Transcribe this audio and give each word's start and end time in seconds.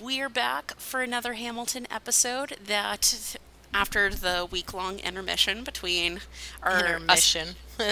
we're 0.00 0.28
back 0.28 0.74
for 0.78 1.02
another 1.02 1.34
Hamilton 1.34 1.86
episode 1.90 2.56
that 2.66 3.36
after 3.72 4.10
the 4.10 4.46
week 4.50 4.74
long 4.74 4.98
intermission 4.98 5.62
between 5.62 6.20
our 6.62 6.78
intermission. 6.78 7.56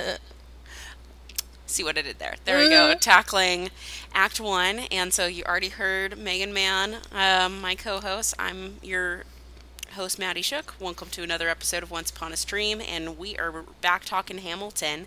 see 1.67 1.85
what 1.85 1.96
I 1.96 2.03
did 2.03 2.19
there. 2.19 2.35
There 2.45 2.59
we 2.59 2.69
go. 2.69 2.95
Tackling 2.95 3.71
Act 4.15 4.41
One, 4.41 4.80
and 4.91 5.12
so 5.12 5.27
you 5.27 5.45
already 5.45 5.69
heard 5.69 6.19
Megan 6.19 6.53
Mann, 6.53 6.96
um, 7.12 7.61
my 7.61 7.75
co-host. 7.75 8.34
I'm 8.39 8.77
your 8.82 9.25
host, 9.93 10.19
Maddie 10.19 10.43
Shook. 10.43 10.75
Welcome 10.80 11.09
to 11.11 11.23
another 11.23 11.48
episode 11.48 11.82
of 11.82 11.91
Once 11.91 12.11
Upon 12.11 12.32
a 12.32 12.37
Stream, 12.37 12.80
and 12.80 13.19
we 13.19 13.37
are 13.37 13.64
back 13.80 14.05
talking 14.05 14.39
Hamilton, 14.39 15.07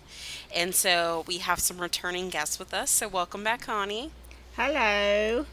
and 0.54 0.74
so 0.74 1.24
we 1.26 1.38
have 1.38 1.60
some 1.60 1.78
returning 1.78 2.30
guests 2.30 2.58
with 2.58 2.72
us. 2.72 2.90
So 2.90 3.08
welcome 3.08 3.44
back, 3.44 3.62
Connie. 3.62 4.10
Hello. 4.56 5.46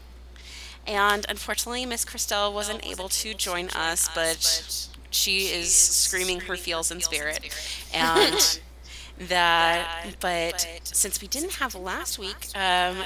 And 0.86 1.24
unfortunately, 1.28 1.86
Miss 1.86 2.04
Christelle 2.04 2.52
wasn't 2.52 2.86
able 2.86 3.08
to 3.08 3.34
join 3.34 3.68
us, 3.70 4.08
but 4.14 4.88
she 5.10 5.46
is 5.46 5.74
screaming 5.74 6.40
her 6.40 6.56
feels 6.56 6.90
in 6.90 7.00
spirit. 7.00 7.40
And 7.94 8.60
that, 9.28 10.16
but 10.18 10.66
since 10.82 11.22
we 11.22 11.28
didn't 11.28 11.54
have 11.54 11.76
last 11.76 12.18
week, 12.18 12.48
um, 12.56 12.96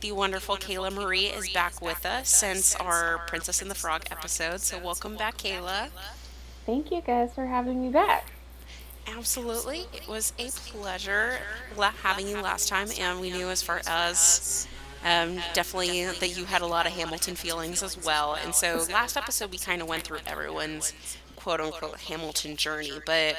the 0.00 0.12
wonderful 0.12 0.56
Kayla 0.56 0.92
Marie 0.92 1.26
is 1.26 1.48
back 1.50 1.80
with 1.80 2.04
us 2.04 2.28
since 2.28 2.74
our 2.76 3.18
Princess 3.26 3.62
and 3.62 3.70
the 3.70 3.74
Frog 3.74 4.04
episode. 4.10 4.60
So 4.60 4.78
welcome 4.78 5.16
back, 5.16 5.38
Kayla. 5.38 5.88
Thank 6.66 6.90
you 6.90 7.00
guys 7.00 7.32
for 7.34 7.46
having 7.46 7.80
me 7.82 7.88
back. 7.88 8.26
Absolutely. 9.06 9.86
It 9.92 10.06
was 10.08 10.32
a 10.38 10.50
pleasure 10.50 11.38
having 12.02 12.28
you 12.28 12.40
last 12.40 12.68
time, 12.68 12.88
and 12.98 13.20
we 13.20 13.30
knew 13.30 13.48
as 13.48 13.62
far 13.62 13.80
as 13.86 14.66
um, 15.04 15.36
definitely 15.52 16.04
that 16.04 16.36
you 16.36 16.44
had 16.46 16.62
a 16.62 16.66
lot 16.66 16.86
of 16.86 16.92
Hamilton 16.92 17.34
feelings 17.34 17.82
as 17.82 18.02
well. 18.02 18.36
And 18.42 18.54
so 18.54 18.84
last 18.90 19.16
episode, 19.16 19.50
we 19.50 19.58
kind 19.58 19.82
of 19.82 19.88
went 19.88 20.02
through 20.02 20.18
everyone's 20.26 20.92
quote 21.36 21.60
unquote 21.60 22.00
Hamilton 22.00 22.56
journey, 22.56 22.92
but 23.04 23.36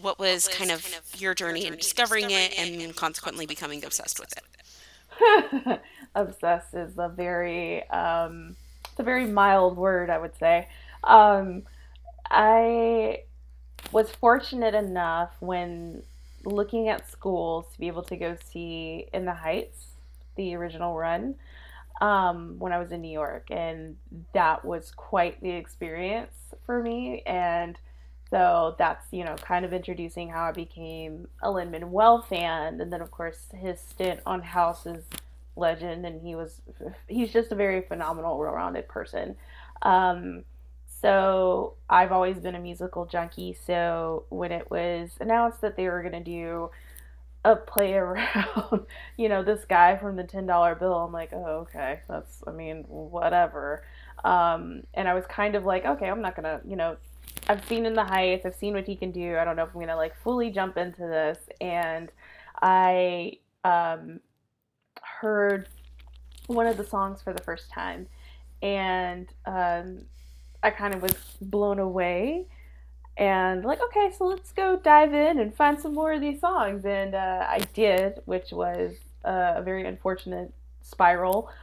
what 0.00 0.18
was 0.18 0.48
kind 0.48 0.70
of 0.70 1.00
your 1.18 1.34
journey 1.34 1.66
in 1.66 1.76
discovering 1.76 2.30
it 2.30 2.58
and 2.58 2.96
consequently 2.96 3.46
becoming 3.46 3.84
obsessed 3.84 4.18
with 4.18 4.32
it? 4.36 5.80
obsessed 6.14 6.74
is 6.74 6.98
a 6.98 7.08
very 7.08 7.88
um, 7.90 8.56
it's 8.84 8.98
a 9.00 9.02
very 9.02 9.26
mild 9.26 9.76
word, 9.76 10.10
I 10.10 10.18
would 10.18 10.36
say. 10.38 10.68
Um, 11.02 11.64
I 12.30 13.24
was 13.92 14.10
fortunate 14.10 14.74
enough 14.74 15.30
when 15.40 16.02
looking 16.44 16.88
at 16.88 17.10
schools 17.10 17.66
to 17.72 17.80
be 17.80 17.88
able 17.88 18.02
to 18.04 18.16
go 18.16 18.36
see 18.52 19.08
In 19.12 19.24
the 19.24 19.34
Heights, 19.34 19.86
the 20.36 20.54
original 20.54 20.94
run, 20.94 21.34
um, 22.00 22.56
when 22.58 22.72
I 22.72 22.78
was 22.78 22.92
in 22.92 23.00
New 23.00 23.12
York, 23.12 23.50
and 23.50 23.96
that 24.32 24.64
was 24.64 24.90
quite 24.90 25.40
the 25.40 25.50
experience 25.50 26.54
for 26.66 26.82
me. 26.82 27.22
And 27.26 27.78
so 28.30 28.74
that's 28.78 29.06
you 29.12 29.24
know 29.24 29.36
kind 29.36 29.64
of 29.64 29.72
introducing 29.72 30.28
how 30.28 30.44
I 30.44 30.52
became 30.52 31.28
a 31.42 31.50
Lin 31.50 31.70
Manuel 31.70 32.22
fan, 32.22 32.80
and 32.80 32.92
then 32.92 33.00
of 33.00 33.10
course 33.10 33.46
his 33.54 33.80
stint 33.80 34.20
on 34.26 34.42
House 34.42 34.86
is 34.86 35.04
legend, 35.56 36.04
and 36.04 36.20
he 36.20 36.34
was 36.34 36.60
he's 37.06 37.32
just 37.32 37.52
a 37.52 37.54
very 37.54 37.82
phenomenal, 37.82 38.38
well-rounded 38.38 38.88
person. 38.88 39.36
Um, 39.82 40.44
so 41.00 41.74
I've 41.90 42.12
always 42.12 42.38
been 42.38 42.54
a 42.54 42.60
musical 42.60 43.04
junkie. 43.04 43.56
So 43.66 44.24
when 44.30 44.52
it 44.52 44.70
was 44.70 45.10
announced 45.20 45.60
that 45.60 45.76
they 45.76 45.86
were 45.88 46.00
going 46.00 46.14
to 46.14 46.20
do 46.24 46.70
a 47.44 47.56
play 47.56 47.94
around, 47.94 48.86
you 49.16 49.28
know, 49.28 49.42
this 49.42 49.64
guy 49.64 49.96
from 49.96 50.16
the 50.16 50.24
ten 50.24 50.46
dollar 50.46 50.74
bill, 50.74 50.94
I'm 50.94 51.12
like, 51.12 51.32
oh 51.32 51.66
okay, 51.68 52.00
that's 52.08 52.42
I 52.46 52.50
mean 52.50 52.84
whatever. 52.88 53.84
Um, 54.24 54.84
and 54.94 55.06
I 55.08 55.14
was 55.14 55.26
kind 55.26 55.54
of 55.54 55.64
like, 55.64 55.84
okay, 55.84 56.08
I'm 56.08 56.22
not 56.22 56.34
gonna, 56.34 56.60
you 56.66 56.76
know, 56.76 56.96
I've 57.48 57.64
seen 57.66 57.84
in 57.84 57.94
the 57.94 58.04
heights, 58.04 58.46
I've 58.46 58.54
seen 58.54 58.74
what 58.74 58.86
he 58.86 58.96
can 58.96 59.10
do. 59.10 59.36
I 59.36 59.44
don't 59.44 59.56
know 59.56 59.64
if 59.64 59.74
I'm 59.74 59.80
gonna 59.80 59.96
like 59.96 60.16
fully 60.22 60.50
jump 60.50 60.78
into 60.78 61.02
this. 61.02 61.38
And 61.60 62.10
I 62.62 63.38
um, 63.64 64.20
heard 65.02 65.68
one 66.46 66.66
of 66.66 66.76
the 66.76 66.84
songs 66.84 67.20
for 67.20 67.34
the 67.34 67.42
first 67.42 67.70
time, 67.70 68.06
and 68.62 69.28
um, 69.44 70.06
I 70.62 70.70
kind 70.70 70.94
of 70.94 71.02
was 71.02 71.14
blown 71.42 71.78
away 71.78 72.46
and 73.16 73.64
like 73.64 73.80
okay 73.80 74.10
so 74.16 74.26
let's 74.26 74.50
go 74.52 74.76
dive 74.76 75.14
in 75.14 75.38
and 75.38 75.54
find 75.54 75.80
some 75.80 75.94
more 75.94 76.12
of 76.12 76.20
these 76.20 76.40
songs. 76.40 76.84
And 76.84 77.14
uh, 77.14 77.46
i 77.48 77.58
did 77.72 78.20
which 78.24 78.52
was 78.52 78.94
uh, 79.24 79.54
a 79.56 79.62
very 79.62 79.86
unfortunate 79.86 80.52
spiral. 80.82 81.50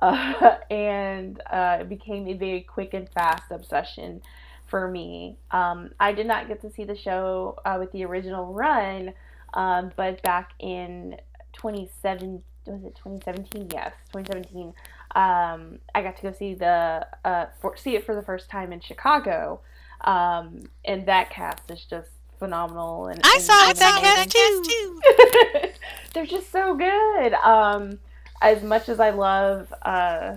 Uh, 0.00 0.58
and 0.70 1.42
uh, 1.50 1.78
it 1.80 1.88
became 1.88 2.28
a 2.28 2.32
very 2.34 2.60
quick 2.60 2.94
and 2.94 3.08
fast 3.08 3.42
obsession 3.50 4.22
for 4.68 4.86
me. 4.88 5.36
Um, 5.50 5.90
i 5.98 6.12
did 6.12 6.28
not 6.28 6.46
get 6.46 6.60
to 6.60 6.70
see 6.70 6.84
the 6.84 6.94
show 6.94 7.58
uh, 7.64 7.78
with 7.80 7.90
the 7.90 8.04
original 8.04 8.54
run 8.54 9.12
um, 9.54 9.90
but 9.96 10.22
back 10.22 10.52
in 10.60 11.16
27 11.54 12.44
was 12.66 12.84
it 12.84 12.94
2017 12.94 13.70
yes 13.72 13.92
2017 14.12 14.72
um, 15.14 15.78
I 15.94 16.02
got 16.02 16.16
to 16.16 16.22
go 16.22 16.32
see 16.32 16.54
the 16.54 17.06
uh, 17.24 17.46
for, 17.60 17.76
see 17.76 17.96
it 17.96 18.04
for 18.04 18.14
the 18.14 18.22
first 18.22 18.50
time 18.50 18.72
in 18.72 18.80
Chicago, 18.80 19.60
um, 20.02 20.68
and 20.84 21.06
that 21.06 21.30
cast 21.30 21.70
is 21.70 21.84
just 21.84 22.10
phenomenal. 22.38 23.06
And 23.06 23.20
I 23.24 23.34
and, 23.34 23.42
saw 23.42 23.68
and 23.68 23.78
that 23.78 24.28
cast 24.30 24.64
too. 24.64 25.70
They're 26.14 26.26
just 26.26 26.50
so 26.50 26.74
good. 26.74 27.34
Um, 27.34 27.98
as 28.40 28.62
much 28.62 28.88
as 28.88 29.00
I 29.00 29.10
love, 29.10 29.72
uh, 29.82 30.36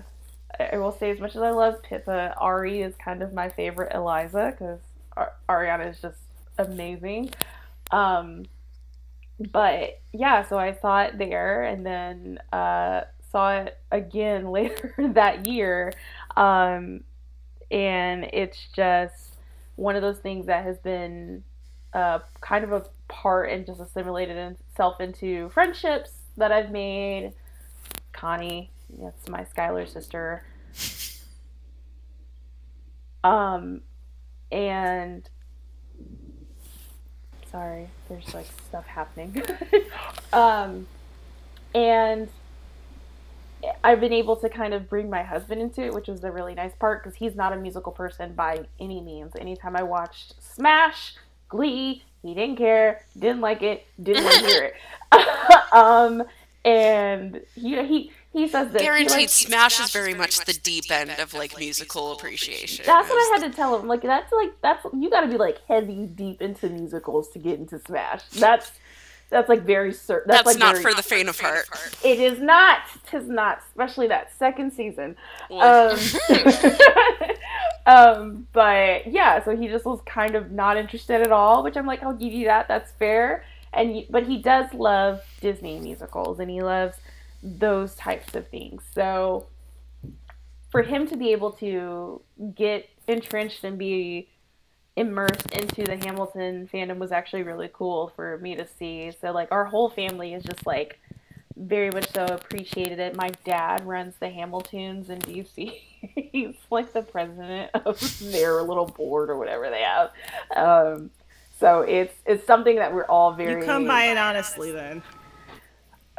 I 0.59 0.77
will 0.77 0.91
say, 0.91 1.11
as 1.11 1.19
much 1.19 1.35
as 1.35 1.41
I 1.41 1.51
love 1.51 1.81
Pippa, 1.83 2.35
Ari 2.37 2.81
is 2.81 2.95
kind 2.95 3.21
of 3.21 3.33
my 3.33 3.49
favorite 3.49 3.93
Eliza 3.93 4.51
because 4.51 4.79
Ar- 5.15 5.33
Ariana 5.49 5.89
is 5.89 5.99
just 6.01 6.19
amazing. 6.57 7.31
Um, 7.91 8.45
but 9.51 10.01
yeah, 10.13 10.47
so 10.47 10.57
I 10.57 10.73
saw 10.73 11.03
it 11.03 11.17
there, 11.17 11.63
and 11.63 11.85
then 11.85 12.39
uh, 12.51 13.01
saw 13.31 13.57
it 13.59 13.77
again 13.91 14.47
later 14.51 14.93
that 15.13 15.45
year. 15.45 15.93
Um, 16.35 17.03
and 17.69 18.25
it's 18.33 18.67
just 18.75 19.30
one 19.81 19.95
of 19.95 20.03
those 20.03 20.19
things 20.19 20.45
that 20.45 20.63
has 20.63 20.77
been 20.77 21.43
uh, 21.93 22.19
kind 22.39 22.63
of 22.63 22.71
a 22.71 22.85
part 23.07 23.49
and 23.49 23.65
just 23.65 23.81
assimilated 23.81 24.37
itself 24.37 25.01
into 25.01 25.49
friendships 25.49 26.11
that 26.37 26.51
I've 26.51 26.69
made. 26.69 27.33
Connie, 28.13 28.69
that's 28.99 29.27
my 29.27 29.43
Schuyler 29.43 29.87
sister. 29.87 30.43
Um, 33.23 33.81
and 34.51 35.27
sorry, 37.51 37.89
there's 38.07 38.33
like 38.35 38.47
stuff 38.67 38.85
happening. 38.85 39.43
um, 40.33 40.87
and 41.73 42.29
I've 43.83 43.99
been 43.99 44.13
able 44.13 44.35
to 44.37 44.49
kind 44.49 44.73
of 44.73 44.89
bring 44.89 45.09
my 45.09 45.23
husband 45.23 45.61
into 45.61 45.81
it, 45.81 45.93
which 45.93 46.07
was 46.07 46.21
the 46.21 46.31
really 46.31 46.55
nice 46.55 46.73
part 46.79 47.03
because 47.03 47.17
he's 47.17 47.35
not 47.35 47.53
a 47.53 47.57
musical 47.57 47.91
person 47.91 48.33
by 48.33 48.65
any 48.79 49.01
means. 49.01 49.33
Anytime 49.39 49.75
I 49.75 49.83
watched 49.83 50.35
Smash, 50.41 51.15
Glee, 51.49 52.03
he 52.21 52.33
didn't 52.33 52.57
care, 52.57 53.05
didn't 53.17 53.41
like 53.41 53.61
it, 53.61 53.85
didn't 54.01 54.23
want 54.23 54.35
to 54.37 54.45
hear 54.45 54.63
it. 54.63 54.75
um, 55.73 56.23
and 56.63 57.41
he 57.55 57.75
he 57.85 58.11
he 58.33 58.47
says 58.47 58.71
that 58.71 58.81
guaranteed 58.81 59.11
like, 59.11 59.29
Smash 59.29 59.79
is 59.79 59.91
very 59.91 60.13
much 60.13 60.45
the 60.45 60.53
deep 60.53 60.91
end 60.91 61.11
of 61.19 61.33
like 61.33 61.57
musical 61.57 62.13
appreciation. 62.13 62.85
That's 62.85 63.09
what 63.09 63.15
I 63.15 63.39
had 63.39 63.51
to 63.51 63.55
tell 63.55 63.79
him. 63.79 63.87
Like 63.87 64.03
that's 64.03 64.31
like 64.31 64.51
that's 64.61 64.85
you 64.93 65.09
got 65.09 65.21
to 65.21 65.27
be 65.27 65.37
like 65.37 65.59
heavy 65.67 66.05
deep 66.05 66.41
into 66.41 66.69
musicals 66.69 67.29
to 67.29 67.39
get 67.39 67.59
into 67.59 67.79
Smash. 67.79 68.23
That's 68.29 68.71
that's 69.31 69.47
like 69.47 69.63
very 69.63 69.93
certain. 69.93 70.27
That's, 70.27 70.43
that's 70.43 70.59
like 70.59 70.75
not 70.75 70.81
for 70.81 70.93
the 70.93 71.01
faint 71.01 71.29
of 71.29 71.39
heart. 71.39 71.67
It 72.03 72.19
is 72.19 72.39
not. 72.39 72.79
Tis 73.07 73.27
not, 73.27 73.63
especially 73.69 74.07
that 74.09 74.37
second 74.37 74.71
season. 74.71 75.15
Um, 75.49 75.97
um, 77.85 78.47
but 78.51 79.07
yeah, 79.07 79.41
so 79.43 79.55
he 79.55 79.69
just 79.69 79.85
was 79.85 80.01
kind 80.05 80.35
of 80.35 80.51
not 80.51 80.75
interested 80.75 81.21
at 81.21 81.31
all, 81.31 81.63
which 81.63 81.77
I'm 81.77 81.87
like, 81.87 82.03
I'll 82.03 82.13
give 82.13 82.33
you 82.33 82.45
that. 82.47 82.67
That's 82.67 82.91
fair. 82.91 83.45
And 83.71 84.03
but 84.09 84.27
he 84.27 84.37
does 84.37 84.73
love 84.73 85.21
Disney 85.39 85.79
musicals, 85.79 86.39
and 86.39 86.51
he 86.51 86.61
loves 86.61 86.97
those 87.41 87.95
types 87.95 88.35
of 88.35 88.49
things. 88.49 88.83
So 88.93 89.47
for 90.71 90.83
him 90.83 91.07
to 91.07 91.15
be 91.15 91.31
able 91.31 91.53
to 91.53 92.21
get 92.53 92.89
entrenched 93.07 93.63
and 93.63 93.77
be 93.77 94.27
immersed 94.95 95.51
into 95.51 95.83
the 95.83 95.97
Hamilton 95.97 96.69
fandom 96.71 96.97
was 96.97 97.11
actually 97.11 97.43
really 97.43 97.69
cool 97.71 98.11
for 98.15 98.37
me 98.39 98.55
to 98.55 98.67
see. 98.67 99.11
So 99.19 99.31
like 99.31 99.51
our 99.51 99.65
whole 99.65 99.89
family 99.89 100.33
is 100.33 100.43
just 100.43 100.65
like 100.65 100.99
very 101.55 101.91
much 101.91 102.11
so 102.13 102.25
appreciated 102.25 102.99
it. 102.99 103.15
My 103.15 103.29
dad 103.45 103.85
runs 103.85 104.15
the 104.19 104.29
Hamiltons 104.29 105.09
in 105.09 105.19
DC. 105.19 105.73
He's 106.31 106.55
like 106.69 106.93
the 106.93 107.01
president 107.01 107.71
of 107.73 107.99
their 108.31 108.61
little 108.63 108.87
board 108.87 109.29
or 109.29 109.37
whatever 109.37 109.69
they 109.69 109.81
have. 109.81 110.11
Um, 110.55 111.11
so 111.59 111.81
it's 111.81 112.13
it's 112.25 112.45
something 112.45 112.77
that 112.77 112.93
we're 112.93 113.05
all 113.05 113.33
very. 113.33 113.61
You 113.61 113.65
come 113.65 113.85
by 113.85 114.05
it 114.05 114.17
honestly, 114.17 114.71
then. 114.71 115.03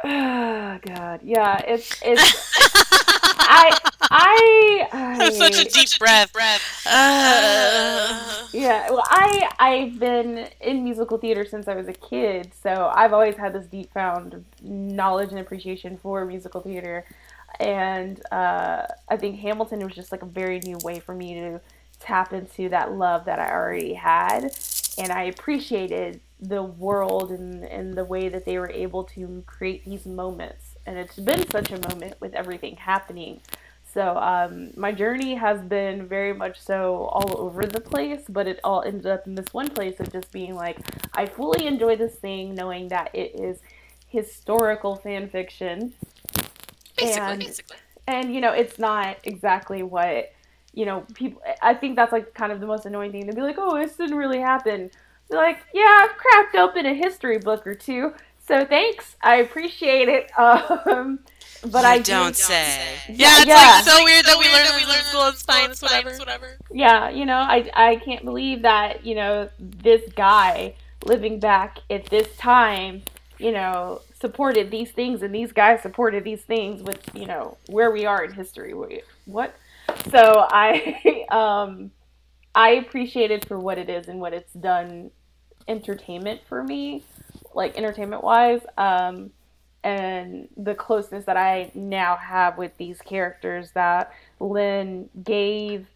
Oh 0.05 0.79
God, 0.85 1.21
yeah, 1.23 1.59
it's 1.65 2.01
it's. 2.03 2.51
I 3.39 3.77
I 4.11 4.87
was 5.19 5.37
such 5.37 5.59
a 5.59 5.65
deep 5.65 5.89
breath. 5.99 6.31
Uh, 6.85 8.47
Yeah, 8.53 8.89
well, 8.91 9.03
I 9.07 9.49
I've 9.59 9.99
been 9.99 10.47
in 10.61 10.83
musical 10.83 11.17
theater 11.17 11.45
since 11.45 11.67
I 11.67 11.75
was 11.75 11.87
a 11.87 11.93
kid, 11.93 12.53
so 12.53 12.91
I've 12.93 13.11
always 13.13 13.35
had 13.35 13.53
this 13.53 13.65
deep 13.65 13.91
found 13.93 14.45
knowledge 14.61 15.31
and 15.31 15.39
appreciation 15.39 15.97
for 15.97 16.23
musical 16.25 16.61
theater, 16.61 17.05
and 17.59 18.21
uh, 18.31 18.85
I 19.09 19.17
think 19.17 19.39
Hamilton 19.39 19.79
was 19.83 19.95
just 19.95 20.11
like 20.11 20.21
a 20.21 20.27
very 20.27 20.59
new 20.59 20.77
way 20.83 20.99
for 20.99 21.15
me 21.15 21.33
to 21.35 21.61
tap 21.99 22.33
into 22.33 22.69
that 22.69 22.91
love 22.93 23.25
that 23.25 23.39
I 23.39 23.51
already 23.51 23.93
had, 23.95 24.55
and 24.97 25.11
I 25.11 25.23
appreciated 25.23 26.21
the 26.39 26.61
world 26.63 27.31
and 27.31 27.63
and 27.65 27.95
the 27.95 28.05
way 28.05 28.29
that 28.29 28.45
they 28.45 28.59
were 28.59 28.69
able 28.69 29.03
to 29.05 29.43
create 29.47 29.83
these 29.85 30.05
moments, 30.05 30.75
and 30.85 30.97
it's 30.99 31.17
been 31.17 31.49
such 31.49 31.71
a 31.71 31.79
moment 31.89 32.15
with 32.21 32.33
everything 32.35 32.75
happening. 32.77 33.41
So 33.93 34.17
um, 34.17 34.71
my 34.75 34.91
journey 34.91 35.35
has 35.35 35.61
been 35.61 36.07
very 36.07 36.33
much 36.33 36.59
so 36.59 37.05
all 37.11 37.39
over 37.39 37.65
the 37.65 37.79
place, 37.79 38.23
but 38.29 38.47
it 38.47 38.59
all 38.63 38.81
ended 38.83 39.05
up 39.05 39.27
in 39.27 39.35
this 39.35 39.53
one 39.53 39.69
place 39.69 39.99
of 39.99 40.11
just 40.11 40.31
being 40.31 40.55
like, 40.55 40.79
I 41.13 41.25
fully 41.27 41.67
enjoy 41.67 41.95
this 41.95 42.15
thing, 42.15 42.55
knowing 42.55 42.87
that 42.89 43.11
it 43.13 43.39
is 43.39 43.59
historical 44.07 44.95
fan 44.95 45.29
fiction, 45.29 45.93
Basically, 46.97 47.37
and 47.37 47.39
basically. 47.39 47.77
and 48.07 48.33
you 48.33 48.41
know 48.41 48.51
it's 48.53 48.77
not 48.79 49.17
exactly 49.23 49.83
what 49.83 50.31
you 50.73 50.85
know 50.85 51.05
people. 51.13 51.41
I 51.61 51.73
think 51.73 51.95
that's 51.95 52.11
like 52.11 52.33
kind 52.33 52.51
of 52.51 52.59
the 52.59 52.67
most 52.67 52.85
annoying 52.85 53.11
thing. 53.11 53.25
They'd 53.25 53.35
be 53.35 53.41
like, 53.41 53.57
oh, 53.59 53.77
this 53.77 53.95
didn't 53.97 54.17
really 54.17 54.39
happen. 54.39 54.91
They're 55.29 55.39
like, 55.39 55.59
yeah, 55.73 56.07
I've 56.09 56.17
cracked 56.17 56.55
open 56.55 56.85
a 56.85 56.93
history 56.93 57.37
book 57.39 57.65
or 57.65 57.75
two, 57.75 58.13
so 58.47 58.65
thanks, 58.65 59.15
I 59.21 59.37
appreciate 59.37 60.09
it. 60.09 60.31
Um, 60.37 61.19
but 61.71 61.81
You 61.83 61.87
I 61.89 61.97
do- 61.99 62.11
don't 62.11 62.35
say. 62.35 62.77
yeah, 63.09 63.37
it's 63.37 63.45
Yeah. 63.45 63.55
like 63.55 63.83
so 63.85 64.03
weird 64.03 64.25
that 64.25 64.37
we 64.37 64.45
learned 64.45 64.67
that 64.67 64.75
we 64.75 64.85
learned 64.85 65.05
school 65.05 65.21
of 65.21 65.37
science, 65.37 65.81
whatever. 65.81 66.57
yeah, 66.71 67.09
you 67.09 67.25
know, 67.25 67.37
I 67.37 67.69
I 67.73 67.95
can't 67.97 68.23
believe 68.25 68.61
that 68.63 69.05
you 69.05 69.15
know 69.15 69.49
this 69.59 70.01
guy 70.15 70.75
living 71.05 71.39
back 71.39 71.79
at 71.89 72.05
this 72.07 72.35
time, 72.37 73.03
you 73.37 73.51
know, 73.51 74.01
supported 74.21 74.71
these 74.71 74.91
things 74.91 75.21
and 75.21 75.33
these 75.35 75.51
guys 75.51 75.81
supported 75.81 76.23
these 76.23 76.41
things 76.41 76.81
with 76.81 77.01
you 77.13 77.25
know 77.25 77.57
where 77.67 77.91
we 77.91 78.05
are 78.05 78.23
in 78.23 78.31
history. 78.33 78.73
What? 79.25 79.53
So 80.11 80.47
I 80.49 81.25
um 81.31 81.91
I 82.55 82.71
appreciate 82.71 83.31
it 83.31 83.47
for 83.47 83.57
what 83.59 83.77
it 83.77 83.89
is 83.89 84.07
and 84.07 84.19
what 84.19 84.33
it's 84.33 84.53
done 84.53 85.11
entertainment 85.67 86.41
for 86.47 86.63
me, 86.63 87.03
like 87.53 87.77
entertainment 87.77 88.23
wise. 88.23 88.61
Um 88.77 89.31
and 89.83 90.47
the 90.55 90.75
closeness 90.75 91.25
that 91.25 91.37
I 91.37 91.71
now 91.73 92.15
have 92.15 92.57
with 92.57 92.77
these 92.77 93.01
characters 93.01 93.71
that 93.71 94.13
Lin 94.39 95.09
gave 95.23 95.87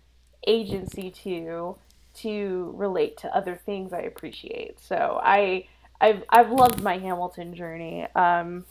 agency 0.45 1.09
to 1.11 1.77
to 2.15 2.73
relate 2.75 3.17
to 3.17 3.35
other 3.35 3.55
things 3.55 3.93
I 3.93 3.99
appreciate. 4.01 4.79
So 4.79 5.19
I 5.23 5.67
I've 6.01 6.23
I've 6.29 6.51
loved 6.51 6.81
my 6.81 6.97
Hamilton 6.97 7.55
journey. 7.55 8.07
Um, 8.15 8.65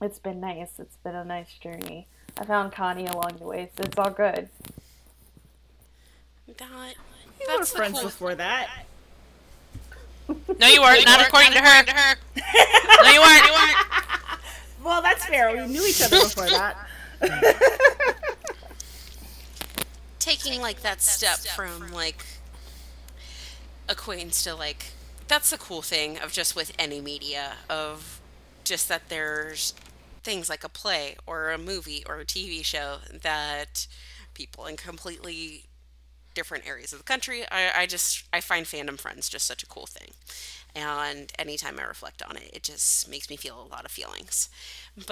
it's 0.00 0.18
been 0.18 0.40
nice. 0.40 0.78
It's 0.78 0.96
been 0.98 1.14
a 1.16 1.24
nice 1.24 1.52
journey. 1.58 2.06
I 2.38 2.44
found 2.44 2.72
Connie 2.72 3.06
along 3.06 3.36
the 3.38 3.44
way, 3.46 3.70
so 3.76 3.82
it's 3.84 3.98
all 3.98 4.10
good. 4.10 4.48
That, 6.56 6.94
We 7.40 7.46
were 7.46 7.58
that's 7.58 7.72
friends 7.72 7.94
cool. 7.98 8.04
before 8.04 8.34
that. 8.36 8.84
No, 10.28 10.66
you 10.66 10.80
weren't. 10.80 11.04
Not 11.04 11.26
according 11.26 11.52
to 11.52 11.60
her. 11.60 11.82
No, 13.02 13.10
you 13.10 13.20
weren't. 13.20 13.44
You 13.46 13.52
weren't. 13.52 14.04
Well, 14.88 15.02
that's 15.02 15.26
fair. 15.26 15.54
We 15.54 15.66
knew 15.66 15.86
each 15.86 16.00
other 16.00 16.18
before 16.18 16.48
that. 16.48 16.88
taking 20.18 20.62
like 20.62 20.80
that 20.80 21.02
step 21.02 21.36
from 21.54 21.92
like 21.92 22.24
acquaintance 23.86 24.42
to 24.44 24.54
like 24.54 24.86
that's 25.26 25.50
the 25.50 25.58
cool 25.58 25.82
thing 25.82 26.18
of 26.18 26.32
just 26.32 26.56
with 26.56 26.72
any 26.78 27.02
media 27.02 27.52
of 27.68 28.18
just 28.64 28.88
that 28.88 29.10
there's 29.10 29.74
things 30.22 30.48
like 30.48 30.64
a 30.64 30.70
play 30.70 31.16
or 31.26 31.50
a 31.50 31.58
movie 31.58 32.02
or 32.08 32.20
a 32.20 32.24
TV 32.24 32.64
show 32.64 32.96
that 33.12 33.86
people 34.32 34.64
in 34.64 34.78
completely 34.78 35.64
different 36.38 36.68
areas 36.68 36.92
of 36.92 36.98
the 36.98 37.10
country. 37.12 37.40
I, 37.50 37.82
I 37.82 37.86
just 37.86 38.24
I 38.32 38.40
find 38.40 38.64
fandom 38.66 38.98
friends 38.98 39.28
just 39.28 39.46
such 39.46 39.62
a 39.62 39.66
cool 39.74 39.86
thing. 39.86 40.10
And 40.74 41.32
anytime 41.38 41.78
I 41.80 41.84
reflect 41.94 42.22
on 42.28 42.36
it 42.36 42.50
it 42.52 42.62
just 42.62 43.08
makes 43.08 43.28
me 43.30 43.36
feel 43.36 43.58
a 43.60 43.72
lot 43.74 43.84
of 43.84 43.90
feelings. 43.90 44.48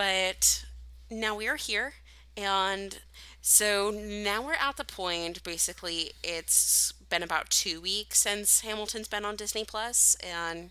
But 0.03 0.65
now 1.11 1.35
we 1.37 1.49
are 1.49 1.57
here 1.57 1.95
and 2.37 2.99
so 3.41 3.91
now 3.91 4.45
we're 4.45 4.55
at 4.69 4.77
the 4.77 4.85
point 4.85 5.43
basically 5.43 6.13
it's 6.23 6.93
been 7.09 7.23
about 7.23 7.49
two 7.49 7.81
weeks 7.81 8.19
since 8.19 8.61
hamilton's 8.61 9.09
been 9.09 9.25
on 9.25 9.37
disney 9.37 9.65
plus 9.65 10.17
and 10.23 10.71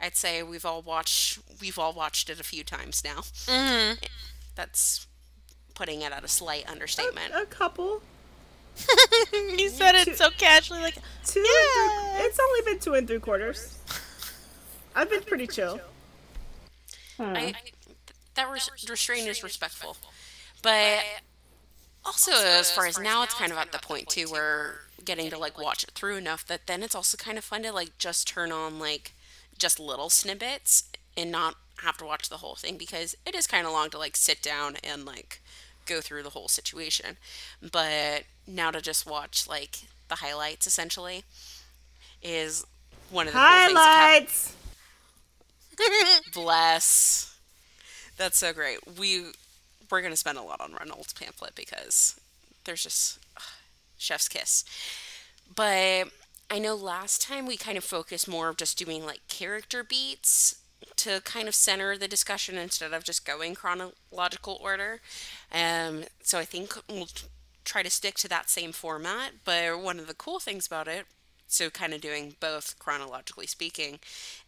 i'd 0.00 0.16
say 0.16 0.42
we've 0.42 0.64
all 0.64 0.80
watched 0.80 1.38
we've 1.60 1.78
all 1.78 1.92
watched 1.92 2.30
it 2.30 2.40
a 2.40 2.44
few 2.44 2.64
times 2.64 3.02
now. 3.04 3.20
Mm-hmm. 3.46 4.04
that's 4.54 5.06
putting 5.74 6.02
it 6.02 6.12
at 6.12 6.24
a 6.24 6.28
slight 6.28 6.68
understatement. 6.70 7.32
A 7.34 7.46
couple. 7.46 8.02
you 9.32 9.68
said 9.68 9.94
it 9.94 10.16
so 10.16 10.30
casually, 10.30 10.80
like 10.80 10.94
Two 11.24 11.40
and 11.40 12.14
three. 12.14 12.26
It's 12.26 12.38
only 12.40 12.72
been 12.72 12.80
two 12.80 12.94
and 12.94 13.06
three 13.06 13.20
quarters. 13.20 13.78
I've 14.96 15.08
been 15.08 15.22
pretty 15.22 15.46
chill. 15.46 15.80
Hmm. 17.16 17.36
I, 17.36 17.54
that 18.34 18.50
res- 18.50 18.70
restraint 18.88 19.28
is 19.28 19.42
respectful 19.42 19.96
but 20.62 21.00
also 22.04 22.32
as 22.32 22.70
far 22.70 22.86
as 22.86 22.98
now 22.98 23.22
it's 23.22 23.34
kind 23.34 23.52
of 23.52 23.58
at 23.58 23.72
the 23.72 23.78
point 23.78 24.08
too 24.08 24.26
where 24.26 24.80
getting 25.04 25.28
to 25.30 25.38
like 25.38 25.58
watch 25.58 25.84
it 25.84 25.90
through 25.90 26.16
enough 26.16 26.46
that 26.46 26.66
then 26.66 26.82
it's 26.82 26.94
also 26.94 27.16
kind 27.16 27.36
of 27.36 27.44
fun 27.44 27.62
to 27.62 27.72
like 27.72 27.98
just 27.98 28.26
turn 28.28 28.52
on 28.52 28.78
like 28.78 29.12
just 29.58 29.78
little 29.78 30.08
snippets 30.08 30.84
and 31.16 31.30
not 31.30 31.56
have 31.78 31.96
to 31.96 32.04
watch 32.04 32.28
the 32.28 32.38
whole 32.38 32.54
thing 32.54 32.76
because 32.76 33.16
it 33.26 33.34
is 33.34 33.46
kind 33.46 33.66
of 33.66 33.72
long 33.72 33.90
to 33.90 33.98
like 33.98 34.16
sit 34.16 34.40
down 34.40 34.76
and 34.82 35.04
like 35.04 35.42
go 35.86 36.00
through 36.00 36.22
the 36.22 36.30
whole 36.30 36.48
situation 36.48 37.16
but 37.60 38.24
now 38.46 38.70
to 38.70 38.80
just 38.80 39.06
watch 39.06 39.46
like 39.48 39.80
the 40.08 40.16
highlights 40.16 40.66
essentially 40.66 41.24
is 42.22 42.64
one 43.10 43.26
of 43.28 43.34
the 43.34 43.38
cool 43.38 43.48
Highlights. 43.48 44.54
Bless. 46.34 47.36
That's 48.16 48.38
so 48.38 48.52
great. 48.52 48.78
We 48.98 49.26
we're 49.90 50.02
gonna 50.02 50.16
spend 50.16 50.38
a 50.38 50.42
lot 50.42 50.60
on 50.60 50.74
Reynolds 50.74 51.12
pamphlet 51.12 51.54
because 51.54 52.18
there's 52.64 52.82
just 52.82 53.18
ugh, 53.36 53.42
chef's 53.98 54.28
kiss. 54.28 54.64
But 55.54 56.08
I 56.50 56.58
know 56.58 56.74
last 56.74 57.22
time 57.22 57.46
we 57.46 57.56
kind 57.56 57.78
of 57.78 57.84
focused 57.84 58.28
more 58.28 58.48
of 58.48 58.56
just 58.56 58.78
doing 58.78 59.04
like 59.04 59.20
character 59.28 59.84
beats 59.84 60.56
to 60.96 61.20
kind 61.22 61.48
of 61.48 61.54
center 61.54 61.96
the 61.96 62.08
discussion 62.08 62.56
instead 62.56 62.92
of 62.92 63.04
just 63.04 63.26
going 63.26 63.54
chronological 63.54 64.58
order. 64.62 65.00
Um, 65.52 66.04
so 66.22 66.38
I 66.38 66.44
think 66.44 66.74
we'll 66.88 67.08
try 67.64 67.82
to 67.82 67.90
stick 67.90 68.16
to 68.16 68.28
that 68.28 68.50
same 68.50 68.72
format. 68.72 69.32
But 69.44 69.80
one 69.80 69.98
of 69.98 70.06
the 70.06 70.14
cool 70.14 70.40
things 70.40 70.66
about 70.66 70.88
it 70.88 71.06
so 71.52 71.68
kind 71.70 71.92
of 71.92 72.00
doing 72.00 72.34
both 72.40 72.78
chronologically 72.78 73.46
speaking 73.46 74.00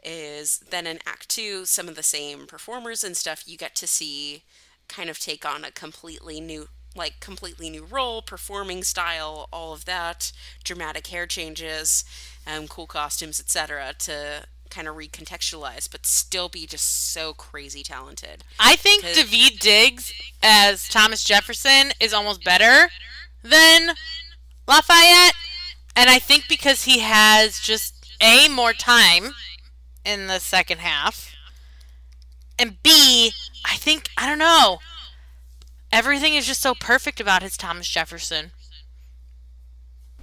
is 0.02 0.60
then 0.70 0.86
in 0.86 0.98
act 1.06 1.28
two 1.28 1.66
some 1.66 1.88
of 1.88 1.96
the 1.96 2.02
same 2.02 2.46
performers 2.46 3.04
and 3.04 3.16
stuff 3.16 3.44
you 3.46 3.56
get 3.56 3.74
to 3.74 3.86
see 3.86 4.42
kind 4.88 5.10
of 5.10 5.18
take 5.18 5.44
on 5.44 5.64
a 5.64 5.70
completely 5.70 6.40
new 6.40 6.68
like 6.96 7.20
completely 7.20 7.68
new 7.68 7.84
role 7.84 8.22
performing 8.22 8.82
style 8.82 9.48
all 9.52 9.72
of 9.72 9.84
that 9.84 10.32
dramatic 10.62 11.08
hair 11.08 11.26
changes 11.26 12.04
um, 12.46 12.66
cool 12.66 12.86
costumes 12.86 13.38
etc 13.40 13.92
to 13.98 14.44
kind 14.74 14.88
of 14.88 14.96
recontextualize 14.96 15.90
but 15.90 16.04
still 16.04 16.48
be 16.48 16.66
just 16.66 17.12
so 17.12 17.32
crazy 17.32 17.82
talented 17.82 18.42
I 18.58 18.76
think 18.76 19.04
Daveed 19.04 19.60
Diggs 19.60 20.12
as 20.42 20.88
Thomas 20.88 21.22
Jefferson 21.22 21.92
is 22.00 22.12
almost 22.12 22.44
better 22.44 22.88
than 23.42 23.94
Lafayette, 24.66 25.34
and 25.94 26.08
I 26.08 26.18
think 26.18 26.48
because 26.48 26.84
he 26.84 27.00
has 27.00 27.60
just 27.60 28.16
a 28.20 28.48
more 28.48 28.72
time 28.72 29.34
in 30.04 30.26
the 30.26 30.38
second 30.38 30.78
half, 30.78 31.34
and 32.58 32.82
b 32.82 33.32
I 33.64 33.76
think 33.76 34.08
I 34.16 34.26
don't 34.26 34.38
know. 34.38 34.78
Everything 35.92 36.34
is 36.34 36.46
just 36.46 36.60
so 36.62 36.74
perfect 36.74 37.20
about 37.20 37.42
his 37.42 37.56
Thomas 37.56 37.88
Jefferson. 37.88 38.50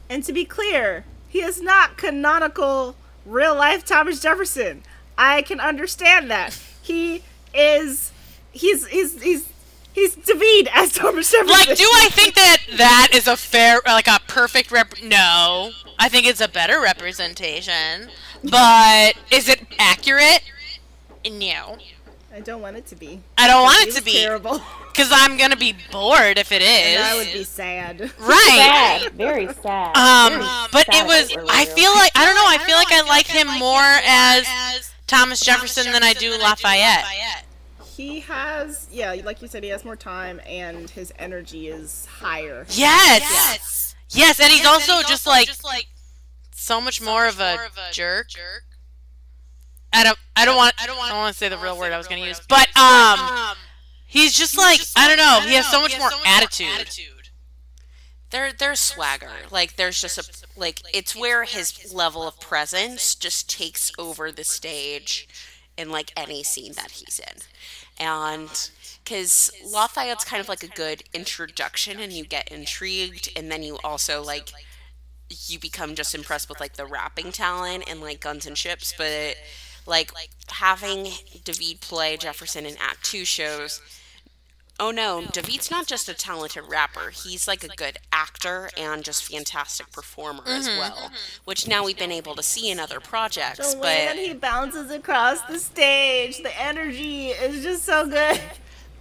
And 0.09 0.23
to 0.25 0.33
be 0.33 0.43
clear, 0.43 1.05
he 1.29 1.41
is 1.41 1.61
not 1.61 1.95
canonical 1.95 2.95
real 3.25 3.55
life 3.55 3.85
Thomas 3.85 4.19
Jefferson. 4.21 4.83
I 5.17 5.41
can 5.41 5.59
understand 5.59 6.29
that. 6.31 6.59
He 6.81 7.23
is 7.53 8.11
he's 8.51 8.87
he's 8.87 9.21
he's 9.21 9.49
he's 9.93 10.15
Daveed 10.15 10.69
as 10.73 10.93
Thomas 10.93 11.31
Jefferson. 11.31 11.47
Like, 11.47 11.77
do 11.77 11.85
I 11.85 12.09
think 12.11 12.35
that 12.35 12.57
that 12.77 13.09
is 13.13 13.27
a 13.27 13.37
fair, 13.37 13.81
like 13.85 14.07
a 14.07 14.19
perfect 14.27 14.71
rep? 14.71 14.93
No, 15.03 15.71
I 15.99 16.09
think 16.09 16.25
it's 16.27 16.41
a 16.41 16.47
better 16.47 16.81
representation. 16.81 18.09
But 18.43 19.13
is 19.31 19.47
it 19.47 19.61
accurate? 19.77 20.41
No. 21.29 21.77
Don't 22.39 22.61
want 22.61 22.77
it 22.77 22.85
to 22.87 22.95
be. 22.95 23.21
I 23.37 23.47
don't 23.47 23.63
want 23.63 23.83
He 23.83 23.89
it 23.89 23.95
to 23.95 24.03
be 24.03 24.13
terrible. 24.13 24.61
because 24.91 25.09
I'm 25.11 25.37
gonna 25.37 25.57
be 25.57 25.75
bored 25.91 26.37
if 26.37 26.51
it 26.51 26.61
is. 26.61 26.67
and 26.97 27.03
I 27.03 27.17
would 27.17 27.33
be 27.33 27.43
sad. 27.43 27.99
right. 28.19 29.01
Sad, 29.03 29.11
very 29.13 29.47
sad. 29.53 29.95
Um, 29.97 30.33
Very 30.39 30.43
but 30.71 30.85
sad 30.85 30.95
it 30.95 31.05
was. 31.05 31.27
that 31.29 31.45
I 31.49 31.65
feel 31.65 31.91
like 31.91 32.11
I 32.15 32.25
don't 32.25 32.35
know. 32.35 32.47
I 32.47 32.57
feel 32.65 32.77
like 32.77 32.91
I 32.91 33.01
like 33.07 33.27
him 33.27 33.47
more 33.59 33.81
as 34.05 34.91
Thomas 35.07 35.41
Jefferson 35.41 35.91
than 35.91 36.03
I 36.03 36.13
do 36.13 36.31
Lafayette. 36.37 37.05
He 37.97 38.21
has, 38.21 38.87
yeah, 38.89 39.13
like 39.25 39.41
you 39.41 39.47
said, 39.49 39.63
he 39.63 39.69
has 39.69 39.83
more 39.83 39.97
time 39.97 40.39
and 40.47 40.89
his 40.89 41.11
energy 41.19 41.67
is 41.67 42.05
higher. 42.05 42.65
Yes. 42.69 43.21
Yes, 43.21 43.95
Yes, 44.13 44.39
and 44.39 44.49
he's 44.51 44.65
also 44.65 45.01
just 45.03 45.27
like 45.27 45.49
so 46.55 46.79
much 46.81 47.01
more 47.01 47.27
of 47.27 47.39
a 47.39 47.57
jerk 47.91 48.29
jerk. 48.29 48.63
I 49.93 50.03
don't. 50.03 50.17
I 50.35 50.45
don't 50.45 50.55
want. 50.55 50.73
I 50.81 50.87
don't 50.87 50.97
want 50.97 51.33
to 51.33 51.37
say 51.37 51.49
the 51.49 51.57
real 51.57 51.77
word 51.77 51.91
I 51.91 51.97
was 51.97 52.07
going 52.07 52.21
to 52.21 52.27
use, 52.27 52.41
but 52.47 52.67
um, 52.77 53.55
he's 54.07 54.33
just 54.33 54.57
like 54.57 54.79
I 54.95 55.07
don't 55.07 55.17
know. 55.17 55.41
He 55.47 55.55
has 55.55 55.67
so 55.67 55.81
much 55.81 55.97
more 55.99 56.09
attitude. 56.25 56.89
There, 58.29 58.53
there's 58.53 58.79
swagger. 58.79 59.31
Like 59.51 59.75
there's 59.75 59.99
just 59.99 60.17
a 60.17 60.59
like 60.59 60.81
it's 60.93 61.15
where 61.15 61.43
his 61.43 61.93
level 61.93 62.25
of 62.27 62.39
presence 62.39 63.13
just 63.15 63.49
takes 63.49 63.91
over 63.99 64.31
the 64.31 64.45
stage 64.45 65.27
in 65.77 65.89
like 65.89 66.13
any 66.15 66.43
scene 66.43 66.73
that 66.73 66.91
he's 66.91 67.19
in, 67.19 67.41
and 67.99 68.69
because 69.03 69.51
Lafayette's 69.65 70.23
kind 70.23 70.39
of 70.39 70.47
like 70.47 70.63
a 70.63 70.67
good 70.67 71.03
introduction, 71.13 71.99
and 71.99 72.13
you 72.13 72.23
get 72.23 72.49
intrigued, 72.49 73.29
and 73.35 73.51
then 73.51 73.63
you 73.63 73.77
also 73.83 74.23
like 74.23 74.51
you 75.47 75.59
become 75.59 75.95
just 75.95 76.15
impressed 76.15 76.47
with 76.49 76.59
like 76.61 76.73
the 76.77 76.85
rapping 76.85 77.31
talent 77.31 77.83
and 77.87 77.99
like 77.99 78.21
Guns 78.21 78.45
and 78.45 78.57
Ships, 78.57 78.93
but 78.97 79.35
like 79.87 80.11
having 80.49 81.05
Daveed 81.43 81.81
play 81.81 82.17
Jefferson 82.17 82.65
in 82.65 82.75
Act 82.79 83.03
Two 83.03 83.25
shows. 83.25 83.81
Oh 84.79 84.89
no, 84.89 85.21
Daveed's 85.31 85.69
not 85.69 85.85
just 85.85 86.09
a 86.09 86.13
talented 86.15 86.63
rapper. 86.67 87.11
He's 87.11 87.47
like 87.47 87.63
a 87.63 87.67
good 87.67 87.99
actor 88.11 88.71
and 88.75 89.03
just 89.03 89.23
fantastic 89.31 89.91
performer 89.91 90.41
as 90.47 90.67
mm-hmm. 90.67 90.79
well, 90.79 91.11
which 91.45 91.67
now 91.67 91.85
we've 91.85 91.99
been 91.99 92.11
able 92.11 92.33
to 92.33 92.41
see 92.41 92.71
in 92.71 92.79
other 92.79 92.99
projects. 92.99 93.75
The 93.75 93.79
way 93.79 94.07
But 94.07 94.15
that 94.15 94.17
he 94.17 94.33
bounces 94.33 94.89
across 94.89 95.41
the 95.41 95.59
stage, 95.59 96.41
the 96.41 96.59
energy 96.59 97.27
is 97.27 97.63
just 97.63 97.83
so 97.83 98.07
good. 98.07 98.41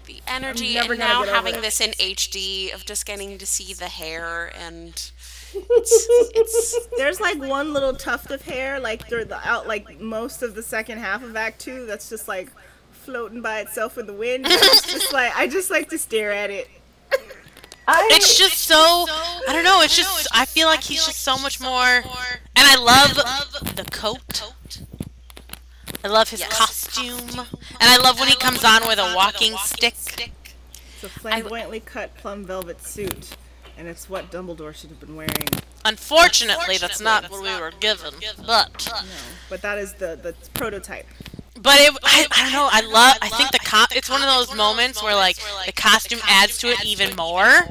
the 0.04 0.20
energy 0.26 0.76
and 0.76 0.98
now 0.98 1.24
having 1.24 1.54
it. 1.54 1.62
this 1.62 1.80
in 1.80 1.92
HD 1.92 2.74
of 2.74 2.84
just 2.84 3.06
getting 3.06 3.38
to 3.38 3.46
see 3.46 3.72
the 3.72 3.88
hair 3.88 4.52
and 4.54 5.10
it's 5.54 6.06
it's 6.34 6.88
There's 6.96 7.20
like 7.20 7.38
one 7.38 7.72
little 7.72 7.94
tuft 7.94 8.30
of 8.30 8.42
hair, 8.42 8.80
like 8.80 9.08
through 9.08 9.26
the 9.26 9.38
out, 9.46 9.66
like 9.66 10.00
most 10.00 10.42
of 10.42 10.54
the 10.54 10.62
second 10.62 10.98
half 10.98 11.22
of 11.22 11.36
Act 11.36 11.60
Two, 11.60 11.86
that's 11.86 12.08
just 12.08 12.28
like 12.28 12.50
floating 12.90 13.40
by 13.42 13.60
itself 13.60 13.98
in 13.98 14.06
the 14.06 14.12
wind. 14.12 14.46
It's 14.48 14.92
just 14.92 15.12
like 15.12 15.36
I 15.36 15.46
just 15.46 15.70
like 15.70 15.88
to 15.90 15.98
stare 15.98 16.32
at 16.32 16.50
it. 16.50 16.68
I, 17.88 18.08
It's 18.12 18.38
just 18.38 18.58
so. 18.58 18.76
I 18.76 19.52
don't 19.52 19.64
know. 19.64 19.80
It's 19.82 19.96
just. 19.96 20.28
I 20.32 20.44
feel 20.44 20.68
like 20.68 20.82
he's 20.82 21.04
just 21.04 21.20
so 21.20 21.36
much 21.38 21.60
more. 21.60 21.96
And 21.96 22.06
I 22.56 22.76
love 22.76 23.16
the 23.76 23.84
coat. 23.90 24.82
I 26.02 26.08
love 26.08 26.30
his 26.30 26.42
costume, 26.44 27.28
and 27.30 27.46
I 27.80 27.98
love 27.98 28.18
when 28.18 28.28
he 28.28 28.36
comes 28.36 28.64
on 28.64 28.86
with 28.86 28.98
a 28.98 29.12
walking 29.14 29.54
stick. 29.58 29.94
It's 29.94 31.04
a 31.04 31.08
flamboyantly 31.08 31.80
cut 31.80 32.16
plum 32.16 32.44
velvet 32.44 32.80
suit, 32.82 33.36
and 33.80 33.88
it's 33.88 34.10
what 34.10 34.30
Dumbledore 34.30 34.74
should 34.74 34.90
have 34.90 35.00
been 35.00 35.16
wearing. 35.16 35.48
Unfortunately, 35.86 36.76
that's 36.76 37.00
not 37.00 37.30
what 37.30 37.42
we 37.42 37.58
were 37.58 37.72
given. 37.80 38.12
But 38.46 38.86
no, 38.86 39.08
But 39.48 39.62
that 39.62 39.78
is 39.78 39.94
the 39.94 40.18
the 40.22 40.34
prototype. 40.52 41.06
But 41.58 41.80
it, 41.80 41.98
I, 42.04 42.26
I 42.30 42.42
don't 42.42 42.52
know. 42.52 42.68
I 42.70 42.82
love. 42.82 43.16
I 43.22 43.30
think 43.30 43.50
the 43.52 43.58
co- 43.58 43.86
It's 43.92 44.10
one 44.10 44.20
of 44.22 44.28
those 44.28 44.54
moments 44.54 45.02
where 45.02 45.14
like 45.14 45.38
the 45.64 45.72
costume 45.72 46.20
adds 46.28 46.58
to 46.58 46.68
it 46.68 46.84
even 46.84 47.16
more. 47.16 47.68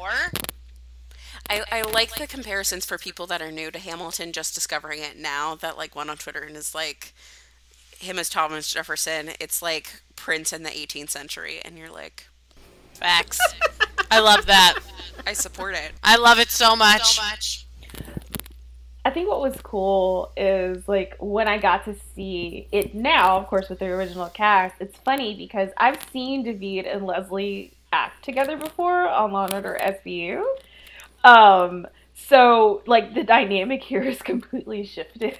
I, 1.52 1.64
I 1.72 1.82
like 1.84 2.16
the 2.16 2.28
comparisons 2.28 2.86
for 2.86 2.98
people 2.98 3.28
that 3.28 3.42
are 3.42 3.52
new 3.52 3.70
to 3.72 3.80
Hamilton 3.80 4.32
just 4.34 4.56
discovering 4.56 5.02
it 5.02 5.18
now 5.18 5.56
that 5.56 5.78
like 5.78 5.96
went 5.96 6.10
on 6.10 6.18
Twitter 6.18 6.42
and 6.42 6.58
is 6.58 6.74
like 6.74 7.14
him 8.00 8.18
as 8.18 8.30
Thomas 8.30 8.72
Jefferson, 8.72 9.32
it's 9.40 9.62
like 9.62 10.02
Prince 10.16 10.54
in 10.54 10.64
the 10.64 10.70
18th 10.70 11.10
century 11.10 11.60
and 11.64 11.78
you're 11.78 11.92
like 11.92 12.28
Facts. 13.00 13.40
I 14.12 14.20
love 14.20 14.46
that. 14.48 14.80
I 15.26 15.34
support 15.34 15.76
it. 15.76 15.94
I 16.04 16.18
love 16.18 16.38
it 16.38 16.50
so 16.50 16.76
much. 16.76 17.66
I 19.06 19.12
think 19.12 19.30
what 19.30 19.40
was 19.40 19.56
cool 19.64 20.34
is 20.36 20.88
like 20.88 21.16
when 21.20 21.48
I 21.48 21.58
got 21.58 21.86
to 21.86 21.96
see 22.14 22.68
it 22.72 22.94
now, 22.94 23.38
of 23.38 23.48
course, 23.48 23.70
with 23.70 23.80
the 23.80 23.86
original 23.86 24.28
cast. 24.30 24.76
It's 24.82 24.98
funny 25.00 25.34
because 25.36 25.70
I've 25.78 25.98
seen 26.12 26.46
Daveed 26.46 26.94
and 26.94 27.06
Leslie 27.06 27.72
act 27.94 28.24
together 28.24 28.58
before 28.58 29.08
on 29.08 29.32
Law 29.32 29.46
and 29.46 29.54
Order 29.54 29.80
SVU. 29.82 30.44
Um, 31.24 31.88
so 32.14 32.84
like 32.86 33.14
the 33.14 33.24
dynamic 33.24 33.82
here 33.82 34.04
is 34.04 34.22
completely 34.22 34.86
shifted 34.86 35.40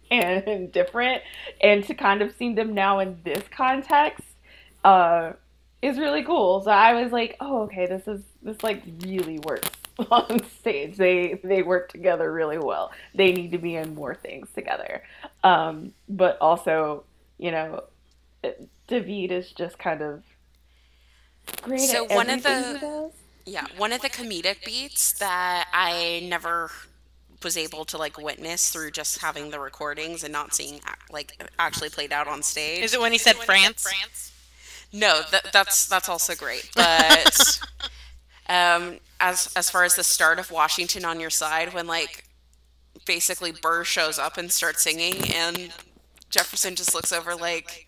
and 0.10 0.72
different, 0.72 1.22
and 1.60 1.84
to 1.84 1.94
kind 1.94 2.22
of 2.22 2.34
see 2.36 2.54
them 2.54 2.72
now 2.74 3.00
in 3.00 3.20
this 3.24 3.44
context, 3.54 4.24
uh, 4.82 5.32
is 5.82 5.98
really 5.98 6.22
cool. 6.22 6.62
So 6.62 6.70
I 6.70 7.02
was 7.02 7.12
like, 7.12 7.36
oh, 7.40 7.62
okay, 7.62 7.86
this 7.86 8.06
is 8.06 8.20
this 8.42 8.62
like 8.62 8.82
really 9.02 9.38
works 9.40 9.70
on 10.10 10.44
stage. 10.60 10.96
They 10.96 11.40
they 11.42 11.62
work 11.62 11.90
together 11.90 12.32
really 12.32 12.58
well. 12.58 12.92
They 13.14 13.32
need 13.32 13.52
to 13.52 13.58
be 13.58 13.76
in 13.76 13.94
more 13.94 14.14
things 14.14 14.48
together. 14.54 15.02
Um, 15.44 15.92
but 16.08 16.38
also, 16.40 17.04
you 17.38 17.50
know, 17.50 17.84
Daveed 18.88 19.30
is 19.30 19.52
just 19.52 19.78
kind 19.78 20.02
of 20.02 20.22
great 21.62 21.80
So 21.80 22.04
at 22.06 22.10
one 22.16 22.30
of 22.30 22.42
the- 22.42 23.10
Yeah, 23.46 23.66
one 23.76 23.92
of 23.92 24.02
the 24.02 24.10
comedic 24.10 24.64
beats 24.64 25.12
that 25.18 25.68
I 25.72 26.26
never 26.28 26.70
was 27.42 27.56
able 27.56 27.86
to 27.86 27.96
like 27.96 28.18
witness 28.18 28.70
through 28.70 28.90
just 28.90 29.18
having 29.18 29.50
the 29.50 29.58
recordings 29.58 30.24
and 30.24 30.32
not 30.32 30.52
seeing 30.54 30.80
like 31.10 31.42
actually 31.58 31.88
played 31.88 32.12
out 32.12 32.28
on 32.28 32.42
stage. 32.42 32.84
Is 32.84 32.92
it 32.92 33.00
when 33.00 33.12
he 33.12 33.18
said 33.18 33.36
France? 33.36 34.29
No, 34.92 35.22
that, 35.30 35.52
that's 35.52 35.86
that's 35.86 36.08
also 36.08 36.34
great. 36.34 36.70
But 36.76 37.60
um, 38.48 38.98
as 39.20 39.52
as 39.56 39.70
far 39.70 39.84
as 39.84 39.94
the 39.96 40.04
start 40.04 40.38
of 40.38 40.50
Washington 40.50 41.04
on 41.04 41.20
your 41.20 41.30
side, 41.30 41.72
when 41.74 41.86
like 41.86 42.24
basically 43.06 43.52
Burr 43.52 43.84
shows 43.84 44.18
up 44.18 44.36
and 44.36 44.50
starts 44.50 44.82
singing, 44.82 45.14
and 45.34 45.72
Jefferson 46.30 46.74
just 46.74 46.94
looks 46.94 47.12
over 47.12 47.34
like, 47.36 47.86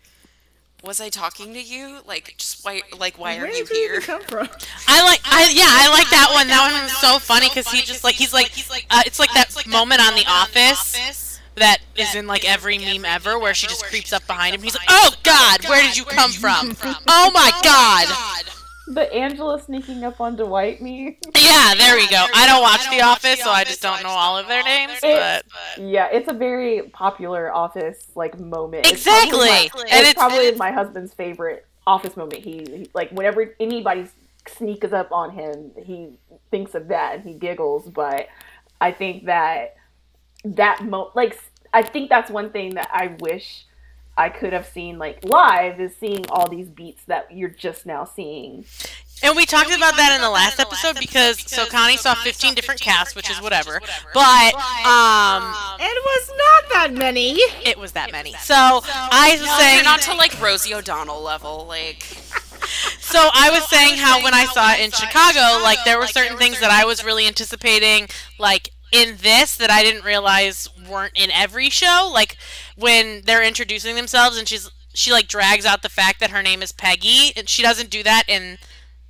"Was 0.83 1.01
I 1.01 1.09
talking 1.09 1.53
to 1.53 1.61
you? 1.61 1.99
Like, 2.05 2.35
just 2.37 2.63
why? 2.63 2.81
Like, 2.97 3.19
why 3.19 3.37
are 3.37 3.41
Where 3.41 3.51
you 3.51 3.65
did 3.65 3.69
you 3.69 3.75
here?" 3.75 3.95
even 3.95 4.03
come 4.03 4.21
from? 4.23 4.49
I 4.87 5.03
like. 5.03 5.21
I 5.25 5.49
yeah. 5.53 5.67
I 5.67 5.89
like 5.89 6.09
that 6.11 6.29
one. 6.33 6.47
That 6.47 6.71
one 6.71 6.83
was 6.83 6.97
so 6.97 7.19
funny 7.19 7.49
because 7.49 7.69
he 7.69 7.81
just 7.81 8.03
like 8.03 8.15
he's 8.15 8.33
like. 8.33 8.51
Uh, 8.89 9.01
it's 9.05 9.19
like 9.19 9.33
that 9.33 9.53
moment 9.67 10.01
on 10.01 10.15
The 10.15 10.25
Office 10.27 11.32
that 11.55 11.77
is 11.95 12.15
in 12.15 12.27
like 12.27 12.49
every 12.49 12.77
meme 12.79 13.05
ever 13.05 13.37
where 13.37 13.53
she 13.53 13.67
just 13.67 13.85
creeps 13.85 14.11
up 14.13 14.25
behind 14.27 14.55
him. 14.55 14.61
He's 14.61 14.75
like, 14.75 14.87
"Oh 14.89 15.13
God, 15.23 15.65
where 15.67 15.81
did 15.81 15.97
you 15.97 16.05
come 16.05 16.31
from? 16.43 16.75
Oh 17.07 17.31
my 17.33 17.51
oh, 17.53 17.61
God." 17.63 18.49
The 18.85 19.13
Angela 19.13 19.61
sneaking 19.61 20.03
up 20.03 20.19
on 20.19 20.35
Dwight 20.35 20.81
me. 20.81 21.17
Yeah, 21.37 21.73
there 21.75 21.95
we 21.95 22.05
go. 22.09 22.25
I 22.35 22.45
don't 22.45 22.61
watch 22.61 22.89
The 22.89 22.99
Office, 23.01 23.41
so 23.41 23.49
I 23.49 23.63
just 23.63 23.81
don't 23.81 24.03
know 24.03 24.09
all 24.09 24.37
of 24.37 24.47
their 24.49 24.61
names. 24.61 24.91
But 25.01 25.45
Yeah, 25.77 26.09
it's 26.11 26.29
a 26.29 26.33
very 26.33 26.89
popular 26.89 27.53
office 27.53 28.07
like 28.13 28.37
moment. 28.37 28.85
It's 28.85 29.05
Exactly. 29.07 29.47
probably 29.47 29.47
my- 29.47 29.81
And 29.89 29.99
it's, 30.01 30.09
it's- 30.09 30.13
probably 30.15 30.49
and 30.49 30.57
my 30.57 30.71
husband's 30.71 31.13
favorite 31.13 31.65
office 31.87 32.17
moment. 32.17 32.43
He, 32.43 32.57
he 32.57 32.89
like 32.93 33.11
whenever 33.11 33.55
anybody 33.57 34.07
sneaks 34.49 34.91
up 34.91 35.13
on 35.13 35.31
him, 35.31 35.71
he 35.81 36.17
thinks 36.51 36.75
of 36.75 36.89
that 36.89 37.15
and 37.15 37.23
he 37.23 37.35
giggles. 37.35 37.87
But 37.89 38.27
I 38.81 38.91
think 38.91 39.25
that 39.27 39.75
that 40.43 40.83
mo 40.83 41.11
like 41.15 41.39
I 41.73 41.81
think 41.81 42.09
that's 42.09 42.29
one 42.29 42.51
thing 42.51 42.75
that 42.75 42.89
I 42.93 43.15
wish 43.19 43.65
I 44.15 44.29
could 44.29 44.53
have 44.53 44.67
seen 44.67 44.99
like 44.99 45.23
live 45.25 45.79
is 45.79 45.95
seeing 45.95 46.25
all 46.29 46.47
these 46.47 46.69
beats 46.69 47.03
that 47.05 47.35
you're 47.35 47.49
just 47.49 47.85
now 47.85 48.05
seeing. 48.05 48.65
And 49.23 49.37
we 49.37 49.45
talked 49.45 49.73
about 49.73 49.95
that 49.95 50.13
in 50.15 50.21
the 50.21 50.29
last 50.29 50.59
episode 50.59 50.99
because 50.99 51.49
so 51.49 51.65
Connie 51.65 51.95
saw 51.95 52.13
15 52.13 52.55
different 52.55 52.81
casts, 52.81 53.15
which 53.15 53.29
is 53.29 53.41
whatever. 53.41 53.79
But 54.13 54.53
um, 54.85 55.55
It 55.79 56.03
was 56.03 56.29
not 56.29 56.69
that 56.73 56.89
many. 56.93 57.35
it 57.65 57.77
was 57.77 57.93
that 57.93 58.11
many. 58.11 58.33
So 58.33 58.53
I 58.53 59.37
was 59.39 59.49
saying, 59.51 59.83
not 59.85 60.01
to 60.01 60.13
like 60.15 60.39
Rosie 60.41 60.73
O'Donnell 60.73 61.21
level, 61.21 61.65
like. 61.67 62.03
so 62.99 63.29
I 63.33 63.49
was 63.49 63.67
saying 63.69 63.95
how 63.97 64.21
when 64.23 64.33
I 64.33 64.45
saw 64.45 64.73
it 64.73 64.81
in 64.81 64.91
Chicago, 64.91 65.63
like 65.63 65.79
there 65.85 65.97
were 65.97 66.07
certain 66.07 66.37
things 66.37 66.59
that 66.59 66.71
I 66.71 66.83
was 66.83 67.05
really 67.05 67.25
anticipating, 67.25 68.09
like 68.39 68.71
in 68.93 69.17
this 69.17 69.57
that 69.57 69.71
I 69.71 69.83
didn't 69.83 70.05
realize 70.05 70.69
weren't 70.89 71.13
in 71.15 71.31
every 71.31 71.69
show. 71.69 72.09
Like 72.13 72.37
when 72.77 73.23
they're 73.25 73.43
introducing 73.43 73.95
themselves 73.95 74.37
and 74.37 74.47
she's 74.47 74.69
she 74.93 75.11
like 75.11 75.27
drags 75.27 75.65
out 75.65 75.81
the 75.81 75.89
fact 75.89 76.19
that 76.19 76.29
her 76.29 76.43
name 76.43 76.61
is 76.61 76.71
Peggy, 76.71 77.33
and 77.35 77.49
she 77.49 77.63
doesn't 77.63 77.89
do 77.89 78.03
that 78.03 78.23
in 78.27 78.59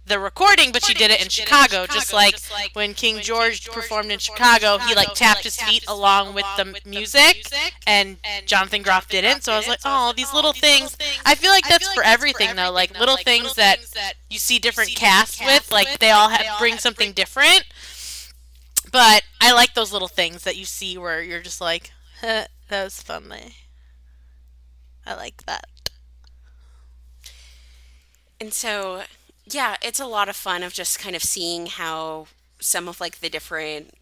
the 0.05 0.19
recording, 0.19 0.71
but 0.71 0.83
she 0.83 0.93
did 0.93 1.11
it 1.11 1.21
in 1.21 1.29
Chicago, 1.29 1.85
just 1.85 2.13
like 2.13 2.35
when 2.73 2.93
King 2.93 3.19
George 3.19 3.69
performed 3.69 4.11
in 4.11 4.19
Chicago, 4.19 4.77
he 4.77 4.95
like 4.95 5.13
tapped 5.13 5.43
his 5.43 5.55
feet 5.57 5.85
along 5.87 6.33
with 6.33 6.45
the 6.57 6.77
music, 6.85 7.47
and 7.85 8.17
Jonathan 8.45 8.81
Groff 8.81 9.07
didn't. 9.09 9.43
So 9.43 9.53
I 9.53 9.57
was 9.57 9.67
like, 9.67 9.79
oh, 9.85 10.13
these 10.15 10.33
little 10.33 10.53
things. 10.53 10.97
I 11.25 11.35
feel 11.35 11.51
like 11.51 11.67
that's 11.67 11.91
for 11.93 12.03
everything 12.03 12.55
though, 12.55 12.71
like 12.71 12.97
little 12.99 13.17
things 13.17 13.55
that 13.55 13.79
you 14.29 14.39
see 14.39 14.59
different 14.59 14.95
casts 14.95 15.41
with, 15.41 15.71
like 15.71 15.99
they 15.99 16.11
all 16.11 16.29
have, 16.29 16.59
bring 16.59 16.77
something 16.77 17.11
different. 17.11 17.63
But 18.93 19.23
I 19.41 19.51
like 19.51 19.73
those 19.73 19.91
little 19.91 20.07
things 20.07 20.43
that 20.43 20.55
you 20.55 20.63
see 20.65 20.97
where 20.97 21.21
you're 21.21 21.41
just 21.41 21.59
like, 21.59 21.91
that 22.21 22.49
was 22.69 23.01
funny. 23.03 23.57
I 25.05 25.13
like 25.15 25.45
that. 25.45 25.91
And 28.39 28.53
so, 28.53 29.03
yeah, 29.45 29.77
it's 29.81 29.99
a 29.99 30.05
lot 30.05 30.29
of 30.29 30.35
fun 30.35 30.63
of 30.63 30.73
just 30.73 30.99
kind 30.99 31.15
of 31.15 31.23
seeing 31.23 31.67
how 31.67 32.27
some 32.59 32.87
of 32.87 32.99
like 32.99 33.19
the 33.19 33.29
different 33.29 33.95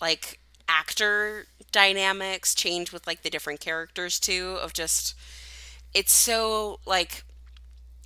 like 0.00 0.38
actor 0.68 1.46
dynamics 1.70 2.54
change 2.54 2.92
with 2.92 3.06
like 3.06 3.22
the 3.22 3.30
different 3.30 3.60
characters 3.60 4.20
too 4.20 4.58
of 4.62 4.72
just 4.72 5.14
it's 5.94 6.12
so 6.12 6.78
like 6.86 7.24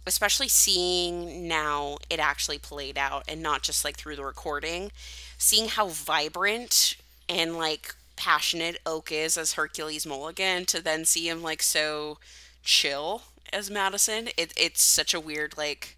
especially 0.06 0.48
seeing 0.48 1.48
now 1.48 1.96
it 2.10 2.20
actually 2.20 2.58
played 2.58 2.98
out 2.98 3.24
and 3.28 3.42
not 3.42 3.62
just 3.62 3.84
like 3.84 3.96
through 3.96 4.16
the 4.16 4.24
recording 4.24 4.92
seeing 5.38 5.68
how 5.68 5.88
vibrant 5.88 6.96
and 7.28 7.56
like 7.56 7.94
passionate 8.16 8.78
oak 8.86 9.12
is 9.12 9.36
as 9.36 9.52
hercules 9.54 10.06
mulligan 10.06 10.64
to 10.64 10.82
then 10.82 11.04
see 11.04 11.28
him 11.28 11.42
like 11.42 11.62
so 11.62 12.18
chill 12.62 13.22
as 13.52 13.70
madison 13.70 14.28
it, 14.38 14.52
it's 14.56 14.82
such 14.82 15.12
a 15.12 15.20
weird 15.20 15.56
like 15.58 15.96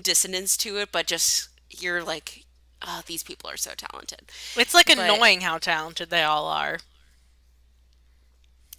dissonance 0.00 0.56
to 0.56 0.78
it 0.78 0.88
but 0.90 1.06
just 1.06 1.48
you're 1.70 2.02
like 2.02 2.44
oh 2.80 3.02
these 3.06 3.22
people 3.22 3.50
are 3.50 3.56
so 3.58 3.72
talented 3.76 4.22
It's 4.56 4.72
like 4.74 4.86
But- 4.86 4.98
annoying 4.98 5.42
how 5.42 5.58
talented 5.58 6.08
they 6.10 6.22
all 6.22 6.46
are. 6.46 6.78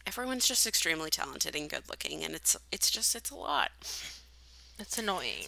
everyone's 0.07 0.47
just 0.47 0.65
extremely 0.67 1.09
talented 1.09 1.55
and 1.55 1.69
good 1.69 1.87
looking 1.89 2.23
and 2.23 2.33
it's 2.33 2.55
it's 2.71 2.89
just 2.89 3.15
it's 3.15 3.29
a 3.29 3.35
lot 3.35 3.71
It's 4.79 4.97
annoying. 4.97 5.45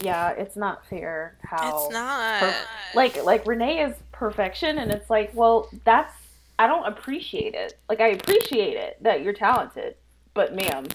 Yeah, 0.00 0.30
it's 0.30 0.56
not 0.56 0.86
fair 0.86 1.36
how 1.42 1.84
It's 1.86 1.92
not. 1.92 2.40
per- 2.40 2.54
like 2.94 3.22
like 3.24 3.46
Renee 3.46 3.82
is 3.84 3.96
perfection, 4.12 4.78
and 4.78 4.90
it's 4.92 5.10
like, 5.10 5.30
well, 5.34 5.68
that's 5.84 6.14
I 6.58 6.66
don't 6.66 6.86
appreciate 6.86 7.54
it. 7.54 7.78
Like 7.88 8.00
I 8.00 8.08
appreciate 8.08 8.76
it 8.76 9.02
that 9.02 9.22
you're 9.22 9.32
talented, 9.32 9.96
but 10.34 10.54
ma'am, 10.54 10.86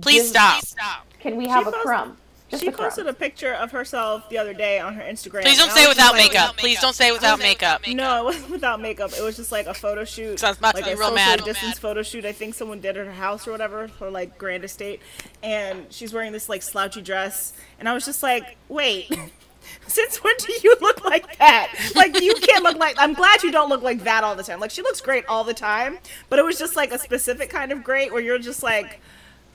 Please 0.00 0.32
give- 0.32 0.60
stop. 0.62 1.06
Can 1.20 1.36
we 1.36 1.48
have 1.48 1.66
a 1.66 1.72
post- 1.72 1.82
crumb? 1.84 2.16
Just 2.48 2.62
She 2.62 2.68
a 2.68 2.72
crumb. 2.72 2.84
posted 2.88 3.06
a 3.08 3.12
picture 3.12 3.52
of 3.52 3.72
herself 3.72 4.28
the 4.28 4.38
other 4.38 4.54
day 4.54 4.78
on 4.78 4.94
her 4.94 5.02
Instagram. 5.02 5.42
Please 5.42 5.58
don't 5.58 5.70
say 5.72 5.80
was 5.86 5.96
without 5.96 6.12
just 6.14 6.22
like- 6.22 6.32
makeup. 6.32 6.56
Please 6.56 6.80
don't 6.80 6.94
say 6.94 7.10
without 7.10 7.38
makeup. 7.40 7.82
No, 7.88 8.20
it 8.20 8.24
wasn't 8.24 8.50
without 8.50 8.80
makeup. 8.80 9.12
It 9.18 9.22
was 9.22 9.34
just 9.36 9.50
like 9.50 9.66
a 9.66 9.74
photo 9.74 10.04
shoot. 10.04 10.38
So 10.38 10.46
I 10.46 10.50
was 10.50 10.58
about 10.58 10.76
to 10.76 10.82
like 10.82 10.86
a 10.86 10.96
real 10.96 11.08
socially 11.08 11.14
mad. 11.16 11.44
distance 11.44 11.78
photo 11.78 12.02
shoot. 12.04 12.24
I 12.24 12.30
think 12.32 12.54
someone 12.54 12.80
did 12.80 12.96
at 12.96 13.04
her 13.06 13.12
house 13.12 13.48
or 13.48 13.50
whatever, 13.50 13.88
her 13.98 14.10
like 14.10 14.38
grand 14.38 14.62
estate. 14.62 15.00
And 15.42 15.86
she's 15.92 16.12
wearing 16.14 16.30
this 16.32 16.48
like 16.48 16.62
slouchy 16.62 17.02
dress. 17.02 17.52
And 17.80 17.88
I 17.88 17.94
was 17.94 18.04
just 18.04 18.22
like, 18.22 18.56
wait. 18.68 19.10
Since 19.88 20.22
when 20.22 20.34
do 20.38 20.52
you 20.62 20.76
look 20.80 21.04
like 21.04 21.38
that? 21.38 21.72
Like 21.96 22.20
you 22.20 22.34
can't 22.36 22.62
look 22.62 22.76
like. 22.78 22.94
I'm 22.98 23.14
glad 23.14 23.42
you 23.42 23.50
don't 23.50 23.68
look 23.68 23.82
like 23.82 24.04
that 24.04 24.22
all 24.22 24.36
the 24.36 24.44
time. 24.44 24.60
Like 24.60 24.70
she 24.70 24.82
looks 24.82 25.00
great 25.00 25.26
all 25.26 25.42
the 25.42 25.54
time, 25.54 25.98
but 26.28 26.38
it 26.38 26.44
was 26.44 26.56
just 26.56 26.76
like 26.76 26.92
a 26.92 26.98
specific 27.00 27.50
kind 27.50 27.72
of 27.72 27.82
great 27.82 28.12
where 28.12 28.22
you're 28.22 28.38
just 28.38 28.62
like, 28.62 29.00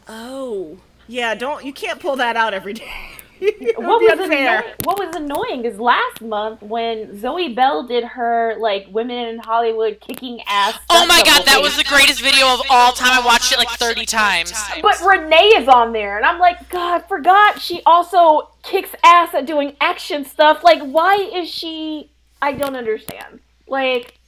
oh 0.10 0.78
yeah, 1.12 1.36
don't 1.36 1.66
you 1.66 1.74
can't 1.74 2.00
pull 2.00 2.16
that 2.16 2.36
out 2.36 2.54
every 2.54 2.74
day. 2.74 2.92
What 3.76 4.00
was 4.00 4.20
annoying, 4.20 4.64
what 4.84 5.00
was 5.00 5.16
annoying 5.16 5.66
is 5.66 5.80
last 5.80 6.22
month 6.22 6.62
when 6.62 7.20
Zoe 7.20 7.56
Bell 7.56 7.88
did 7.88 8.04
her 8.04 8.56
like 8.60 8.86
women 8.92 9.30
in 9.30 9.40
Hollywood 9.40 10.00
kicking 10.00 10.42
ass. 10.46 10.78
Oh 10.92 11.08
my 11.08 11.24
god, 11.26 11.48
that 11.48 11.60
was 11.60 11.76
the 11.76 11.84
greatest 11.84 12.22
video 12.22 12.46
of 12.54 12.62
all 12.70 12.92
time. 12.92 13.20
I 13.20 13.26
watched 13.26 13.52
it 13.52 13.58
like 13.58 13.70
30 13.70 14.06
times. 14.06 14.54
But 14.84 15.02
Renee 15.02 15.56
is 15.58 15.68
on 15.68 15.92
there, 15.92 16.18
and 16.18 16.26
I'm 16.26 16.38
like, 16.38 16.70
God, 16.70 17.00
forgot 17.08 17.60
she 17.60 17.82
also 17.84 18.52
kicks 18.62 18.92
ass 19.04 19.34
at 19.34 19.48
doing 19.48 19.76
action 19.82 20.24
stuff. 20.24 20.64
Like, 20.64 20.84
why 20.84 21.16
is 21.16 21.50
she? 21.50 22.12
I 22.44 22.52
don't 22.52 22.76
understand. 22.76 23.40
Like, 23.68 24.20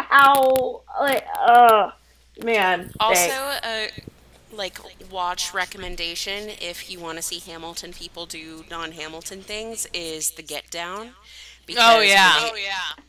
how? 0.00 0.82
Like, 1.00 1.24
uh, 1.38 1.92
man. 2.42 2.90
Also, 2.98 3.28
thanks. 3.28 4.00
a 4.00 4.15
like 4.56 4.78
watch 5.10 5.52
recommendation 5.54 6.48
if 6.60 6.90
you 6.90 6.98
want 6.98 7.18
to 7.18 7.22
see 7.22 7.38
Hamilton 7.38 7.92
people 7.92 8.26
do 8.26 8.64
non-Hamilton 8.70 9.42
things 9.42 9.86
is 9.92 10.32
The 10.32 10.42
Get 10.42 10.70
Down. 10.70 11.10
Oh 11.76 12.00
yeah. 12.00 12.36
Renee, 12.36 12.50
oh 12.52 12.56
yeah. 12.56 13.04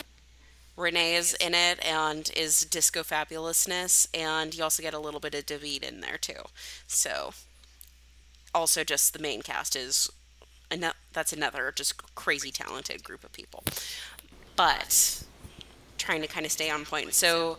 Renee 0.76 1.16
is 1.16 1.34
in 1.36 1.56
it 1.56 1.84
and 1.84 2.30
is 2.36 2.62
disco 2.62 3.02
fabulousness, 3.02 4.08
and 4.14 4.56
you 4.56 4.64
also 4.64 4.84
get 4.84 4.94
a 4.94 5.00
little 5.00 5.20
bit 5.20 5.34
of 5.34 5.46
Daveed 5.46 5.84
in 5.84 6.02
there 6.02 6.18
too. 6.18 6.44
So, 6.86 7.34
also 8.54 8.84
just 8.84 9.14
the 9.14 9.20
main 9.20 9.42
cast 9.42 9.76
is, 9.76 10.10
ano- 10.70 10.94
that's 11.14 11.34
another 11.34 11.74
just 11.76 12.14
crazy 12.14 12.52
talented 12.52 13.04
group 13.04 13.24
of 13.24 13.34
people. 13.34 13.64
But 14.56 15.24
trying 15.98 16.22
to 16.22 16.28
kind 16.28 16.46
of 16.46 16.52
stay 16.52 16.70
on 16.70 16.86
point. 16.86 17.16
So, 17.16 17.58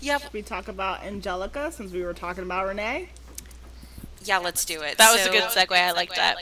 yeah, 0.00 0.18
we 0.32 0.42
talk 0.42 0.66
about 0.66 1.04
Angelica 1.04 1.70
since 1.70 1.92
we 1.92 2.02
were 2.02 2.14
talking 2.14 2.42
about 2.42 2.66
Renee. 2.66 3.10
Yeah, 4.26 4.38
let's 4.38 4.64
do 4.64 4.82
it. 4.82 4.98
That 4.98 5.12
was 5.12 5.22
So- 5.22 5.30
a 5.30 5.32
good 5.32 5.44
segue. 5.44 5.72
I 5.76 5.92
like 5.92 6.14
that. 6.14 6.36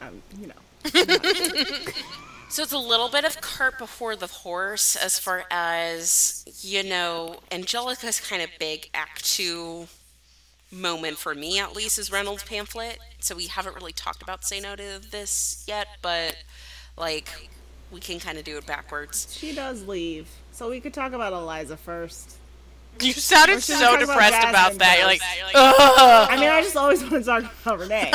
Um, 0.00 0.22
you 0.40 0.46
know, 0.46 0.54
So 2.48 2.64
it's 2.64 2.72
a 2.72 2.78
little 2.78 3.08
bit 3.08 3.24
of 3.24 3.40
cart 3.40 3.78
before 3.78 4.16
the 4.16 4.26
horse 4.26 4.96
as 4.96 5.20
far 5.20 5.44
as, 5.52 6.44
you 6.62 6.82
know, 6.82 7.38
Angelica's 7.52 8.18
kind 8.18 8.42
of 8.42 8.50
big 8.58 8.90
act 8.92 9.24
two 9.24 9.86
moment 10.72 11.16
for 11.18 11.32
me 11.34 11.58
at 11.60 11.74
least 11.76 11.96
is 11.98 12.10
Reynolds 12.10 12.42
pamphlet. 12.42 12.98
So 13.20 13.36
we 13.36 13.46
haven't 13.46 13.76
really 13.76 13.92
talked 13.92 14.20
about 14.22 14.44
say 14.44 14.58
no 14.58 14.74
to 14.74 15.00
this 15.12 15.62
yet, 15.68 15.86
but 16.02 16.36
like 16.96 17.28
we 17.92 18.00
can 18.00 18.18
kind 18.18 18.36
of 18.36 18.42
do 18.44 18.56
it 18.56 18.66
backwards. 18.66 19.32
she 19.36 19.54
does 19.54 19.86
leave, 19.86 20.28
so 20.50 20.68
we 20.70 20.80
could 20.80 20.94
talk 20.94 21.12
about 21.12 21.32
Eliza 21.32 21.76
first. 21.76 22.36
You 23.06 23.12
sounded 23.12 23.56
Or 23.56 23.60
should 23.60 23.74
we 23.74 23.80
so 23.80 23.86
talk 23.86 24.00
about 24.02 24.12
depressed 24.12 24.32
Jasmine 24.32 24.50
about 24.50 24.78
that. 24.78 24.98
You're 24.98 25.06
like, 25.06 25.20
ugh. 25.54 26.28
I 26.30 26.36
mean, 26.38 26.48
I 26.48 26.62
just 26.62 26.76
always 26.76 27.00
want 27.10 27.14
to 27.14 27.22
talk 27.22 27.44
about 27.62 27.78
Renee 27.78 28.12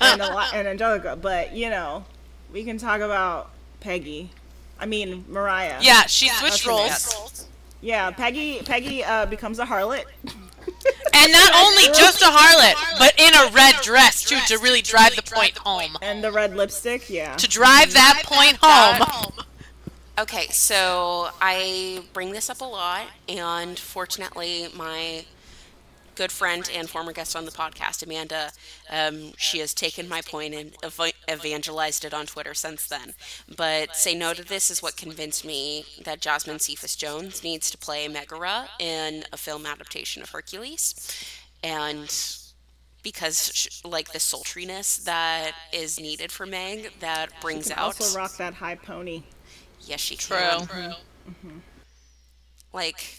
and, 0.00 0.20
Eli- 0.20 0.50
and 0.54 0.68
Angelica, 0.68 1.16
but 1.20 1.52
you 1.54 1.70
know, 1.70 2.04
we 2.52 2.64
can 2.64 2.78
talk 2.78 3.00
about 3.00 3.50
Peggy. 3.80 4.30
I 4.80 4.86
mean, 4.86 5.24
Maria. 5.28 5.78
Yeah, 5.80 6.06
she 6.06 6.28
switched 6.28 6.64
that's 6.64 6.66
roles. 6.66 7.48
Yeah, 7.80 8.10
Peggy. 8.10 8.60
Peggy 8.64 9.04
uh, 9.04 9.26
becomes 9.26 9.58
a 9.58 9.66
harlot. 9.66 10.04
And 11.14 11.32
not 11.32 11.54
only 11.54 11.84
just 11.86 12.22
a 12.22 12.26
harlot, 12.26 12.98
but 12.98 13.14
in 13.18 13.34
a 13.34 13.50
red 13.52 13.74
dress 13.82 14.22
too, 14.22 14.38
to 14.46 14.58
really 14.62 14.82
drive 14.82 15.16
the 15.16 15.22
point 15.22 15.56
home. 15.58 15.96
And 16.02 16.22
the 16.22 16.30
red 16.30 16.54
lipstick, 16.54 17.10
yeah. 17.10 17.34
To 17.36 17.48
drive 17.48 17.92
that 17.94 18.22
point 18.24 18.58
home. 18.60 19.32
Okay, 20.18 20.48
so 20.48 21.28
I 21.40 22.02
bring 22.12 22.32
this 22.32 22.50
up 22.50 22.60
a 22.60 22.64
lot, 22.64 23.06
and 23.28 23.78
fortunately, 23.78 24.66
my 24.74 25.24
good 26.16 26.32
friend 26.32 26.68
and 26.74 26.90
former 26.90 27.12
guest 27.12 27.36
on 27.36 27.44
the 27.44 27.52
podcast, 27.52 28.02
Amanda, 28.02 28.50
um, 28.90 29.32
she 29.36 29.60
has 29.60 29.72
taken 29.72 30.08
my 30.08 30.20
point 30.20 30.54
and 30.54 30.74
ev- 30.82 31.12
evangelized 31.30 32.04
it 32.04 32.12
on 32.12 32.26
Twitter 32.26 32.52
since 32.52 32.88
then. 32.88 33.14
But 33.56 33.94
Say 33.94 34.16
No 34.16 34.34
to 34.34 34.42
This 34.42 34.72
is 34.72 34.82
what 34.82 34.96
convinced 34.96 35.44
me 35.44 35.84
that 36.02 36.20
Jasmine 36.20 36.58
Cephas 36.58 36.96
Jones 36.96 37.44
needs 37.44 37.70
to 37.70 37.78
play 37.78 38.08
Megara 38.08 38.68
in 38.80 39.22
a 39.32 39.36
film 39.36 39.66
adaptation 39.66 40.20
of 40.20 40.30
Hercules. 40.30 40.96
And 41.62 42.12
because, 43.04 43.52
sh- 43.54 43.84
like, 43.84 44.10
the 44.10 44.18
sultriness 44.18 45.04
that 45.04 45.52
is 45.72 46.00
needed 46.00 46.32
for 46.32 46.44
Meg, 46.44 46.90
that 46.98 47.28
brings 47.40 47.70
out. 47.70 47.78
also 47.78 48.18
rock 48.18 48.36
that 48.38 48.54
high 48.54 48.74
pony. 48.74 49.22
Yes, 49.88 50.00
she 50.00 50.16
True. 50.16 50.36
can. 50.36 50.60
Mm-hmm. 50.60 51.30
Mm-hmm. 51.30 51.58
Like, 52.72 53.18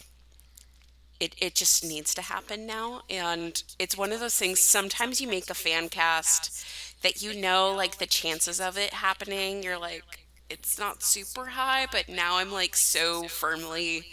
it, 1.20 1.36
it 1.40 1.56
just 1.56 1.84
needs 1.84 2.14
to 2.14 2.22
happen 2.22 2.66
now. 2.66 3.02
And 3.10 3.62
it's 3.80 3.98
one 3.98 4.12
of 4.12 4.20
those 4.20 4.38
things, 4.38 4.60
sometimes 4.60 5.20
you 5.20 5.28
make 5.28 5.50
a 5.50 5.56
fan 5.56 5.90
cast 5.90 6.66
that 7.02 7.22
you 7.22 7.34
know, 7.34 7.74
like, 7.76 7.98
the 7.98 8.06
chances 8.06 8.62
of 8.62 8.78
it 8.78 8.94
happening, 8.94 9.64
you're 9.64 9.80
like, 9.80 10.04
it's 10.50 10.78
not 10.78 11.04
super 11.04 11.46
high, 11.48 11.88
but 11.92 12.10
now 12.10 12.38
I'm, 12.38 12.52
like, 12.52 12.76
so 12.76 13.24
firmly 13.24 14.06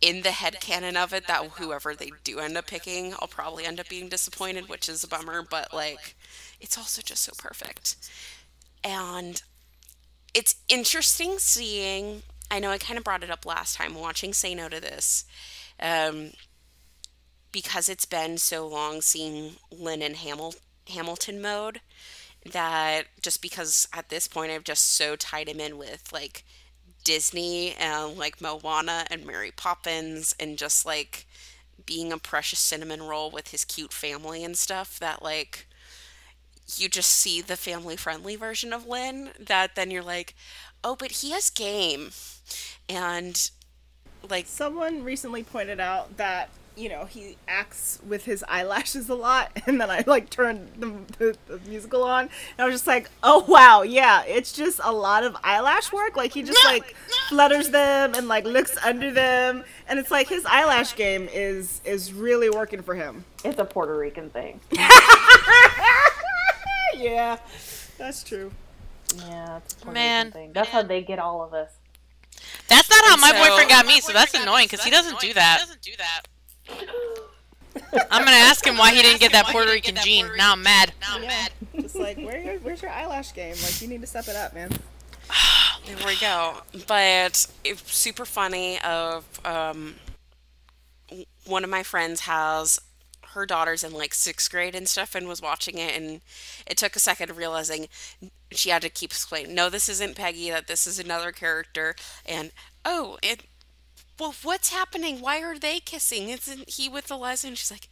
in 0.00 0.22
the 0.22 0.30
head 0.30 0.60
canon 0.60 0.96
of 0.96 1.12
it 1.12 1.26
that 1.26 1.44
whoever 1.44 1.94
they 1.94 2.10
do 2.24 2.38
end 2.38 2.56
up 2.56 2.66
picking, 2.66 3.14
I'll 3.20 3.28
probably 3.28 3.66
end 3.66 3.80
up 3.80 3.88
being 3.88 4.08
disappointed, 4.08 4.68
which 4.68 4.88
is 4.88 5.04
a 5.04 5.08
bummer, 5.08 5.42
but, 5.42 5.74
like, 5.74 6.14
it's 6.60 6.78
also 6.78 7.02
just 7.02 7.22
so 7.22 7.32
perfect. 7.36 7.96
And 8.82 9.42
it's 10.34 10.56
interesting 10.68 11.38
seeing 11.38 12.22
i 12.50 12.58
know 12.58 12.70
i 12.70 12.78
kind 12.78 12.98
of 12.98 13.04
brought 13.04 13.22
it 13.22 13.30
up 13.30 13.46
last 13.46 13.76
time 13.76 13.94
watching 13.94 14.32
say 14.32 14.54
no 14.54 14.68
to 14.68 14.80
this 14.80 15.24
um, 15.82 16.32
because 17.52 17.88
it's 17.88 18.04
been 18.04 18.36
so 18.36 18.66
long 18.68 19.00
seeing 19.00 19.52
Lin 19.72 20.02
in 20.02 20.14
Hamil- 20.14 20.60
hamilton 20.88 21.40
mode 21.40 21.80
that 22.52 23.04
just 23.22 23.42
because 23.42 23.86
at 23.92 24.08
this 24.08 24.26
point 24.26 24.50
I've 24.52 24.64
just 24.64 24.94
so 24.94 25.16
tied 25.16 25.48
him 25.48 25.60
in 25.60 25.76
with 25.78 26.12
like 26.12 26.44
Disney 27.04 27.74
and 27.74 28.16
like 28.16 28.40
Moana 28.40 29.04
and 29.10 29.26
Mary 29.26 29.50
Poppins 29.54 30.34
and 30.38 30.58
just 30.58 30.86
like 30.86 31.26
being 31.86 32.12
a 32.12 32.18
precious 32.18 32.58
cinnamon 32.58 33.02
roll 33.02 33.30
with 33.30 33.48
his 33.48 33.64
cute 33.64 33.92
family 33.92 34.44
and 34.44 34.56
stuff 34.56 34.98
that 35.00 35.22
like 35.22 35.66
you 36.78 36.88
just 36.88 37.10
see 37.10 37.40
the 37.40 37.56
family 37.56 37.96
friendly 37.96 38.36
version 38.36 38.72
of 38.72 38.86
Lin 38.86 39.30
that 39.38 39.74
then 39.74 39.90
you're 39.90 40.02
like, 40.02 40.34
oh, 40.84 40.96
but 40.96 41.10
he 41.10 41.30
has 41.30 41.50
game. 41.50 42.10
And 42.88 43.50
like, 44.28 44.46
Someone 44.46 45.02
recently 45.02 45.42
pointed 45.42 45.80
out 45.80 46.16
that 46.16 46.50
you 46.76 46.88
know 46.88 47.04
he 47.04 47.36
acts 47.46 47.98
with 48.06 48.24
his 48.24 48.44
eyelashes 48.48 49.08
a 49.08 49.14
lot, 49.14 49.50
and 49.66 49.80
then 49.80 49.90
I 49.90 50.02
like 50.06 50.30
turned 50.30 50.68
the, 50.78 50.94
the, 51.18 51.36
the 51.46 51.60
musical 51.68 52.02
on, 52.02 52.22
and 52.22 52.30
I 52.58 52.64
was 52.64 52.74
just 52.74 52.86
like, 52.86 53.10
oh 53.22 53.44
wow, 53.46 53.82
yeah, 53.82 54.24
it's 54.24 54.52
just 54.52 54.80
a 54.82 54.92
lot 54.92 55.24
of 55.24 55.36
eyelash 55.44 55.92
work. 55.92 56.16
Like 56.16 56.32
he 56.32 56.42
just 56.42 56.64
like 56.64 56.94
flutters 57.28 57.70
them 57.70 58.14
and 58.14 58.28
like 58.28 58.44
looks 58.44 58.76
under 58.84 59.10
them, 59.12 59.64
and 59.88 59.98
it's 59.98 60.10
like 60.10 60.28
his 60.28 60.46
eyelash 60.46 60.96
game 60.96 61.28
is 61.32 61.80
is 61.84 62.12
really 62.12 62.50
working 62.50 62.82
for 62.82 62.94
him. 62.94 63.24
It's 63.44 63.58
a 63.58 63.64
Puerto 63.64 63.96
Rican 63.96 64.30
thing. 64.30 64.60
Yeah, 67.00 67.38
that's 67.98 68.22
true. 68.22 68.50
Yeah, 69.16 69.58
it's 69.58 69.84
Man. 69.84 70.30
Thing. 70.30 70.52
That's 70.52 70.68
how 70.68 70.82
they 70.82 71.02
get 71.02 71.18
all 71.18 71.42
of 71.42 71.54
us. 71.54 71.70
That's 72.68 72.88
not 72.88 73.04
how 73.06 73.16
my 73.16 73.30
so- 73.30 73.38
boyfriend 73.38 73.70
got 73.70 73.86
me, 73.86 74.00
so 74.00 74.12
that's 74.12 74.34
annoying 74.34 74.66
because 74.66 74.84
he 74.84 74.90
doesn't 74.90 75.18
do 75.20 75.32
that. 75.34 75.64
I'm 78.10 78.24
gonna 78.24 78.36
ask 78.36 78.66
him 78.66 78.76
why 78.76 78.92
he 78.92 79.02
didn't 79.02 79.20
get 79.20 79.32
that 79.32 79.46
Puerto 79.46 79.70
Rican 79.70 79.96
gene. 79.96 80.28
Now 80.36 80.52
I'm 80.52 80.62
mad. 80.62 80.92
Yeah. 81.20 81.48
Just 81.80 81.96
like 81.96 82.16
where 82.18 82.38
your, 82.38 82.54
where's 82.58 82.82
your 82.82 82.90
eyelash 82.90 83.32
game? 83.34 83.54
Like 83.62 83.80
you 83.80 83.88
need 83.88 84.00
to 84.00 84.06
step 84.06 84.28
it 84.28 84.36
up, 84.36 84.54
man. 84.54 84.70
there 85.86 85.96
we 86.06 86.16
go. 86.16 86.58
But 86.86 87.46
it's 87.64 87.92
super 87.92 88.24
funny. 88.24 88.80
Of 88.80 89.24
um, 89.44 89.96
one 91.46 91.64
of 91.64 91.70
my 91.70 91.82
friends 91.82 92.20
has 92.20 92.80
her 93.32 93.46
daughter's 93.46 93.84
in 93.84 93.92
like 93.92 94.14
sixth 94.14 94.50
grade 94.50 94.74
and 94.74 94.88
stuff, 94.88 95.14
and 95.14 95.28
was 95.28 95.42
watching 95.42 95.78
it, 95.78 95.96
and 95.96 96.20
it 96.66 96.76
took 96.76 96.96
a 96.96 97.00
second 97.00 97.36
realizing 97.36 97.88
she 98.50 98.70
had 98.70 98.82
to 98.82 98.88
keep 98.88 99.10
explaining, 99.10 99.54
no, 99.54 99.70
this 99.70 99.88
isn't 99.88 100.16
Peggy. 100.16 100.50
That 100.50 100.66
this 100.66 100.86
is 100.86 100.98
another 100.98 101.32
character, 101.32 101.94
and 102.26 102.52
oh, 102.84 103.18
it. 103.22 103.44
Well, 104.18 104.34
what's 104.42 104.70
happening? 104.70 105.20
Why 105.20 105.42
are 105.42 105.58
they 105.58 105.80
kissing? 105.80 106.28
Isn't 106.28 106.68
he 106.68 106.90
with 106.90 107.10
Eliza? 107.10 107.48
And 107.48 107.56
she's 107.56 107.70
like, 107.70 107.88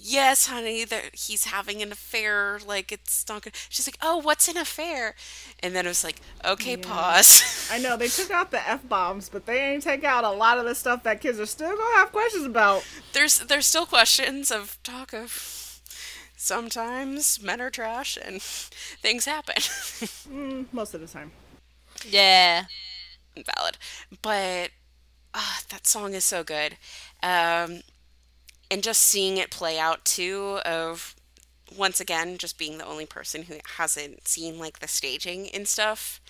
Yes, 0.00 0.46
honey, 0.46 0.84
that 0.84 1.16
he's 1.16 1.46
having 1.46 1.82
an 1.82 1.90
affair. 1.90 2.60
Like 2.64 2.92
it's 2.92 3.24
not 3.28 3.42
good. 3.42 3.54
She's 3.68 3.86
like, 3.88 3.98
"Oh, 4.00 4.18
what's 4.18 4.46
an 4.48 4.56
affair?" 4.56 5.14
And 5.60 5.74
then 5.74 5.86
it 5.86 5.88
was 5.88 6.04
like, 6.04 6.20
"Okay, 6.44 6.76
pause." 6.76 7.68
I 7.72 7.78
know 7.78 7.96
they 7.96 8.06
took 8.08 8.30
out 8.30 8.52
the 8.52 8.66
f 8.66 8.88
bombs, 8.88 9.28
but 9.28 9.44
they 9.46 9.58
ain't 9.72 9.82
take 9.82 10.04
out 10.04 10.22
a 10.24 10.30
lot 10.30 10.58
of 10.58 10.64
the 10.66 10.74
stuff 10.76 11.02
that 11.02 11.20
kids 11.20 11.40
are 11.40 11.46
still 11.46 11.76
gonna 11.76 11.96
have 11.96 12.12
questions 12.12 12.46
about. 12.46 12.84
there's 13.12 13.40
there's 13.40 13.66
still 13.66 13.86
questions 13.86 14.50
of 14.52 14.78
talk 14.84 15.12
of 15.12 15.80
sometimes 16.36 17.42
men 17.42 17.60
are 17.60 17.70
trash 17.70 18.16
and 18.22 18.40
things 19.02 19.24
happen. 19.24 19.56
Mm, 20.28 20.66
most 20.72 20.94
of 20.94 21.00
the 21.00 21.06
time. 21.08 21.32
Yeah. 22.06 22.66
Valid, 23.34 23.78
but 24.22 24.70
ah, 25.34 25.60
that 25.70 25.86
song 25.86 26.12
is 26.14 26.24
so 26.24 26.42
good, 26.44 26.76
um, 27.22 27.82
and 28.70 28.82
just 28.82 29.00
seeing 29.02 29.36
it 29.36 29.50
play 29.50 29.78
out 29.78 30.04
too. 30.04 30.60
Of 30.64 31.14
once 31.76 32.00
again, 32.00 32.38
just 32.38 32.58
being 32.58 32.78
the 32.78 32.86
only 32.86 33.06
person 33.06 33.42
who 33.42 33.56
hasn't 33.76 34.26
seen 34.26 34.58
like 34.58 34.78
the 34.78 34.88
staging 34.88 35.48
and 35.50 35.68
stuff 35.68 36.20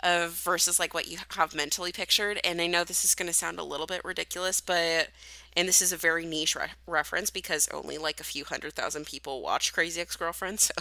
of 0.00 0.30
versus 0.30 0.78
like 0.78 0.94
what 0.94 1.08
you 1.08 1.18
have 1.36 1.54
mentally 1.54 1.92
pictured. 1.92 2.40
And 2.44 2.60
I 2.60 2.66
know 2.66 2.84
this 2.84 3.04
is 3.04 3.14
going 3.14 3.26
to 3.26 3.32
sound 3.32 3.58
a 3.58 3.64
little 3.64 3.86
bit 3.86 4.04
ridiculous, 4.04 4.60
but 4.60 5.08
and 5.56 5.68
this 5.68 5.82
is 5.82 5.92
a 5.92 5.96
very 5.96 6.24
niche 6.24 6.54
re- 6.54 6.68
reference 6.86 7.30
because 7.30 7.68
only 7.72 7.98
like 7.98 8.20
a 8.20 8.24
few 8.24 8.44
hundred 8.44 8.74
thousand 8.74 9.06
people 9.06 9.42
watch 9.42 9.72
Crazy 9.72 10.00
Ex-Girlfriend, 10.00 10.60
so 10.60 10.72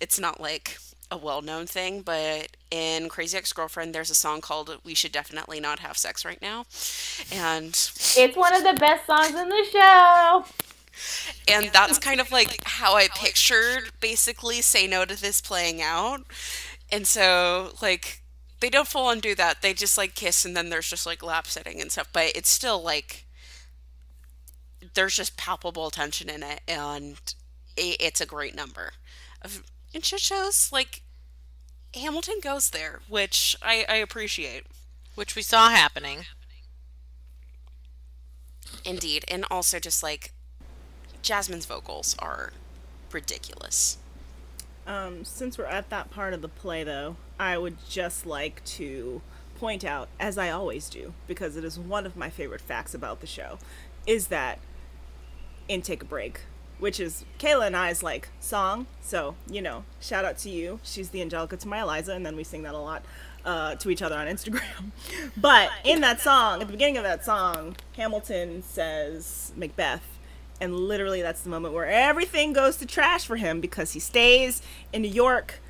it's 0.00 0.18
not 0.18 0.40
like 0.40 0.78
a 1.10 1.16
well-known 1.16 1.66
thing, 1.66 2.02
but 2.02 2.56
in 2.70 3.08
Crazy 3.08 3.36
Ex-Girlfriend 3.36 3.94
there's 3.94 4.10
a 4.10 4.14
song 4.14 4.40
called 4.40 4.76
We 4.84 4.94
Should 4.94 5.12
Definitely 5.12 5.60
Not 5.60 5.78
Have 5.80 5.96
Sex 5.96 6.24
Right 6.24 6.40
Now. 6.42 6.64
And 7.32 7.68
It's 8.16 8.36
one 8.36 8.54
of 8.54 8.62
the 8.64 8.74
best 8.78 9.06
songs 9.06 9.34
in 9.34 9.48
the 9.48 9.64
show. 9.70 10.44
and 11.48 11.70
that's 11.72 11.98
kind 11.98 12.20
of 12.20 12.32
like 12.32 12.62
how 12.64 12.96
I 12.96 13.08
pictured 13.14 13.90
basically 14.00 14.62
say 14.62 14.86
no 14.86 15.04
to 15.04 15.20
this 15.20 15.40
playing 15.40 15.80
out. 15.82 16.22
And 16.90 17.06
so 17.06 17.72
like 17.80 18.22
they 18.60 18.70
don't 18.70 18.88
full 18.88 19.06
on 19.06 19.20
do 19.20 19.34
that. 19.34 19.62
They 19.62 19.74
just 19.74 19.98
like 19.98 20.14
kiss 20.14 20.44
and 20.44 20.56
then 20.56 20.70
there's 20.70 20.88
just 20.88 21.06
like 21.06 21.22
lap 21.22 21.46
sitting 21.46 21.80
and 21.80 21.92
stuff, 21.92 22.08
but 22.12 22.32
it's 22.34 22.50
still 22.50 22.82
like 22.82 23.26
there's 24.94 25.16
just 25.16 25.36
palpable 25.36 25.90
tension 25.90 26.28
in 26.28 26.42
it 26.42 26.60
and 26.66 27.20
it's 27.76 28.20
a 28.20 28.26
great 28.26 28.54
number. 28.54 28.92
Of- 29.88 29.94
It 29.94 30.04
shows 30.04 30.70
like 30.72 31.02
Hamilton 31.94 32.36
goes 32.42 32.70
there, 32.70 33.00
which 33.08 33.56
I, 33.62 33.84
I 33.88 33.96
appreciate. 33.96 34.64
Which 35.14 35.34
we 35.34 35.42
saw 35.42 35.70
happening. 35.70 36.26
Indeed. 38.84 39.24
And 39.28 39.44
also 39.50 39.78
just 39.78 40.02
like 40.02 40.32
Jasmine's 41.22 41.66
vocals 41.66 42.14
are 42.18 42.52
ridiculous. 43.12 43.98
Um, 44.86 45.24
since 45.24 45.58
we're 45.58 45.64
at 45.64 45.90
that 45.90 46.10
part 46.10 46.32
of 46.34 46.42
the 46.42 46.48
play, 46.48 46.84
though, 46.84 47.16
I 47.40 47.58
would 47.58 47.76
just 47.88 48.24
like 48.26 48.62
to 48.64 49.20
point 49.58 49.84
out, 49.84 50.08
as 50.20 50.38
I 50.38 50.50
always 50.50 50.88
do, 50.88 51.14
because 51.26 51.56
it 51.56 51.64
is 51.64 51.78
one 51.78 52.06
of 52.06 52.14
my 52.16 52.30
favorite 52.30 52.60
facts 52.60 52.94
about 52.94 53.20
the 53.20 53.26
show, 53.26 53.58
is 54.06 54.28
that 54.28 54.58
in 55.66 55.82
Take 55.82 56.02
a 56.02 56.04
Break, 56.04 56.42
which 56.78 57.00
is 57.00 57.24
Kayla 57.38 57.68
and 57.68 57.76
I's 57.76 58.02
like 58.02 58.28
song. 58.40 58.86
So, 59.00 59.34
you 59.50 59.62
know, 59.62 59.84
shout 60.00 60.24
out 60.24 60.38
to 60.38 60.50
you. 60.50 60.80
She's 60.82 61.10
the 61.10 61.22
Angelica 61.22 61.56
to 61.56 61.68
my 61.68 61.80
Eliza, 61.82 62.12
and 62.12 62.24
then 62.24 62.36
we 62.36 62.44
sing 62.44 62.62
that 62.62 62.74
a 62.74 62.78
lot 62.78 63.04
uh, 63.44 63.76
to 63.76 63.90
each 63.90 64.02
other 64.02 64.16
on 64.16 64.26
Instagram. 64.26 64.90
but 65.36 65.70
in 65.84 66.00
that 66.00 66.20
song, 66.20 66.60
at 66.60 66.66
the 66.66 66.72
beginning 66.72 66.98
of 66.98 67.04
that 67.04 67.24
song, 67.24 67.76
Hamilton 67.96 68.62
says 68.62 69.52
Macbeth. 69.56 70.02
And 70.60 70.74
literally, 70.74 71.20
that's 71.20 71.42
the 71.42 71.50
moment 71.50 71.74
where 71.74 71.86
everything 71.86 72.54
goes 72.54 72.76
to 72.78 72.86
trash 72.86 73.26
for 73.26 73.36
him 73.36 73.60
because 73.60 73.92
he 73.92 74.00
stays 74.00 74.62
in 74.92 75.02
New 75.02 75.08
York 75.08 75.60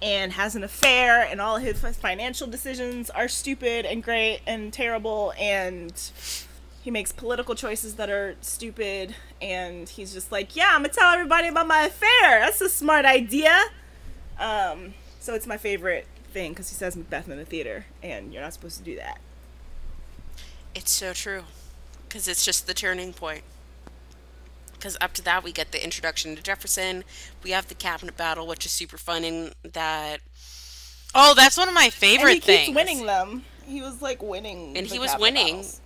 and 0.00 0.32
has 0.34 0.54
an 0.54 0.62
affair, 0.62 1.22
and 1.22 1.40
all 1.40 1.56
his 1.56 1.80
financial 1.96 2.46
decisions 2.46 3.10
are 3.10 3.28
stupid 3.28 3.86
and 3.86 4.02
great 4.02 4.40
and 4.46 4.72
terrible, 4.72 5.32
and 5.38 5.92
he 6.86 6.90
makes 6.92 7.10
political 7.10 7.56
choices 7.56 7.96
that 7.96 8.08
are 8.08 8.36
stupid, 8.40 9.12
and 9.42 9.88
he's 9.88 10.12
just 10.12 10.30
like, 10.30 10.54
"Yeah, 10.54 10.68
I'm 10.68 10.82
gonna 10.82 10.90
tell 10.94 11.10
everybody 11.12 11.48
about 11.48 11.66
my 11.66 11.80
affair. 11.86 12.38
That's 12.38 12.60
a 12.60 12.68
smart 12.68 13.04
idea." 13.04 13.60
Um, 14.38 14.94
so 15.18 15.34
it's 15.34 15.48
my 15.48 15.56
favorite 15.56 16.06
thing 16.32 16.52
because 16.52 16.68
he 16.68 16.76
says 16.76 16.94
Macbeth 16.96 17.28
in 17.28 17.38
the 17.38 17.44
theater, 17.44 17.86
and 18.04 18.32
you're 18.32 18.40
not 18.40 18.52
supposed 18.52 18.78
to 18.78 18.84
do 18.84 18.94
that. 18.94 19.18
It's 20.76 20.92
so 20.92 21.12
true. 21.12 21.42
Because 22.08 22.28
it's 22.28 22.44
just 22.44 22.68
the 22.68 22.74
turning 22.74 23.12
point. 23.12 23.42
Because 24.74 24.96
up 25.00 25.12
to 25.14 25.22
that, 25.22 25.42
we 25.42 25.50
get 25.50 25.72
the 25.72 25.82
introduction 25.82 26.36
to 26.36 26.42
Jefferson. 26.42 27.02
We 27.42 27.50
have 27.50 27.66
the 27.66 27.74
cabinet 27.74 28.16
battle, 28.16 28.46
which 28.46 28.64
is 28.64 28.70
super 28.70 28.96
fun, 28.96 29.24
and 29.24 29.54
that. 29.64 30.20
Oh, 31.16 31.34
that's 31.34 31.56
one 31.56 31.66
of 31.66 31.74
my 31.74 31.86
And 31.86 31.92
favorite 31.92 32.34
he 32.34 32.40
things. 32.40 32.66
keeps 32.66 32.76
winning 32.76 33.06
them. 33.06 33.44
He 33.66 33.82
was 33.82 34.00
like 34.00 34.22
winning, 34.22 34.76
And 34.78 34.86
the 34.86 34.92
he 34.92 35.00
was 35.00 35.16
winning. 35.18 35.56
battles. 35.56 35.80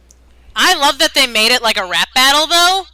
I 0.57 0.75
love 0.79 0.99
that 0.99 1.15
they 1.15 1.27
made 1.27 1.53
it 1.53 1.63
like 1.63 1.77
a 1.77 1.87
rap 1.87 2.09
battle 2.15 2.47
though. 2.47 2.85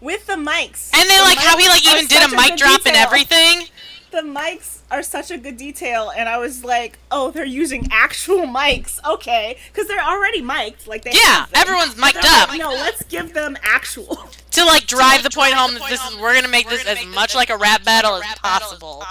with 0.00 0.26
the 0.26 0.34
mics. 0.34 0.90
And 0.94 1.08
then 1.08 1.18
The 1.22 1.24
like 1.24 1.38
how 1.38 1.56
he 1.58 1.68
like 1.68 1.86
even 1.86 2.06
did 2.06 2.22
a 2.22 2.34
mic 2.36 2.50
good 2.50 2.58
drop 2.58 2.86
and 2.86 2.96
everything. 2.96 3.66
the 4.10 4.18
mics 4.22 4.80
are 4.90 5.02
such 5.02 5.30
a 5.32 5.36
good 5.36 5.56
detail 5.56 6.12
and 6.16 6.28
i 6.28 6.38
was 6.38 6.62
like 6.62 6.96
oh 7.10 7.32
they're 7.32 7.44
using 7.44 7.88
actual 7.90 8.46
mics 8.58 9.04
okay 9.04 9.58
because 9.72 9.88
they're 9.88 10.00
already 10.00 10.40
mic'd 10.40 10.86
like 10.86 11.02
they 11.02 11.10
Yeah, 11.12 11.46
everyone's 11.54 11.94
But 11.96 12.14
mic'd 12.14 12.24
up. 12.24 12.48
like, 12.50 12.60
no 12.60 12.70
let's 12.70 13.02
give 13.04 13.34
them 13.34 13.56
actual 13.62 14.16
To 14.52 14.64
like 14.64 14.86
drive 14.86 15.22
the 15.24 15.30
point 15.30 15.54
home 15.54 15.74
that 15.74 15.88
this 15.90 16.00
is 16.08 16.16
we're 16.18 16.34
gonna 16.34 16.46
make 16.48 16.68
this 16.68 16.86
as 16.86 17.04
much 17.06 17.34
like 17.34 17.50
a 17.50 17.56
rap 17.58 17.84
battle 17.84 18.22
as 18.22 18.38
possible. 18.38 19.04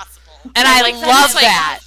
And 0.55 0.67
I 0.67 0.81
like 0.81 0.95
love 0.95 1.31
it's, 1.31 1.41
that. 1.41 1.79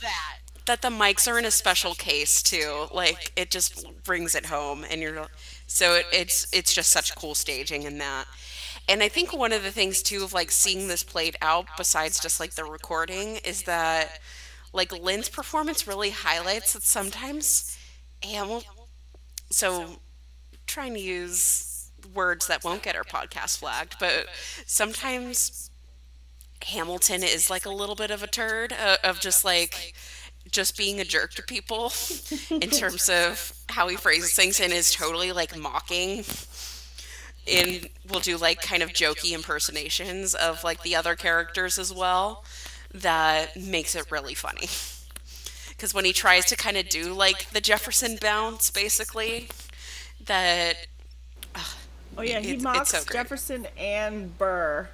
That 0.67 0.83
the 0.83 0.91
mics 0.91 1.27
are 1.27 1.39
in 1.39 1.45
a 1.45 1.51
special 1.51 1.95
case 1.95 2.41
too. 2.43 2.87
Like 2.93 3.33
it 3.37 3.51
just 3.51 3.85
brings 4.05 4.35
it 4.37 4.47
home, 4.47 4.85
and 4.89 5.01
you're 5.01 5.27
so 5.69 5.95
it, 5.97 6.07
it's 6.13 6.49
it's 6.53 6.75
just 6.75 6.91
such 6.91 7.15
cool 7.17 7.37
staging 7.37 7.85
in 7.85 7.99
that. 7.99 8.27
And 8.89 9.03
I 9.03 9.09
think 9.09 9.33
one 9.35 9.53
of 9.53 9.63
the 9.65 9.73
things 9.73 10.03
too 10.03 10.25
of 10.25 10.35
like 10.35 10.51
seeing 10.51 10.89
this 10.89 11.05
played 11.05 11.37
out, 11.43 11.67
besides 11.77 12.21
just 12.21 12.41
like 12.41 12.55
the 12.55 12.65
recording, 12.65 13.37
is 13.39 13.65
that 13.65 14.21
like 14.73 14.93
Lin's 14.93 15.31
performance 15.31 15.87
really 15.89 16.11
highlights 16.11 16.75
that 16.75 16.83
sometimes 16.85 17.79
Hamil 18.23 18.65
So 19.51 20.01
trying 20.67 20.95
to 20.95 21.01
use 21.01 21.91
words 22.15 22.47
that 22.49 22.65
won't 22.65 22.83
get 22.83 22.97
our 22.97 23.05
podcast 23.05 23.59
flagged, 23.59 23.97
but 24.01 24.27
sometimes 24.67 25.71
Hamilton 26.63 27.23
is 27.23 27.51
like 27.51 27.67
a 27.67 27.71
little 27.71 27.95
bit 27.97 28.11
of 28.11 28.23
a 28.23 28.27
turd 28.27 28.73
uh, 28.73 28.97
of 29.05 29.21
just 29.21 29.45
like 29.45 29.95
just 30.51 30.77
being 30.77 31.01
a 31.01 31.05
jerk 31.05 31.33
to 31.35 31.43
people 31.43 31.93
in 32.51 32.71
terms 32.71 33.09
of 33.09 33.53
how 33.69 33.89
he 33.89 33.97
phrases 33.97 34.33
things 34.35 34.61
and 34.61 34.73
is 34.73 34.93
totally 34.93 35.33
like 35.33 35.57
mocking 35.57 36.25
and 37.51 37.89
will 38.11 38.21
do 38.21 38.37
like 38.37 38.61
kind 38.61 38.83
of 38.83 38.91
jokey 38.91 39.33
impersonations 39.33 40.35
of 40.35 40.63
like 40.65 40.83
the 40.83 40.95
other 40.95 41.15
characters 41.15 41.79
as 41.79 41.93
well 41.93 42.45
that 42.93 43.57
makes 43.57 43.95
it 43.95 44.11
really 44.11 44.35
funny 44.35 44.69
because 45.71 45.93
when 45.95 46.05
he 46.05 46.13
tries 46.13 46.45
to 46.47 46.57
kind 46.57 46.77
of 46.77 46.89
do 46.89 47.13
like 47.15 47.49
the 47.51 47.61
jefferson 47.61 48.17
bounce 48.21 48.71
basically 48.71 49.49
that 50.25 50.75
Oh 52.17 52.23
yeah, 52.23 52.41
he 52.41 52.49
It's- 52.49 52.55
it's 52.55 52.63
mocks 52.65 52.91
so. 52.91 53.13
Jefferson 53.13 53.69
and 53.79 54.37
Burr 54.39 54.89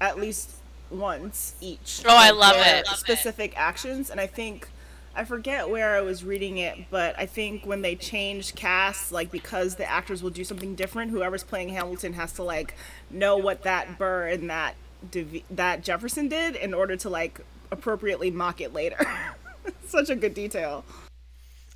at 0.00 0.20
least 0.20 0.50
once 0.92 1.54
each. 1.60 2.02
Oh, 2.04 2.16
I 2.16 2.30
love 2.30 2.56
it. 2.58 2.86
Specific 2.86 3.54
actions, 3.56 4.10
and 4.10 4.20
I 4.20 4.26
think 4.26 4.68
I 5.14 5.24
forget 5.24 5.68
where 5.68 5.96
I 5.96 6.00
was 6.00 6.24
reading 6.24 6.58
it, 6.58 6.90
but 6.90 7.14
I 7.18 7.26
think 7.26 7.66
when 7.66 7.82
they 7.82 7.94
changed 7.94 8.54
casts, 8.54 9.12
like 9.12 9.30
because 9.30 9.74
the 9.74 9.88
actors 9.88 10.22
will 10.22 10.30
do 10.30 10.44
something 10.44 10.74
different, 10.74 11.10
whoever's 11.10 11.42
playing 11.42 11.70
Hamilton 11.70 12.14
has 12.14 12.32
to 12.34 12.42
like 12.42 12.74
know 13.10 13.36
what 13.36 13.62
that 13.62 13.98
Burr 13.98 14.28
and 14.28 14.48
that 14.48 14.74
Dev- 15.10 15.42
that 15.50 15.82
Jefferson 15.82 16.28
did 16.28 16.56
in 16.56 16.72
order 16.72 16.96
to 16.96 17.10
like 17.10 17.40
appropriately 17.70 18.30
mock 18.30 18.60
it 18.60 18.72
later. 18.72 19.04
Such 19.86 20.08
a 20.08 20.16
good 20.16 20.34
detail. 20.34 20.84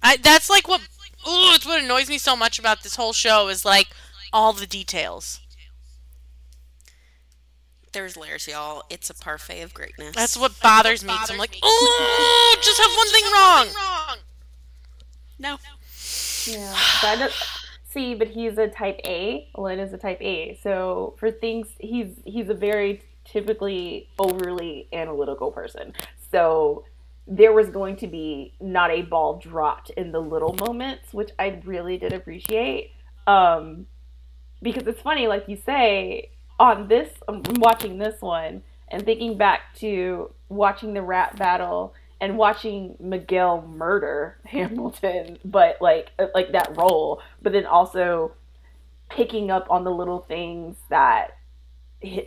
I, 0.03 0.17
that's 0.17 0.49
like 0.49 0.69
what. 0.69 0.81
Ooh, 1.29 1.55
it's 1.55 1.67
what 1.67 1.83
annoys 1.83 2.09
me 2.09 2.19
so 2.19 2.37
much 2.37 2.59
about 2.59 2.83
this 2.85 2.97
whole 2.97 3.13
show 3.13 3.49
is 3.49 3.65
like 3.65 3.89
all 4.33 4.53
the 4.53 4.67
details. 4.67 5.41
There's 7.97 8.15
layers 8.15 8.47
y'all 8.47 8.83
it's 8.91 9.09
a 9.09 9.15
parfait 9.15 9.63
of 9.63 9.73
greatness 9.73 10.15
That's 10.15 10.37
what 10.37 10.53
bothers 10.61 11.03
me. 11.03 11.09
'cause 11.17 11.31
I'm 11.31 11.39
like, 11.39 11.57
oh, 11.63 12.57
just 12.61 12.79
have 12.79 12.91
one 12.95 13.09
thing 13.09 13.25
wrong. 13.33 14.19
no 15.39 15.57
Yeah. 16.47 16.75
So 17.01 17.09
I 17.09 17.17
don't, 17.17 17.33
see, 17.91 18.15
but 18.15 18.29
he's 18.29 18.59
a 18.59 18.69
type 18.69 19.01
A. 19.07 19.49
Lin 19.57 19.79
is 19.81 19.95
a 19.95 19.97
type 19.97 20.19
A. 20.21 20.59
So 20.63 21.15
for 21.19 21.31
things, 21.31 21.69
he's 21.81 22.09
he's 22.27 22.51
a 22.51 22.55
very 22.55 23.01
typically 23.25 24.11
overly 24.19 24.89
analytical 24.93 25.51
person. 25.51 25.95
So 26.31 26.85
there 27.27 27.55
was 27.55 27.71
going 27.71 27.97
to 27.97 28.07
be 28.07 28.53
not 28.61 28.91
a 28.91 29.03
ball 29.03 29.39
dropped 29.39 29.89
in 29.91 30.13
the 30.13 30.21
little 30.21 30.53
moments, 30.53 31.15
which 31.15 31.31
I 31.39 31.61
really 31.65 31.97
did 31.97 32.13
appreciate. 32.13 32.93
Um, 33.27 33.87
because 34.63 34.87
it's 34.87 35.01
funny, 35.01 35.27
like 35.29 35.49
you 35.49 35.57
say, 35.65 36.31
on 36.59 36.89
this, 36.89 37.11
I'm 37.29 37.43
watching 37.57 37.99
this 37.99 38.21
one 38.21 38.63
and 38.89 39.05
thinking 39.05 39.37
back 39.37 39.75
to 39.77 40.31
watching 40.49 40.95
the 40.95 41.03
rap 41.03 41.37
battle 41.37 41.95
and 42.21 42.39
watching 42.39 42.97
Miguel 42.99 43.63
murder 43.63 44.39
Hamilton, 44.45 45.39
but 45.45 45.77
like 45.81 46.11
uh, 46.19 46.27
like 46.35 46.53
that 46.53 46.77
role, 46.77 47.21
but 47.43 47.53
then 47.53 47.67
also 47.67 48.33
picking 49.09 49.51
up 49.51 49.67
on 49.71 49.85
the 49.85 49.91
little 49.91 50.21
things 50.21 50.77
that 50.89 51.37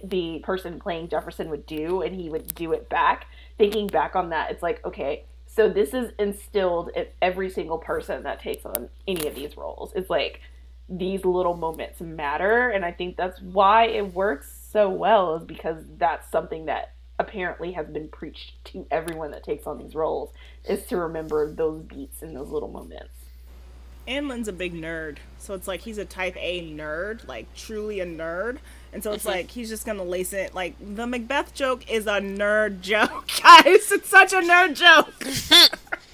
the 0.04 0.40
person 0.44 0.80
playing 0.80 1.10
Jefferson 1.10 1.50
would 1.50 1.66
do, 1.66 2.02
and 2.02 2.16
he 2.16 2.30
would 2.30 2.54
do 2.56 2.74
it 2.74 2.90
back. 2.90 3.28
Thinking 3.58 3.88
back 3.88 4.16
on 4.16 4.30
that, 4.30 4.52
it's 4.52 4.64
like 4.64 4.84
okay, 4.86 5.26
so 5.48 5.68
this 5.68 5.94
is 5.94 6.12
instilled 6.20 6.92
in 6.96 7.08
every 7.22 7.50
single 7.50 7.80
person 7.80 8.24
that 8.24 8.40
takes 8.40 8.66
on 8.66 8.90
any 9.08 9.28
of 9.28 9.36
these 9.36 9.58
roles. 9.58 9.92
It's 9.96 10.10
like 10.10 10.42
these 10.90 11.24
little 11.24 11.56
moments 11.56 12.02
matter, 12.02 12.70
and 12.70 12.84
I 12.84 12.92
think 12.92 13.16
that's 13.16 13.40
why 13.42 13.86
it 13.86 14.14
works 14.14 14.52
so 14.72 14.90
well, 14.90 15.36
is 15.36 15.44
because 15.44 15.84
that's 15.98 16.30
something 16.32 16.66
that 16.66 16.94
apparently 17.20 17.74
has 17.74 17.88
been 17.88 18.08
preached 18.08 18.54
to 18.64 18.88
everyone 18.90 19.32
that 19.32 19.44
takes 19.44 19.68
on 19.68 19.78
these 19.78 19.94
roles 19.94 20.32
is 20.68 20.86
to 20.86 20.98
remember 20.98 21.52
those 21.52 21.84
beats 21.84 22.22
and 22.22 22.36
those 22.36 22.50
little 22.50 22.70
moments. 22.70 23.12
And 24.08 24.28
Lin's 24.28 24.48
a 24.48 24.54
big 24.54 24.74
nerd, 24.74 25.18
so 25.38 25.54
it's 25.54 25.68
like 25.68 25.82
he's 25.82 26.00
a 26.00 26.06
type 26.06 26.36
A 26.40 26.68
nerd, 26.74 27.28
like 27.28 27.54
truly 27.54 28.00
a 28.00 28.08
nerd. 28.08 28.58
And 28.92 29.04
so 29.04 29.12
it's 29.12 29.24
mm-hmm. 29.24 29.34
like 29.34 29.52
he's 29.52 29.70
just 29.70 29.86
gonna 29.86 30.04
lace 30.04 30.34
it. 30.34 30.56
Like 30.56 30.74
the 30.80 31.06
Macbeth 31.06 31.54
joke 31.54 31.88
is 31.92 32.08
a 32.08 32.20
nerd 32.20 32.82
joke, 32.82 33.30
guys. 33.44 33.92
It's 33.92 34.10
such 34.10 34.34
a 34.34 34.38
nerd 34.38 34.76
joke. 34.76 35.14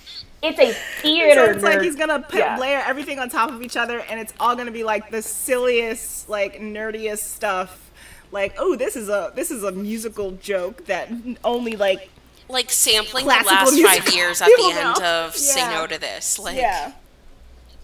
It's 0.45 0.59
a 0.59 0.73
theater. 1.01 1.29
So 1.31 1.35
theater. 1.35 1.51
it's 1.53 1.63
like 1.63 1.81
he's 1.81 1.95
gonna 1.95 2.19
put, 2.21 2.39
Yeah. 2.39 2.57
layer 2.57 2.81
everything 2.85 3.19
on 3.19 3.29
top 3.29 3.51
of 3.51 3.61
each 3.61 3.77
other, 3.77 3.99
and 3.99 4.19
it's 4.19 4.33
all 4.39 4.55
gonna 4.55 4.71
be 4.71 4.83
like 4.83 5.11
the 5.11 5.21
silliest, 5.21 6.29
like 6.29 6.59
nerdiest 6.59 7.19
stuff. 7.19 7.91
Like, 8.31 8.55
oh, 8.57 8.75
this 8.75 8.95
is 8.95 9.07
a 9.09 9.31
this 9.35 9.51
is 9.51 9.63
a 9.63 9.71
musical 9.71 10.31
joke 10.31 10.85
that 10.85 11.09
only 11.43 11.75
like 11.75 12.09
like 12.49 12.69
sampling 12.71 13.25
the 13.25 13.29
last 13.29 13.73
music 13.73 14.03
five 14.03 14.13
years 14.13 14.41
at 14.41 14.47
the 14.47 14.73
end 14.75 14.99
know. 14.99 15.25
of 15.25 15.35
say 15.35 15.61
no 15.69 15.87
to 15.87 15.99
this 15.99 16.37
like 16.37 16.57
yeah. 16.57 16.91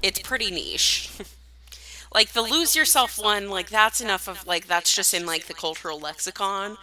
it's 0.03 0.19
pretty 0.19 0.51
niche 0.51 1.09
like 2.13 2.33
the 2.33 2.41
lose 2.41 2.75
yourself 2.75 3.17
one 3.17 3.49
like 3.49 3.69
that's 3.69 4.01
enough 4.01 4.27
of 4.27 4.45
like 4.45 4.67
that's 4.67 4.93
just 4.93 5.13
in 5.13 5.25
like 5.25 5.45
the 5.45 5.53
cultural 5.53 5.99
lexicon 5.99 6.77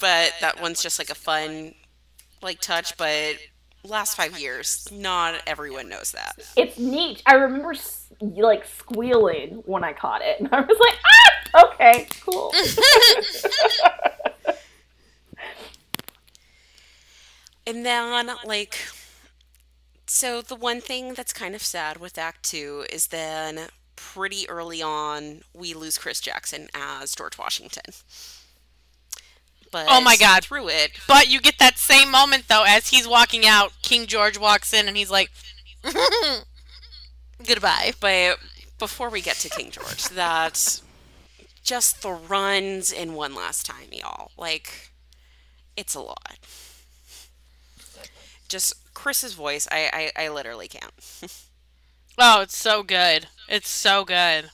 but 0.00 0.32
that 0.40 0.60
one's 0.60 0.82
just 0.82 0.98
like 0.98 1.10
a 1.10 1.14
fun 1.14 1.74
like 2.40 2.60
touch 2.60 2.96
but 2.96 3.36
last 3.84 4.16
five 4.16 4.38
years 4.38 4.88
not 4.92 5.40
everyone 5.46 5.88
knows 5.88 6.12
that 6.12 6.38
It's 6.56 6.78
neat. 6.78 7.22
I 7.26 7.34
remember 7.34 7.74
like 8.20 8.66
squealing 8.66 9.62
when 9.66 9.84
I 9.84 9.92
caught 9.92 10.22
it, 10.22 10.40
and 10.40 10.48
I 10.52 10.60
was 10.60 10.78
like, 10.78 10.98
ah, 11.54 11.72
okay, 11.72 12.06
cool. 12.24 12.52
And 17.68 17.84
then, 17.84 18.30
like, 18.46 18.78
so 20.06 20.40
the 20.40 20.56
one 20.56 20.80
thing 20.80 21.12
that's 21.12 21.34
kind 21.34 21.54
of 21.54 21.62
sad 21.62 21.98
with 21.98 22.16
Act 22.16 22.42
Two 22.42 22.86
is 22.90 23.08
then 23.08 23.68
pretty 23.94 24.48
early 24.48 24.80
on 24.80 25.42
we 25.52 25.74
lose 25.74 25.98
Chris 25.98 26.18
Jackson 26.18 26.68
as 26.72 27.14
George 27.14 27.36
Washington. 27.36 27.92
But 29.70 29.86
Oh 29.88 30.00
my 30.00 30.16
God. 30.16 30.44
through 30.44 30.68
it, 30.68 30.92
But 31.06 31.28
you 31.28 31.40
get 31.40 31.58
that 31.58 31.78
same 31.78 32.10
moment 32.10 32.44
though 32.48 32.64
as 32.66 32.88
he's 32.88 33.06
walking 33.06 33.46
out. 33.46 33.72
King 33.82 34.06
George 34.06 34.38
walks 34.38 34.72
in 34.72 34.88
and 34.88 34.96
he's 34.96 35.10
like, 35.10 35.30
"Goodbye." 37.46 37.92
but 38.00 38.38
before 38.78 39.10
we 39.10 39.20
get 39.20 39.36
to 39.36 39.48
King 39.48 39.70
George, 39.70 40.04
that 40.10 40.80
just 41.62 42.02
the 42.02 42.12
runs 42.12 42.92
in 42.92 43.14
one 43.14 43.34
last 43.34 43.66
time, 43.66 43.88
y'all. 43.92 44.30
Like, 44.38 44.92
it's 45.76 45.94
a 45.94 46.00
lot. 46.00 46.38
Just 48.48 48.94
Chris's 48.94 49.34
voice, 49.34 49.68
I, 49.70 50.10
I, 50.16 50.24
I 50.24 50.28
literally 50.28 50.68
can't. 50.68 50.92
Oh, 52.20 52.40
it's 52.40 52.56
so 52.58 52.82
good. 52.82 53.28
It's 53.48 53.68
so 53.70 54.04
good. 54.04 54.50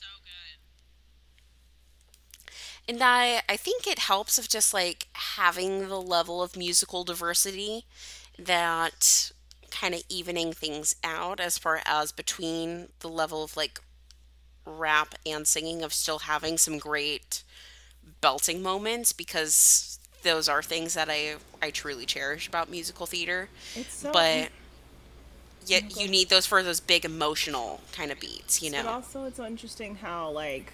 And 2.87 3.01
I, 3.01 3.41
I 3.49 3.57
think 3.57 3.87
it 3.87 3.99
helps 3.99 4.37
of 4.37 4.47
just 4.47 4.73
like 4.73 5.07
having 5.13 5.87
the 5.89 5.99
level 6.01 6.41
of 6.43 6.55
musical 6.55 7.03
diversity 7.03 7.85
that 8.37 9.31
kind 9.71 9.93
of 9.95 10.03
evening 10.07 10.53
things 10.53 10.95
out 11.03 11.39
as 11.39 11.57
far 11.57 11.81
as 11.85 12.11
between 12.11 12.89
the 12.99 13.09
level 13.09 13.43
of 13.43 13.57
like 13.57 13.81
rap 14.65 15.15
and 15.25 15.47
singing 15.47 15.83
of 15.83 15.93
still 15.93 16.19
having 16.19 16.57
some 16.57 16.77
great 16.77 17.43
belting 18.21 18.61
moments 18.61 19.11
because 19.11 19.99
those 20.23 20.47
are 20.47 20.61
things 20.63 20.93
that 20.93 21.09
I 21.09 21.35
I 21.61 21.69
truly 21.71 22.05
cherish 22.05 22.47
about 22.47 22.69
musical 22.69 23.05
theater. 23.05 23.49
So 23.89 24.11
But 24.11 24.49
yet 25.65 25.99
you 25.99 26.07
need 26.07 26.29
those 26.29 26.45
for 26.45 26.61
those 26.63 26.79
big 26.79 27.05
emotional 27.05 27.81
kind 27.91 28.11
of 28.11 28.19
beats, 28.19 28.61
you 28.61 28.71
know. 28.71 28.83
But 28.83 28.91
also, 28.91 29.25
it's 29.25 29.37
so 29.37 29.45
interesting 29.45 29.95
how, 29.95 30.29
like, 30.31 30.73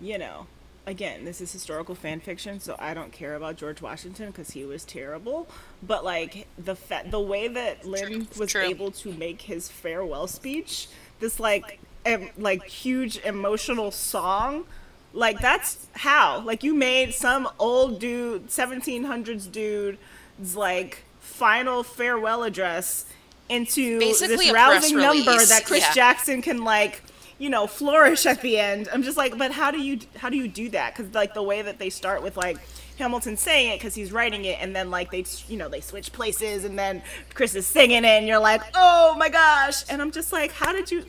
you 0.00 0.18
know, 0.18 0.46
again, 0.86 1.24
this 1.24 1.40
is 1.40 1.52
historical 1.52 1.94
fan 1.94 2.20
fiction, 2.20 2.60
so 2.60 2.76
I 2.78 2.94
don't 2.94 3.12
care 3.12 3.34
about 3.34 3.56
George 3.56 3.80
Washington 3.80 4.28
because 4.28 4.50
he 4.50 4.64
was 4.64 4.84
terrible. 4.84 5.48
But 5.82 6.04
like 6.04 6.46
the 6.58 6.76
fa- 6.76 7.04
the 7.08 7.20
way 7.20 7.48
that 7.48 7.84
Lin 7.84 8.28
was 8.38 8.52
True. 8.52 8.62
able 8.62 8.90
to 8.92 9.12
make 9.12 9.42
his 9.42 9.68
farewell 9.68 10.26
speech, 10.26 10.88
this 11.20 11.40
like 11.40 11.78
em- 12.04 12.30
like 12.36 12.64
huge 12.66 13.18
emotional 13.18 13.90
song. 13.90 14.66
Like 15.12 15.40
that's 15.40 15.86
how. 15.92 16.40
Like 16.40 16.64
you 16.64 16.74
made 16.74 17.14
some 17.14 17.48
old 17.58 18.00
dude, 18.00 18.48
1700s 18.48 19.50
dude's 19.50 20.56
like 20.56 21.04
final 21.20 21.82
farewell 21.82 22.42
address 22.42 23.06
into 23.48 23.98
Basically 23.98 24.46
this 24.46 24.52
rousing 24.52 24.96
number 24.96 25.44
that 25.44 25.64
Chris 25.66 25.82
yeah. 25.82 25.92
Jackson 25.92 26.42
can 26.42 26.64
like 26.64 27.02
you 27.38 27.50
know 27.50 27.66
flourish 27.66 28.26
at 28.26 28.40
the 28.42 28.58
end 28.58 28.88
i'm 28.92 29.02
just 29.02 29.16
like 29.16 29.36
but 29.36 29.50
how 29.52 29.70
do 29.70 29.80
you 29.80 29.98
how 30.16 30.28
do 30.28 30.36
you 30.36 30.48
do 30.48 30.68
that 30.68 30.94
because 30.96 31.12
like 31.14 31.34
the 31.34 31.42
way 31.42 31.62
that 31.62 31.78
they 31.78 31.90
start 31.90 32.22
with 32.22 32.36
like 32.36 32.56
hamilton 32.98 33.36
saying 33.36 33.70
it 33.72 33.78
because 33.78 33.94
he's 33.94 34.12
writing 34.12 34.44
it 34.44 34.56
and 34.60 34.74
then 34.74 34.90
like 34.90 35.10
they 35.10 35.24
you 35.48 35.56
know 35.56 35.68
they 35.68 35.80
switch 35.80 36.12
places 36.12 36.64
and 36.64 36.78
then 36.78 37.02
chris 37.34 37.54
is 37.56 37.66
singing 37.66 38.04
it 38.04 38.06
and 38.06 38.26
you're 38.28 38.38
like 38.38 38.62
oh 38.74 39.16
my 39.18 39.28
gosh 39.28 39.82
and 39.90 40.00
i'm 40.00 40.12
just 40.12 40.32
like 40.32 40.52
how 40.52 40.72
did 40.72 40.90
you 40.90 41.04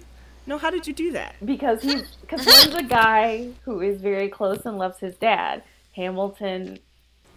no 0.47 0.57
how 0.57 0.69
did 0.69 0.85
you 0.87 0.93
do 0.93 1.11
that 1.11 1.35
because 1.45 1.81
he's 1.81 2.15
because 2.21 2.45
Lin's 2.45 2.75
a 2.75 2.83
guy 2.83 3.49
who 3.63 3.81
is 3.81 4.01
very 4.01 4.29
close 4.29 4.65
and 4.65 4.77
loves 4.77 4.99
his 4.99 5.15
dad. 5.15 5.63
Hamilton, 5.95 6.77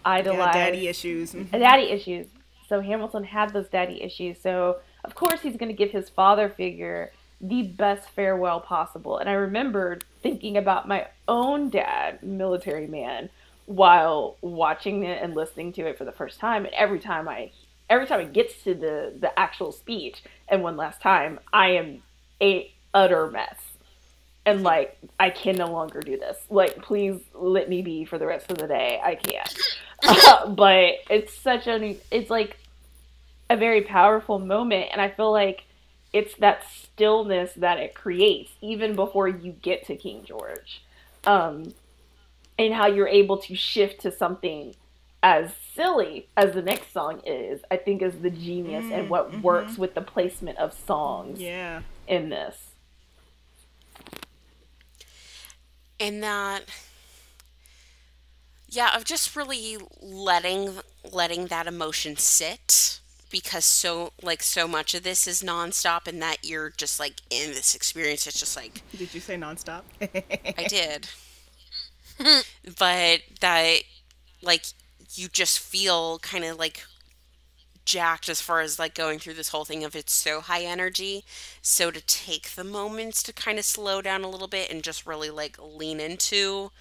idolized 0.05 0.55
Yeah, 0.55 0.65
daddy 0.65 0.87
issues. 0.87 1.33
Mhm. 1.33 1.51
daddy 1.51 1.89
issues. 1.89 2.27
So 2.67 2.81
Hamilton 2.81 3.23
had 3.23 3.51
those 3.51 3.67
daddy 3.69 4.01
issues. 4.03 4.39
So 4.39 4.77
of 5.03 5.15
course 5.15 5.41
he's 5.41 5.55
going 5.57 5.69
to 5.69 5.75
give 5.75 5.91
his 5.91 6.09
father 6.09 6.49
figure 6.49 7.11
the 7.41 7.63
best 7.63 8.09
farewell 8.09 8.59
possible. 8.59 9.17
And 9.17 9.29
I 9.29 9.33
remembered 9.33 10.03
thinking 10.21 10.57
about 10.57 10.87
my 10.87 11.07
own 11.27 11.69
dad, 11.69 12.21
military 12.21 12.87
man, 12.87 13.29
while 13.65 14.37
watching 14.41 15.03
it 15.03 15.21
and 15.21 15.35
listening 15.35 15.71
to 15.73 15.87
it 15.87 15.97
for 15.97 16.05
the 16.05 16.11
first 16.11 16.39
time. 16.39 16.65
And 16.65 16.73
every 16.73 16.99
time 16.99 17.27
I 17.27 17.51
every 17.89 18.05
time 18.05 18.19
it 18.19 18.33
gets 18.33 18.63
to 18.63 18.73
the 18.75 19.13
the 19.17 19.37
actual 19.37 19.71
speech 19.71 20.23
and 20.47 20.63
one 20.63 20.75
last 20.75 21.01
time, 21.01 21.39
I 21.53 21.71
am 21.71 22.03
a 22.41 22.71
utter 22.93 23.29
mess. 23.29 23.57
And 24.45 24.63
like 24.63 24.97
I 25.19 25.29
can 25.29 25.55
no 25.55 25.67
longer 25.67 26.01
do 26.01 26.17
this. 26.17 26.37
Like 26.49 26.81
please 26.81 27.21
let 27.33 27.69
me 27.69 27.81
be 27.81 28.05
for 28.05 28.17
the 28.17 28.25
rest 28.25 28.51
of 28.51 28.57
the 28.57 28.67
day. 28.67 28.99
I 29.01 29.15
can't. 29.15 29.59
Uh, 30.03 30.47
but 30.55 30.95
it's 31.09 31.37
such 31.37 31.67
an 31.67 31.97
it's 32.11 32.29
like 32.29 32.57
a 33.49 33.55
very 33.55 33.81
powerful 33.81 34.39
moment 34.39 34.89
and 34.91 35.01
I 35.01 35.09
feel 35.09 35.31
like 35.31 35.63
it's 36.11 36.35
that 36.35 36.63
stillness 36.71 37.53
that 37.53 37.77
it 37.79 37.93
creates 37.93 38.51
even 38.61 38.95
before 38.95 39.27
you 39.27 39.51
get 39.61 39.85
to 39.87 39.95
King 39.95 40.23
George. 40.25 40.81
Um 41.25 41.73
and 42.57 42.73
how 42.73 42.87
you're 42.87 43.07
able 43.07 43.37
to 43.37 43.55
shift 43.55 44.01
to 44.01 44.11
something 44.11 44.75
as 45.23 45.51
silly 45.75 46.27
as 46.35 46.53
the 46.53 46.61
next 46.61 46.91
song 46.93 47.21
is, 47.25 47.61
I 47.71 47.77
think 47.77 48.01
is 48.01 48.19
the 48.19 48.29
genius 48.29 48.85
and 48.91 49.09
what 49.09 49.41
works 49.41 49.77
with 49.77 49.93
the 49.93 50.01
placement 50.01 50.57
of 50.57 50.73
songs 50.73 51.39
Yeah. 51.41 51.81
in 52.07 52.29
this. 52.29 52.65
and 56.01 56.23
that 56.23 56.63
yeah 58.69 58.95
of 58.95 59.03
just 59.03 59.35
really 59.35 59.77
letting 60.01 60.71
letting 61.11 61.47
that 61.47 61.67
emotion 61.67 62.15
sit 62.15 63.01
because 63.29 63.65
so 63.65 64.11
like 64.21 64.41
so 64.41 64.67
much 64.67 64.93
of 64.93 65.03
this 65.03 65.27
is 65.27 65.41
nonstop 65.43 66.07
and 66.07 66.21
that 66.21 66.37
you're 66.43 66.71
just 66.71 66.99
like 66.99 67.21
in 67.29 67.51
this 67.51 67.75
experience 67.75 68.25
it's 68.27 68.39
just 68.39 68.55
like 68.55 68.81
Did 68.95 69.13
you 69.13 69.19
say 69.19 69.35
nonstop? 69.35 69.83
i 70.57 70.63
did 70.67 71.07
but 72.77 73.21
that 73.41 73.79
like 74.41 74.65
you 75.13 75.27
just 75.27 75.59
feel 75.59 76.19
kind 76.19 76.43
of 76.43 76.57
like 76.57 76.83
jacked 77.85 78.29
as 78.29 78.39
far 78.39 78.61
as 78.61 78.77
like 78.77 78.93
going 78.93 79.17
through 79.17 79.33
this 79.33 79.49
whole 79.49 79.65
thing 79.65 79.83
of 79.83 79.95
it's 79.95 80.13
so 80.13 80.41
high 80.41 80.61
energy 80.61 81.23
so 81.61 81.89
to 81.89 82.01
take 82.01 82.51
the 82.51 82.63
moments 82.63 83.23
to 83.23 83.33
kind 83.33 83.57
of 83.57 83.65
slow 83.65 84.01
down 84.01 84.23
a 84.23 84.29
little 84.29 84.47
bit 84.47 84.69
and 84.69 84.83
just 84.83 85.07
really 85.07 85.29
like 85.29 85.57
lean 85.59 85.99
into 85.99 86.71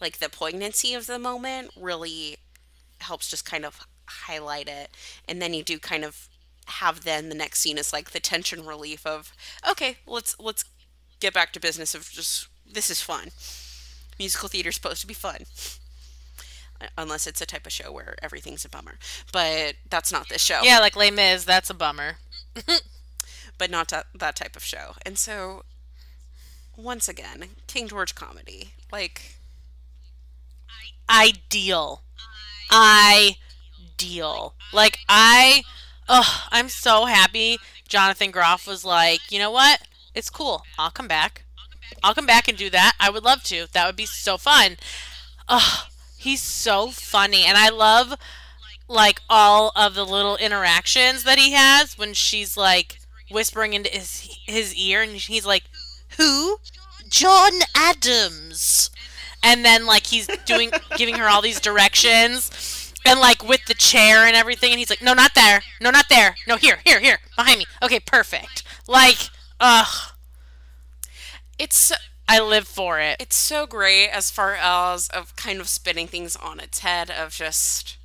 like 0.00 0.18
the 0.18 0.28
poignancy 0.28 0.94
of 0.94 1.06
the 1.06 1.18
moment 1.18 1.70
really 1.76 2.36
helps 3.00 3.28
just 3.28 3.44
kind 3.44 3.64
of 3.64 3.80
highlight 4.24 4.68
it 4.68 4.90
and 5.28 5.40
then 5.40 5.54
you 5.54 5.62
do 5.62 5.78
kind 5.78 6.04
of 6.04 6.28
have 6.66 7.04
then 7.04 7.28
the 7.28 7.34
next 7.34 7.60
scene 7.60 7.78
is 7.78 7.92
like 7.92 8.10
the 8.10 8.20
tension 8.20 8.64
relief 8.64 9.06
of 9.06 9.32
okay 9.68 9.96
let's 10.06 10.38
let's 10.38 10.64
get 11.20 11.34
back 11.34 11.52
to 11.52 11.60
business 11.60 11.94
of 11.94 12.08
just 12.10 12.48
this 12.70 12.90
is 12.90 13.00
fun 13.00 13.28
musical 14.18 14.48
theater's 14.48 14.76
supposed 14.76 15.00
to 15.00 15.06
be 15.06 15.14
fun 15.14 15.44
unless 16.98 17.26
it's 17.26 17.40
a 17.40 17.46
type 17.46 17.66
of 17.66 17.72
show 17.72 17.92
where 17.92 18.16
everything's 18.22 18.64
a 18.64 18.68
bummer 18.68 18.98
but 19.32 19.74
that's 19.88 20.12
not 20.12 20.28
this 20.28 20.42
show 20.42 20.60
Yeah, 20.62 20.80
like 20.80 20.96
Les 20.96 21.12
Mis, 21.12 21.44
that's 21.44 21.70
a 21.70 21.74
bummer. 21.74 22.16
but 23.58 23.70
not 23.70 23.88
that, 23.88 24.06
that 24.14 24.34
type 24.34 24.56
of 24.56 24.64
show 24.64 24.94
and 25.06 25.16
so 25.16 25.62
once 26.76 27.08
again 27.08 27.44
king 27.66 27.86
george 27.88 28.14
comedy 28.14 28.72
like 28.90 29.36
Ideal. 31.10 32.02
Ideal. 32.72 33.36
Like 34.72 34.98
I 35.08 35.62
oh, 36.08 36.46
I'm 36.50 36.68
so 36.68 37.06
happy 37.06 37.58
Jonathan 37.88 38.30
Groff 38.30 38.66
was 38.66 38.84
like, 38.84 39.30
you 39.30 39.38
know 39.38 39.50
what? 39.50 39.82
It's 40.14 40.30
cool. 40.30 40.62
I'll 40.78 40.90
come 40.90 41.08
back. 41.08 41.44
I'll 42.02 42.14
come 42.14 42.26
back 42.26 42.48
and 42.48 42.56
do 42.56 42.70
that. 42.70 42.94
I 42.98 43.10
would 43.10 43.22
love 43.22 43.42
to. 43.44 43.66
That 43.72 43.86
would 43.86 43.96
be 43.96 44.06
so 44.06 44.38
fun. 44.38 44.76
Oh, 45.48 45.88
he's 46.16 46.40
so 46.40 46.88
funny. 46.88 47.44
And 47.44 47.58
I 47.58 47.68
love 47.68 48.14
like 48.88 49.20
all 49.28 49.72
of 49.76 49.94
the 49.94 50.06
little 50.06 50.36
interactions 50.36 51.24
that 51.24 51.38
he 51.38 51.52
has 51.52 51.98
when 51.98 52.14
she's 52.14 52.56
like 52.56 52.98
whispering 53.30 53.74
into 53.74 53.90
his 53.90 54.38
his 54.46 54.74
ear 54.74 55.02
and 55.02 55.12
he's 55.12 55.46
like, 55.46 55.64
"Who? 56.16 56.58
John 57.08 57.52
Adams." 57.74 58.90
And 59.42 59.64
then 59.64 59.86
like 59.86 60.06
he's 60.06 60.28
doing 60.46 60.70
giving 60.96 61.16
her 61.16 61.28
all 61.28 61.42
these 61.42 61.60
directions 61.60 62.50
and 63.04 63.20
like 63.20 63.46
with 63.46 63.64
the 63.66 63.74
chair 63.74 64.24
and 64.26 64.36
everything 64.36 64.70
and 64.70 64.78
he's 64.78 64.90
like, 64.90 65.02
"No, 65.02 65.14
not 65.14 65.34
there. 65.34 65.62
No, 65.80 65.90
not 65.90 66.08
there. 66.08 66.36
No, 66.46 66.56
here, 66.56 66.78
here, 66.84 67.00
here. 67.00 67.18
Behind 67.36 67.58
me. 67.58 67.66
Okay, 67.82 68.00
perfect." 68.00 68.62
Like, 68.88 69.30
ugh, 69.60 70.12
it's 71.58 71.92
I 72.28 72.40
live 72.40 72.66
for 72.66 72.98
it. 72.98 73.16
it's 73.20 73.36
so 73.36 73.66
great 73.66 74.08
as 74.08 74.30
far 74.30 74.54
as 74.54 75.08
of 75.08 75.36
kind 75.36 75.60
of 75.60 75.68
spinning 75.68 76.06
things 76.06 76.34
on 76.36 76.60
its 76.60 76.80
head 76.80 77.10
of 77.10 77.32
just 77.32 77.98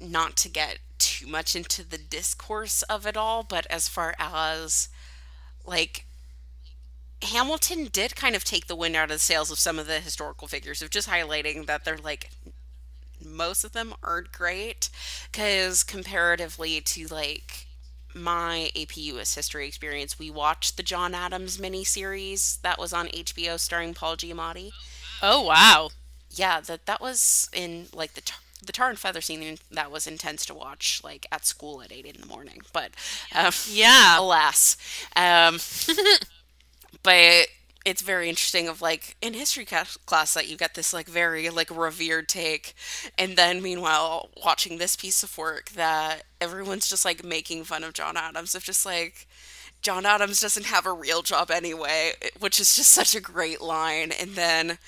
not 0.00 0.36
to 0.36 0.48
get 0.48 0.78
too 0.98 1.26
much 1.26 1.56
into 1.56 1.82
the 1.82 1.98
discourse 1.98 2.82
of 2.82 3.06
it 3.06 3.16
all 3.16 3.42
but 3.42 3.66
as 3.68 3.88
far 3.88 4.14
as 4.18 4.88
like 5.66 6.06
Hamilton 7.22 7.86
did 7.90 8.14
kind 8.14 8.36
of 8.36 8.44
take 8.44 8.66
the 8.66 8.76
wind 8.76 8.94
out 8.94 9.04
of 9.04 9.16
the 9.16 9.18
sails 9.18 9.50
of 9.50 9.58
some 9.58 9.78
of 9.78 9.86
the 9.86 10.00
historical 10.00 10.46
figures 10.46 10.82
of 10.82 10.90
just 10.90 11.08
highlighting 11.08 11.66
that 11.66 11.84
they're 11.84 11.98
like 11.98 12.30
most 13.24 13.64
of 13.64 13.72
them 13.72 13.94
aren't 14.02 14.32
great 14.32 14.90
because 15.30 15.82
comparatively 15.82 16.80
to 16.80 17.06
like 17.06 17.66
my 18.14 18.70
AP 18.76 18.96
US 19.02 19.34
history 19.34 19.66
experience, 19.66 20.18
we 20.18 20.30
watched 20.30 20.76
the 20.76 20.82
John 20.82 21.14
Adams 21.14 21.58
miniseries 21.58 22.60
that 22.62 22.78
was 22.78 22.92
on 22.92 23.08
HBO 23.12 23.56
starring 23.56 23.94
Paul 23.94 24.16
Giamatti. 24.16 24.72
Oh 25.22 25.42
wow. 25.42 25.90
Yeah, 26.30 26.60
that 26.60 26.86
that 26.86 27.00
was 27.00 27.48
in 27.52 27.86
like 27.92 28.14
the 28.14 28.20
tar, 28.20 28.38
the 28.64 28.72
tar 28.72 28.88
and 28.90 28.98
feather 28.98 29.20
scene 29.20 29.58
that 29.70 29.90
was 29.90 30.06
intense 30.06 30.44
to 30.46 30.54
watch 30.54 31.00
like 31.04 31.26
at 31.30 31.46
school 31.46 31.82
at 31.82 31.92
eight 31.92 32.06
in 32.06 32.20
the 32.20 32.26
morning. 32.26 32.62
But 32.72 32.92
um, 33.34 33.52
Yeah. 33.70 34.18
alas, 34.18 34.76
um, 35.16 35.58
but 37.02 37.46
it's 37.84 38.00
very 38.02 38.28
interesting 38.28 38.66
of 38.68 38.80
like 38.80 39.16
in 39.20 39.34
history 39.34 39.64
class 39.66 40.34
that 40.34 40.48
you 40.48 40.56
get 40.56 40.74
this 40.74 40.92
like 40.92 41.06
very 41.06 41.50
like 41.50 41.70
revered 41.70 42.28
take 42.28 42.74
and 43.18 43.36
then 43.36 43.62
meanwhile 43.62 44.30
watching 44.44 44.78
this 44.78 44.96
piece 44.96 45.22
of 45.22 45.36
work 45.36 45.70
that 45.70 46.22
everyone's 46.40 46.88
just 46.88 47.04
like 47.04 47.22
making 47.24 47.62
fun 47.64 47.84
of 47.84 47.92
john 47.92 48.16
adams 48.16 48.54
of 48.54 48.64
just 48.64 48.86
like 48.86 49.26
john 49.82 50.06
adams 50.06 50.40
doesn't 50.40 50.66
have 50.66 50.86
a 50.86 50.92
real 50.92 51.20
job 51.22 51.50
anyway 51.50 52.12
which 52.40 52.58
is 52.58 52.74
just 52.74 52.90
such 52.92 53.14
a 53.14 53.20
great 53.20 53.60
line 53.60 54.10
and 54.12 54.30
then 54.30 54.78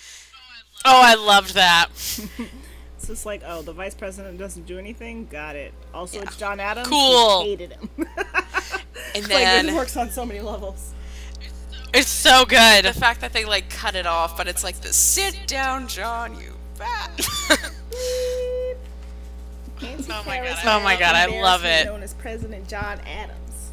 Oh, 0.85 1.01
I 1.03 1.15
loved 1.15 1.55
that. 1.55 1.89
It's 2.97 3.09
just 3.09 3.27
like, 3.27 3.43
oh, 3.45 3.61
the 3.61 3.73
vice 3.75 3.95
president 3.95 4.39
doesn't 4.39 4.67
do 4.67 4.79
anything. 4.79 5.27
Got 5.27 5.55
it. 5.55 5.75
Also, 5.93 6.17
Yeah. 6.17 6.23
it's 6.25 6.37
John 6.37 6.61
Adams. 6.61 6.89
Cool. 6.89 7.43
He 7.45 7.51
hated 7.51 7.73
him. 7.73 7.91
and 7.99 8.09
like 9.23 9.29
then 9.29 9.69
it 9.69 9.75
works 9.75 9.97
on 9.99 10.11
so 10.11 10.25
many 10.25 10.41
levels. 10.41 10.95
It's 11.95 12.09
so 12.09 12.45
good. 12.45 12.85
the 12.85 12.93
fact 12.93 13.21
that 13.21 13.33
they 13.33 13.45
like 13.45 13.71
cut 13.71 13.95
it 13.95 14.07
off 14.07 14.37
but 14.37 14.49
it's 14.49 14.63
like 14.63 14.77
the 14.81 14.93
sit 14.93 15.47
down 15.47 15.89
john 15.89 16.39
you 16.39 16.53
bat 16.79 17.27
oh 19.83 20.25
my 20.27 20.39
God, 20.39 20.47
I- 20.47 20.77
Oh 20.77 20.81
my 20.81 20.97
God, 20.97 21.15
I 21.15 21.27
love 21.41 21.65
it. 21.65 21.87
Known 21.87 22.03
as 22.03 22.15
President 22.15 22.69
John 22.69 23.01
Adams. 23.01 23.73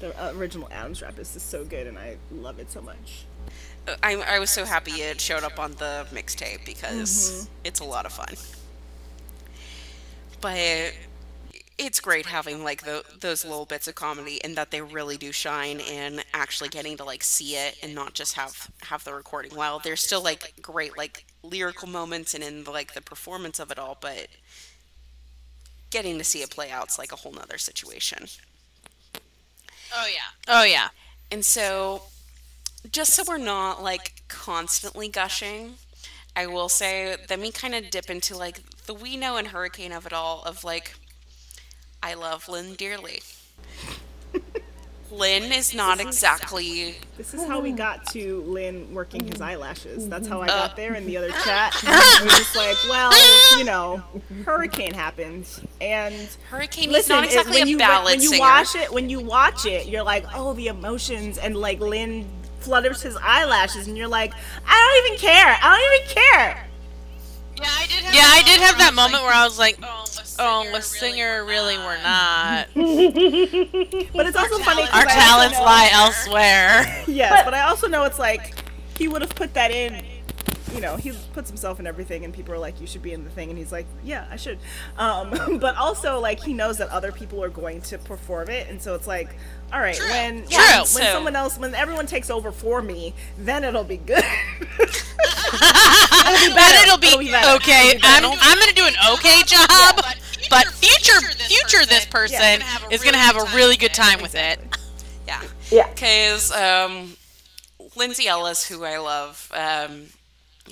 The 0.00 0.36
original 0.36 0.68
Adams 0.70 1.02
rap 1.02 1.18
is 1.18 1.32
just 1.32 1.50
so 1.50 1.64
good, 1.64 1.86
and 1.86 1.98
I 1.98 2.16
love 2.30 2.58
it 2.58 2.70
so 2.70 2.82
much. 2.82 3.24
I, 4.02 4.14
I 4.16 4.38
was 4.38 4.50
so 4.50 4.64
happy 4.64 4.92
it 4.92 5.20
showed 5.20 5.44
up 5.44 5.58
on 5.58 5.72
the 5.72 6.06
mixtape 6.10 6.64
because 6.64 7.46
mm-hmm. 7.46 7.52
it's 7.64 7.80
a 7.80 7.84
lot 7.84 8.06
of 8.06 8.12
fun. 8.12 8.34
But 10.40 10.94
it's 11.76 12.00
great 12.00 12.26
having 12.26 12.62
like 12.62 12.84
the, 12.84 13.04
those 13.20 13.44
little 13.44 13.64
bits 13.66 13.88
of 13.88 13.94
comedy 13.94 14.42
and 14.44 14.56
that 14.56 14.70
they 14.70 14.80
really 14.80 15.16
do 15.16 15.32
shine 15.32 15.80
in 15.80 16.20
actually 16.32 16.68
getting 16.68 16.96
to 16.96 17.04
like 17.04 17.24
see 17.24 17.56
it 17.56 17.76
and 17.82 17.94
not 17.94 18.14
just 18.14 18.34
have 18.34 18.70
have 18.82 19.04
the 19.04 19.12
recording. 19.12 19.54
While 19.54 19.80
there's 19.80 20.00
still 20.02 20.22
like 20.22 20.54
great 20.62 20.96
like 20.96 21.24
lyrical 21.42 21.88
moments 21.88 22.34
and 22.34 22.44
in 22.44 22.64
like 22.64 22.94
the 22.94 23.00
performance 23.00 23.58
of 23.58 23.70
it 23.70 23.78
all, 23.78 23.98
but 24.00 24.28
getting 25.90 26.18
to 26.18 26.24
see 26.24 26.42
it 26.42 26.50
play 26.50 26.70
out's 26.70 26.98
like 26.98 27.12
a 27.12 27.16
whole 27.16 27.32
nother 27.32 27.58
situation. 27.58 28.26
Oh 29.94 30.06
yeah. 30.06 30.30
Oh 30.48 30.64
yeah. 30.64 30.88
And 31.30 31.44
so, 31.44 32.02
just 32.90 33.14
so 33.14 33.24
we're 33.26 33.38
not 33.38 33.82
like 33.82 34.22
constantly 34.28 35.08
gushing, 35.08 35.74
I 36.36 36.46
will 36.46 36.68
say 36.68 37.16
then 37.28 37.40
we 37.40 37.50
kind 37.52 37.74
of 37.74 37.90
dip 37.90 38.10
into 38.10 38.36
like 38.36 38.60
the 38.86 38.94
we 38.94 39.16
know 39.16 39.36
and 39.36 39.48
hurricane 39.48 39.92
of 39.92 40.06
it 40.06 40.12
all 40.12 40.42
of 40.44 40.64
like, 40.64 40.94
I 42.04 42.12
love 42.14 42.48
Lin 42.50 42.74
dearly. 42.74 43.20
Lin 45.10 45.52
is 45.52 45.74
not 45.74 46.00
exactly. 46.00 46.96
This 47.16 47.32
is 47.34 47.44
how 47.46 47.60
we 47.60 47.70
got 47.72 48.04
to 48.08 48.42
Lin 48.42 48.92
working 48.92 49.26
his 49.26 49.40
eyelashes. 49.40 50.08
That's 50.08 50.26
how 50.28 50.42
I 50.42 50.48
got 50.48 50.72
Uh. 50.72 50.74
there 50.74 50.94
in 50.94 51.06
the 51.06 51.16
other 51.16 51.30
chat. 51.44 51.72
We're 52.20 52.28
just 52.28 52.54
like, 52.56 52.76
well, 52.90 53.10
you 53.58 53.64
know, 53.64 54.02
hurricane 54.44 54.92
happened, 54.92 55.46
and 55.80 56.14
Hurricane 56.50 56.88
is 56.88 56.92
listen, 56.92 57.16
not 57.16 57.24
it- 57.24 57.28
exactly 57.28 57.58
when 57.60 57.68
a 57.68 57.70
you 57.70 57.78
ballad 57.78 58.04
when 58.06 58.22
you 58.22 58.28
singer. 58.30 58.40
watch 58.40 58.74
it, 58.74 58.92
when 58.92 59.08
you 59.08 59.20
watch 59.20 59.64
it, 59.66 59.86
you're 59.86 60.02
like, 60.02 60.24
oh, 60.34 60.52
the 60.54 60.66
emotions, 60.66 61.38
and 61.38 61.56
like 61.56 61.78
Lin 61.80 62.26
flutters 62.60 63.00
his 63.02 63.16
eyelashes, 63.22 63.86
and 63.86 63.96
you're 63.96 64.08
like, 64.08 64.32
I 64.66 65.02
don't 65.02 65.06
even 65.12 65.18
care. 65.20 65.56
I 65.62 65.78
don't 65.78 65.94
even 65.94 66.22
care. 66.24 66.66
Yeah, 67.56 67.64
I 67.68 67.86
did 67.86 68.04
have 68.04 68.14
Yeah, 68.14 68.20
I 68.24 68.42
that 68.42 68.46
did 68.46 68.60
have 68.60 68.78
that 68.78 68.94
moment 68.94 69.14
like, 69.14 69.22
where 69.22 69.32
I 69.34 69.44
was 69.44 69.58
like, 69.58 69.78
oh, 69.82 70.04
the 70.14 70.36
oh, 70.40 70.70
the 70.74 70.80
singer 70.82 71.10
singer 71.40 71.44
really 71.44 71.76
we're 71.78 71.84
were 71.86 71.98
not. 72.02 72.66
But 74.12 74.26
it's 74.26 74.36
also 74.36 74.58
funny. 74.58 74.82
'cause 74.82 74.90
Our 74.92 75.00
I 75.00 75.04
also 75.04 75.14
talents 75.20 75.58
lie 75.60 75.90
elsewhere. 75.92 77.02
Yes, 77.06 77.30
But- 77.32 77.44
but, 77.46 77.54
I 77.54 77.62
also 77.62 77.86
know 77.88 78.04
it's 78.04 78.18
like 78.18 78.54
he 78.98 79.08
would 79.08 79.22
have 79.22 79.34
put 79.34 79.54
that 79.54 79.70
in. 79.70 80.04
You 80.74 80.80
know, 80.80 80.96
he 80.96 81.12
puts 81.32 81.48
himself 81.48 81.78
in 81.78 81.86
everything, 81.86 82.24
and 82.24 82.34
people 82.34 82.52
are 82.52 82.58
like, 82.58 82.80
"You 82.80 82.88
should 82.88 83.02
be 83.02 83.12
in 83.12 83.22
the 83.22 83.30
thing," 83.30 83.48
and 83.48 83.56
he's 83.56 83.70
like, 83.70 83.86
"Yeah, 84.02 84.26
I 84.28 84.34
should." 84.34 84.58
Um, 84.98 85.58
but 85.60 85.76
also, 85.76 86.18
like, 86.18 86.42
he 86.42 86.52
knows 86.52 86.78
that 86.78 86.88
other 86.88 87.12
people 87.12 87.44
are 87.44 87.48
going 87.48 87.80
to 87.82 87.98
perform 87.98 88.48
it, 88.48 88.68
and 88.68 88.82
so 88.82 88.96
it's 88.96 89.06
like, 89.06 89.36
"All 89.72 89.80
right, 89.80 89.98
when 89.98 90.44
Yeah, 90.48 90.58
when, 90.58 90.78
when 90.78 90.86
so- 90.86 91.12
someone 91.12 91.36
else, 91.36 91.58
when 91.58 91.74
everyone 91.74 92.06
takes 92.06 92.30
over 92.30 92.52
for 92.52 92.80
me, 92.82 93.14
then 93.38 93.64
it'll 93.64 93.84
be 93.84 93.96
good." 93.98 94.24
then 95.60 96.82
it'll 96.82 96.98
be, 96.98 97.06
It'll 97.08 97.18
be 97.18 97.30
better. 97.30 97.56
okay. 97.56 97.88
It'll 97.88 98.00
be 98.00 98.04
I'm. 98.04 98.24
I'm 98.40 98.58
gonna 98.58 98.72
do 98.72 98.86
an 98.86 98.94
okay 99.14 99.42
job, 99.44 99.68
but 100.50 100.66
future 100.74 101.20
future 101.48 101.84
this 101.86 102.06
person 102.06 102.62
is 102.90 103.02
gonna 103.02 103.16
have 103.18 103.36
a 103.36 103.44
really 103.56 103.76
good 103.76 103.94
time 103.94 104.20
with 104.22 104.34
it. 104.34 104.58
Yeah. 105.26 105.40
Yeah. 105.70 105.88
Because 105.88 106.52
um, 106.52 107.16
Lindsay 107.96 108.28
Ellis, 108.28 108.68
who 108.68 108.84
I 108.84 108.98
love, 108.98 109.50
um, 109.54 110.08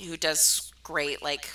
who 0.05 0.15
does 0.15 0.71
great 0.83 1.23
like 1.23 1.49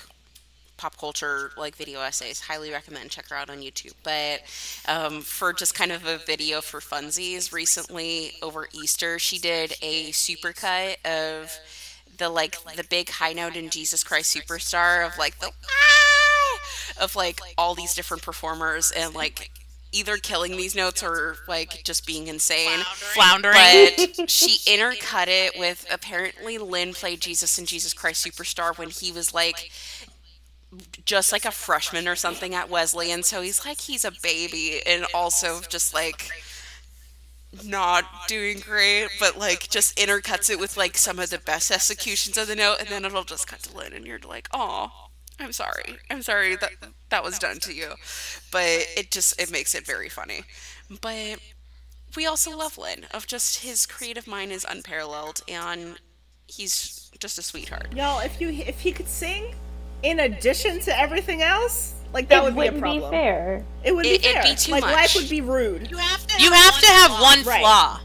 pop 0.79 0.97
culture 0.97 1.51
like 1.57 1.75
video 1.75 1.99
essays, 2.01 2.39
highly 2.39 2.71
recommend 2.71 3.11
check 3.11 3.29
her 3.29 3.35
out 3.35 3.49
on 3.49 3.59
YouTube. 3.59 3.93
But 4.03 4.41
um, 4.87 5.21
for 5.21 5.53
just 5.53 5.75
kind 5.75 5.91
of 5.91 6.05
a 6.07 6.17
video 6.17 6.61
for 6.61 6.79
funsies, 6.79 7.51
recently 7.51 8.31
over 8.41 8.67
Easter, 8.73 9.19
she 9.19 9.37
did 9.37 9.73
a 9.81 10.11
supercut 10.11 10.95
of 11.05 11.59
the 12.17 12.29
like 12.29 12.57
the 12.75 12.83
big 12.83 13.09
high 13.09 13.33
note 13.33 13.55
in 13.55 13.69
Jesus 13.69 14.03
Christ 14.03 14.35
Superstar 14.35 15.05
of 15.05 15.17
like 15.17 15.39
the 15.39 15.47
"Ah!" 15.47 17.03
of 17.03 17.15
like 17.15 17.41
all 17.57 17.75
these 17.75 17.93
different 17.93 18.23
performers 18.23 18.91
and 18.91 19.13
like 19.13 19.51
either 19.91 20.17
killing 20.17 20.55
these 20.55 20.75
notes 20.75 21.01
or 21.01 21.37
like 21.47 21.83
just 21.83 22.05
being 22.05 22.27
insane. 22.27 22.79
Floundering. 23.13 23.55
But 23.55 24.29
she 24.29 24.59
intercut 24.71 25.27
it 25.27 25.57
with 25.57 25.85
apparently 25.91 26.57
Lin 26.57 26.93
played 26.93 27.21
Jesus 27.21 27.57
in 27.57 27.65
Jesus 27.65 27.93
Christ 27.93 28.25
Superstar 28.25 28.77
when 28.77 28.89
he 28.89 29.11
was 29.11 29.33
like 29.33 29.71
just 31.05 31.31
like 31.31 31.45
a 31.45 31.51
freshman 31.51 32.07
or 32.07 32.15
something 32.15 32.53
at 32.53 32.69
Wesley, 32.69 33.11
and 33.11 33.25
so 33.25 33.41
he's 33.41 33.65
like 33.65 33.81
he's 33.81 34.05
a 34.05 34.11
baby 34.21 34.81
and 34.85 35.05
also 35.13 35.61
just 35.67 35.93
like 35.93 36.29
not 37.63 38.05
doing 38.27 38.59
great, 38.59 39.09
but 39.19 39.37
like 39.37 39.69
just 39.69 39.97
intercuts 39.97 40.49
it 40.49 40.59
with 40.59 40.77
like 40.77 40.97
some 40.97 41.17
of 41.19 41.31
the 41.31 41.39
best 41.39 41.71
executions 41.71 42.37
of 42.37 42.47
the 42.47 42.55
note, 42.55 42.77
and 42.79 42.89
then 42.89 43.05
it'll 43.05 43.23
just 43.23 43.47
cut 43.47 43.59
to 43.63 43.75
Lin, 43.75 43.93
and 43.93 44.05
you're 44.05 44.19
like, 44.19 44.47
oh, 44.53 44.91
I'm 45.39 45.51
sorry, 45.51 45.97
I'm 46.11 46.21
sorry 46.21 46.55
that 46.57 46.71
that 47.09 47.23
was 47.23 47.39
done 47.39 47.59
to 47.61 47.73
you, 47.73 47.93
but 48.51 48.63
it 48.95 49.09
just 49.09 49.39
it 49.41 49.51
makes 49.51 49.73
it 49.73 49.85
very 49.85 50.09
funny, 50.09 50.41
but 51.01 51.39
we 52.15 52.25
also 52.25 52.55
love 52.55 52.77
Lin 52.77 53.05
of 53.11 53.25
just 53.25 53.63
his 53.63 53.85
creative 53.85 54.27
mind 54.27 54.51
is 54.51 54.65
unparalleled, 54.69 55.41
and 55.47 55.99
he's 56.47 57.09
just 57.19 57.39
a 57.39 57.41
sweetheart. 57.41 57.87
Y'all, 57.95 58.19
if 58.19 58.39
you 58.39 58.49
if 58.49 58.79
he 58.79 58.91
could 58.91 59.07
sing, 59.07 59.55
in 60.03 60.19
addition 60.21 60.79
to 60.81 60.97
everything 60.99 61.41
else, 61.41 61.93
like 62.13 62.27
that 62.29 62.37
it 62.39 62.43
would 62.43 62.55
be 62.55 62.61
a 62.61 62.71
wouldn't 62.71 62.75
be, 62.83 62.99
problem. 62.99 63.11
fair. 63.11 63.63
It 63.83 63.95
would 63.95 64.03
be 64.03 64.09
It- 64.15 64.25
it'd 64.25 64.43
be 64.43 64.55
too 64.55 64.71
like 64.71 64.81
much. 64.83 64.93
life 64.93 65.15
would 65.15 65.29
be 65.29 65.41
rude. 65.41 65.89
You 65.91 65.97
have 65.97 66.25
to. 66.27 66.41
You 66.43 66.51
have 66.51 66.79
to 66.79 66.87
have 66.87 67.11
one 67.21 67.43
Right. 67.43 67.61
flaw. 67.61 67.99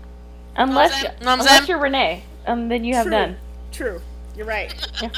Unless, 0.57 1.05
unless 1.23 1.69
you're 1.69 1.79
Renee, 1.79 2.23
and 2.47 2.71
then 2.71 2.85
you 2.85 2.95
have 2.95 3.07
True. 3.07 3.11
none. 3.11 3.37
True. 3.73 4.01
You're 4.37 4.47
right. 4.47 4.73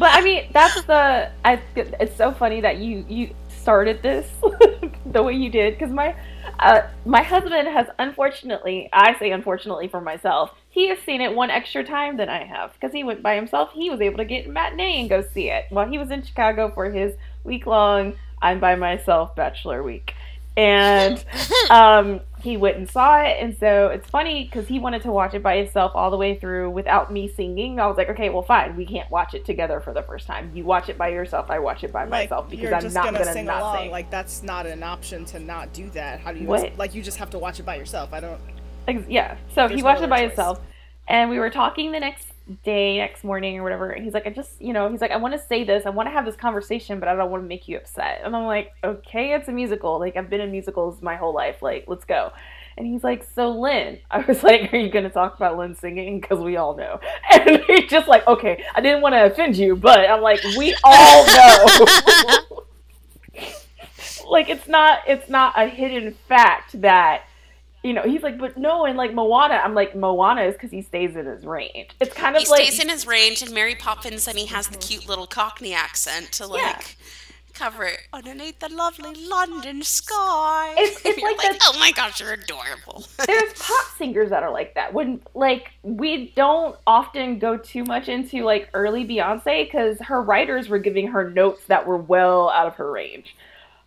But 0.00 0.10
I 0.14 0.20
mean, 0.20 0.50
that's 0.52 0.80
the. 0.84 1.30
I. 1.44 1.60
It's 1.74 2.16
so 2.16 2.30
funny 2.32 2.60
that 2.60 2.76
you 2.78 3.04
you 3.08 3.34
started 3.48 4.00
this 4.02 4.28
the 5.06 5.22
way 5.22 5.32
you 5.32 5.50
did 5.50 5.74
because 5.76 5.92
my 5.92 6.14
uh, 6.60 6.82
my 7.04 7.22
husband 7.22 7.66
has 7.66 7.88
unfortunately, 7.98 8.88
I 8.92 9.18
say 9.18 9.32
unfortunately 9.32 9.88
for 9.88 10.00
myself, 10.00 10.50
he 10.78 10.88
has 10.90 10.98
seen 11.00 11.20
it 11.20 11.34
one 11.34 11.50
extra 11.50 11.82
time 11.82 12.16
than 12.16 12.28
I 12.28 12.44
have 12.44 12.72
because 12.74 12.92
he 12.92 13.02
went 13.02 13.20
by 13.20 13.34
himself. 13.34 13.72
He 13.72 13.90
was 13.90 14.00
able 14.00 14.18
to 14.18 14.24
get 14.24 14.48
matinee 14.48 15.00
and 15.00 15.08
go 15.08 15.22
see 15.34 15.50
it 15.50 15.64
while 15.70 15.88
he 15.88 15.98
was 15.98 16.12
in 16.12 16.22
Chicago 16.22 16.70
for 16.72 16.88
his 16.88 17.14
week 17.42 17.66
long 17.66 18.14
I'm 18.40 18.60
by 18.60 18.76
myself 18.76 19.34
bachelor 19.34 19.82
week. 19.82 20.14
And 20.56 21.24
um, 21.70 22.20
he 22.42 22.56
went 22.56 22.76
and 22.76 22.88
saw 22.88 23.20
it, 23.20 23.38
and 23.40 23.56
so 23.58 23.88
it's 23.88 24.08
funny 24.08 24.44
because 24.44 24.68
he 24.68 24.78
wanted 24.78 25.02
to 25.02 25.10
watch 25.10 25.34
it 25.34 25.42
by 25.42 25.56
himself 25.56 25.92
all 25.96 26.12
the 26.12 26.16
way 26.16 26.38
through 26.38 26.70
without 26.70 27.12
me 27.12 27.26
singing. 27.28 27.80
I 27.80 27.86
was 27.88 27.96
like, 27.96 28.08
okay, 28.10 28.28
well, 28.28 28.42
fine, 28.42 28.76
we 28.76 28.86
can't 28.86 29.10
watch 29.10 29.34
it 29.34 29.44
together 29.44 29.80
for 29.80 29.92
the 29.92 30.02
first 30.02 30.28
time. 30.28 30.52
You 30.54 30.64
watch 30.64 30.88
it 30.88 30.96
by 30.96 31.08
yourself, 31.08 31.50
I 31.50 31.58
watch 31.58 31.82
it 31.82 31.92
by 31.92 32.04
Like 32.04 32.30
myself 32.30 32.48
because 32.50 32.72
I'm 32.72 32.82
just 32.82 32.94
not 32.94 33.04
gonna, 33.04 33.18
gonna, 33.18 33.32
sing 33.32 33.46
not 33.46 33.60
along. 33.62 33.76
sing. 33.78 33.90
Like 33.90 34.10
that's 34.10 34.44
not 34.44 34.66
an 34.66 34.84
option 34.84 35.24
to 35.26 35.40
not 35.40 35.72
do 35.72 35.90
that. 35.90 36.20
How 36.20 36.32
do 36.32 36.38
you 36.38 36.46
What? 36.46 36.76
like? 36.78 36.94
You 36.94 37.02
just 37.02 37.18
have 37.18 37.30
to 37.30 37.38
watch 37.38 37.58
it 37.58 37.66
by 37.66 37.76
yourself. 37.76 38.12
I 38.12 38.20
don't. 38.20 38.40
Yeah. 39.08 39.36
So 39.54 39.68
he 39.68 39.82
watched 39.82 40.00
no 40.00 40.06
it 40.06 40.10
by 40.10 40.20
choice. 40.20 40.30
himself, 40.30 40.60
and 41.06 41.30
we 41.30 41.38
were 41.38 41.50
talking 41.50 41.92
the 41.92 42.00
next 42.00 42.28
day, 42.64 42.96
next 42.96 43.24
morning 43.24 43.58
or 43.58 43.62
whatever. 43.62 43.90
And 43.90 44.04
he's 44.04 44.14
like, 44.14 44.26
I 44.26 44.30
just, 44.30 44.60
you 44.60 44.72
know, 44.72 44.90
he's 44.90 45.00
like, 45.00 45.10
I 45.10 45.16
want 45.16 45.34
to 45.34 45.40
say 45.40 45.64
this, 45.64 45.86
I 45.86 45.90
want 45.90 46.06
to 46.08 46.10
have 46.10 46.24
this 46.24 46.36
conversation, 46.36 46.98
but 46.98 47.08
I 47.08 47.14
don't 47.14 47.30
want 47.30 47.44
to 47.44 47.48
make 47.48 47.68
you 47.68 47.76
upset. 47.76 48.22
And 48.24 48.34
I'm 48.34 48.46
like, 48.46 48.72
okay, 48.82 49.34
it's 49.34 49.48
a 49.48 49.52
musical. 49.52 49.98
Like 49.98 50.16
I've 50.16 50.30
been 50.30 50.40
in 50.40 50.50
musicals 50.50 51.02
my 51.02 51.16
whole 51.16 51.34
life. 51.34 51.62
Like 51.62 51.84
let's 51.86 52.04
go. 52.04 52.32
And 52.76 52.86
he's 52.86 53.02
like, 53.02 53.26
so 53.34 53.50
Lin, 53.50 53.98
I 54.10 54.20
was 54.20 54.42
like, 54.42 54.72
are 54.72 54.78
you 54.78 54.90
gonna 54.90 55.10
talk 55.10 55.36
about 55.36 55.58
Lin 55.58 55.74
singing? 55.74 56.20
Because 56.20 56.40
we 56.40 56.56
all 56.56 56.76
know. 56.76 57.00
And 57.30 57.62
he's 57.66 57.90
just 57.90 58.08
like, 58.08 58.26
okay, 58.26 58.64
I 58.74 58.80
didn't 58.80 59.02
want 59.02 59.14
to 59.14 59.26
offend 59.26 59.56
you, 59.56 59.76
but 59.76 60.08
I'm 60.08 60.22
like, 60.22 60.42
we 60.56 60.74
all 60.82 61.26
know. 61.26 61.86
like 64.28 64.48
it's 64.48 64.66
not, 64.66 65.00
it's 65.06 65.28
not 65.28 65.54
a 65.56 65.66
hidden 65.66 66.14
fact 66.26 66.80
that 66.80 67.24
you 67.82 67.92
know, 67.92 68.02
he's 68.02 68.22
like, 68.22 68.38
but 68.38 68.56
no, 68.56 68.84
and 68.86 68.96
like 68.96 69.14
Moana, 69.14 69.54
I'm 69.64 69.74
like, 69.74 69.94
Moana 69.94 70.42
is 70.42 70.54
because 70.54 70.70
he 70.70 70.82
stays 70.82 71.14
in 71.16 71.26
his 71.26 71.44
range. 71.44 71.90
It's 72.00 72.12
kind 72.14 72.36
of 72.36 72.42
He 72.42 72.48
like 72.48 72.64
stays 72.66 72.80
in 72.80 72.88
his 72.88 73.06
range, 73.06 73.42
and 73.42 73.52
Mary 73.52 73.74
Poppins, 73.76 74.26
and 74.28 74.36
he 74.38 74.46
has 74.46 74.68
the 74.68 74.78
cute 74.78 75.08
little 75.08 75.26
Cockney 75.26 75.74
accent 75.74 76.32
to 76.32 76.46
like 76.46 76.60
Yeah. 76.62 76.80
cover 77.54 77.84
it 77.84 78.00
underneath 78.12 78.58
the 78.60 78.68
lovely 78.68 79.14
London 79.14 79.82
sky. 79.82 80.74
It's- 80.78 81.00
it's 81.04 81.18
You're 81.18 81.36
like 81.36 81.56
oh 81.64 81.76
my 81.78 81.92
gosh, 81.92 82.20
you're 82.20 82.32
adorable. 82.32 83.04
there's 83.26 83.52
pop 83.54 83.86
singers 83.96 84.30
that 84.30 84.42
are 84.42 84.50
like 84.50 84.74
that. 84.74 84.92
When 84.92 85.20
like 85.34 85.70
we 85.82 86.32
don't 86.36 86.76
often 86.86 87.38
go 87.38 87.56
too 87.56 87.84
much 87.84 88.08
into 88.08 88.42
like 88.44 88.68
early 88.74 89.06
Beyonce 89.06 89.64
because 89.66 89.98
her 90.00 90.20
writers 90.22 90.68
were 90.68 90.78
giving 90.78 91.06
her 91.08 91.30
notes 91.30 91.64
that 91.66 91.86
were 91.86 91.96
well 91.98 92.50
out 92.50 92.66
of 92.66 92.74
her 92.74 92.90
range. 92.90 93.36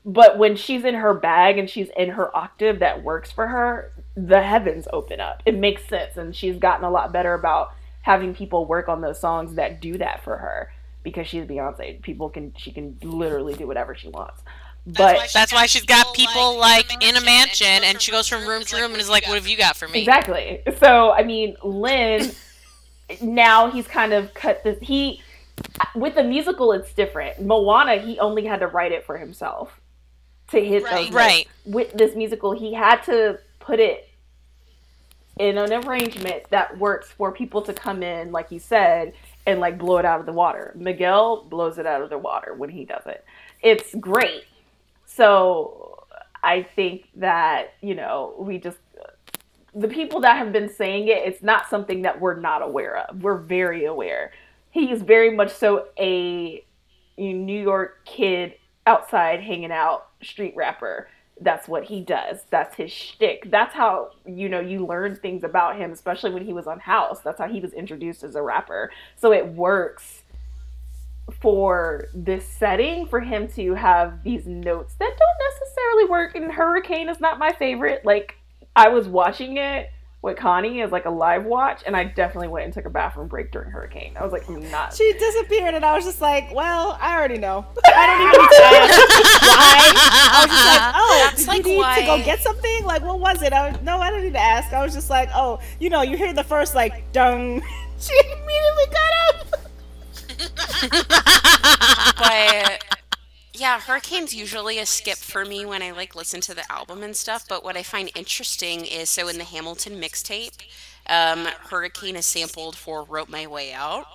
But 0.03 0.37
when 0.37 0.55
she's 0.55 0.83
in 0.83 0.95
her 0.95 1.13
bag 1.13 1.57
and 1.57 1.69
she's 1.69 1.89
in 1.95 2.09
her 2.09 2.35
octave 2.35 2.79
that 2.79 3.03
works 3.03 3.31
for 3.31 3.47
her, 3.47 3.91
the 4.15 4.41
heavens 4.41 4.87
open 4.91 5.19
up. 5.19 5.43
It 5.45 5.55
makes 5.55 5.87
sense, 5.87 6.17
and 6.17 6.35
she's 6.35 6.57
gotten 6.57 6.83
a 6.83 6.89
lot 6.89 7.13
better 7.13 7.33
about 7.33 7.73
having 8.01 8.33
people 8.33 8.65
work 8.65 8.89
on 8.89 9.01
those 9.01 9.19
songs 9.19 9.55
that 9.55 9.79
do 9.79 9.97
that 9.99 10.23
for 10.23 10.37
her 10.37 10.71
because 11.03 11.27
she's 11.27 11.45
Beyonce. 11.45 12.01
People 12.01 12.29
can 12.29 12.53
she 12.57 12.71
can 12.71 12.97
literally 13.03 13.53
do 13.53 13.67
whatever 13.67 13.93
she 13.93 14.07
wants. 14.09 14.41
But 14.87 15.29
That's 15.31 15.53
why 15.53 15.67
she's 15.67 15.85
got 15.85 16.11
people 16.15 16.57
like 16.57 17.03
in 17.03 17.15
a 17.15 17.21
mansion, 17.21 17.83
and 17.83 18.01
she 18.01 18.11
goes 18.11 18.27
from 18.27 18.47
room 18.47 18.63
to 18.63 18.77
room 18.77 18.93
and 18.93 18.99
is 18.99 19.09
like, 19.09 19.27
"What 19.27 19.35
have 19.35 19.47
you 19.47 19.57
got 19.57 19.77
for 19.77 19.87
me?" 19.87 19.99
Exactly. 19.99 20.63
So 20.79 21.11
I 21.11 21.23
mean, 21.23 21.55
Lin. 21.63 22.31
now 23.21 23.69
he's 23.69 23.87
kind 23.87 24.13
of 24.13 24.33
cut 24.33 24.63
this. 24.63 24.77
He 24.81 25.21
with 25.93 26.15
the 26.15 26.23
musical, 26.23 26.71
it's 26.71 26.93
different. 26.93 27.41
Moana, 27.41 27.97
he 27.97 28.17
only 28.19 28.45
had 28.45 28.61
to 28.61 28.67
write 28.67 28.93
it 28.93 29.05
for 29.05 29.17
himself 29.17 29.80
to 30.51 30.63
hit 30.63 30.83
those 30.83 30.91
Right. 30.91 31.03
notes. 31.03 31.15
Right. 31.15 31.47
With 31.65 31.93
this 31.93 32.15
musical, 32.15 32.51
he 32.51 32.73
had 32.73 33.03
to 33.03 33.39
put 33.59 33.79
it 33.79 34.07
in 35.39 35.57
an 35.57 35.73
arrangement 35.73 36.43
that 36.49 36.77
works 36.77 37.11
for 37.11 37.31
people 37.31 37.61
to 37.63 37.73
come 37.73 38.03
in, 38.03 38.31
like 38.31 38.51
you 38.51 38.59
said, 38.59 39.13
and 39.45 39.59
like 39.59 39.77
blow 39.77 39.97
it 39.97 40.05
out 40.05 40.19
of 40.19 40.25
the 40.25 40.33
water. 40.33 40.73
Miguel 40.75 41.43
blows 41.49 41.77
it 41.77 41.85
out 41.85 42.01
of 42.01 42.09
the 42.09 42.17
water 42.17 42.53
when 42.53 42.69
he 42.69 42.85
does 42.85 43.05
it. 43.07 43.25
It's 43.61 43.95
great. 43.95 44.43
So 45.05 46.05
I 46.43 46.63
think 46.63 47.09
that, 47.15 47.73
you 47.81 47.95
know, 47.95 48.35
we 48.37 48.57
just 48.57 48.77
the 49.73 49.87
people 49.87 50.19
that 50.19 50.37
have 50.37 50.51
been 50.51 50.67
saying 50.67 51.07
it, 51.07 51.19
it's 51.25 51.41
not 51.41 51.69
something 51.69 52.01
that 52.01 52.19
we're 52.19 52.39
not 52.39 52.61
aware 52.61 52.97
of. 52.97 53.23
We're 53.23 53.37
very 53.37 53.85
aware. 53.85 54.31
He 54.69 54.91
is 54.91 55.01
very 55.01 55.31
much 55.31 55.51
so 55.53 55.87
a 55.97 56.63
New 57.17 57.61
York 57.61 58.01
kid 58.05 58.55
outside 58.85 59.41
hanging 59.41 59.71
out 59.71 60.07
street 60.21 60.53
rapper 60.55 61.07
that's 61.41 61.67
what 61.67 61.83
he 61.83 62.01
does. 62.01 62.45
That's 62.49 62.75
his 62.75 62.91
shtick. 62.91 63.49
That's 63.49 63.73
how 63.73 64.11
you 64.25 64.47
know 64.47 64.59
you 64.59 64.85
learn 64.85 65.15
things 65.15 65.43
about 65.43 65.75
him, 65.75 65.91
especially 65.91 66.31
when 66.31 66.45
he 66.45 66.53
was 66.53 66.67
on 66.67 66.79
House. 66.79 67.19
That's 67.21 67.39
how 67.39 67.47
he 67.47 67.59
was 67.59 67.73
introduced 67.73 68.23
as 68.23 68.35
a 68.35 68.41
rapper. 68.41 68.91
So 69.15 69.33
it 69.33 69.47
works 69.47 70.21
for 71.39 72.07
this 72.13 72.47
setting 72.47 73.07
for 73.07 73.19
him 73.19 73.47
to 73.47 73.73
have 73.73 74.23
these 74.23 74.45
notes 74.45 74.95
that 74.95 75.17
don't 75.17 75.51
necessarily 75.51 76.05
work. 76.05 76.35
And 76.35 76.51
Hurricane 76.51 77.09
is 77.09 77.19
not 77.19 77.39
my 77.39 77.51
favorite. 77.53 78.05
Like 78.05 78.35
I 78.75 78.89
was 78.89 79.07
watching 79.07 79.57
it 79.57 79.91
with 80.21 80.37
Connie 80.37 80.81
as 80.81 80.91
like 80.91 81.05
a 81.05 81.09
live 81.09 81.45
watch, 81.45 81.81
and 81.85 81.95
I 81.95 82.03
definitely 82.03 82.49
went 82.49 82.65
and 82.65 82.73
took 82.73 82.85
a 82.85 82.89
bathroom 82.89 83.27
break 83.27 83.51
during 83.51 83.71
Hurricane. 83.71 84.15
I 84.19 84.23
was 84.23 84.31
like, 84.31 84.47
I'm 84.47 84.69
not. 84.69 84.93
She 84.93 85.11
disappeared, 85.13 85.73
and 85.73 85.83
I 85.83 85.95
was 85.95 86.05
just 86.05 86.21
like, 86.21 86.53
"Well, 86.53 86.97
I 87.01 87.15
already 87.15 87.39
know. 87.39 87.65
I 87.85 88.05
don't 88.05 88.21
even 88.21 88.41
need 88.41 88.49
to 88.49 88.63
ask 88.63 89.01
why." 89.47 89.93
I 90.33 90.45
was 90.45 90.51
just 90.51 90.65
like, 90.67 90.93
"Oh, 90.95 91.21
That's 91.25 91.37
did 91.39 91.47
like 91.47 91.65
you 91.65 91.71
need 91.77 91.95
to 91.95 92.05
go 92.05 92.23
get 92.23 92.39
something? 92.39 92.85
Like, 92.85 93.01
what 93.01 93.19
was 93.19 93.41
it?" 93.41 93.51
I 93.51 93.71
was, 93.71 93.81
no, 93.81 93.99
I 93.99 94.09
didn't 94.11 94.25
need 94.25 94.33
to 94.33 94.39
ask. 94.39 94.73
I 94.73 94.83
was 94.83 94.93
just 94.93 95.09
like, 95.09 95.29
"Oh, 95.33 95.59
you 95.79 95.89
know, 95.89 96.03
you 96.03 96.17
hear 96.17 96.33
the 96.33 96.43
first 96.43 96.75
like 96.75 97.11
dung." 97.11 97.63
She 98.01 98.19
immediately 98.19 98.85
got 98.89 99.13
up. 99.35 99.45
but 102.17 102.90
yeah, 103.61 103.79
Hurricane's 103.79 104.33
usually 104.33 104.79
a 104.79 104.87
skip 104.87 105.19
for 105.19 105.45
me 105.45 105.65
when 105.67 105.83
I 105.83 105.91
like 105.91 106.15
listen 106.15 106.41
to 106.41 106.55
the 106.55 106.69
album 106.71 107.03
and 107.03 107.15
stuff. 107.15 107.47
But 107.47 107.63
what 107.63 107.77
I 107.77 107.83
find 107.83 108.09
interesting 108.15 108.85
is 108.85 109.07
so 109.07 109.27
in 109.27 109.37
the 109.37 109.43
Hamilton 109.43 110.01
mixtape, 110.01 110.63
um, 111.07 111.45
Hurricane 111.69 112.15
is 112.15 112.25
sampled 112.25 112.75
for 112.75 113.03
"Wrote 113.03 113.29
My 113.29 113.45
Way 113.45 113.71
Out," 113.71 114.07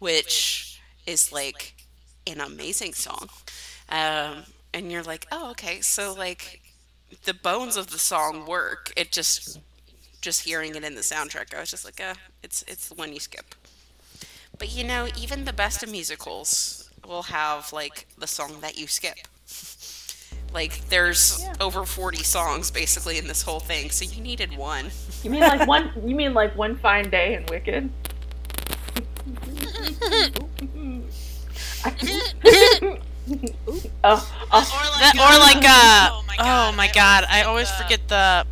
which 0.00 0.82
is 1.06 1.32
like 1.32 1.76
an 2.26 2.42
amazing 2.42 2.92
song. 2.92 3.30
Um, 3.88 4.44
and 4.74 4.92
you're 4.92 5.02
like, 5.02 5.26
oh, 5.32 5.50
okay, 5.52 5.80
so 5.80 6.12
like 6.12 6.60
the 7.24 7.32
bones 7.34 7.78
of 7.78 7.86
the 7.88 7.98
song 7.98 8.44
work. 8.44 8.92
It 8.98 9.12
just 9.12 9.58
just 10.20 10.42
hearing 10.42 10.74
it 10.74 10.84
in 10.84 10.94
the 10.94 11.00
soundtrack, 11.00 11.54
I 11.54 11.60
was 11.60 11.70
just 11.70 11.86
like, 11.86 12.02
uh, 12.02 12.16
it's 12.42 12.62
it's 12.68 12.90
the 12.90 12.96
one 12.96 13.14
you 13.14 13.20
skip. 13.20 13.54
But 14.58 14.70
you 14.76 14.84
know, 14.84 15.08
even 15.18 15.46
the 15.46 15.54
best 15.54 15.82
of 15.82 15.90
musicals 15.90 16.79
will 17.06 17.22
have 17.24 17.72
like 17.72 18.06
the 18.18 18.26
song 18.26 18.60
that 18.60 18.78
you 18.78 18.86
skip. 18.86 19.16
Like 20.52 20.88
there's 20.88 21.46
over 21.60 21.84
40 21.84 22.18
songs 22.18 22.70
basically 22.70 23.18
in 23.18 23.26
this 23.28 23.42
whole 23.42 23.60
thing, 23.60 23.90
so 23.90 24.04
you 24.04 24.20
needed 24.20 24.56
one. 24.56 24.90
You 25.22 25.30
mean 25.30 25.40
like 25.40 25.68
one? 25.68 25.92
You 26.04 26.14
mean 26.14 26.34
like 26.34 26.56
one 26.56 26.76
fine 26.76 27.08
day 27.08 27.34
in 27.34 27.46
Wicked? 27.46 27.90
oh, 34.02 34.32
oh, 34.52 34.96
That, 34.98 35.14
or 35.14 35.38
like 35.38 35.64
uh 35.64 36.22
oh 36.40 36.72
my 36.76 36.90
god, 36.92 37.24
I 37.28 37.42
always 37.42 37.70
forget 37.70 38.08
the 38.08 38.44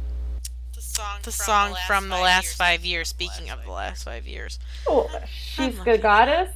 the 1.23 1.33
song 1.33 1.75
from 1.87 2.09
the 2.09 2.17
last 2.17 2.57
five 2.57 2.85
years. 2.85 3.09
Speaking 3.09 3.51
of 3.51 3.65
the 3.65 3.73
last 3.73 4.05
five 4.05 4.27
years, 4.27 4.59
oh, 4.89 5.11
she's 5.27 5.79
the 5.85 5.99
goddess. 5.99 6.51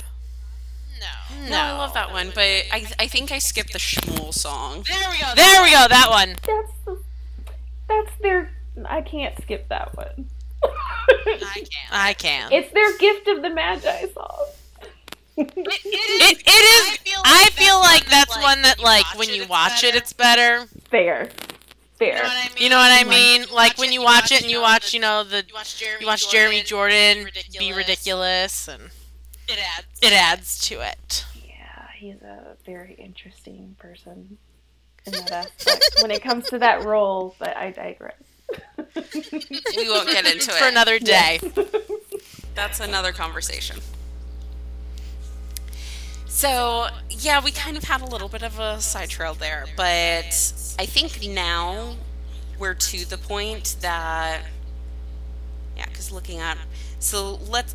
No, 1.02 1.48
No, 1.50 1.56
I 1.56 1.72
love 1.72 1.94
that 1.94 2.10
one, 2.12 2.28
but 2.34 2.42
I 2.44 2.86
I 2.98 3.06
think 3.08 3.32
I 3.32 3.38
skipped 3.38 3.72
the 3.72 3.78
Schmuel 3.78 4.32
song. 4.32 4.84
There 4.88 5.10
we 5.10 5.18
go. 5.18 5.32
There 5.34 5.62
we 5.62 5.70
go. 5.70 5.86
That 5.88 6.08
one. 6.10 6.36
That's 6.46 6.72
the, 6.84 7.02
that's 7.88 8.12
their. 8.20 8.50
I 8.86 9.00
can't 9.02 9.34
skip 9.42 9.68
that 9.68 9.96
one. 9.96 10.26
I 10.62 11.64
can. 11.70 11.88
I 11.90 12.12
can. 12.14 12.52
It's 12.52 12.72
their 12.72 12.96
gift 12.98 13.26
of 13.28 13.42
the 13.42 13.50
Magi 13.50 14.06
song. 14.14 14.46
It, 15.36 16.42
it 16.46 16.48
is. 16.48 16.98
I 17.24 17.48
feel 17.52 17.78
like 17.80 18.06
that's 18.08 18.36
one 18.38 18.62
that 18.62 18.78
like 18.80 19.06
when 19.18 19.28
you 19.30 19.46
watch 19.46 19.82
it, 19.82 19.94
it's 19.94 20.12
better. 20.12 20.66
Fair, 20.90 21.30
fair. 21.98 22.22
You 22.58 22.68
know 22.68 22.76
what 22.76 22.92
I 22.92 23.08
mean? 23.08 23.46
Like 23.52 23.78
when 23.78 23.92
you 23.92 24.02
watch 24.02 24.30
it 24.30 24.42
and 24.42 24.50
you 24.50 24.60
watch, 24.60 24.92
you 24.94 25.00
know, 25.00 25.24
the 25.24 25.44
you 26.00 26.06
watch 26.06 26.30
Jeremy 26.30 26.62
Jordan 26.62 27.28
be 27.58 27.72
ridiculous, 27.72 28.68
and 28.68 28.90
It 29.48 29.58
adds. 29.58 29.86
it 30.00 30.12
adds 30.12 30.58
to 30.68 30.80
it. 30.80 31.24
Yeah, 31.46 31.88
he's 31.96 32.20
a 32.22 32.56
very 32.64 32.94
interesting 32.94 33.76
person 33.78 34.38
in 35.04 35.12
that 35.12 35.32
aspect. 35.32 35.96
when 36.00 36.10
it 36.10 36.22
comes 36.22 36.48
to 36.50 36.58
that 36.60 36.84
role, 36.84 37.34
but 37.38 37.56
I 37.56 37.70
digress. 37.70 38.14
We 38.94 39.88
won't 39.88 40.08
get 40.08 40.26
into 40.26 40.50
it 40.50 40.58
For 40.58 40.66
another 40.68 40.98
day. 40.98 41.40
That's 42.54 42.80
another 42.80 43.12
conversation. 43.12 43.78
So, 46.26 46.88
yeah, 47.10 47.42
we 47.42 47.50
kind 47.50 47.76
of 47.76 47.84
had 47.84 48.00
a 48.00 48.06
little 48.06 48.28
bit 48.28 48.42
of 48.42 48.58
a 48.58 48.80
side 48.80 49.08
trail 49.10 49.34
there, 49.34 49.66
but 49.76 50.24
I 50.78 50.86
think 50.86 51.26
now 51.28 51.94
we're 52.58 52.74
to 52.74 53.04
the 53.06 53.18
point 53.18 53.76
that 53.80 54.42
yeah, 55.76 55.86
cuz 55.86 56.12
looking 56.12 56.38
at 56.38 56.56
so 56.98 57.34
let's 57.48 57.74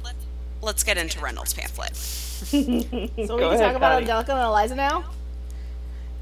let's 0.62 0.84
get 0.84 0.98
into 0.98 1.20
Reynolds 1.20 1.54
pamphlet. 1.54 1.96
So 2.48 2.58
we 2.58 2.66
Go 3.28 3.38
can 3.38 3.44
ahead, 3.44 3.60
talk 3.60 3.76
about 3.76 4.02
Angelica 4.02 4.32
and 4.34 4.42
Eliza 4.44 4.76
now. 4.76 5.06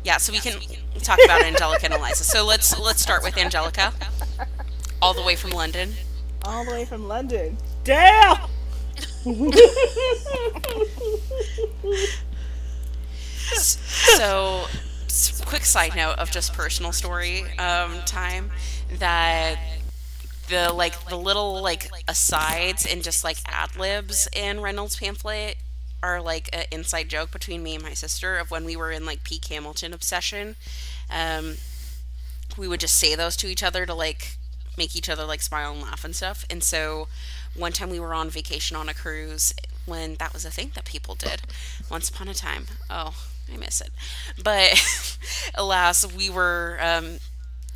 Yeah, 0.05 0.17
so 0.17 0.31
we 0.31 0.39
can 0.39 0.59
talk 1.01 1.19
about 1.25 1.43
Angelica 1.43 1.85
and 1.85 1.93
Eliza. 1.93 2.23
So 2.23 2.45
let's 2.45 2.79
let's 2.79 3.01
start 3.01 3.21
with 3.23 3.37
Angelica. 3.37 3.91
All 5.01 5.13
the 5.13 5.21
way 5.23 5.35
from 5.35 5.51
London. 5.51 5.93
All 6.45 6.63
the 6.63 6.71
way 6.71 6.85
from 6.85 7.07
London. 7.07 7.57
Damn. 7.83 8.37
So, 13.37 14.65
s- 15.05 15.41
quick 15.45 15.65
side 15.65 15.95
note 15.95 16.17
of 16.17 16.31
just 16.31 16.53
personal 16.53 16.91
story 16.91 17.43
um, 17.57 17.99
time 18.05 18.51
that 18.99 19.57
the 20.47 20.71
like 20.73 21.05
the 21.05 21.17
little 21.17 21.61
like 21.61 21.89
asides 22.07 22.85
and 22.85 23.03
just 23.03 23.23
like 23.23 23.37
ad 23.45 23.75
libs 23.75 24.27
in 24.33 24.61
Reynolds 24.61 24.97
pamphlet 24.97 25.57
are 26.03 26.21
like 26.21 26.49
an 26.53 26.65
inside 26.71 27.09
joke 27.09 27.31
between 27.31 27.63
me 27.63 27.75
and 27.75 27.83
my 27.83 27.93
sister 27.93 28.37
of 28.37 28.51
when 28.51 28.63
we 28.63 28.75
were 28.75 28.91
in 28.91 29.05
like 29.05 29.23
peak 29.23 29.45
Hamilton 29.45 29.93
obsession. 29.93 30.55
Um, 31.09 31.55
we 32.57 32.67
would 32.67 32.79
just 32.79 32.97
say 32.97 33.15
those 33.15 33.35
to 33.37 33.47
each 33.47 33.63
other 33.63 33.85
to 33.85 33.93
like 33.93 34.37
make 34.77 34.95
each 34.95 35.09
other 35.09 35.25
like 35.25 35.41
smile 35.41 35.71
and 35.71 35.81
laugh 35.81 36.03
and 36.05 36.15
stuff. 36.15 36.45
And 36.49 36.63
so 36.63 37.07
one 37.55 37.71
time 37.71 37.89
we 37.89 37.99
were 37.99 38.13
on 38.13 38.29
vacation 38.29 38.77
on 38.77 38.89
a 38.89 38.93
cruise 38.93 39.53
when 39.85 40.15
that 40.15 40.33
was 40.33 40.45
a 40.45 40.51
thing 40.51 40.71
that 40.75 40.85
people 40.85 41.15
did 41.15 41.41
once 41.89 42.09
upon 42.09 42.27
a 42.27 42.33
time. 42.33 42.65
Oh, 42.89 43.15
I 43.51 43.57
miss 43.57 43.81
it. 43.81 43.91
But 44.41 45.17
alas, 45.55 46.05
we 46.11 46.29
were 46.29 46.77
um, 46.81 47.17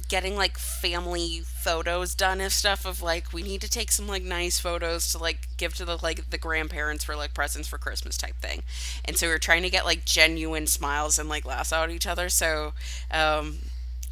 getting 0.09 0.35
like 0.35 0.57
family 0.57 1.41
photos 1.45 2.15
done 2.15 2.41
and 2.41 2.51
stuff 2.51 2.85
of 2.85 3.01
like 3.01 3.31
we 3.31 3.43
need 3.43 3.61
to 3.61 3.69
take 3.69 3.91
some 3.91 4.07
like 4.07 4.23
nice 4.23 4.59
photos 4.59 5.11
to 5.11 5.19
like 5.19 5.47
give 5.55 5.75
to 5.75 5.85
the 5.85 5.97
like 6.01 6.31
the 6.31 6.37
grandparents 6.37 7.03
for 7.03 7.15
like 7.15 7.33
presents 7.33 7.67
for 7.67 7.77
Christmas 7.77 8.17
type 8.17 8.35
thing. 8.41 8.63
And 9.05 9.15
so 9.17 9.27
we 9.27 9.31
were 9.31 9.39
trying 9.39 9.61
to 9.63 9.69
get 9.69 9.85
like 9.85 10.03
genuine 10.03 10.67
smiles 10.67 11.17
and 11.19 11.29
like 11.29 11.45
laughs 11.45 11.71
out 11.71 11.89
at 11.89 11.95
each 11.95 12.07
other. 12.07 12.27
So 12.27 12.73
um 13.11 13.59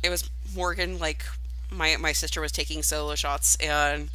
it 0.04 0.10
was 0.10 0.30
Morgan 0.56 1.00
like 1.00 1.26
my 1.72 1.98
my 1.98 2.12
sister 2.14 2.40
was 2.40 2.52
taking 2.52 2.84
solo 2.84 3.16
shots 3.16 3.56
and 3.58 4.10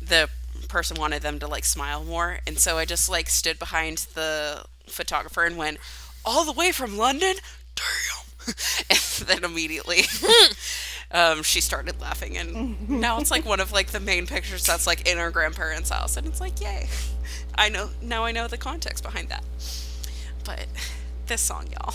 the 0.00 0.30
person 0.68 0.96
wanted 0.98 1.22
them 1.22 1.40
to 1.40 1.48
like 1.48 1.64
smile 1.64 2.04
more 2.04 2.38
and 2.46 2.58
so 2.58 2.78
I 2.78 2.84
just 2.84 3.10
like 3.10 3.28
stood 3.28 3.58
behind 3.58 3.98
the 4.14 4.64
photographer 4.86 5.44
and 5.44 5.56
went 5.56 5.78
all 6.24 6.44
the 6.44 6.52
way 6.52 6.70
from 6.70 6.96
London 6.96 7.34
damn 7.74 8.24
and 8.90 8.98
then 9.26 9.44
immediately 9.44 10.02
um, 11.14 11.42
she 11.42 11.60
started 11.62 11.98
laughing 12.00 12.36
and 12.36 12.88
now 13.00 13.18
it's 13.18 13.30
like 13.30 13.46
one 13.46 13.60
of 13.60 13.72
like 13.72 13.88
the 13.92 14.00
main 14.00 14.26
pictures 14.26 14.66
that's 14.66 14.86
like 14.86 15.08
in 15.08 15.16
our 15.18 15.30
grandparents 15.30 15.88
house 15.90 16.16
and 16.18 16.26
it's 16.26 16.40
like 16.40 16.60
yay 16.60 16.88
I 17.54 17.68
know 17.70 17.88
now 18.02 18.24
I 18.24 18.32
know 18.32 18.48
the 18.48 18.58
context 18.58 19.02
behind 19.04 19.28
that 19.30 19.44
but 20.44 20.66
this 21.26 21.40
song 21.40 21.68
y'all 21.72 21.94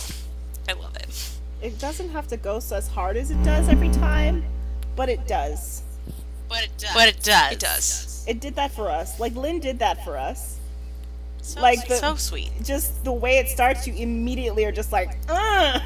I 0.68 0.74
love 0.74 0.96
it 0.96 1.30
It 1.62 1.78
doesn't 1.80 2.10
have 2.10 2.28
to 2.30 2.38
go 2.38 2.60
so 2.60 2.78
as 2.78 2.88
hard 2.88 3.18
as 3.18 3.30
it 3.32 3.44
does 3.44 3.68
every 3.68 3.90
time, 3.90 4.44
but 4.96 5.10
it 5.10 5.28
does. 5.28 5.82
But 6.48 6.64
it 6.64 6.72
does. 6.78 6.94
But 6.94 7.08
it 7.10 7.22
does. 7.22 7.52
it 7.52 7.60
does 7.60 8.26
It 8.28 8.40
did 8.40 8.56
that 8.56 8.72
for 8.72 8.90
us. 8.90 9.20
Like 9.20 9.36
Lin 9.36 9.60
did 9.60 9.80
that 9.80 10.04
for 10.06 10.18
us. 10.18 10.58
So, 11.42 11.60
Like 11.62 11.88
the- 11.88 11.98
so 11.98 12.16
sweet. 12.16 12.52
Just 12.64 13.04
the 13.04 13.12
way 13.12 13.38
it 13.40 13.50
starts, 13.50 13.86
you 13.88 13.94
immediately 13.96 14.64
are 14.66 14.72
just 14.72 14.92
like, 14.92 15.18
Ugh! 15.28 15.82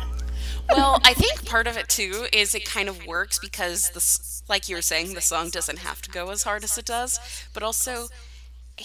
Well, 0.69 0.99
I 1.03 1.13
think 1.13 1.45
part 1.45 1.67
of 1.67 1.77
it 1.77 1.87
too 1.89 2.25
is 2.33 2.55
it 2.55 2.65
kind 2.65 2.89
of 2.89 3.05
works 3.05 3.37
because 3.39 3.89
this, 3.91 4.43
like 4.47 4.69
you 4.69 4.75
were 4.75 4.81
saying, 4.81 5.13
the 5.13 5.21
song 5.21 5.49
doesn't 5.49 5.79
have 5.79 6.01
to 6.03 6.09
go 6.09 6.29
as 6.29 6.43
hard 6.43 6.63
as 6.63 6.77
it 6.77 6.85
does, 6.85 7.19
but 7.53 7.61
also 7.63 8.07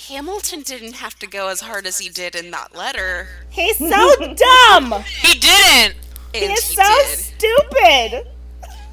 Hamilton 0.09 0.63
didn't 0.63 0.95
have 0.95 1.15
to 1.21 1.27
go 1.27 1.49
as 1.49 1.61
hard 1.63 1.87
as 1.87 1.99
he 1.99 2.09
did 2.11 2.35
in 2.35 2.51
that 2.51 2.75
letter. 2.77 3.29
He's 3.49 3.79
so 3.79 4.35
dumb. 4.35 5.03
He 5.23 5.39
didn't. 5.39 5.95
And 6.35 6.45
He 6.45 6.53
is 6.53 6.69
he 6.69 6.75
so 6.77 6.83
did. 6.83 7.19
stupid. 7.19 8.27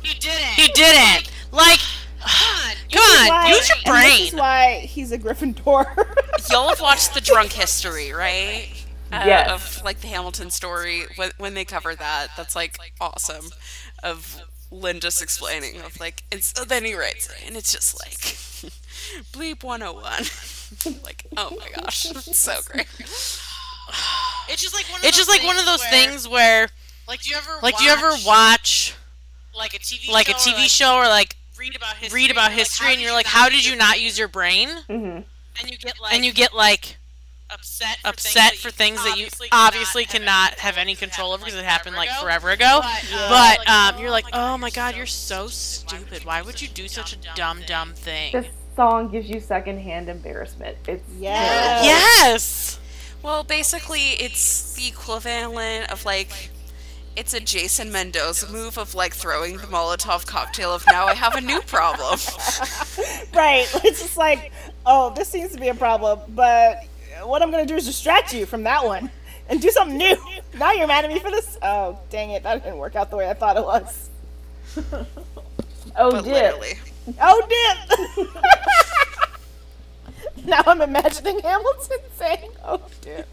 He 0.04 0.20
didn't. 0.20 0.46
He 0.54 0.68
didn't. 0.70 1.30
Like, 1.52 1.80
God. 2.20 2.76
come 2.92 3.02
on, 3.04 3.28
Why- 3.28 3.50
use 3.50 3.68
your 3.70 3.78
and 3.94 4.06
This 4.06 4.28
is 4.30 4.34
why 4.36 4.80
he's 4.88 5.12
a 5.12 5.18
Gryffindor. 5.18 5.86
Y'all 6.52 6.70
have 6.70 6.80
watched 6.80 7.14
the 7.14 7.22
Drunk 7.22 7.52
History, 7.52 8.14
right? 8.14 8.68
Uh, 9.12 9.24
Yes. 9.26 9.50
Of 9.50 9.84
like 9.86 10.02
the 10.02 10.08
Hamilton 10.08 10.50
story 10.50 11.04
when 11.16 11.32
when 11.38 11.54
they 11.54 11.66
cover 11.66 11.96
that. 11.96 12.28
That's 12.36 12.56
like 12.56 12.78
awesome. 13.00 13.50
Of 14.04 14.42
Lin 14.72 15.00
just 15.00 15.22
explaining 15.22 15.80
of 15.82 16.00
like, 16.00 16.24
and 16.32 16.44
so 16.44 16.66
then 16.66 16.84
he 16.86 16.96
writes 16.96 17.30
it, 17.30 17.44
and 17.48 17.56
it's 17.56 17.72
just 17.72 18.00
like, 18.04 18.14
bleep 19.32 19.64
101. 19.64 21.02
like, 21.04 21.26
oh 21.38 21.56
my 21.60 21.70
gosh, 21.82 22.06
it's 22.12 22.38
so 22.38 22.60
great. 22.72 22.88
It's 24.50 24.62
just 24.62 24.74
like 24.74 24.86
one 24.92 25.00
of 25.00 25.06
It's 25.06 25.18
those 25.18 25.28
just 25.28 25.30
like 25.30 25.46
one 25.48 25.58
of 25.58 25.66
those 25.66 25.82
where- 25.82 25.90
things 25.92 26.28
where, 26.28 26.70
Like, 27.08 27.22
do 27.22 27.30
you 27.30 27.36
ever 27.38 27.52
like, 27.62 27.78
do 27.78 27.84
you 27.84 27.92
ever 27.92 28.12
watch 28.26 28.96
like 29.58 29.74
a 29.74 29.80
TV 29.80 30.12
like 30.12 30.28
a 30.28 30.32
show 30.34 30.38
or, 30.50 30.54
TV 30.54 30.58
like, 30.58 30.70
show 30.70 30.96
or 30.98 31.08
like 31.08 31.36
read 31.58 31.76
about 31.76 31.96
history? 31.98 32.22
read 32.22 32.32
about 32.32 32.52
and 32.52 32.54
you're 32.54 32.66
like, 32.66 32.68
history 32.68 32.86
how 32.88 32.92
and 32.94 32.98
did 32.98 33.06
you're 33.06 33.14
like, 33.14 33.26
not 33.26 33.32
how 33.34 33.46
use 33.46 33.54
did 33.54 33.66
you 33.66 33.72
your 33.72 33.78
not 33.80 33.94
brain? 33.94 34.04
use 34.04 34.18
your 34.20 34.28
brain? 34.28 34.70
hmm 34.88 35.20
And 35.62 35.70
you 35.72 35.78
get 35.78 36.00
like 36.02 36.14
And 36.14 36.26
you 36.26 36.34
get 36.34 36.54
like 36.54 36.98
upset 37.56 37.98
for 38.02 38.10
upset 38.10 38.52
things 38.52 38.62
for 38.62 38.70
that 38.70 38.76
things 38.76 39.04
that 39.04 39.18
you 39.18 39.26
obviously 39.26 39.48
obviously 39.52 40.06
cannot 40.06 40.26
cannot 40.26 40.60
have 40.60 40.78
any 40.78 40.96
control 40.96 41.32
over 41.32 41.44
because 41.44 41.60
it 41.60 41.66
happened 41.66 41.96
like 41.96 42.10
forever 42.20 42.36
forever 42.36 42.52
ago. 42.52 42.82
But, 42.82 43.60
But 43.66 43.70
um, 43.70 44.02
you're 44.02 44.12
like, 44.12 44.26
oh 44.34 44.58
my 44.58 44.70
god, 44.70 44.96
you're 44.96 45.06
so 45.06 45.48
stupid. 45.48 46.26
Why 46.26 46.42
would 46.42 46.62
you 46.62 46.68
do 46.68 46.88
such 46.88 47.14
a 47.14 47.18
dumb, 47.36 47.62
dumb 47.68 47.94
thing? 47.94 48.32
This 48.34 48.48
song 48.76 49.10
gives 49.10 49.30
you 49.30 49.40
secondhand 49.40 50.10
embarrassment. 50.10 50.78
It's 50.88 51.04
Yes. 51.20 51.86
Yes. 51.86 52.80
Well, 53.22 53.44
basically, 53.44 54.12
it's 54.20 54.74
the 54.76 54.88
equivalent 54.88 55.92
of 55.92 56.06
like, 56.06 56.52
it's 57.16 57.34
a 57.34 57.40
Jason 57.40 57.92
Mendoza 57.92 58.52
move 58.52 58.78
of 58.78 58.94
like 58.94 59.14
throwing 59.14 59.58
the 59.58 59.68
Molotov 59.68 60.28
cocktail 60.28 60.74
of 60.74 60.86
now 60.88 61.08
I 61.08 61.16
have 61.16 61.36
a 61.36 61.42
new 61.42 61.62
problem. 61.62 62.20
Right. 63.34 63.68
It's 63.84 64.02
just 64.02 64.16
like, 64.16 64.54
oh, 64.86 65.14
this 65.14 65.28
seems 65.28 65.52
to 65.52 65.60
be 65.60 65.68
a 65.68 65.76
problem, 65.76 66.22
but 66.30 66.86
what 67.28 67.42
I'm 67.42 67.52
gonna 67.52 67.66
do 67.66 67.76
is 67.76 67.86
distract 67.86 68.34
you 68.34 68.46
from 68.46 68.64
that 68.64 68.86
one 68.86 69.10
and 69.50 69.62
do 69.62 69.70
something 69.70 69.98
new. 69.98 70.16
Now 70.58 70.72
you're 70.74 70.88
mad 70.88 71.06
at 71.06 71.12
me 71.12 71.20
for 71.20 71.30
this? 71.32 71.58
Oh, 71.62 72.00
dang 72.10 72.32
it, 72.32 72.44
that 72.44 72.64
didn't 72.64 72.78
work 72.80 72.96
out 72.96 73.10
the 73.10 73.18
way 73.18 73.30
I 73.30 73.34
thought 73.34 73.58
it 73.58 73.64
was. 73.64 74.10
oh 75.96 76.12
But 76.12 76.24
dip. 76.24 76.34
literally. 76.34 76.74
Oh, 77.22 78.28
dip! 80.38 80.46
now 80.46 80.62
I'm 80.66 80.82
imagining 80.82 81.40
Hamilton 81.40 82.00
saying, 82.16 82.52
oh, 82.64 82.82
dip. 83.02 83.28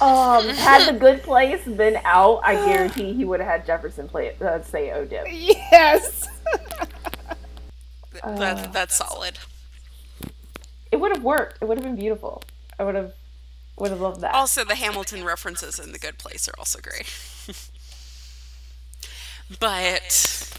Um, 0.00 0.48
had 0.48 0.86
the 0.94 0.98
good 0.98 1.22
place 1.22 1.64
been 1.64 1.98
out, 2.04 2.40
I 2.44 2.54
guarantee 2.54 3.12
he 3.12 3.24
would 3.24 3.40
have 3.40 3.48
had 3.48 3.66
Jefferson 3.66 4.08
play 4.08 4.28
it, 4.28 4.40
uh, 4.40 4.62
say 4.62 4.92
"Oh 4.92 5.04
dip." 5.04 5.26
Yes! 5.28 6.28
Uh. 8.22 8.36
that, 8.38 8.72
that's 8.72 8.96
solid. 8.96 9.38
It 10.92 10.96
would 11.00 11.10
have 11.14 11.22
worked. 11.24 11.60
It 11.60 11.66
would 11.66 11.76
have 11.78 11.84
been 11.84 11.96
beautiful. 11.96 12.42
I 12.78 12.84
would 12.84 12.94
have 12.94 13.12
would 13.78 13.90
have 13.90 14.00
loved 14.00 14.20
that. 14.22 14.34
Also, 14.34 14.64
the 14.64 14.74
Hamilton 14.74 15.24
references 15.24 15.78
in 15.78 15.92
The 15.92 15.98
Good 15.98 16.18
Place 16.18 16.48
are 16.48 16.54
also 16.58 16.80
great. 16.80 17.06
but 19.60 20.58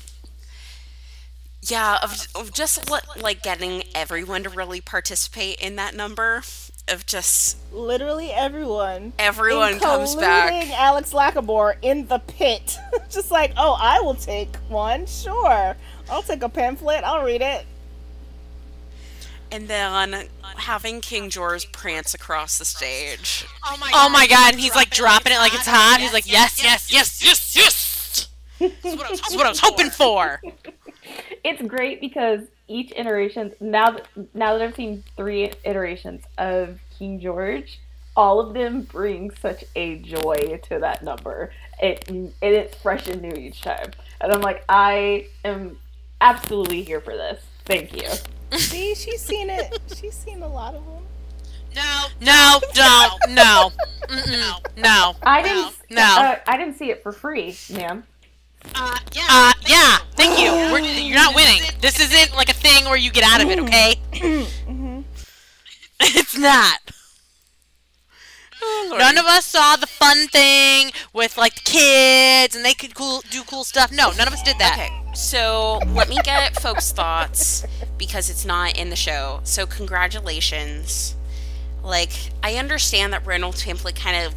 yeah, 1.61 1.97
of, 2.03 2.27
of 2.35 2.53
just 2.53 2.89
what, 2.89 3.21
like 3.21 3.41
getting 3.41 3.83
everyone 3.95 4.43
to 4.43 4.49
really 4.49 4.81
participate 4.81 5.59
in 5.59 5.75
that 5.77 5.95
number, 5.95 6.43
of 6.87 7.05
just 7.05 7.57
Literally 7.73 8.31
everyone. 8.31 9.13
everyone 9.19 9.79
comes 9.79 10.15
back. 10.15 10.69
Alex 10.69 11.11
Lacamoire 11.11 11.75
in 11.81 12.07
the 12.07 12.19
pit. 12.19 12.77
Just 13.09 13.31
like, 13.31 13.53
oh, 13.57 13.77
I 13.79 13.99
will 13.99 14.15
take 14.15 14.55
one. 14.69 15.05
Sure. 15.05 15.75
I'll 16.09 16.23
take 16.23 16.43
a 16.43 16.49
pamphlet. 16.49 17.03
I'll 17.03 17.23
read 17.23 17.41
it. 17.41 17.65
And 19.51 19.67
then 19.67 20.27
having 20.57 21.01
King 21.01 21.29
George 21.29 21.71
prance 21.71 22.13
across 22.13 22.57
the 22.57 22.65
stage. 22.65 23.45
Oh 23.65 23.77
my 23.79 23.91
god! 23.91 24.05
Oh 24.05 24.09
my 24.09 24.27
god, 24.27 24.53
and 24.53 24.61
he's 24.61 24.75
like 24.75 24.89
dropping 24.89 25.33
it 25.33 25.37
like 25.37 25.53
it's 25.53 25.67
hot. 25.67 25.99
He's 25.99 26.13
like, 26.13 26.29
yes, 26.29 26.61
yes, 26.63 26.91
yes, 26.91 27.23
yes, 27.23 27.55
yes. 27.55 28.27
That's 28.59 29.35
what 29.35 29.45
I 29.45 29.49
was 29.49 29.59
hoping 29.59 29.89
for. 29.89 30.41
it's 31.43 31.61
great 31.61 32.01
because 32.01 32.41
each 32.67 32.91
iteration 32.95 33.53
now 33.59 33.91
that 33.91 34.07
now 34.33 34.57
that 34.57 34.61
I've 34.61 34.75
seen 34.75 35.03
three 35.15 35.51
iterations 35.63 36.23
of 36.37 36.79
King 36.97 37.19
George, 37.19 37.79
all 38.15 38.39
of 38.39 38.53
them 38.53 38.81
bring 38.81 39.31
such 39.31 39.63
a 39.75 39.99
joy 39.99 40.59
to 40.63 40.79
that 40.79 41.03
number. 41.03 41.51
It 41.81 42.09
and 42.09 42.33
it's 42.41 42.75
fresh 42.77 43.07
and 43.07 43.21
new 43.21 43.31
each 43.31 43.61
time, 43.61 43.91
and 44.19 44.33
I'm 44.33 44.41
like, 44.41 44.65
I 44.67 45.27
am 45.45 45.77
absolutely 46.19 46.83
here 46.83 46.99
for 46.99 47.15
this. 47.15 47.43
Thank 47.65 47.95
you. 47.95 48.09
See, 48.53 48.95
she's 48.95 49.21
seen 49.21 49.49
it. 49.49 49.77
She's 49.95 50.13
seen 50.15 50.41
a 50.41 50.47
lot 50.47 50.73
of 50.75 50.85
them. 50.85 51.03
No, 51.75 52.05
No, 52.21 52.59
don't, 52.73 53.29
no, 53.35 53.71
Mm-mm, 54.07 54.77
no. 54.77 55.13
I 55.21 55.43
didn't. 55.43 55.75
No. 55.91 56.01
Uh, 56.01 56.35
I 56.47 56.57
didn't 56.57 56.75
see 56.75 56.89
it 56.89 57.03
for 57.03 57.11
free, 57.11 57.55
ma'am. 57.71 58.03
uh, 58.73 58.97
yeah. 59.13 59.27
Uh, 59.29 59.53
yeah, 59.67 59.97
thank 60.15 60.39
you. 60.39 60.51
We're, 60.71 60.79
you're 60.79 61.15
not 61.15 61.35
winning. 61.35 61.61
This 61.81 61.99
isn't 61.99 62.35
like 62.35 62.49
a 62.49 62.53
thing 62.53 62.85
where 62.85 62.97
you 62.97 63.11
get 63.11 63.23
out 63.23 63.41
of 63.43 63.49
it, 63.51 63.59
okay? 63.59 63.95
it's 65.99 66.37
not. 66.37 66.79
None 68.89 69.17
of 69.17 69.25
us 69.25 69.45
saw 69.45 69.75
the 69.75 69.85
fun 69.87 70.27
thing 70.29 70.91
with 71.13 71.37
like 71.37 71.55
the 71.55 71.61
kids 71.61 72.55
and 72.55 72.65
they 72.65 72.73
could 72.73 72.95
cool, 72.95 73.21
do 73.29 73.43
cool 73.43 73.63
stuff. 73.63 73.91
No, 73.91 74.11
none 74.17 74.27
of 74.27 74.33
us 74.33 74.41
did 74.41 74.57
that. 74.57 74.73
Okay, 74.79 75.13
so 75.15 75.79
let 75.93 76.09
me 76.09 76.17
get 76.23 76.59
folks' 76.59 76.91
thoughts 76.91 77.65
because 77.97 78.29
it's 78.29 78.45
not 78.45 78.77
in 78.77 78.89
the 78.89 78.95
show. 78.95 79.41
So 79.43 79.65
congratulations. 79.65 81.15
Like 81.83 82.11
I 82.43 82.55
understand 82.55 83.13
that 83.13 83.25
Reynolds 83.25 83.63
pamphlet 83.63 83.95
kind 83.95 84.25
of 84.25 84.33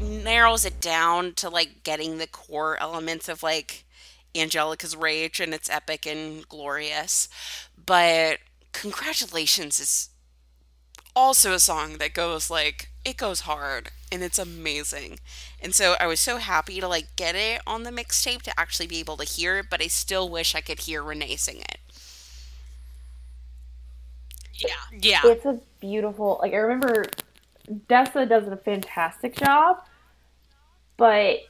narrows 0.00 0.64
it 0.64 0.80
down 0.80 1.34
to 1.34 1.48
like 1.48 1.82
getting 1.82 2.18
the 2.18 2.26
core 2.26 2.80
elements 2.80 3.28
of 3.28 3.42
like 3.42 3.84
Angelica's 4.34 4.96
rage 4.96 5.40
and 5.40 5.52
it's 5.52 5.70
epic 5.70 6.06
and 6.06 6.48
glorious. 6.48 7.28
But 7.84 8.38
congratulations 8.72 9.80
is 9.80 10.10
also 11.16 11.52
a 11.52 11.58
song 11.58 11.98
that 11.98 12.14
goes 12.14 12.48
like 12.50 12.90
it 13.04 13.16
goes 13.16 13.40
hard 13.40 13.90
and 14.12 14.22
it's 14.22 14.38
amazing. 14.38 15.18
And 15.60 15.74
so 15.74 15.96
I 15.98 16.06
was 16.06 16.20
so 16.20 16.36
happy 16.36 16.80
to 16.80 16.88
like 16.88 17.16
get 17.16 17.34
it 17.34 17.60
on 17.66 17.82
the 17.82 17.90
mixtape 17.90 18.42
to 18.42 18.60
actually 18.60 18.86
be 18.86 19.00
able 19.00 19.16
to 19.16 19.24
hear 19.24 19.58
it, 19.58 19.66
but 19.70 19.82
I 19.82 19.88
still 19.88 20.28
wish 20.28 20.54
I 20.54 20.60
could 20.60 20.80
hear 20.80 21.02
Renee 21.02 21.36
sing 21.36 21.58
it. 21.58 21.78
Yeah. 24.58 24.74
Yeah. 25.00 25.20
It's 25.24 25.44
a 25.44 25.60
beautiful. 25.80 26.38
Like 26.40 26.52
I 26.52 26.56
remember, 26.56 27.06
Dessa 27.88 28.28
does 28.28 28.48
a 28.48 28.56
fantastic 28.56 29.36
job, 29.36 29.84
but 30.96 31.40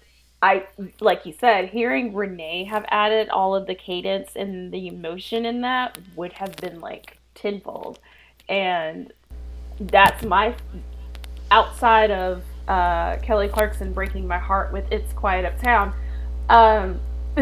I 0.42 0.66
like 1.00 1.26
you 1.26 1.34
said, 1.38 1.70
hearing 1.70 2.14
Renee 2.14 2.64
have 2.64 2.84
added 2.88 3.28
all 3.28 3.54
of 3.54 3.66
the 3.66 3.74
cadence 3.74 4.30
and 4.36 4.72
the 4.72 4.86
emotion 4.86 5.44
in 5.44 5.62
that 5.62 5.98
would 6.16 6.32
have 6.34 6.56
been 6.56 6.80
like 6.80 7.18
tenfold, 7.34 7.98
and 8.48 9.12
that's 9.80 10.24
my 10.24 10.54
outside 11.50 12.10
of 12.10 12.42
uh, 12.68 13.16
Kelly 13.16 13.48
Clarkson 13.48 13.92
breaking 13.92 14.28
my 14.28 14.38
heart 14.38 14.72
with 14.72 14.90
"It's 14.92 15.12
Quiet 15.12 15.44
Uptown." 15.44 15.92
Um, 16.48 17.00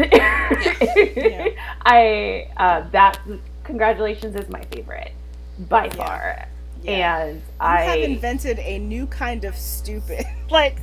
I 1.85 2.49
uh, 2.57 2.89
that 2.89 3.19
congratulations 3.63 4.35
is 4.35 4.49
my 4.49 4.63
favorite 4.71 5.11
by 5.59 5.89
far, 5.89 6.47
Yeah. 6.83 7.23
and 7.25 7.35
You 7.37 7.41
I 7.59 7.81
have 7.81 7.99
invented 7.99 8.59
a 8.59 8.79
new 8.79 9.07
kind 9.07 9.43
of 9.45 9.55
stupid. 9.55 10.25
like, 10.49 10.77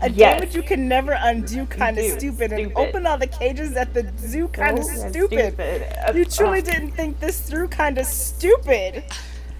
a 0.00 0.10
Yes. 0.10 0.40
damage 0.40 0.54
you 0.56 0.62
can 0.62 0.86
never 0.88 1.16
undo 1.18 1.64
kind 1.66 1.96
of 1.96 2.04
Dude, 2.04 2.18
stupid, 2.18 2.52
and 2.52 2.66
stupid. 2.66 2.76
open 2.76 3.06
all 3.06 3.16
the 3.16 3.26
cages 3.28 3.76
at 3.76 3.94
the 3.94 4.12
zoo 4.18 4.48
kind 4.48 4.78
of 4.78 4.84
Oh, 4.84 4.88
that's 4.88 5.08
stupid. 5.10 5.54
stupid. 5.54 6.16
You 6.16 6.24
truly 6.24 6.58
Ugh. 6.58 6.64
didn't 6.64 6.90
think 6.90 7.20
this 7.20 7.40
through 7.40 7.68
kind 7.68 7.96
of 7.98 8.04
stupid. 8.06 9.04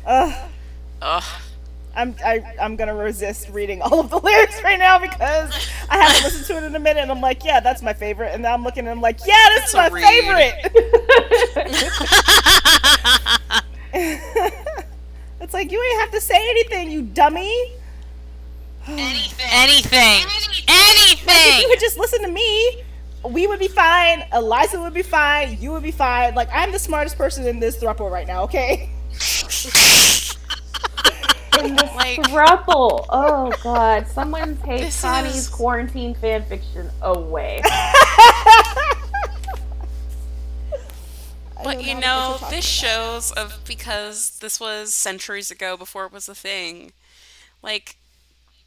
Ugh. 0.05 0.35
Ugh. 1.01 1.25
I'm 1.97 2.17
I, 2.27 2.43
I'm 2.61 2.75
gonna 2.75 2.95
resist 2.97 3.51
reading 3.51 3.81
all 3.81 4.01
of 4.01 4.11
the 4.11 4.19
lyrics 4.23 4.61
right 4.65 4.81
now 4.81 4.99
because 4.99 5.55
I 5.89 5.99
haven't 5.99 6.25
listened 6.25 6.47
to 6.47 6.57
it 6.57 6.65
in 6.65 6.75
a 6.75 6.81
minute 6.81 7.03
and 7.03 7.11
I'm 7.13 7.21
like, 7.21 7.45
yeah, 7.45 7.61
that's 7.61 7.83
my 7.83 7.93
favorite. 7.95 8.33
And 8.35 8.43
now 8.43 8.53
I'm 8.53 8.65
looking 8.65 8.81
and 8.81 8.91
I'm 8.91 9.01
like, 9.01 9.21
yeah, 9.25 9.49
this 9.55 9.69
is 9.69 9.75
my 9.75 9.89
read. 9.89 10.05
favorite. 10.05 10.73
it's 15.41 15.55
like 15.55 15.71
you 15.71 15.83
ain't 15.83 16.01
have 16.01 16.11
to 16.13 16.21
say 16.21 16.37
anything, 16.37 16.91
you 16.91 17.03
dummy. 17.03 17.73
Anything. 18.87 19.47
Anything. 19.53 20.25
If 20.67 21.27
Anything. 21.27 21.63
you 21.63 21.69
would 21.69 21.81
just 21.81 21.97
listen 21.99 22.21
to 22.23 22.29
me, 22.29 22.83
we 23.25 23.47
would 23.47 23.59
be 23.59 23.69
fine. 23.69 24.25
Eliza 24.33 24.81
would 24.81 24.93
be 24.95 25.03
fine. 25.03 25.57
You 25.61 25.73
would 25.73 25.83
be 25.83 25.91
fine. 25.93 26.35
Like 26.35 26.49
I'm 26.53 26.71
the 26.73 26.79
smartest 26.79 27.17
person 27.17 27.47
in 27.47 27.61
this 27.61 27.77
throuple 27.79 28.11
right 28.11 28.27
now. 28.27 28.43
Okay. 28.45 28.91
in 31.63 31.77
this 31.77 31.95
Like- 31.95 32.19
thruple. 32.23 33.07
Oh 33.09 33.53
god, 33.63 34.07
someone 34.09 34.57
take 34.59 34.81
This 34.83 35.01
Connie's 35.01 35.37
is- 35.37 35.49
quarantine 35.49 36.15
fan 36.17 36.45
fiction 36.45 36.91
away. 37.01 37.63
But 41.65 41.83
you 41.83 41.95
know 41.95 42.01
know, 42.01 42.37
what 42.41 42.41
you're 42.43 42.51
this 42.51 42.65
shows 42.65 43.33
of 43.33 43.65
because 43.67 44.39
this 44.41 44.61
was 44.61 44.95
centuries 44.95 45.51
ago 45.51 45.77
before 45.77 46.05
it 46.07 46.13
was 46.13 46.29
a 46.29 46.35
thing. 46.35 46.93
Like 47.63 47.97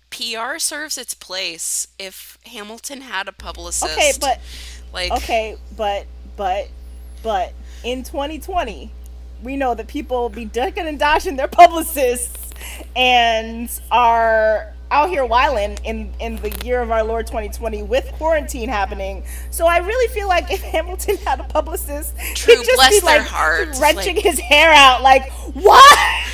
PR 0.09 0.57
serves 0.57 0.97
its 0.97 1.13
place. 1.13 1.87
If 1.99 2.37
Hamilton 2.45 3.01
had 3.01 3.27
a 3.27 3.31
publicist, 3.31 3.93
Okay, 3.93 4.11
but 4.19 4.39
like 4.93 5.11
okay, 5.11 5.57
but 5.75 6.05
but 6.35 6.69
but 7.23 7.53
in 7.83 8.03
2020, 8.03 8.91
we 9.43 9.55
know 9.55 9.73
that 9.75 9.87
people 9.87 10.29
be 10.29 10.45
ducking 10.45 10.87
and 10.87 10.97
dodging 10.97 11.35
their 11.35 11.47
publicists 11.47 12.51
and 12.95 13.69
are 13.91 14.73
out 14.91 15.09
here 15.09 15.25
whiling 15.25 15.77
in 15.83 16.13
in 16.19 16.37
the 16.37 16.49
year 16.63 16.81
of 16.81 16.91
our 16.91 17.03
Lord 17.03 17.27
2020 17.27 17.83
with 17.83 18.05
quarantine 18.13 18.69
happening. 18.69 19.23
So 19.51 19.65
I 19.67 19.77
really 19.79 20.07
feel 20.13 20.27
like 20.27 20.51
if 20.51 20.61
Hamilton 20.61 21.17
had 21.17 21.39
a 21.39 21.43
publicist, 21.43 22.15
True, 22.35 22.55
he'd 22.55 22.63
just 22.65 22.75
bless 22.75 22.89
be 22.91 22.99
their 23.05 23.19
like 23.19 23.27
hearts, 23.27 23.79
wrenching 23.81 24.15
like- 24.15 24.23
his 24.25 24.39
hair 24.39 24.71
out, 24.71 25.01
like 25.03 25.29
what? 25.53 26.25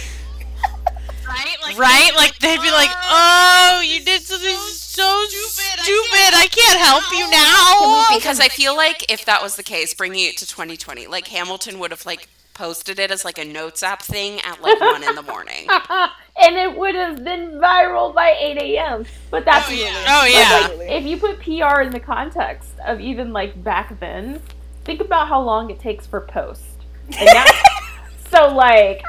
Right? 1.27 1.55
Like, 1.63 1.77
Right? 1.79 2.11
Like 2.15 2.37
they'd 2.39 2.61
be 2.61 2.69
like, 2.69 2.89
"Oh, 2.91 3.77
oh 3.77 3.81
you 3.81 4.03
did 4.03 4.21
something 4.21 4.55
so 4.55 5.23
stupid, 5.27 5.83
stupid. 5.83 6.33
I 6.35 6.47
can't 6.51 6.79
help 6.79 7.03
you 7.11 7.29
now." 7.31 8.15
because 8.15 8.39
I 8.39 8.49
feel 8.49 8.75
like 8.75 9.11
if 9.11 9.25
that 9.25 9.41
was 9.41 9.55
the 9.55 9.63
case, 9.63 9.93
bringing 9.93 10.25
it 10.27 10.37
to 10.37 10.45
2020, 10.47 11.07
like 11.07 11.27
Hamilton 11.29 11.79
would 11.79 11.91
have 11.91 12.05
like 12.05 12.27
posted 12.53 12.99
it 12.99 13.09
as 13.09 13.25
like 13.25 13.39
a 13.39 13.45
notes 13.45 13.81
app 13.81 14.03
thing 14.03 14.39
at 14.41 14.61
like 14.61 14.79
one 14.79 15.01
in 15.03 15.15
the 15.15 15.23
morning. 15.23 15.67
and 16.41 16.55
it 16.55 16.77
would 16.77 16.95
have 16.95 17.23
been 17.23 17.51
viral 17.59 18.13
by 18.13 18.35
8 18.39 18.57
a.m. 18.57 19.05
But 19.29 19.45
that's 19.45 19.69
Oh, 19.69 19.71
yeah. 19.73 20.05
Oh 20.07 20.25
yeah. 20.25 20.67
like, 20.77 20.89
if 20.89 21.03
you 21.05 21.17
put 21.17 21.39
PR 21.39 21.81
in 21.81 21.91
the 21.91 21.99
context 21.99 22.71
of 22.85 22.99
even 22.99 23.31
like 23.33 23.61
back 23.63 23.99
then, 23.99 24.41
think 24.83 25.01
about 25.01 25.27
how 25.27 25.41
long 25.41 25.69
it 25.69 25.79
takes 25.79 26.05
for 26.07 26.21
post. 26.21 26.63
And 27.07 27.27
that, 27.27 27.89
so 28.29 28.47
like 28.47 29.03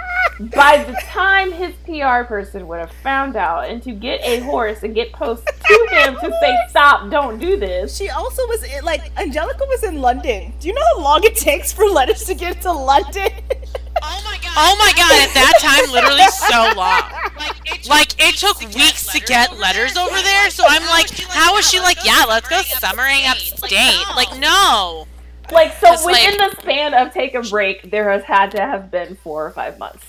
by 0.52 0.82
the 0.82 0.92
time 1.04 1.52
his 1.52 1.74
PR 1.86 2.24
person 2.24 2.66
would 2.66 2.80
have 2.80 2.90
found 2.90 3.36
out 3.36 3.68
and 3.68 3.80
to 3.84 3.92
get 3.92 4.20
a 4.22 4.40
horse 4.40 4.82
and 4.82 4.94
get 4.94 5.12
post 5.12 5.46
to 5.46 5.88
him 5.92 6.14
to 6.16 6.36
say 6.40 6.56
stop, 6.68 7.10
don't 7.10 7.38
do 7.38 7.56
this. 7.56 7.96
She 7.96 8.10
also 8.10 8.46
was 8.48 8.64
in, 8.64 8.84
like 8.84 9.12
Angelica 9.18 9.64
was 9.66 9.84
in 9.84 10.00
London. 10.00 10.52
Do 10.60 10.68
you 10.68 10.74
know 10.74 10.82
how 10.96 11.00
long 11.02 11.24
it 11.24 11.36
takes 11.36 11.72
for 11.72 11.86
letters 11.86 12.24
to 12.24 12.34
get 12.34 12.60
to 12.62 12.72
London? 12.72 13.30
Oh 14.06 14.20
my 14.24 14.38
god. 14.42 14.52
Oh 14.56 14.76
my 14.78 14.92
god, 14.96 15.12
at 15.28 15.34
that 15.34 15.54
time 15.60 15.90
literally 15.92 16.28
so 16.28 16.76
long. 16.76 17.02
Like 17.36 17.56
it, 17.66 17.88
Like 17.88 18.12
it 18.18 18.36
took 18.36 18.60
weeks 18.74 19.10
to 19.12 19.20
get 19.20 19.56
letters 19.58 19.96
over 19.96 20.20
there, 20.22 20.50
so 20.50 20.64
I'm 20.68 20.84
like, 20.86 21.10
how 21.30 21.56
is 21.56 21.68
she 21.68 21.80
like, 21.80 22.04
yeah, 22.04 22.24
let's 22.28 22.48
go 22.48 22.60
summering 22.62 23.22
upstate? 23.26 24.04
Like 24.14 24.38
no. 24.38 25.06
Like 25.50 25.72
so 25.80 25.88
'Cause, 25.88 26.04
within 26.06 26.38
like- 26.38 26.50
the 26.52 26.60
span 26.62 26.94
of 26.94 27.12
take 27.12 27.34
a 27.34 27.42
break, 27.42 27.90
there 27.90 28.10
has 28.10 28.22
had 28.24 28.50
to 28.52 28.60
have 28.60 28.90
been 28.90 29.16
four 29.16 29.44
or 29.46 29.50
five 29.50 29.78
months. 29.78 30.04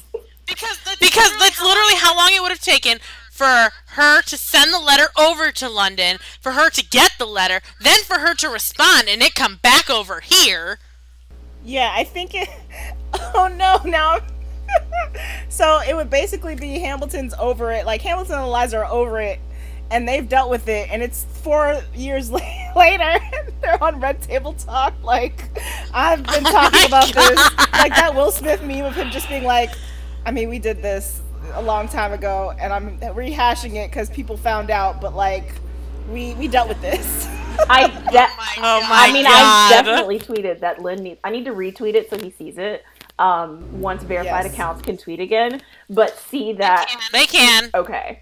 because 0.46 0.78
that's 0.86 0.98
Because 1.00 1.38
that's 1.40 1.62
literally 1.62 1.96
how 1.96 2.16
long 2.16 2.30
it 2.34 2.42
would 2.42 2.52
have 2.52 2.62
taken 2.62 3.00
for 3.32 3.70
her 3.98 4.22
to 4.22 4.38
send 4.38 4.74
the 4.74 4.80
letter 4.80 5.08
over 5.18 5.52
to 5.52 5.68
London, 5.68 6.20
for 6.40 6.54
her 6.54 6.70
to 6.70 6.86
get 6.86 7.12
the 7.18 7.26
letter, 7.26 7.60
then 7.82 8.00
for 8.04 8.20
her 8.20 8.34
to 8.36 8.48
respond 8.48 9.10
and 9.10 9.22
it 9.22 9.36
come 9.36 9.58
back 9.62 9.90
over 9.90 10.22
here. 10.22 10.80
Yeah, 11.66 11.92
I 11.94 12.04
think 12.06 12.34
it. 12.36 12.48
Oh 13.36 13.48
no! 13.48 13.80
Now, 13.90 14.20
so 15.50 15.82
it 15.88 15.96
would 15.96 16.10
basically 16.10 16.56
be 16.56 16.80
Hamilton's 16.80 17.34
over 17.40 17.72
it. 17.72 17.86
Like 17.86 18.02
Hamilton 18.02 18.36
and 18.36 18.46
Eliza 18.46 18.78
are 18.80 18.86
over 18.86 19.20
it, 19.20 19.40
and 19.92 20.08
they've 20.08 20.28
dealt 20.28 20.50
with 20.50 20.68
it. 20.68 20.90
And 20.92 21.02
it's 21.02 21.24
four 21.26 21.82
years 21.94 22.32
la- 22.32 22.40
later. 22.76 23.04
and 23.04 23.54
They're 23.62 23.82
on 23.84 24.00
Red 24.00 24.22
Table 24.22 24.54
Talk. 24.54 24.94
Like 25.04 25.50
I've 25.94 26.24
been 26.24 26.44
talking 26.44 26.80
my 26.82 26.86
about 26.88 27.14
this. 27.14 27.38
Like 27.74 27.94
that 27.96 28.14
Will 28.16 28.32
Smith 28.32 28.62
meme 28.64 28.86
of 28.86 28.96
him 28.96 29.10
just 29.12 29.28
being 29.30 29.44
like, 29.44 29.72
"I 30.26 30.32
mean, 30.32 30.50
we 30.50 30.60
did 30.60 30.82
this 30.82 31.22
a 31.54 31.62
long 31.62 31.88
time 31.88 32.12
ago, 32.14 32.54
and 32.60 32.74
I'm 32.74 32.98
rehashing 33.00 33.76
it 33.76 33.92
because 33.92 34.10
people 34.10 34.38
found 34.38 34.70
out, 34.70 35.02
but 35.02 35.14
like." 35.16 35.54
We, 36.08 36.36
we 36.36 36.48
dealt 36.48 36.68
with 36.70 36.80
this. 36.82 37.28
I 37.68 37.88
de- 37.88 38.28
Oh 38.60 38.80
my 38.82 39.08
I 39.08 39.12
mean, 39.12 39.24
god. 39.24 39.34
I 39.34 39.70
definitely 39.82 40.20
tweeted 40.20 40.60
that 40.60 40.84
Lin 40.84 41.02
needs. 41.02 41.20
I 41.24 41.32
need 41.32 41.46
to 41.46 41.52
retweet 41.52 41.96
it 41.96 42.12
so 42.12 42.20
he 42.20 42.30
sees 42.30 42.60
it. 42.60 42.84
Um, 43.18 43.66
once 43.72 44.04
verified 44.04 44.46
Yes. 44.46 44.54
accounts 44.54 44.82
can 44.82 44.98
tweet 44.98 45.22
again, 45.22 45.62
but 45.90 46.18
see 46.18 46.52
that. 46.54 46.90
They 47.14 47.26
can. 47.26 47.70
Okay, 47.74 48.22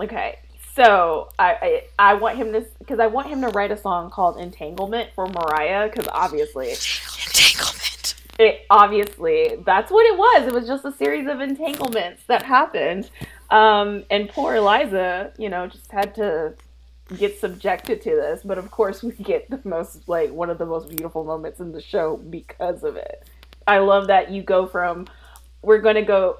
okay. 0.00 0.38
So 0.74 1.28
I 1.38 1.82
I, 1.98 2.10
I 2.10 2.14
want 2.14 2.36
him 2.36 2.52
to 2.52 2.66
because 2.80 2.98
I 2.98 3.06
want 3.06 3.28
him 3.28 3.40
to 3.42 3.48
write 3.48 3.70
a 3.70 3.76
song 3.76 4.10
called 4.10 4.38
"Entanglement" 4.38 5.10
for 5.14 5.28
Mariah 5.28 5.88
because 5.88 6.08
obviously 6.12 6.70
Entanglement. 6.70 8.14
it 8.38 8.66
obviously 8.68 9.56
that's 9.64 9.90
what 9.90 10.04
it 10.06 10.18
was. 10.18 10.48
It 10.48 10.52
was 10.52 10.66
just 10.66 10.84
a 10.84 10.92
series 10.92 11.26
of 11.28 11.40
entanglements 11.40 12.22
that 12.26 12.42
happened. 12.42 13.08
Um, 13.50 14.04
and 14.10 14.28
poor 14.28 14.56
Eliza, 14.56 15.32
you 15.38 15.48
know, 15.48 15.66
just 15.68 15.90
had 15.92 16.14
to 16.16 16.54
get 17.16 17.38
subjected 17.38 18.02
to 18.02 18.10
this. 18.10 18.42
But 18.44 18.58
of 18.58 18.70
course, 18.70 19.02
we 19.02 19.12
get 19.12 19.48
the 19.48 19.60
most 19.64 20.08
like 20.08 20.32
one 20.32 20.50
of 20.50 20.58
the 20.58 20.66
most 20.66 20.88
beautiful 20.88 21.24
moments 21.24 21.60
in 21.60 21.72
the 21.72 21.80
show 21.80 22.16
because 22.16 22.82
of 22.82 22.96
it. 22.96 23.24
I 23.66 23.78
love 23.78 24.06
that 24.08 24.30
you 24.30 24.42
go 24.42 24.66
from 24.66 25.06
we're 25.62 25.78
going 25.80 25.96
to 25.96 26.02
go 26.02 26.36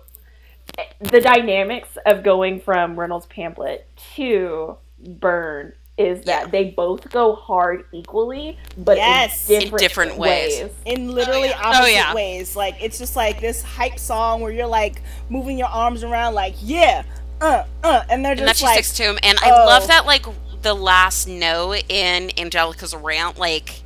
the 1.00 1.20
dynamics 1.20 1.96
of 2.06 2.22
going 2.22 2.60
from 2.60 2.98
Reynolds 2.98 3.26
pamphlet 3.26 3.88
to 4.16 4.76
Burn 5.06 5.72
is 5.98 6.24
that 6.26 6.44
Yeah. 6.44 6.50
they 6.50 6.64
both 6.70 7.10
go 7.10 7.34
hard 7.34 7.86
equally, 7.92 8.58
but 8.76 8.98
Yes. 8.98 9.48
in 9.48 9.56
In 9.56 9.60
different, 9.62 9.80
different 9.80 10.16
ways. 10.18 10.62
ways. 10.64 10.72
in 10.84 11.10
literally 11.12 11.48
yeah. 11.48 11.60
opposite 11.62 11.82
Oh, 11.82 11.86
yeah. 11.86 12.14
ways. 12.14 12.54
Like 12.56 12.74
it's 12.82 12.98
just 12.98 13.16
like 13.16 13.40
this 13.40 13.62
hype 13.62 13.98
song 13.98 14.40
where 14.42 14.52
you're 14.52 14.66
like 14.66 15.00
moving 15.30 15.56
your 15.56 15.68
arms 15.68 16.04
around, 16.04 16.34
like 16.34 16.54
yeah, 16.60 17.02
uh, 17.40 17.64
uh, 17.82 18.02
and 18.10 18.24
they're 18.24 18.32
and 18.32 18.40
that 18.42 18.48
just 18.48 18.60
she 18.60 18.66
like, 18.66 18.74
sticks 18.74 18.92
to 18.94 19.04
him. 19.04 19.18
And 19.22 19.38
I 19.42 19.50
oh. 19.50 19.66
love 19.66 19.86
that, 19.88 20.06
like, 20.06 20.24
the 20.62 20.74
last 20.74 21.28
note 21.28 21.82
in 21.88 22.30
Angelica's 22.38 22.94
rant, 22.94 23.38
like, 23.38 23.82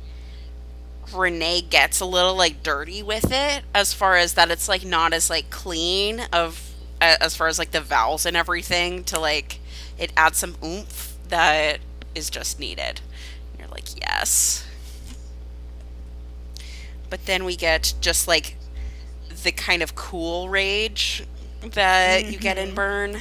Renee 1.13 1.61
gets 1.61 1.99
a 1.99 2.05
little, 2.05 2.35
like, 2.35 2.63
dirty 2.63 3.03
with 3.03 3.31
it, 3.31 3.63
as 3.73 3.93
far 3.93 4.15
as 4.17 4.33
that 4.35 4.51
it's, 4.51 4.67
like, 4.67 4.85
not 4.85 5.13
as, 5.13 5.29
like, 5.29 5.49
clean 5.49 6.21
of, 6.31 6.73
as 6.99 7.35
far 7.35 7.47
as, 7.47 7.57
like, 7.59 7.71
the 7.71 7.81
vowels 7.81 8.25
and 8.25 8.37
everything, 8.37 9.03
to, 9.05 9.19
like, 9.19 9.59
it 9.97 10.11
adds 10.15 10.37
some 10.37 10.55
oomph 10.63 11.17
that 11.29 11.79
is 12.15 12.29
just 12.29 12.59
needed. 12.59 13.01
And 13.51 13.59
you're 13.59 13.67
like, 13.69 13.99
yes. 13.99 14.65
But 17.09 17.25
then 17.25 17.43
we 17.43 17.55
get 17.55 17.93
just, 18.01 18.27
like, 18.27 18.55
the 19.43 19.51
kind 19.51 19.81
of 19.81 19.95
cool 19.95 20.49
rage 20.49 21.23
that 21.61 22.25
you 22.25 22.37
get 22.37 22.57
in 22.57 22.67
mm-hmm. 22.67 22.75
Burn. 22.75 23.17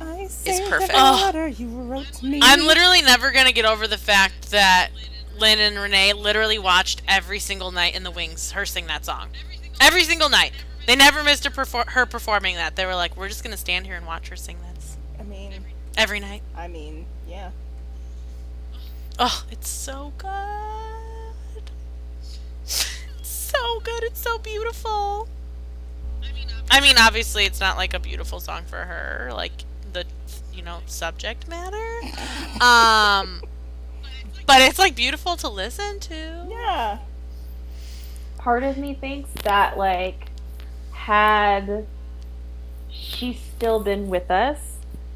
I 0.00 0.20
is 0.22 0.32
saved 0.32 0.66
the 0.66 0.70
perfect. 0.70 0.92
water 0.94 1.48
you 1.48 1.68
wrote 1.68 2.06
to 2.06 2.26
me. 2.26 2.40
I'm 2.42 2.66
literally 2.66 3.02
never 3.02 3.30
gonna 3.30 3.52
get 3.52 3.64
over 3.64 3.86
the 3.86 3.98
fact 3.98 4.50
that 4.50 4.90
Lin 5.38 5.58
and 5.58 5.78
Renee 5.78 6.12
literally 6.12 6.58
watched 6.58 7.02
every 7.08 7.38
single 7.38 7.70
night 7.70 7.94
in 7.94 8.02
the 8.02 8.10
wings 8.10 8.52
her 8.52 8.64
sing 8.66 8.86
that 8.86 9.04
song. 9.04 9.28
Every 9.80 10.04
single 10.04 10.28
night. 10.28 10.52
They 10.86 10.96
never 10.96 11.22
missed 11.22 11.44
her, 11.44 11.50
perfor- 11.50 11.90
her 11.90 12.06
performing 12.06 12.56
that. 12.56 12.76
They 12.76 12.84
were 12.86 12.94
like, 12.94 13.16
we're 13.16 13.28
just 13.28 13.44
gonna 13.44 13.56
stand 13.56 13.86
here 13.86 13.96
and 13.96 14.06
watch 14.06 14.28
her 14.28 14.36
sing 14.36 14.58
this 14.74 14.96
I 15.18 15.22
mean, 15.22 15.64
every 15.96 16.20
night. 16.20 16.42
I 16.56 16.68
mean, 16.68 17.06
yeah. 17.28 17.50
Oh, 19.18 19.44
it's 19.50 19.68
so 19.68 20.12
good. 20.18 20.28
It's 22.64 22.88
so 23.22 23.80
good. 23.80 24.02
It's 24.02 24.20
so 24.20 24.38
beautiful. 24.38 25.28
I 26.70 26.80
mean, 26.80 26.96
obviously, 26.98 27.44
it's 27.44 27.60
not 27.60 27.76
like 27.76 27.94
a 27.94 27.98
beautiful 28.00 28.40
song 28.40 28.62
for 28.64 28.78
her, 28.78 29.30
like 29.32 29.52
the 29.92 30.04
you 30.52 30.62
know 30.62 30.80
subject 30.86 31.48
matter. 31.48 32.00
Um, 32.60 33.42
but 34.46 34.60
it's 34.62 34.78
like 34.78 34.94
beautiful 34.94 35.36
to 35.36 35.48
listen 35.48 36.00
to. 36.00 36.46
Yeah. 36.50 36.98
part 38.38 38.62
of 38.62 38.76
me 38.76 38.94
thinks 38.94 39.30
that 39.44 39.76
like 39.78 40.26
had 40.92 41.86
she 42.90 43.34
still 43.56 43.80
been 43.80 44.08
with 44.08 44.30
us, 44.30 44.58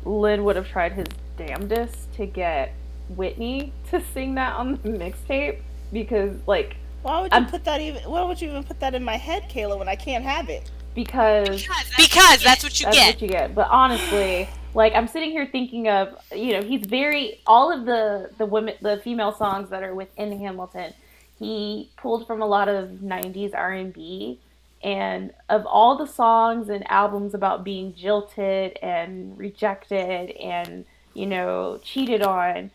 Lin 0.05 0.45
would 0.45 0.57
have 0.57 0.69
tried 0.69 0.93
his 0.93 1.07
damnedest 1.37 2.13
to 2.15 2.27
get 2.27 2.73
Whitney 3.11 3.73
to 3.91 4.03
sing 4.15 4.35
that 4.37 4.55
on 4.55 4.73
the 4.83 4.89
mixtape 4.91 5.61
because 5.93 6.35
like 6.47 6.77
Why 7.03 7.21
would 7.23 7.33
you 7.33 7.37
I'm- 7.39 7.47
put 7.49 7.65
that 7.65 7.81
even? 7.81 8.03
Why 8.03 8.23
would 8.23 8.41
you 8.41 8.51
even 8.51 8.65
put 8.65 8.81
that 8.81 8.95
in 8.95 9.05
my 9.05 9.17
head, 9.17 9.45
Kayla, 9.51 9.79
when 9.79 9.89
I 9.89 9.97
can't 9.97 10.25
have 10.25 10.49
it? 10.49 10.71
because 10.95 11.69
Because 11.99 12.43
that's 12.43 12.65
what 12.65 12.81
you 12.81 12.87
that's 12.87 12.97
get. 12.97 13.15
what 13.17 13.23
you 13.23 13.29
get. 13.29 13.55
But 13.55 13.69
honestly, 13.71 14.49
like 14.77 14.95
I'm 14.95 15.09
sitting 15.09 15.31
here 15.31 15.47
thinking 15.47 15.89
of, 15.89 16.17
you 16.35 16.53
know, 16.53 16.63
he's 16.63 16.87
very 16.87 17.41
all 17.47 17.73
of 17.73 17.87
the 17.87 18.31
the 18.37 18.45
women, 18.45 18.75
the 18.83 18.99
female 18.99 19.33
songs 19.33 19.71
that 19.71 19.83
are 19.83 19.95
within 19.95 20.39
Hamilton. 20.39 20.93
He 21.39 21.91
pulled 21.97 22.27
from 22.27 22.43
a 22.43 22.47
lot 22.47 22.69
of 22.69 22.91
'90s 22.91 23.55
R&B, 23.55 24.39
and 24.83 25.33
of 25.49 25.65
all 25.67 25.97
the 25.97 26.07
songs 26.07 26.69
and 26.69 26.89
albums 26.91 27.33
about 27.33 27.65
being 27.65 27.95
jilted 27.95 28.79
and 28.83 29.37
rejected 29.39 30.31
and 30.33 30.85
you 31.15 31.25
know 31.25 31.81
cheated 31.83 32.21
on, 32.23 32.71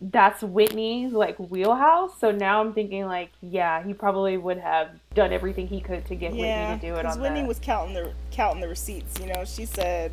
that's 0.00 0.42
Whitney's 0.42 1.12
like 1.12 1.36
wheelhouse. 1.38 2.18
So 2.20 2.30
now 2.30 2.60
I'm 2.60 2.72
thinking 2.72 3.06
like, 3.06 3.30
yeah, 3.42 3.82
he 3.82 3.92
probably 3.92 4.36
would 4.38 4.58
have 4.58 4.90
done 5.14 5.32
everything 5.32 5.66
he 5.66 5.80
could 5.80 6.06
to 6.06 6.14
get 6.14 6.32
Yeah, 6.32 6.74
Whitney 6.74 6.80
to 6.80 6.94
do 6.94 6.94
it 6.94 7.02
because 7.02 7.16
on 7.16 7.22
Whitney 7.22 7.40
that. 7.40 7.48
was 7.48 7.58
counting 7.58 7.94
the 7.94 8.12
counting 8.30 8.60
the 8.60 8.68
receipts. 8.68 9.18
You 9.18 9.26
know, 9.26 9.44
she 9.44 9.66
said, 9.66 10.12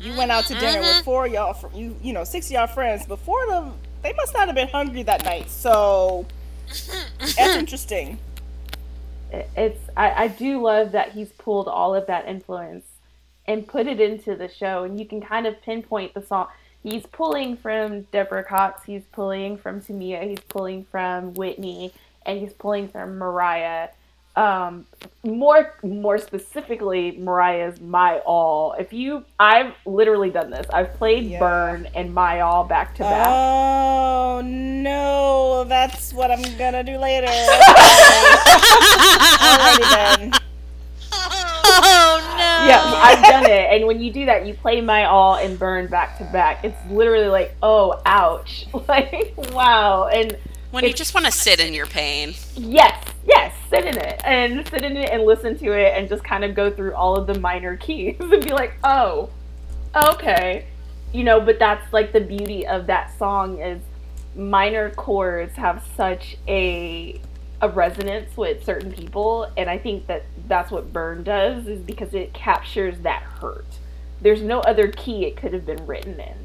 You 0.00 0.16
went 0.16 0.30
out 0.30 0.44
to 0.46 0.54
dinner 0.54 0.80
with 0.80 0.88
mm-hmm. 0.88 1.04
four 1.04 1.26
of 1.26 1.32
y'all, 1.32 1.54
fr- 1.54 1.74
you 1.74 1.96
you 2.02 2.12
know, 2.12 2.24
six 2.24 2.46
of 2.46 2.52
y'all 2.52 2.66
friends. 2.66 3.04
But 3.06 3.18
four 3.20 3.42
of 3.44 3.50
them, 3.50 3.74
they 4.02 4.12
must 4.12 4.32
not 4.34 4.46
have 4.46 4.54
been 4.54 4.68
hungry 4.68 5.02
that 5.04 5.24
night. 5.24 5.50
So 5.50 6.26
mm-hmm. 6.68 7.18
that's 7.18 7.38
interesting. 7.38 8.18
It's 9.30 9.80
I, 9.96 10.24
I 10.24 10.28
do 10.28 10.62
love 10.62 10.92
that 10.92 11.12
he's 11.12 11.30
pulled 11.32 11.68
all 11.68 11.94
of 11.94 12.06
that 12.06 12.28
influence 12.28 12.86
and 13.46 13.66
put 13.66 13.86
it 13.86 14.00
into 14.00 14.36
the 14.36 14.48
show, 14.48 14.84
and 14.84 15.00
you 15.00 15.06
can 15.06 15.20
kind 15.20 15.46
of 15.46 15.60
pinpoint 15.62 16.14
the 16.14 16.22
song. 16.22 16.48
He's 16.82 17.04
pulling 17.06 17.56
from 17.56 18.02
Deborah 18.02 18.44
Cox, 18.44 18.84
he's 18.84 19.04
pulling 19.10 19.56
from 19.56 19.80
Tamia, 19.80 20.28
he's 20.28 20.40
pulling 20.40 20.84
from 20.84 21.34
Whitney, 21.34 21.92
and 22.24 22.38
he's 22.38 22.52
pulling 22.52 22.88
from 22.88 23.18
Mariah. 23.18 23.88
Um, 24.38 24.86
more 25.24 25.74
more 25.82 26.16
specifically, 26.16 27.16
Mariah's 27.18 27.80
"My 27.80 28.18
All." 28.20 28.74
If 28.78 28.92
you, 28.92 29.24
I've 29.40 29.74
literally 29.84 30.30
done 30.30 30.50
this. 30.50 30.64
I've 30.72 30.94
played 30.94 31.24
Yeah. 31.24 31.40
"Burn" 31.40 31.88
and 31.96 32.14
"My 32.14 32.40
All" 32.42 32.62
back 32.62 32.94
to 32.96 33.02
back. 33.02 33.28
Oh 33.28 34.40
no, 34.44 35.64
that's 35.64 36.12
what 36.12 36.30
I'm 36.30 36.42
gonna 36.56 36.84
do 36.84 36.98
later. 36.98 37.26
Alrighty 39.42 39.90
then. 39.90 40.32
Oh 41.10 42.34
no. 42.38 42.66
Yeah, 42.68 42.82
I've 42.84 43.22
done 43.22 43.46
it. 43.46 43.72
And 43.72 43.86
when 43.86 44.00
you 44.00 44.12
do 44.12 44.26
that, 44.26 44.46
you 44.46 44.54
play 44.54 44.80
my 44.80 45.06
all 45.06 45.34
and 45.36 45.58
burn 45.58 45.88
back 45.88 46.16
to 46.18 46.24
back. 46.24 46.64
It's 46.64 46.78
literally 46.90 47.28
like, 47.28 47.54
oh, 47.62 48.00
ouch. 48.06 48.66
Like, 48.88 49.34
wow. 49.52 50.06
And 50.06 50.36
When 50.70 50.84
you 50.84 50.92
just 50.92 51.14
want 51.14 51.24
to 51.26 51.32
sit 51.32 51.60
in 51.60 51.72
your 51.72 51.86
pain. 51.86 52.34
yes, 52.54 53.02
yes, 53.26 53.54
sit 53.70 53.86
in 53.86 53.96
it 53.96 54.20
and 54.24 54.66
sit 54.68 54.84
in 54.84 54.96
it 54.96 55.10
and 55.10 55.24
listen 55.24 55.56
to 55.58 55.72
it 55.72 55.94
and 55.96 56.08
just 56.08 56.22
kind 56.22 56.44
of 56.44 56.54
go 56.54 56.70
through 56.70 56.94
all 56.94 57.16
of 57.16 57.26
the 57.26 57.38
minor 57.38 57.76
keys 57.78 58.16
and 58.20 58.44
be 58.44 58.52
like, 58.52 58.74
oh, 58.84 59.30
okay. 59.96 60.66
You 61.12 61.24
know, 61.24 61.40
but 61.40 61.58
that's 61.58 61.90
like 61.92 62.12
the 62.12 62.20
beauty 62.20 62.66
of 62.66 62.86
that 62.86 63.16
song 63.18 63.60
is 63.60 63.80
minor 64.36 64.90
chords 64.90 65.54
have 65.56 65.82
such 65.96 66.36
a 66.46 67.20
a 67.60 67.68
resonance 67.68 68.36
with 68.36 68.62
certain 68.64 68.92
people 68.92 69.50
and 69.56 69.68
i 69.68 69.76
think 69.76 70.06
that 70.06 70.24
that's 70.46 70.70
what 70.70 70.92
burn 70.92 71.24
does 71.24 71.66
is 71.66 71.80
because 71.80 72.14
it 72.14 72.32
captures 72.32 72.96
that 73.00 73.20
hurt 73.20 73.66
there's 74.20 74.40
no 74.40 74.60
other 74.60 74.86
key 74.86 75.24
it 75.24 75.36
could 75.36 75.52
have 75.52 75.66
been 75.66 75.84
written 75.86 76.20
in 76.20 76.36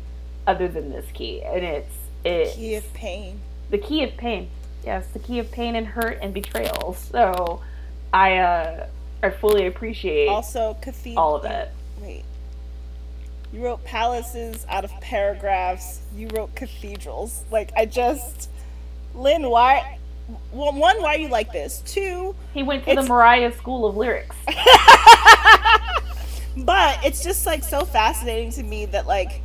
other 0.48 0.68
than 0.68 0.90
this 0.90 1.06
key 1.14 1.44
and 1.44 1.64
it's 1.64 1.96
it 2.26 2.56
Key 2.56 2.76
of 2.76 2.94
pain. 2.94 3.42
The 3.74 3.80
key 3.80 4.04
of 4.04 4.16
pain 4.16 4.50
yes 4.86 5.08
the 5.08 5.20
key 5.20 5.40
of 5.40 5.52
pain 5.52 5.76
and 5.76 5.88
hurt 5.88 6.20
and 6.22 6.34
betrayal 6.34 6.94
so 6.94 7.62
i 8.14 8.38
uh 8.38 8.88
i 9.24 9.30
fully 9.30 9.66
appreciate 9.66 10.28
Also, 10.28 10.78
cathedral. 10.82 11.24
all 11.24 11.36
of 11.38 11.46
it 11.46 11.72
Wait. 12.00 12.24
You 13.52 13.64
wrote 13.64 13.84
palaces 13.84 14.66
out 14.68 14.84
of 14.84 14.92
paragraphs. 15.00 16.02
You 16.16 16.28
wrote 16.36 16.56
cathedrals. 16.56 17.46
Like 17.52 17.72
I 17.78 17.86
just, 17.86 18.50
Lin, 19.14 19.48
why? 19.48 20.00
Well, 20.52 20.74
one, 20.74 21.02
why 21.02 21.16
are 21.16 21.20
you 21.20 21.28
like 21.30 21.52
this? 21.52 21.82
Two, 21.86 22.36
he 22.54 22.64
went 22.64 22.84
to 22.86 22.96
the 22.96 23.04
mariah 23.04 23.52
school 23.54 23.86
of 23.86 23.96
lyrics 23.96 24.36
but 26.58 26.98
it's 27.06 27.24
just 27.24 27.46
like 27.46 27.64
so 27.64 27.86
fascinating 27.86 28.52
to 28.52 28.64
me 28.64 28.86
that 28.88 29.06
like 29.08 29.42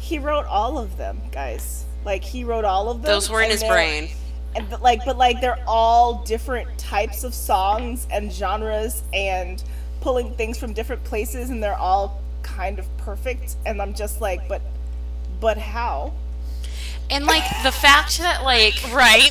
he 0.00 0.18
wrote 0.18 0.46
all 0.46 0.78
of 0.78 0.96
them, 0.96 1.20
guys. 1.30 1.84
Like 2.04 2.24
he 2.24 2.44
wrote 2.44 2.64
all 2.64 2.90
of 2.90 3.02
them. 3.02 3.10
Those 3.10 3.28
were 3.30 3.42
in 3.42 3.50
his 3.50 3.62
brain. 3.62 4.08
And 4.54 4.68
but 4.68 4.82
like, 4.82 5.04
but 5.04 5.16
like 5.16 5.40
they're 5.40 5.62
all 5.66 6.24
different 6.24 6.76
types 6.78 7.24
of 7.24 7.34
songs 7.34 8.06
and 8.10 8.32
genres 8.32 9.02
and 9.12 9.62
pulling 10.00 10.34
things 10.34 10.58
from 10.58 10.72
different 10.72 11.04
places, 11.04 11.50
and 11.50 11.62
they're 11.62 11.76
all 11.76 12.20
kind 12.42 12.78
of 12.78 12.96
perfect. 12.96 13.56
And 13.66 13.80
I'm 13.80 13.94
just 13.94 14.20
like, 14.20 14.48
but, 14.48 14.62
but 15.40 15.58
how? 15.58 16.12
And 17.10 17.26
like 17.26 17.44
the 17.62 17.72
fact 17.72 18.18
that 18.18 18.42
like 18.44 18.74
Right. 18.92 19.28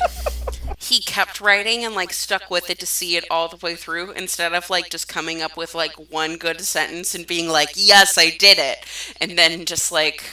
he 0.78 1.00
kept 1.00 1.40
writing 1.40 1.84
and 1.84 1.94
like 1.94 2.12
stuck 2.12 2.50
with 2.50 2.68
it 2.70 2.78
to 2.78 2.86
see 2.86 3.16
it 3.16 3.24
all 3.30 3.48
the 3.48 3.56
way 3.56 3.74
through 3.74 4.12
instead 4.12 4.52
of 4.52 4.68
like 4.70 4.90
just 4.90 5.08
coming 5.08 5.40
up 5.42 5.56
with 5.56 5.74
like 5.74 5.92
one 6.10 6.36
good 6.36 6.60
sentence 6.60 7.14
and 7.14 7.26
being 7.26 7.48
like, 7.48 7.70
"Yes, 7.74 8.18
I 8.18 8.30
did 8.30 8.58
it." 8.58 8.84
And 9.20 9.36
then 9.38 9.64
just 9.64 9.90
like 9.90 10.24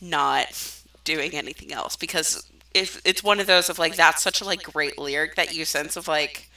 not 0.00 0.73
doing 1.04 1.34
anything 1.34 1.72
else 1.72 1.96
because 1.96 2.50
if 2.72 3.00
it's 3.04 3.22
one 3.22 3.40
of 3.40 3.46
those 3.46 3.68
of 3.68 3.78
like 3.78 3.96
that's 3.96 4.22
such 4.22 4.40
a 4.40 4.44
like 4.44 4.62
great 4.62 4.98
lyric 4.98 5.36
that 5.36 5.54
you 5.54 5.64
sense 5.64 5.96
of 5.96 6.08
like 6.08 6.48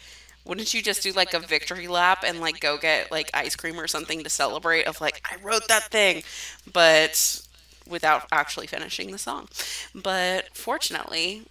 wouldn't 0.45 0.73
you 0.73 0.81
just 0.81 1.03
do 1.03 1.11
like 1.11 1.33
a 1.33 1.39
victory 1.39 1.87
lap 1.87 2.23
and 2.25 2.39
like 2.39 2.59
go 2.59 2.77
get 2.77 3.11
like 3.11 3.29
ice 3.33 3.55
cream 3.55 3.79
or 3.79 3.87
something 3.87 4.23
to 4.23 4.29
celebrate 4.29 4.87
of 4.87 5.01
like 5.01 5.21
I 5.29 5.35
wrote 5.43 5.67
that 5.67 5.83
thing 5.83 6.23
but 6.71 7.41
without 7.89 8.27
actually 8.31 8.67
finishing 8.67 9.11
the 9.11 9.17
song. 9.17 9.47
But 9.95 10.55
fortunately, 10.55 11.43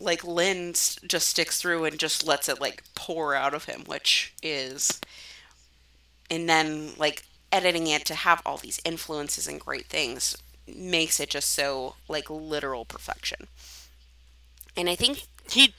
like 0.00 0.24
Lin 0.24 0.72
just 0.72 1.28
sticks 1.28 1.60
through 1.60 1.84
and 1.84 1.98
just 1.98 2.26
lets 2.26 2.48
it 2.48 2.60
like 2.60 2.82
pour 2.94 3.34
out 3.34 3.54
of 3.54 3.64
him, 3.64 3.82
which 3.86 4.32
is 4.42 5.00
and 6.30 6.48
then 6.48 6.90
like 6.98 7.24
editing 7.50 7.86
it 7.86 8.04
to 8.06 8.14
have 8.14 8.42
all 8.44 8.58
these 8.58 8.80
influences 8.84 9.48
and 9.48 9.60
great 9.60 9.86
things 9.86 10.36
makes 10.76 11.20
it 11.20 11.30
just 11.30 11.50
so 11.50 11.96
like 12.08 12.30
literal 12.30 12.84
perfection. 12.84 13.48
And 14.76 14.88
I 14.88 14.94
think 14.94 15.26
He 15.50 15.74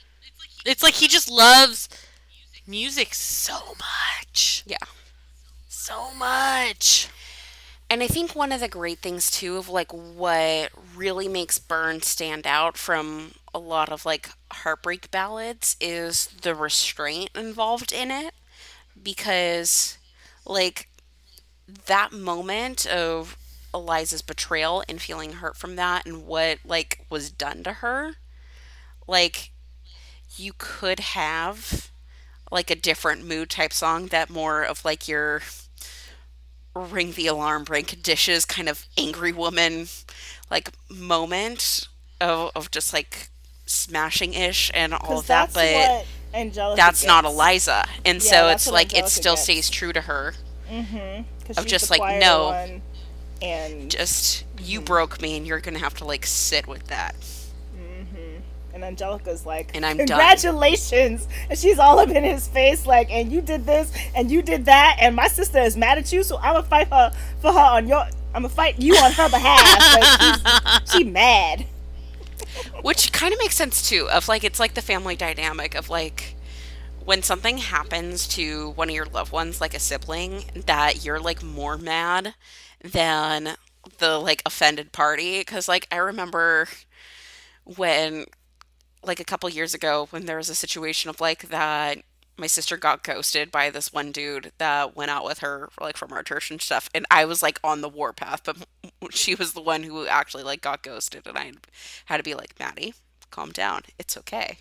it's 0.64 0.82
like 0.82 0.94
he 0.94 1.08
just 1.08 1.30
loves 1.30 1.88
music 2.66 3.14
so 3.14 3.74
much. 3.78 4.64
yeah. 4.64 4.78
So 5.68 6.12
much. 6.14 7.08
And 7.90 8.02
I 8.02 8.08
think 8.08 8.34
one 8.34 8.52
of 8.52 8.60
the 8.60 8.68
great 8.68 9.00
things 9.00 9.30
too 9.30 9.56
of 9.56 9.68
like 9.68 9.92
what 9.92 10.70
really 10.96 11.28
makes 11.28 11.58
Burn 11.58 12.02
stand 12.02 12.46
out 12.46 12.76
from 12.78 13.32
a 13.54 13.58
lot 13.58 13.90
of 13.90 14.06
like 14.06 14.30
heartbreak 14.52 15.10
ballads 15.10 15.76
is 15.80 16.26
the 16.42 16.54
restraint 16.54 17.30
involved 17.34 17.92
in 17.92 18.10
it 18.10 18.34
because 19.02 19.98
like 20.46 20.88
that 21.86 22.12
moment 22.12 22.86
of 22.86 23.36
Eliza's 23.74 24.22
betrayal 24.22 24.82
and 24.88 25.00
feeling 25.00 25.34
hurt 25.34 25.56
from 25.56 25.76
that 25.76 26.06
and 26.06 26.26
what 26.26 26.58
like 26.64 27.06
was 27.10 27.30
done 27.30 27.62
to 27.64 27.74
her 27.74 28.12
like 29.06 29.52
you 30.36 30.52
could 30.58 31.00
have 31.00 31.90
like 32.50 32.70
a 32.70 32.76
different 32.76 33.24
mood 33.26 33.50
type 33.50 33.72
song 33.72 34.06
that 34.08 34.30
more 34.30 34.62
of 34.62 34.84
like 34.84 35.08
your 35.08 35.42
ring 36.74 37.12
the 37.12 37.26
alarm 37.26 37.64
break 37.64 38.02
dishes 38.02 38.44
kind 38.44 38.68
of 38.68 38.86
angry 38.96 39.32
woman 39.32 39.86
like 40.50 40.70
moment 40.90 41.88
of, 42.20 42.50
of 42.54 42.70
just 42.70 42.92
like 42.92 43.30
smashing 43.66 44.34
ish 44.34 44.70
and 44.74 44.94
all 44.94 45.18
of 45.18 45.26
that 45.26 45.52
but 45.52 45.70
what 45.72 46.06
Angelica. 46.34 46.76
that's 46.76 47.04
not 47.04 47.24
eliza 47.24 47.84
and 48.04 48.22
Yeah, 48.22 48.22
so 48.22 48.48
it's 48.48 48.70
like 48.70 48.94
it 48.96 49.08
still 49.08 49.36
gets. 49.36 49.42
stays 49.44 49.68
true 49.70 49.92
to 49.92 50.02
her 50.02 50.34
mm-hmm, 50.70 51.22
'Cause 51.44 51.58
of 51.58 51.66
just 51.66 51.90
like, 51.90 52.00
no. 52.08 52.46
one, 52.46 52.82
and 53.42 53.90
just 53.90 54.44
you 54.58 54.78
mm-hmm. 54.78 54.86
broke 54.86 55.20
me 55.20 55.36
and 55.36 55.46
you're 55.46 55.60
gonna 55.60 55.78
have 55.78 55.94
to 55.94 56.04
like 56.04 56.26
sit 56.26 56.66
with 56.66 56.86
that 56.88 57.14
mm-hmm. 57.76 58.40
and 58.74 58.84
Angelica's 58.84 59.46
like, 59.46 59.70
And 59.74 59.84
I'm 59.84 59.96
done. 59.96 60.06
congratulations, 60.08 61.26
and 61.48 61.58
she's 61.58 61.78
all 61.78 61.98
up 61.98 62.10
in 62.10 62.24
his 62.24 62.48
face 62.48 62.86
like, 62.86 63.10
and 63.10 63.32
you 63.32 63.40
did 63.40 63.66
this 63.66 63.92
and 64.14 64.30
you 64.30 64.42
did 64.42 64.66
that, 64.66 64.98
and 65.00 65.16
my 65.16 65.28
sister 65.28 65.58
is 65.58 65.76
mad 65.76 65.98
at 65.98 66.12
you, 66.12 66.22
so 66.22 66.38
I'm 66.38 66.54
gonna 66.54 66.62
fight 66.66 66.88
her 66.88 67.12
for 67.40 67.52
her 67.52 67.58
on 67.58 67.88
your, 67.88 68.00
I'm 68.34 68.42
gonna 68.42 68.48
fight 68.48 68.78
you 68.78 68.94
on 68.96 69.12
her 69.12 69.28
behalf. 69.28 69.62
Like, 69.94 70.84
she's, 70.84 70.92
she 70.92 71.04
mad. 71.04 71.66
Which 72.82 73.12
kind 73.12 73.32
of 73.32 73.38
makes 73.38 73.56
sense 73.56 73.88
too, 73.88 74.08
of 74.10 74.28
like 74.28 74.44
it's 74.44 74.60
like 74.60 74.74
the 74.74 74.82
family 74.82 75.16
dynamic 75.16 75.74
of 75.74 75.90
like 75.90 76.34
when 77.04 77.22
something 77.22 77.58
happens 77.58 78.28
to 78.28 78.70
one 78.70 78.88
of 78.88 78.94
your 78.94 79.06
loved 79.06 79.32
ones, 79.32 79.60
like 79.60 79.74
a 79.74 79.78
sibling, 79.78 80.44
that 80.66 81.04
you're 81.04 81.20
like 81.20 81.42
more 81.42 81.76
mad 81.76 82.34
than 82.82 83.56
the 83.98 84.18
like 84.18 84.42
offended 84.46 84.92
party. 84.92 85.42
Cause 85.44 85.68
like 85.68 85.86
I 85.90 85.96
remember 85.96 86.68
when 87.64 88.26
like 89.02 89.20
a 89.20 89.24
couple 89.24 89.48
years 89.48 89.74
ago 89.74 90.06
when 90.10 90.26
there 90.26 90.36
was 90.36 90.50
a 90.50 90.54
situation 90.54 91.08
of 91.10 91.20
like 91.20 91.48
that 91.48 91.98
my 92.36 92.46
sister 92.46 92.76
got 92.76 93.04
ghosted 93.04 93.50
by 93.50 93.68
this 93.68 93.92
one 93.92 94.12
dude 94.12 94.52
that 94.58 94.96
went 94.96 95.10
out 95.10 95.24
with 95.24 95.38
her 95.40 95.68
like 95.80 95.96
from 95.96 96.12
our 96.12 96.22
church 96.22 96.50
and 96.50 96.60
stuff 96.60 96.88
and 96.94 97.06
i 97.10 97.24
was 97.24 97.42
like 97.42 97.58
on 97.64 97.80
the 97.80 97.88
warpath 97.88 98.42
but 98.44 98.56
she 99.10 99.34
was 99.34 99.52
the 99.52 99.60
one 99.60 99.82
who 99.84 100.06
actually 100.06 100.42
like 100.42 100.60
got 100.60 100.82
ghosted 100.82 101.26
and 101.26 101.38
i 101.38 101.52
had 102.06 102.16
to 102.18 102.22
be 102.22 102.34
like 102.34 102.58
maddie 102.58 102.94
calm 103.30 103.50
down. 103.50 103.82
It's 103.98 104.16
okay. 104.16 104.58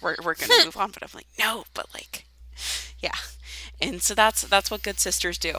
We're, 0.00 0.16
we're 0.22 0.34
gonna 0.34 0.52
move 0.64 0.76
on. 0.76 0.90
But 0.90 1.02
i'm 1.02 1.10
like 1.14 1.26
no 1.38 1.64
but 1.74 1.86
like 1.92 2.24
yeah. 3.00 3.14
And 3.80 4.00
so 4.00 4.14
that's 4.14 4.42
that's 4.42 4.70
what 4.70 4.82
good 4.82 4.98
sisters 4.98 5.38
do 5.38 5.54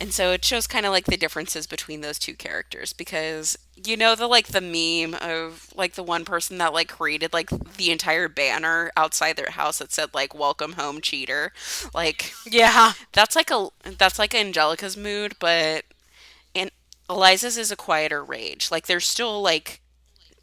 And 0.00 0.14
so 0.14 0.32
it 0.32 0.44
shows 0.44 0.66
kind 0.66 0.86
of 0.86 0.92
like 0.92 1.04
the 1.04 1.18
differences 1.18 1.66
between 1.66 2.00
those 2.00 2.18
two 2.18 2.34
characters 2.34 2.94
because 2.94 3.58
you 3.76 3.96
know 3.98 4.14
the 4.14 4.26
like 4.26 4.48
the 4.48 4.60
meme 4.62 5.14
of 5.20 5.70
like 5.76 5.92
the 5.94 6.02
one 6.02 6.24
person 6.24 6.56
that 6.58 6.72
like 6.72 6.88
created 6.88 7.34
like 7.34 7.50
the 7.76 7.90
entire 7.90 8.28
banner 8.28 8.90
outside 8.96 9.36
their 9.36 9.50
house 9.50 9.78
that 9.78 9.92
said 9.92 10.14
like 10.14 10.34
welcome 10.34 10.72
home 10.72 11.02
cheater. 11.02 11.52
Like 11.94 12.32
Yeah. 12.50 12.94
that's 13.12 13.36
like 13.36 13.50
a 13.50 13.68
that's 13.98 14.18
like 14.18 14.34
Angelica's 14.34 14.96
mood, 14.96 15.36
but 15.38 15.84
and 16.54 16.70
Eliza's 17.08 17.58
is 17.58 17.70
a 17.70 17.76
quieter 17.76 18.24
rage. 18.24 18.70
Like 18.70 18.86
there's 18.86 19.06
still 19.06 19.42
like 19.42 19.80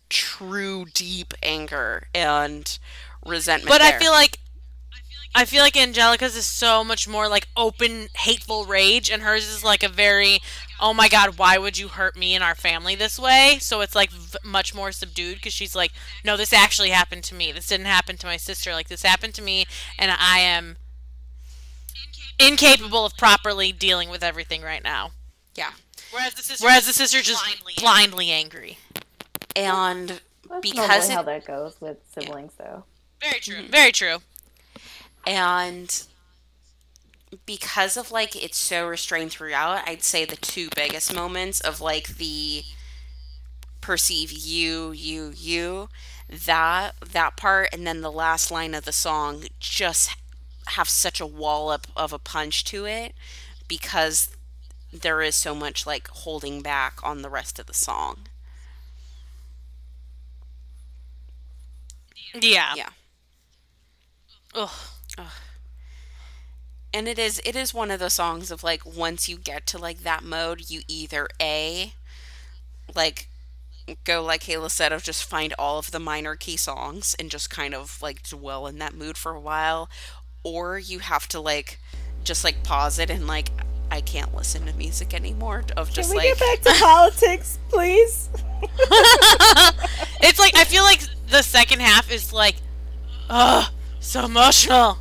true 0.09 0.85
deep 0.93 1.33
anger 1.43 2.07
and 2.13 2.77
resentment. 3.25 3.69
But 3.69 3.81
I 3.81 3.97
feel 3.99 4.11
like 4.11 4.39
I 5.35 5.45
feel 5.45 5.61
like 5.61 5.77
Angelica's 5.77 6.35
is 6.35 6.45
so 6.47 6.83
much 6.83 7.07
more 7.07 7.27
like 7.27 7.47
open, 7.55 8.07
hateful 8.15 8.65
rage, 8.65 9.11
and 9.11 9.21
hers 9.21 9.47
is 9.47 9.63
like 9.63 9.83
a 9.83 9.89
very, 9.89 10.39
oh 10.79 10.93
my 10.93 11.07
god, 11.09 11.37
why 11.37 11.57
would 11.59 11.77
you 11.77 11.89
hurt 11.89 12.15
me 12.17 12.33
and 12.33 12.43
our 12.43 12.55
family 12.55 12.95
this 12.95 13.19
way? 13.19 13.57
So 13.59 13.81
it's 13.81 13.93
like 13.93 14.09
v- 14.11 14.37
much 14.43 14.73
more 14.73 14.91
subdued 14.91 15.35
because 15.35 15.53
she's 15.53 15.75
like, 15.75 15.91
no, 16.25 16.37
this 16.37 16.51
actually 16.53 16.89
happened 16.89 17.23
to 17.25 17.35
me. 17.35 17.51
This 17.51 17.67
didn't 17.67 17.85
happen 17.85 18.17
to 18.17 18.25
my 18.25 18.37
sister. 18.37 18.71
Like 18.73 18.87
this 18.87 19.03
happened 19.03 19.35
to 19.35 19.41
me, 19.43 19.65
and 19.99 20.11
I 20.11 20.39
am 20.39 20.77
incapable 22.39 23.05
of 23.05 23.15
properly 23.17 23.71
dealing 23.71 24.09
with 24.09 24.23
everything 24.23 24.61
right 24.61 24.83
now. 24.83 25.11
yeah. 25.55 25.71
Whereas 26.11 26.35
the 26.35 26.41
sister, 26.43 26.65
Whereas 26.65 26.87
the 26.87 26.93
sister 26.93 27.21
just 27.21 27.43
blindly 27.43 27.73
blindly 27.77 28.31
angry. 28.31 28.77
And 29.57 30.21
That's 30.49 30.61
because 30.61 30.87
normally 30.87 31.09
how 31.13 31.21
that 31.23 31.45
goes 31.45 31.75
with 31.81 31.97
siblings, 32.13 32.53
though. 32.57 32.85
very 33.21 33.39
true. 33.41 33.55
Mm-hmm. 33.57 33.71
Very 33.71 33.91
true. 33.91 34.17
And 35.27 36.07
because 37.45 37.97
of 37.97 38.11
like 38.11 38.35
it's 38.35 38.57
so 38.57 38.87
restrained 38.87 39.31
throughout, 39.31 39.87
I'd 39.87 40.03
say 40.03 40.25
the 40.25 40.35
two 40.35 40.69
biggest 40.75 41.13
moments 41.13 41.59
of 41.61 41.81
like 41.81 42.17
the 42.17 42.63
perceive 43.81 44.31
you, 44.31 44.91
you, 44.91 45.33
you, 45.35 45.89
that 46.29 46.93
that 47.11 47.37
part, 47.37 47.69
and 47.73 47.85
then 47.87 48.01
the 48.01 48.11
last 48.11 48.51
line 48.51 48.73
of 48.75 48.85
the 48.85 48.91
song 48.91 49.45
just 49.59 50.11
have 50.67 50.89
such 50.89 51.19
a 51.21 51.25
wallop 51.27 51.87
of 51.95 52.11
a 52.13 52.19
punch 52.19 52.63
to 52.65 52.85
it 52.85 53.13
because 53.67 54.29
there 54.93 55.21
is 55.21 55.35
so 55.35 55.55
much 55.55 55.85
like 55.85 56.07
holding 56.09 56.61
back 56.61 56.99
on 57.03 57.21
the 57.21 57.29
rest 57.29 57.59
of 57.59 57.67
the 57.67 57.73
song. 57.73 58.27
Yeah. 62.41 62.73
Yeah. 62.75 62.89
Ugh. 64.53 64.96
And 66.93 67.07
it 67.07 67.19
is 67.19 67.41
it 67.45 67.55
is 67.55 67.73
one 67.73 67.91
of 67.91 67.99
the 67.99 68.09
songs 68.09 68.49
of 68.51 68.63
like 68.63 68.85
once 68.85 69.27
you 69.27 69.37
get 69.37 69.65
to 69.67 69.77
like 69.77 69.99
that 69.99 70.23
mode 70.23 70.69
you 70.69 70.81
either 70.87 71.27
a 71.41 71.93
like 72.95 73.27
go 74.03 74.23
like 74.23 74.41
Kayla 74.41 74.69
said 74.69 74.91
of 74.91 75.03
just 75.03 75.23
find 75.23 75.53
all 75.57 75.79
of 75.79 75.91
the 75.91 75.99
minor 75.99 76.35
key 76.35 76.57
songs 76.57 77.15
and 77.19 77.29
just 77.29 77.49
kind 77.49 77.73
of 77.73 78.01
like 78.01 78.23
dwell 78.23 78.67
in 78.67 78.79
that 78.79 78.93
mood 78.93 79.17
for 79.17 79.33
a 79.33 79.39
while 79.39 79.89
or 80.43 80.77
you 80.77 80.99
have 80.99 81.27
to 81.29 81.39
like 81.39 81.79
just 82.23 82.43
like 82.43 82.63
pause 82.63 82.99
it 82.99 83.09
and 83.09 83.27
like 83.27 83.49
I 83.89 84.01
can't 84.01 84.35
listen 84.35 84.65
to 84.65 84.73
music 84.73 85.13
anymore 85.13 85.63
of 85.77 85.87
Can 85.87 85.95
just 85.95 86.11
we 86.11 86.17
like 86.17 86.37
get 86.37 86.63
back 86.63 86.73
to 86.73 86.79
politics, 86.83 87.57
please? 87.69 88.29
It's 90.21 90.39
like 90.39 90.55
I 90.55 90.65
feel 90.65 90.83
like 90.83 91.01
the 91.29 91.41
second 91.41 91.79
half 91.79 92.11
is 92.11 92.33
like, 92.33 92.55
ugh, 93.29 93.71
so 93.99 94.25
emotional. 94.25 94.97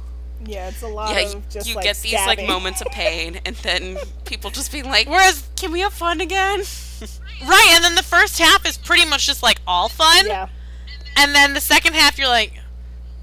Yeah, 0.46 0.68
it's 0.68 0.82
a 0.82 0.88
lot 0.88 1.14
yeah, 1.14 1.32
of 1.32 1.48
just 1.48 1.68
you 1.68 1.74
like 1.74 1.84
get 1.84 1.96
these 1.96 2.14
like 2.14 2.46
moments 2.46 2.80
of 2.80 2.88
pain 2.88 3.40
and 3.46 3.56
then 3.56 3.98
people 4.24 4.50
just 4.50 4.70
being 4.72 4.84
like 4.86 5.08
Whereas, 5.08 5.48
can 5.56 5.72
we 5.72 5.80
have 5.80 5.92
fun 5.92 6.20
again 6.20 6.60
right, 7.46 7.70
and 7.74 7.84
then 7.84 7.94
the 7.94 8.02
first 8.02 8.38
half 8.38 8.64
is 8.66 8.78
pretty 8.78 9.04
much 9.04 9.26
just 9.26 9.42
like 9.42 9.60
all 9.66 9.88
fun, 9.88 10.26
Yeah. 10.26 10.48
and 11.16 11.34
then 11.34 11.52
the 11.52 11.60
second 11.60 11.94
half 11.94 12.18
you're 12.18 12.28
like, 12.28 12.54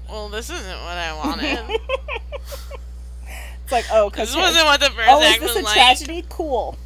well, 0.08 0.28
this 0.28 0.48
isn't 0.50 0.66
what 0.84 0.96
I 0.96 1.12
wanted. 1.16 1.80
It's 3.64 3.72
like, 3.72 3.86
oh, 3.90 4.10
because 4.10 4.28
this 4.28 4.36
wasn't 4.36 4.66
what 4.66 4.78
the 4.78 4.90
first 4.90 5.08
oh, 5.08 5.22
is 5.22 5.38
this 5.38 5.54
was 5.54 5.56
a 5.56 5.64
like. 5.64 5.74
tragedy? 5.74 6.24
Cool. 6.28 6.76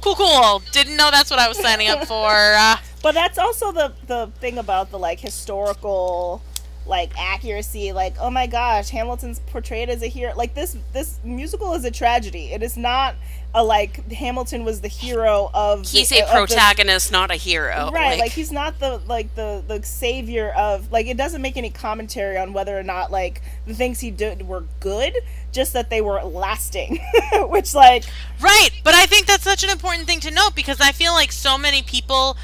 Cool, 0.00 0.14
cool. 0.14 0.62
Didn't 0.70 0.96
know 0.96 1.10
that's 1.10 1.28
what 1.28 1.40
I 1.40 1.48
was 1.48 1.58
signing 1.58 1.88
up 1.88 2.04
for. 2.04 2.30
Uh, 2.30 2.76
But 3.02 3.14
that's 3.14 3.36
also 3.36 3.72
the 3.72 3.92
the 4.06 4.30
thing 4.38 4.58
about 4.58 4.90
the 4.92 4.98
like 4.98 5.18
historical 5.20 6.40
like 6.86 7.12
accuracy 7.18 7.92
like 7.92 8.14
oh 8.20 8.30
my 8.30 8.46
gosh 8.46 8.90
hamilton's 8.90 9.40
portrayed 9.40 9.88
as 9.88 10.02
a 10.02 10.06
hero. 10.06 10.34
Like 10.36 10.54
this 10.54 10.76
this 10.92 11.18
musical 11.24 11.72
is 11.74 11.84
a 11.84 11.90
tragedy. 11.90 12.52
It 12.52 12.62
is 12.62 12.76
not 12.76 13.14
a 13.54 13.62
like 13.62 14.10
hamilton 14.10 14.64
was 14.64 14.80
the 14.80 14.88
hero 14.88 15.48
of 15.54 15.86
he's 15.88 16.10
the, 16.10 16.18
a 16.18 16.24
of 16.24 16.28
the- 16.30 16.54
protagonist 16.54 17.12
not 17.12 17.30
a 17.30 17.36
hero. 17.36 17.90
Right 17.92 18.18
like, 18.18 18.32
he's 18.32 18.52
not 18.52 18.78
the 18.80 19.00
like 19.06 19.34
the 19.34 19.62
the 19.66 19.82
savior 19.82 20.50
of 20.50 20.90
like 20.92 21.06
it 21.06 21.16
doesn't 21.16 21.40
make 21.40 21.56
any 21.56 21.70
commentary 21.70 22.36
on 22.36 22.52
whether 22.52 22.78
or 22.78 22.82
not 22.82 23.10
like 23.10 23.42
the 23.66 23.74
things 23.74 24.00
he 24.00 24.10
did 24.10 24.46
were 24.46 24.64
good 24.80 25.16
just 25.52 25.72
that 25.72 25.88
they 25.88 26.00
were 26.00 26.20
lasting 26.22 26.98
which 27.48 27.74
like 27.74 28.04
right, 28.40 28.70
but 28.82 28.94
I 28.94 29.06
think 29.06 29.26
that's 29.26 29.44
such 29.44 29.62
an 29.64 29.70
important 29.70 30.06
thing 30.06 30.20
to 30.20 30.30
note 30.30 30.54
because 30.54 30.80
I 30.80 30.92
feel 30.92 31.12
like 31.12 31.32
so 31.32 31.56
many 31.56 31.82
people 31.82 32.36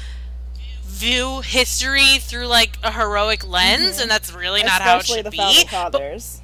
view 1.01 1.41
history 1.41 2.17
through 2.19 2.47
like 2.47 2.77
a 2.83 2.91
heroic 2.91 3.47
lens, 3.47 3.99
and 3.99 4.09
that's 4.09 4.31
really 4.33 4.63
not 4.63 4.81
how 4.81 4.97
it 4.97 5.01
especially 5.01 5.17
should 5.19 5.25
the 5.25 5.31
be. 5.31 5.37
founding 5.37 5.67
But 5.91 6.03
fathers. 6.03 6.41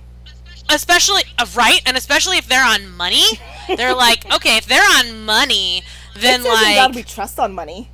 especially 0.69 1.23
uh, 1.37 1.45
right? 1.55 1.81
And 1.85 1.95
especially 1.97 2.37
if 2.37 2.47
they're 2.47 2.65
on 2.65 2.89
money 2.95 3.23
they're 3.75 3.95
like 4.07 4.25
okay 4.33 4.57
if 4.57 4.65
they're 4.65 4.81
on 4.99 5.25
money 5.25 5.83
then 6.15 6.41
in 6.41 6.45
God 6.45 6.95
we 6.95 7.01
like 7.03 7.07
trust 7.07 7.39
on 7.39 7.53
money. 7.53 7.89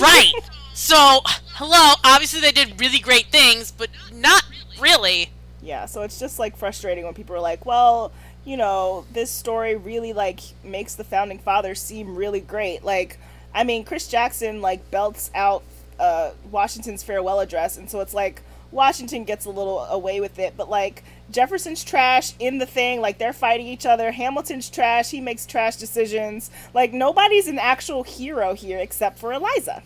Right. 0.00 0.32
So 0.72 1.20
hello 1.56 1.94
obviously 2.04 2.40
they 2.40 2.52
did 2.52 2.80
really 2.80 3.00
great 3.00 3.26
things 3.26 3.70
but 3.70 3.90
not 4.12 4.44
really. 4.80 5.30
Yeah, 5.62 5.84
so 5.86 6.02
it's 6.02 6.18
just 6.18 6.38
like 6.38 6.56
frustrating 6.56 7.04
when 7.04 7.12
people 7.12 7.36
are 7.36 7.40
like, 7.40 7.66
well, 7.66 8.12
you 8.46 8.56
know, 8.56 9.04
this 9.12 9.30
story 9.30 9.76
really 9.76 10.14
like 10.14 10.40
makes 10.64 10.94
the 10.94 11.04
founding 11.04 11.38
fathers 11.38 11.80
seem 11.82 12.16
really 12.16 12.40
great. 12.40 12.82
Like, 12.82 13.18
I 13.54 13.64
mean, 13.64 13.84
Chris 13.84 14.08
Jackson 14.08 14.60
like 14.60 14.90
belts 14.90 15.30
out 15.34 15.62
uh, 15.98 16.30
Washington's 16.50 17.02
farewell 17.02 17.40
address, 17.40 17.76
and 17.76 17.90
so 17.90 18.00
it's 18.00 18.14
like 18.14 18.42
Washington 18.72 19.24
gets 19.24 19.44
a 19.46 19.50
little 19.50 19.80
away 19.80 20.20
with 20.20 20.38
it, 20.38 20.54
but 20.56 20.70
like 20.70 21.02
Jefferson's 21.30 21.82
trash 21.84 22.32
in 22.38 22.58
the 22.58 22.66
thing, 22.66 23.00
like 23.00 23.18
they're 23.18 23.32
fighting 23.32 23.66
each 23.66 23.86
other. 23.86 24.12
Hamilton's 24.12 24.70
trash, 24.70 25.10
he 25.10 25.20
makes 25.20 25.46
trash 25.46 25.76
decisions. 25.76 26.50
Like 26.74 26.92
nobody's 26.92 27.48
an 27.48 27.58
actual 27.58 28.02
hero 28.04 28.54
here 28.54 28.78
except 28.78 29.18
for 29.18 29.32
Eliza. 29.32 29.82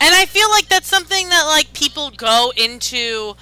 and 0.00 0.14
i 0.14 0.26
feel 0.26 0.48
like 0.50 0.68
that's 0.68 0.86
something 0.86 1.30
that 1.30 1.44
like 1.44 1.72
people 1.72 2.10
go 2.10 2.52
into 2.54 3.34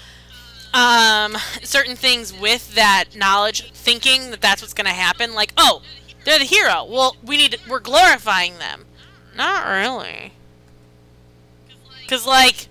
um 0.73 1.37
certain 1.65 1.97
things 1.97 2.33
with 2.33 2.75
that 2.77 3.07
knowledge 3.17 3.73
thinking 3.73 4.31
that 4.31 4.41
that's 4.41 4.63
what's 4.63 4.73
going 4.73 4.87
to 4.87 4.93
happen 4.93 5.35
like 5.35 5.53
oh 5.57 5.83
they're 6.27 6.39
the 6.39 6.45
hero 6.45 6.85
well 6.85 7.17
we 7.25 7.37
need 7.39 7.53
to, 7.53 7.59
we're 7.71 7.81
glorifying 7.81 8.59
them 8.59 8.85
not 9.35 9.67
really 9.67 10.33
because 12.03 12.27
like 12.27 12.69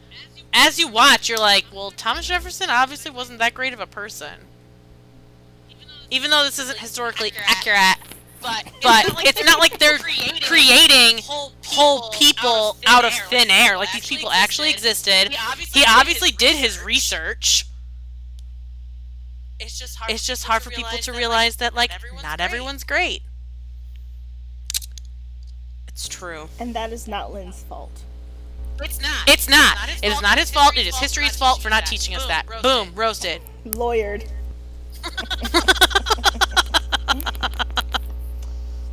as 0.53 0.77
you 0.77 0.87
watch 0.87 1.27
you're 1.27 1.39
like 1.39 1.65
well 1.73 1.89
thomas 1.91 2.27
jefferson 2.27 2.69
obviously 2.69 3.09
wasn't 3.09 3.39
that 3.39 3.53
great 3.53 3.73
of 3.73 3.79
a 3.79 3.87
person 3.87 4.41
even 6.11 6.29
though 6.29 6.43
this 6.43 6.59
isn't 6.59 6.77
historically 6.77 7.31
accurate 7.47 7.97
But, 8.41 8.71
but 8.83 9.25
it's 9.25 9.43
not 9.43 9.59
like 9.59 9.79
they're 9.79 9.97
creating, 9.97 10.41
creating 10.43 11.23
whole 11.23 11.51
whole 11.65 12.11
people 12.11 12.77
out 12.85 13.03
of 13.03 13.11
thin 13.29 13.49
air. 13.49 13.75
Like 13.75 13.91
these 13.91 14.05
people 14.05 14.29
actually 14.29 14.69
existed. 14.69 15.29
He 15.73 15.83
obviously, 15.87 16.29
He 16.29 16.35
did 16.35 16.55
his 16.55 16.75
did 16.75 16.77
his 16.77 16.83
research. 16.83 17.65
It's 19.59 19.79
just 19.79 19.97
hard. 19.97 20.11
It's 20.11 20.27
just 20.27 20.43
hard 20.43 20.61
for 20.61 20.69
people 20.69 20.97
to 20.97 21.11
realize 21.11 21.55
that 21.55 21.73
like 21.73 21.91
not 22.21 22.39
everyone's 22.39 22.83
great. 22.83 23.23
It's 25.95 26.09
true 26.09 26.49
And 26.59 26.75
that 26.75 26.91
is 26.91 27.07
not 27.07 27.33
Lin's 27.33 27.63
fault. 27.63 28.03
It's 28.81 29.01
not. 29.01 29.29
It's 29.29 29.47
not. 29.47 29.77
his 29.87 30.01
It 30.01 30.07
is 30.07 30.11
fault. 30.15 30.23
not 30.23 30.37
It's 30.37 30.49
his 30.49 30.51
fault. 30.51 30.77
It 30.77 30.95
history's 30.95 31.37
fault 31.37 31.61
for 31.61 31.69
not 31.69 31.85
teaching 31.85 32.13
us 32.15 32.25
that. 32.25 32.45
Boom, 32.45 32.61
Boom, 32.61 32.91
roasted. 32.95 33.41
Lawyered. 33.65 34.27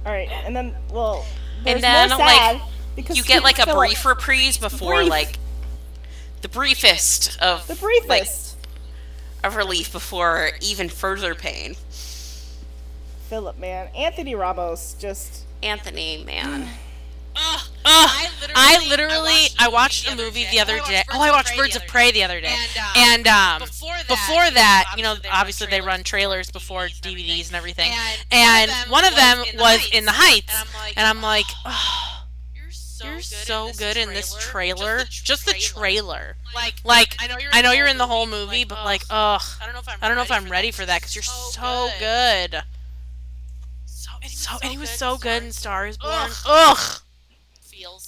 All 0.06 0.12
right, 0.12 0.28
and 0.44 0.54
then 0.54 0.74
well, 0.92 1.24
there's 1.64 1.80
then, 1.80 2.08
more 2.10 2.18
like, 2.18 2.36
sad 2.36 2.60
because 2.96 3.16
you 3.16 3.22
get 3.24 3.42
like 3.42 3.58
a 3.58 3.64
Philip- 3.64 3.78
brief 3.88 4.04
reprise 4.04 4.58
before 4.58 4.96
Brief. 4.96 5.10
like 5.10 5.38
the 6.42 6.48
briefest 6.48 7.40
of 7.40 7.66
the 7.68 7.74
briefest. 7.76 8.56
like 9.42 9.44
of 9.44 9.56
relief 9.56 9.90
before 9.92 10.50
even 10.60 10.88
further 10.88 11.34
pain. 11.34 11.74
Philip, 13.28 13.58
man, 13.58 13.88
Anthony 13.96 14.34
Ramos 14.34 14.94
just 14.98 15.44
Anthony, 15.62 16.22
man. 16.24 16.68
Ugh, 17.36 17.60
Ugh, 17.84 18.10
I 18.54 18.86
literally, 18.88 19.48
I 19.58 19.68
watched 19.68 19.72
watched 19.72 20.06
a 20.06 20.16
the 20.16 20.22
movie 20.22 20.46
the 20.50 20.60
other 20.60 20.78
day. 20.80 21.02
Oh, 21.12 21.20
I 21.20 21.30
watched 21.30 21.56
Birds 21.56 21.76
of 21.76 21.86
Prey 21.86 22.06
the 22.08 22.20
the 22.20 22.24
other 22.24 22.40
day. 22.40 22.54
And, 22.54 22.76
um, 22.78 22.92
And 22.96 23.28
um, 23.28 23.58
before 23.60 23.94
that, 23.96 24.08
before 24.08 24.50
that, 24.50 24.94
you 24.96 25.02
know, 25.02 25.16
obviously 25.30 25.66
they 25.66 25.80
run 25.80 26.02
trailers 26.04 26.50
before 26.50 26.86
DVDs 26.86 27.48
and 27.48 27.56
everything. 27.56 27.92
And 28.30 28.70
And 28.70 28.90
one 28.90 29.04
of 29.04 29.14
them 29.14 29.44
was 29.58 29.88
in 29.92 30.04
the 30.04 30.12
Heights, 30.12 30.52
And 30.54 30.68
I'm 30.68 30.74
like, 30.80 30.96
and 30.96 31.06
I'm 31.06 31.22
like, 31.22 31.46
oh, 31.64 32.24
you're 32.54 32.70
so, 32.70 33.04
you're 33.06 33.16
good, 33.16 33.24
so 33.24 33.66
in 33.68 33.72
good 33.74 33.96
in 33.96 34.08
this 34.10 34.34
trailer, 34.38 35.04
just 35.08 35.46
the 35.46 35.54
trailer. 35.54 36.36
Like, 36.54 36.74
Like, 36.84 37.16
I 37.18 37.26
know 37.26 37.38
you're, 37.38 37.50
I 37.52 37.62
know 37.62 37.72
you're 37.72 37.86
in 37.88 37.98
the 37.98 38.06
whole 38.06 38.26
movie, 38.26 38.64
but 38.64 38.84
like, 38.84 39.02
ugh, 39.10 39.42
I 39.60 39.64
don't 39.64 39.74
know 39.74 39.80
if 39.80 39.88
I'm. 39.88 39.98
I 40.02 40.08
don't 40.08 40.16
know 40.16 40.22
if 40.22 40.30
I'm 40.30 40.48
ready 40.48 40.70
for 40.70 40.84
that 40.86 41.00
because 41.00 41.14
you're 41.16 41.22
so 41.22 41.88
good. 41.98 42.62
So, 43.86 44.10
and 44.22 44.22
he 44.22 44.28
was 44.28 44.38
So 44.40 44.50
so, 44.52 44.58
and 44.62 44.70
he 44.72 44.78
was 44.78 44.90
good 44.90 44.98
so 44.98 45.14
in 45.14 45.20
good 45.20 45.42
in 45.44 45.52
Stars 45.52 45.96
Born. 45.96 46.30
Ugh. 46.46 47.00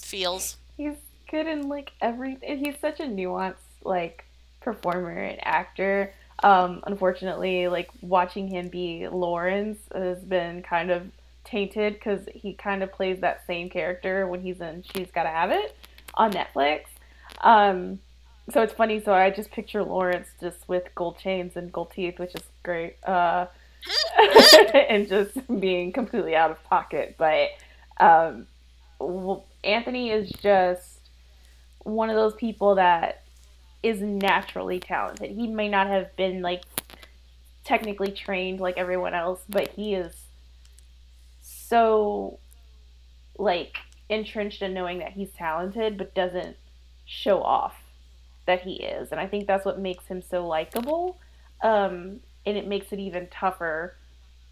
Feels. 0.04 0.58
He's 0.76 0.96
good 1.30 1.46
in 1.46 1.68
like 1.70 1.92
everything. 2.02 2.62
He's 2.62 2.78
such 2.78 3.00
a 3.00 3.04
nuanced 3.04 3.54
like 3.82 4.26
performer 4.60 5.16
and 5.16 5.38
actor. 5.46 6.12
Um, 6.42 6.82
unfortunately, 6.86 7.68
like 7.68 7.88
watching 8.02 8.48
him 8.48 8.68
be 8.68 9.08
Lawrence 9.08 9.78
has 9.94 10.18
been 10.18 10.62
kind 10.62 10.90
of 10.90 11.10
tainted 11.44 11.94
because 11.94 12.28
he 12.34 12.52
kind 12.52 12.82
of 12.82 12.92
plays 12.92 13.20
that 13.20 13.46
same 13.46 13.70
character 13.70 14.26
when 14.26 14.42
he's 14.42 14.60
in 14.60 14.84
She's 14.94 15.10
Gotta 15.10 15.30
Have 15.30 15.50
It 15.50 15.74
on 16.12 16.32
Netflix. 16.32 16.82
Um, 17.40 17.98
so 18.50 18.60
it's 18.60 18.74
funny. 18.74 19.00
So 19.00 19.14
I 19.14 19.30
just 19.30 19.50
picture 19.52 19.82
Lawrence 19.82 20.28
just 20.38 20.68
with 20.68 20.84
gold 20.94 21.18
chains 21.18 21.56
and 21.56 21.72
gold 21.72 21.92
teeth, 21.92 22.18
which 22.18 22.34
is 22.34 22.42
great. 22.62 22.96
Uh, 23.04 23.46
and 24.74 25.08
just 25.08 25.38
being 25.60 25.92
completely 25.92 26.36
out 26.36 26.50
of 26.50 26.62
pocket. 26.64 27.16
But 27.16 27.48
um, 27.98 28.46
Anthony 29.64 30.10
is 30.10 30.30
just 30.30 30.98
one 31.82 32.10
of 32.10 32.16
those 32.16 32.34
people 32.34 32.76
that 32.76 33.22
is 33.82 34.00
naturally 34.00 34.80
talented. 34.80 35.30
He 35.30 35.46
may 35.46 35.68
not 35.68 35.86
have 35.88 36.14
been 36.16 36.42
like 36.42 36.62
technically 37.64 38.10
trained 38.10 38.60
like 38.60 38.76
everyone 38.78 39.14
else, 39.14 39.40
but 39.48 39.68
he 39.68 39.94
is 39.94 40.14
so 41.42 42.38
like 43.38 43.76
entrenched 44.08 44.62
in 44.62 44.74
knowing 44.74 44.98
that 44.98 45.12
he's 45.12 45.30
talented 45.30 45.98
but 45.98 46.14
doesn't 46.14 46.56
show 47.06 47.42
off 47.42 47.74
that 48.46 48.62
he 48.62 48.74
is. 48.74 49.10
And 49.10 49.20
I 49.20 49.26
think 49.26 49.46
that's 49.46 49.64
what 49.64 49.78
makes 49.78 50.06
him 50.06 50.22
so 50.22 50.46
likable. 50.46 51.18
Um, 51.62 52.20
and 52.46 52.56
it 52.56 52.66
makes 52.66 52.92
it 52.92 52.98
even 52.98 53.26
tougher 53.28 53.94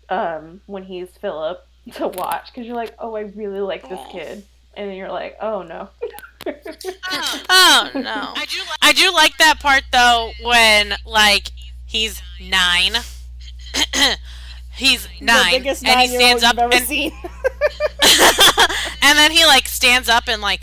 um, 0.09 0.61
when 0.67 0.83
he's 0.85 1.11
Philip 1.11 1.67
to 1.95 2.09
watch 2.09 2.47
because 2.53 2.67
you're 2.67 2.77
like, 2.77 2.95
oh, 2.99 3.17
I 3.17 3.21
really 3.21 3.61
like 3.61 3.89
this 3.89 4.01
kid. 4.11 4.45
And 4.75 4.89
then 4.89 4.97
you're 4.97 5.11
like, 5.11 5.37
oh 5.41 5.62
no. 5.62 5.89
Oh 7.49 7.91
no. 7.95 8.01
I 8.37 8.47
do 8.49 8.59
like. 8.59 8.79
I 8.83 8.93
do 8.93 9.12
like 9.12 9.37
that 9.39 9.61
part 9.61 9.85
though 9.93 10.33
when 10.43 10.95
like 11.07 11.51
he's 11.87 12.20
nine. 12.41 12.95
he's 14.75 15.07
nine, 15.20 15.53
the 15.53 15.59
biggest 15.59 15.87
and 15.87 16.01
he 16.01 16.07
nine-year-old 16.09 16.41
stands 16.41 16.43
up 16.43 16.73
and, 16.73 16.85
seen. 16.85 17.12
and 19.03 19.18
then 19.18 19.31
he 19.31 19.45
like 19.47 19.68
stands 19.68 20.09
up 20.09 20.25
and 20.27 20.43
like 20.43 20.62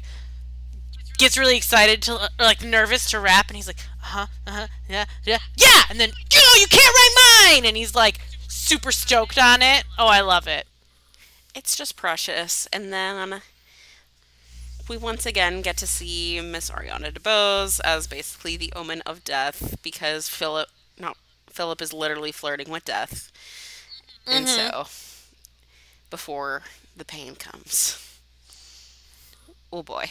gets 1.17 1.37
really 1.37 1.55
excited 1.55 2.01
to 2.03 2.29
like 2.39 2.63
nervous 2.63 3.09
to 3.11 3.19
rap, 3.19 3.47
and 3.47 3.55
he's 3.55 3.67
like, 3.67 3.79
uh 4.03 4.05
huh, 4.05 4.27
uh 4.45 4.51
huh, 4.51 4.67
yeah, 4.89 5.05
yeah, 5.23 5.37
yeah, 5.55 5.83
and 5.89 5.99
then 5.99 6.09
you 6.09 6.41
know 6.41 6.61
you 6.61 6.67
can't 6.67 6.95
write 6.95 7.53
mine, 7.53 7.65
and 7.65 7.77
he's 7.77 7.95
like 7.95 8.19
super 8.47 8.91
stoked 8.91 9.37
on 9.37 9.61
it. 9.61 9.85
Oh, 9.97 10.07
I 10.07 10.21
love 10.21 10.47
it. 10.47 10.65
It's 11.55 11.75
just 11.75 11.95
precious. 11.95 12.67
And 12.71 12.91
then 12.93 13.41
we 14.89 14.97
once 14.97 15.25
again 15.25 15.61
get 15.61 15.77
to 15.77 15.87
see 15.87 16.41
Miss 16.41 16.71
Ariana 16.71 17.13
DeBose 17.13 17.79
as 17.85 18.07
basically 18.07 18.57
the 18.57 18.73
omen 18.75 19.01
of 19.05 19.23
death 19.23 19.77
because 19.83 20.27
Philip, 20.27 20.69
not 20.99 21.15
Philip, 21.47 21.81
is 21.81 21.93
literally 21.93 22.31
flirting 22.31 22.69
with 22.69 22.85
death, 22.85 23.31
and 24.25 24.47
mm-hmm. 24.47 24.83
so 24.83 24.87
before 26.09 26.63
the 26.97 27.05
pain 27.05 27.35
comes, 27.35 28.19
oh 29.71 29.83
boy. 29.83 30.05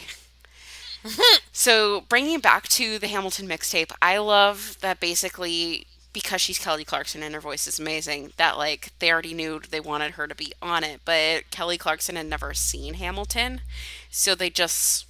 so 1.51 2.01
bringing 2.01 2.35
it 2.35 2.41
back 2.41 2.67
to 2.69 2.97
the 2.99 3.07
Hamilton 3.07 3.47
mixtape, 3.47 3.91
I 4.01 4.17
love 4.17 4.77
that 4.81 4.99
basically 4.99 5.87
because 6.13 6.41
she's 6.41 6.59
Kelly 6.59 6.83
Clarkson 6.83 7.23
and 7.23 7.35
her 7.35 7.41
voice 7.41 7.67
is 7.67 7.79
amazing, 7.79 8.33
that 8.37 8.57
like 8.57 8.91
they 8.99 9.11
already 9.11 9.33
knew 9.33 9.59
they 9.59 9.79
wanted 9.79 10.11
her 10.13 10.27
to 10.27 10.35
be 10.35 10.53
on 10.61 10.83
it, 10.83 11.01
but 11.05 11.49
Kelly 11.51 11.77
Clarkson 11.77 12.15
had 12.15 12.25
never 12.27 12.53
seen 12.53 12.95
Hamilton, 12.95 13.61
so 14.09 14.35
they 14.35 14.49
just 14.49 15.05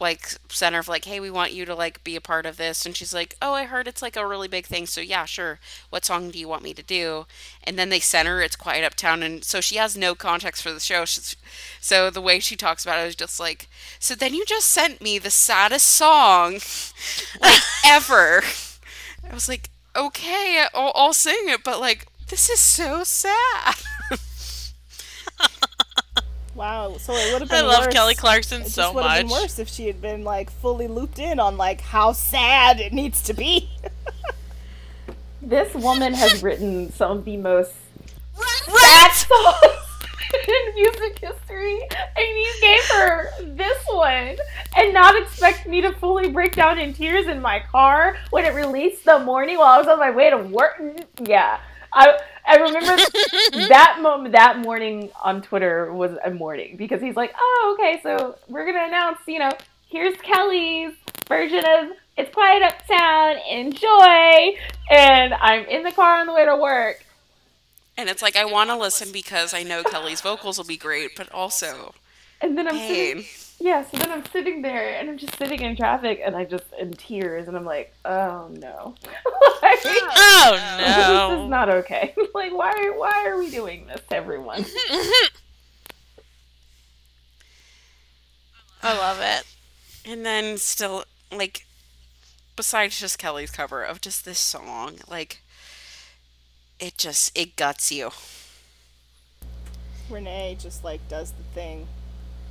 like 0.00 0.36
sent 0.48 0.76
her 0.76 0.82
like, 0.86 1.06
hey, 1.06 1.18
we 1.18 1.30
want 1.30 1.52
you 1.52 1.64
to 1.64 1.74
like 1.74 2.04
be 2.04 2.14
a 2.14 2.20
part 2.20 2.46
of 2.46 2.56
this, 2.56 2.86
and 2.86 2.96
she's 2.96 3.12
like, 3.12 3.36
oh, 3.42 3.54
I 3.54 3.64
heard 3.64 3.88
it's 3.88 4.02
like 4.02 4.16
a 4.16 4.26
really 4.26 4.48
big 4.48 4.66
thing, 4.66 4.86
so 4.86 5.00
yeah, 5.00 5.24
sure. 5.24 5.58
What 5.90 6.04
song 6.04 6.30
do 6.30 6.38
you 6.38 6.48
want 6.48 6.62
me 6.62 6.72
to 6.74 6.82
do? 6.82 7.26
And 7.64 7.78
then 7.78 7.88
they 7.88 8.00
sent 8.00 8.28
her 8.28 8.40
"It's 8.40 8.56
Quiet 8.56 8.84
Uptown," 8.84 9.22
and 9.22 9.42
so 9.44 9.60
she 9.60 9.76
has 9.76 9.96
no 9.96 10.14
context 10.14 10.62
for 10.62 10.72
the 10.72 10.80
show. 10.80 11.04
She's, 11.04 11.36
so 11.80 12.10
the 12.10 12.20
way 12.20 12.38
she 12.38 12.56
talks 12.56 12.84
about 12.84 13.00
it 13.00 13.08
is 13.08 13.16
just 13.16 13.40
like, 13.40 13.68
so 13.98 14.14
then 14.14 14.34
you 14.34 14.44
just 14.44 14.68
sent 14.68 15.00
me 15.02 15.18
the 15.18 15.30
saddest 15.30 15.86
song 15.86 16.60
like 17.40 17.60
ever. 17.84 18.42
I 19.28 19.34
was 19.34 19.48
like, 19.48 19.70
okay, 19.98 20.64
I'll, 20.74 20.92
I'll 20.94 21.12
sing 21.12 21.36
it, 21.46 21.62
but 21.64 21.80
like, 21.80 22.06
this 22.28 22.48
is 22.50 22.60
so 22.60 23.04
sad. 23.04 23.74
wow. 26.54 26.96
So 26.98 27.12
it 27.14 27.32
would 27.32 27.42
have 27.42 27.50
been. 27.50 27.58
I 27.58 27.60
been 27.62 27.68
love 27.68 27.84
worse. 27.86 27.94
Kelly 27.94 28.14
Clarkson 28.14 28.62
It 28.62 28.68
so 28.70 28.82
just 28.82 28.94
would 28.94 29.04
have 29.04 29.22
been 29.22 29.30
worse 29.30 29.58
if 29.58 29.68
she 29.68 29.86
had 29.86 30.00
been 30.00 30.24
like 30.24 30.50
fully 30.50 30.88
looped 30.88 31.18
in 31.18 31.40
on 31.40 31.56
like 31.56 31.80
how 31.80 32.12
sad 32.12 32.80
it 32.80 32.92
needs 32.92 33.22
to 33.24 33.34
be. 33.34 33.70
This 35.40 35.72
woman 35.74 36.14
has 36.14 36.42
written 36.42 36.92
some 36.92 37.18
of 37.18 37.24
the 37.24 37.36
most 37.36 37.72
Right? 38.36 39.10
songs 39.12 39.97
in 40.34 40.74
music 40.74 41.18
history, 41.18 41.80
and 41.80 42.26
you 42.26 42.54
gave 42.60 42.84
her 42.90 43.30
this 43.42 43.84
one, 43.90 44.36
and 44.76 44.92
not 44.92 45.20
expect 45.20 45.66
me 45.66 45.80
to 45.80 45.92
fully 45.94 46.30
break 46.30 46.54
down 46.54 46.78
in 46.78 46.92
tears 46.92 47.26
in 47.26 47.40
my 47.40 47.60
car 47.60 48.16
when 48.30 48.44
it 48.44 48.54
released 48.54 49.04
the 49.04 49.18
morning 49.20 49.58
while 49.58 49.68
I 49.68 49.78
was 49.78 49.86
on 49.88 49.98
my 49.98 50.10
way 50.10 50.30
to 50.30 50.36
work. 50.38 50.80
Yeah, 51.22 51.60
I 51.92 52.18
I 52.46 52.56
remember 52.56 52.96
that 53.68 53.98
moment. 54.00 54.32
That 54.32 54.58
morning 54.58 55.10
on 55.22 55.42
Twitter 55.42 55.92
was 55.92 56.12
a 56.24 56.30
morning 56.30 56.76
because 56.76 57.00
he's 57.00 57.16
like, 57.16 57.34
"Oh, 57.38 57.76
okay, 57.78 58.00
so 58.02 58.36
we're 58.48 58.66
gonna 58.66 58.86
announce, 58.86 59.18
you 59.26 59.38
know, 59.38 59.52
here's 59.88 60.16
Kelly's 60.18 60.94
version 61.28 61.64
of." 61.64 61.90
It's 62.16 62.34
quiet 62.34 62.64
uptown. 62.64 63.36
Enjoy, 63.48 64.56
and 64.90 65.34
I'm 65.34 65.64
in 65.66 65.84
the 65.84 65.92
car 65.92 66.18
on 66.18 66.26
the 66.26 66.32
way 66.32 66.44
to 66.44 66.56
work, 66.56 67.04
And 67.98 68.08
it's 68.08 68.22
like, 68.22 68.36
I 68.36 68.44
want 68.44 68.70
to 68.70 68.76
listen 68.76 69.12
because 69.12 69.52
I 69.52 69.64
know 69.64 69.82
Kelly's 69.82 70.20
vocals 70.20 70.56
will 70.56 70.64
be 70.64 70.76
great, 70.76 71.16
but 71.16 71.30
also 71.32 71.94
and 72.40 72.56
then 72.56 72.68
I'm 72.68 72.76
sitting. 72.76 73.24
Yeah, 73.60 73.84
so 73.84 73.96
then 73.96 74.12
I'm 74.12 74.24
sitting 74.26 74.62
there 74.62 74.94
and 74.94 75.10
I'm 75.10 75.18
just 75.18 75.36
sitting 75.36 75.60
in 75.60 75.76
traffic 75.76 76.20
and 76.24 76.36
I 76.36 76.44
just 76.44 76.64
in 76.78 76.92
tears 76.92 77.48
and 77.48 77.56
I'm 77.56 77.64
like, 77.64 77.92
oh 78.04 78.48
no. 78.52 78.94
like, 79.62 79.80
Oh 79.84 80.76
no, 80.78 81.18
oh, 81.20 81.30
This 81.30 81.44
is 81.44 81.50
not 81.50 81.68
okay. 81.68 82.14
like 82.34 82.52
why 82.52 82.92
why 82.96 83.26
are 83.26 83.36
we 83.36 83.50
doing 83.50 83.86
this 83.88 84.00
to 84.10 84.16
everyone? 84.16 84.64
I 88.80 88.96
love 88.96 89.18
it. 89.20 89.44
And 90.08 90.24
then 90.24 90.56
still, 90.56 91.02
like, 91.32 91.66
besides 92.54 93.00
just 93.00 93.18
Kelly's 93.18 93.50
cover 93.50 93.82
of 93.82 94.00
just 94.00 94.24
this 94.24 94.38
song, 94.38 94.98
like, 95.10 95.42
it 96.80 96.98
just, 96.98 97.36
it 97.36 97.56
guts 97.56 97.90
you. 97.92 98.10
Renee 100.10 100.56
just 100.58 100.84
like 100.84 101.06
does 101.08 101.32
the 101.32 101.42
thing. 101.54 101.86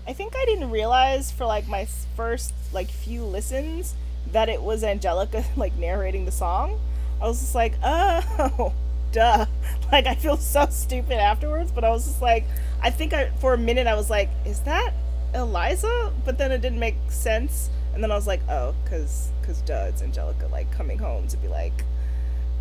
I 0.08 0.14
think 0.14 0.36
I 0.36 0.46
didn't 0.46 0.72
realize 0.72 1.32
for 1.32 1.46
like 1.46 1.68
my 1.68 1.86
first 2.16 2.54
like 2.72 2.90
few 2.90 3.24
listens 3.24 3.96
that 4.32 4.50
it 4.50 4.62
was 4.62 4.84
Angelica 4.84 5.44
like 5.56 5.76
narrating 5.76 6.26
the 6.26 6.32
song. 6.32 6.80
I 7.22 7.28
was 7.28 7.40
just 7.40 7.56
like, 7.56 7.74
oh, 7.84 8.74
duh. 9.12 9.46
Like 9.90 10.06
I 10.06 10.16
feel 10.16 10.36
so 10.36 10.68
stupid 10.70 11.18
afterwards, 11.18 11.72
but 11.72 11.86
I 11.86 11.90
was 11.92 12.06
just 12.06 12.22
like, 12.22 12.44
I 12.82 12.90
think 12.90 13.14
I 13.14 13.30
for 13.40 13.54
a 13.54 13.58
minute 13.58 13.88
I 13.88 13.96
was 13.96 14.10
like, 14.10 14.30
is 14.46 14.60
that 14.62 14.92
Eliza? 15.34 16.12
But 16.26 16.38
then 16.38 16.52
it 16.52 16.60
didn't 16.60 16.80
make 16.80 16.96
sense, 17.08 17.70
and 17.94 18.04
then 18.04 18.12
I 18.12 18.16
was 18.16 18.28
like, 18.28 18.42
oh, 18.50 18.76
cause 18.84 19.30
cause 19.44 19.62
duh, 19.62 19.86
it's 19.88 20.02
Angelica 20.02 20.48
like 20.48 20.70
coming 20.74 20.98
home 20.98 21.26
to 21.30 21.38
be 21.38 21.48
like, 21.48 21.86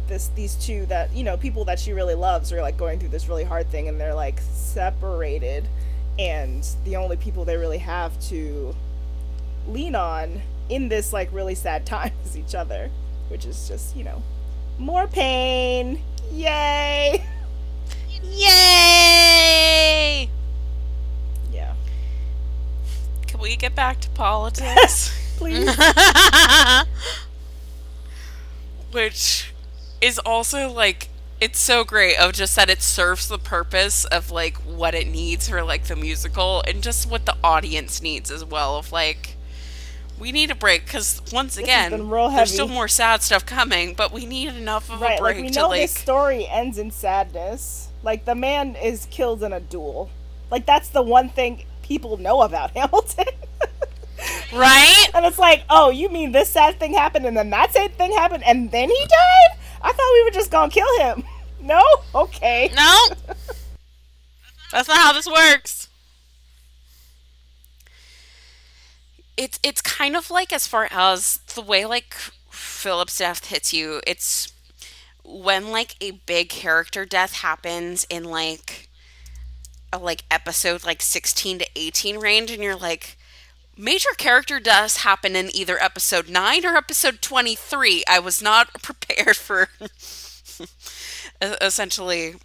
this 0.09 0.29
these 0.35 0.55
two 0.55 0.87
that 0.87 1.13
you 1.15 1.25
know 1.25 1.37
people 1.37 1.65
that 1.65 1.79
she 1.79 1.93
really 1.93 2.15
loves 2.15 2.53
are 2.53 2.61
like 2.61 2.77
going 2.77 2.99
through 2.99 3.09
this 3.09 3.29
really 3.29 3.45
hard 3.45 3.69
thing 3.71 3.89
and 3.89 4.01
they're 4.01 4.15
like 4.15 4.41
separated 4.53 5.67
and 6.19 6.67
the 6.85 6.97
only 6.97 7.17
people 7.17 7.45
they 7.45 7.57
really 7.57 7.79
have 7.79 8.19
to 8.21 8.75
lean 9.69 9.95
on 9.95 10.41
in 10.69 10.89
this 10.89 11.13
like 11.13 11.29
really 11.33 11.55
sad 11.55 11.85
time 11.85 12.13
is 12.25 12.37
each 12.37 12.55
other 12.55 12.91
which 13.29 13.45
is 13.45 13.69
just 13.69 13.97
you 13.97 14.05
know 14.05 14.23
more 14.79 15.07
pain 15.07 16.01
yay 16.33 17.25
Yay! 18.23 20.31
yeah 21.53 21.75
Can 23.27 23.41
we 23.41 23.57
get 23.57 23.75
back 23.75 24.01
to 24.01 24.11
politics? 24.15 25.13
Please. 25.37 25.69
which 28.93 29.46
is 30.01 30.19
also 30.19 30.71
like 30.71 31.09
it's 31.41 31.59
so 31.59 31.85
great 31.85 32.17
of 32.17 32.33
just 32.33 32.57
that 32.57 32.71
it 32.71 32.81
serves 32.81 33.29
the 33.29 33.39
purpose 33.39 34.05
of 34.07 34.31
like 34.31 34.57
what 34.59 34.95
it 34.95 35.07
needs 35.07 35.49
for 35.49 35.63
like 35.63 35.85
the 35.85 35.97
musical 35.97 36.63
and 36.67 36.83
just 36.83 37.11
what 37.11 37.27
the 37.27 37.37
audience 37.45 38.01
needs 38.01 38.31
as 38.31 38.45
well 38.45 38.77
of 38.77 38.91
like 38.93 39.37
we 40.19 40.33
need 40.33 40.51
a 40.51 40.55
break 40.55 40.85
because 40.87 41.21
once 41.33 41.59
again 41.59 42.09
there's 42.09 42.53
still 42.53 42.69
more 42.69 42.89
sad 42.89 43.23
stuff 43.23 43.45
coming 43.45 43.95
but 43.95 44.13
we 44.13 44.25
need 44.25 44.49
enough 44.49 44.91
of 44.91 45.01
right, 45.01 45.19
a 45.19 45.23
like 45.23 45.35
break 45.35 45.45
we 45.45 45.51
to 45.51 45.61
know 45.61 45.69
like 45.69 45.83
this 45.83 45.95
story 45.95 46.47
ends 46.47 46.79
in 46.79 46.91
sadness. 46.91 47.89
Like 48.03 48.25
the 48.25 48.35
man 48.35 48.77
is 48.77 49.07
killed 49.11 49.43
in 49.43 49.53
a 49.53 49.61
duel. 49.61 50.11
Like 50.51 50.65
that's 50.65 50.89
the 50.89 51.03
one 51.03 51.29
thing 51.29 51.65
people 51.83 52.17
know 52.17 52.43
about 52.43 52.71
Hamilton. 52.77 53.27
right? 54.53 55.09
and 55.15 55.27
it's 55.27 55.39
like, 55.39 55.65
oh, 55.69 55.91
you 55.91 56.09
mean 56.09 56.33
this 56.33 56.49
sad 56.49 56.79
thing 56.79 56.95
happened 56.95 57.27
and 57.27 57.37
then 57.37 57.51
that 57.51 57.73
sad 57.73 57.95
thing 57.99 58.13
happened 58.13 58.45
and 58.45 58.71
then 58.71 58.89
he 58.89 59.07
died? 59.07 59.56
I 59.87 59.93
thought 59.93 60.13
we 60.15 60.25
were 60.25 60.31
just 60.31 60.51
gonna 60.51 60.71
kill 60.71 60.99
him. 61.01 61.25
No? 61.59 61.83
Okay. 62.15 62.71
No. 62.77 63.09
That's 64.71 64.87
not 64.87 64.99
how 64.99 65.13
this 65.15 65.27
works. 65.27 65.89
it's 69.37 69.59
it's 69.63 69.83
kind 69.83 70.17
of 70.17 70.31
like 70.31 70.53
as 70.53 70.67
far 70.67 70.89
as 70.91 71.39
the 71.55 71.61
way 71.61 71.85
like 71.85 72.15
Philip's 72.51 73.19
death 73.19 73.47
hits 73.47 73.73
you, 73.73 74.01
it's 74.07 74.53
when 75.25 75.71
like 75.71 75.97
a 76.01 76.13
big 76.13 76.49
character 76.49 77.05
death 77.05 77.35
happens 77.35 78.07
in 78.09 78.25
like 78.25 78.89
a 79.93 79.99
like 79.99 80.25
episode 80.31 80.85
like 80.85 81.03
16 81.03 81.61
to 81.61 81.67
18 81.77 82.19
range 82.19 82.51
and 82.51 82.63
you're 82.63 82.77
like 82.77 83.16
major 83.77 84.11
character 84.17 84.59
deaths 84.61 84.99
happen 84.99 85.37
in 85.37 85.55
either 85.55 85.79
episode 85.83 86.29
9 86.29 86.65
or 86.67 86.77
episode 86.77 87.21
23. 87.23 88.05
I 88.09 88.19
was 88.19 88.43
not 88.43 88.73
prepared 88.83 89.37
for 89.37 89.69
essentially 91.61 92.37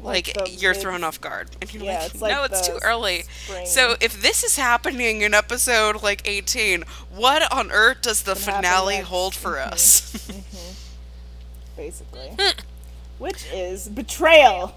like, 0.00 0.32
the 0.34 0.48
you're 0.50 0.74
thrown 0.74 1.02
off 1.02 1.20
guard 1.20 1.50
and 1.60 1.74
you're 1.74 1.82
Yeah, 1.84 1.98
like, 2.02 2.10
it's 2.12 2.20
like 2.22 2.32
no 2.32 2.44
it's 2.44 2.66
too 2.68 2.78
early 2.82 3.24
spring. 3.44 3.66
so 3.66 3.96
if 4.00 4.22
this 4.22 4.44
is 4.44 4.56
happening 4.56 5.22
in 5.22 5.34
episode 5.34 6.04
like 6.04 6.22
18 6.26 6.84
what 7.14 7.52
on 7.52 7.72
earth 7.72 8.02
does 8.02 8.22
the 8.22 8.36
finale 8.36 8.98
hold 8.98 9.34
for 9.34 9.54
Mhm. 9.56 9.66
us 9.72 10.28
Basically. 11.76 12.30
Which 13.18 13.44
is 13.52 13.88
betrayal. 13.88 14.74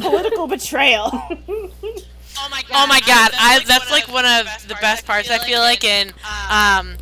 Political 0.00 0.46
betrayal. 0.48 1.10
Oh 2.36 2.48
my 2.50 2.62
god! 2.62 2.70
Oh 2.72 2.86
my 2.86 3.00
god, 3.00 3.30
I 3.34 3.62
that's 3.66 3.90
like 3.90 4.08
one 4.08 4.24
of 4.26 4.46
the 4.68 4.76
best 4.80 5.06
parts. 5.06 5.30
I 5.30 5.38
feel 5.38 5.60
like 5.60 5.84
in 5.84 6.08
um 6.50 6.96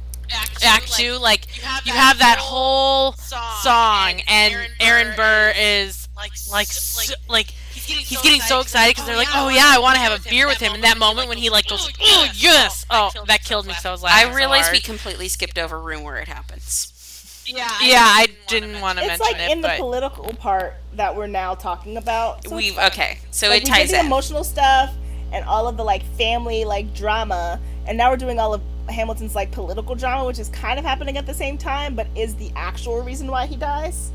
Act 0.65 0.93
Two, 0.93 1.17
like 1.19 1.47
you 1.85 1.93
have 1.93 2.19
that 2.19 2.39
whole 2.39 3.13
song, 3.13 4.21
and 4.29 4.55
Aaron 4.81 5.15
Burr 5.17 5.53
is 5.57 6.09
like 6.51 6.67
so, 6.67 7.15
like 7.29 7.51
he's 7.73 8.21
getting 8.23 8.41
so 8.41 8.61
excited 8.61 8.95
because 8.95 9.07
they're 9.07 9.17
like, 9.17 9.29
oh 9.35 9.49
yeah, 9.49 9.73
I 9.75 9.79
want 9.79 9.97
to 9.97 10.01
have 10.01 10.25
a 10.25 10.29
beer 10.29 10.47
with 10.47 10.59
him. 10.59 10.75
In 10.75 10.83
that 10.83 10.99
moment 10.99 11.29
when 11.29 11.39
he 11.39 11.51
like 11.51 11.67
goes, 11.67 11.91
oh 12.01 12.27
yes, 12.35 12.87
oh 12.91 13.11
that 13.27 13.43
killed 13.45 13.67
me. 13.67 13.75
So 13.75 13.89
I 13.89 13.93
was 13.93 14.03
laughing. 14.03 14.29
i 14.29 14.31
so 14.31 14.37
realized 14.37 14.73
we 14.73 14.81
completely 14.81 15.29
skipped 15.29 15.59
over 15.59 15.81
room 15.81 16.03
where 16.03 16.19
it 16.19 16.29
happens 16.29 17.43
Yeah, 17.47 17.69
Yeah, 17.83 18.05
I 18.05 18.29
didn't 18.47 18.81
want 18.81 18.99
to 18.99 19.05
it's 19.05 19.19
mention 19.19 19.27
like 19.39 19.51
it, 19.51 19.53
in 19.53 19.61
the 19.63 19.69
but 19.69 19.79
political 19.79 20.33
part 20.35 20.75
that 20.95 21.17
we're 21.17 21.27
now 21.27 21.55
talking 21.55 21.97
about. 21.97 22.47
So 22.47 22.57
we 22.57 22.79
okay 22.79 23.19
so 23.31 23.49
like, 23.49 23.63
it 23.63 23.65
we 23.65 23.71
ties 23.71 23.89
did 23.89 23.97
the 23.97 24.01
in 24.01 24.07
emotional 24.07 24.45
stuff 24.45 24.95
and 25.33 25.45
all 25.45 25.67
of 25.67 25.77
the 25.77 25.85
like 25.85 26.05
family 26.17 26.65
like 26.65 26.95
drama, 26.95 27.61
and 27.87 27.99
now 27.99 28.11
we're 28.11 28.17
doing 28.17 28.39
all 28.39 28.55
of 28.55 28.63
Hamilton's 28.89 29.35
like 29.35 29.51
political 29.51 29.95
drama, 29.95 30.25
which 30.25 30.39
is 30.39 30.49
kind 30.49 30.79
of 30.79 30.85
happening 30.85 31.17
at 31.17 31.27
the 31.27 31.35
same 31.35 31.59
time, 31.59 31.95
but 31.95 32.07
is 32.15 32.35
the 32.37 32.51
actual 32.57 33.03
reason 33.03 33.29
why 33.29 33.47
he 33.47 33.57
dies. 33.57 34.11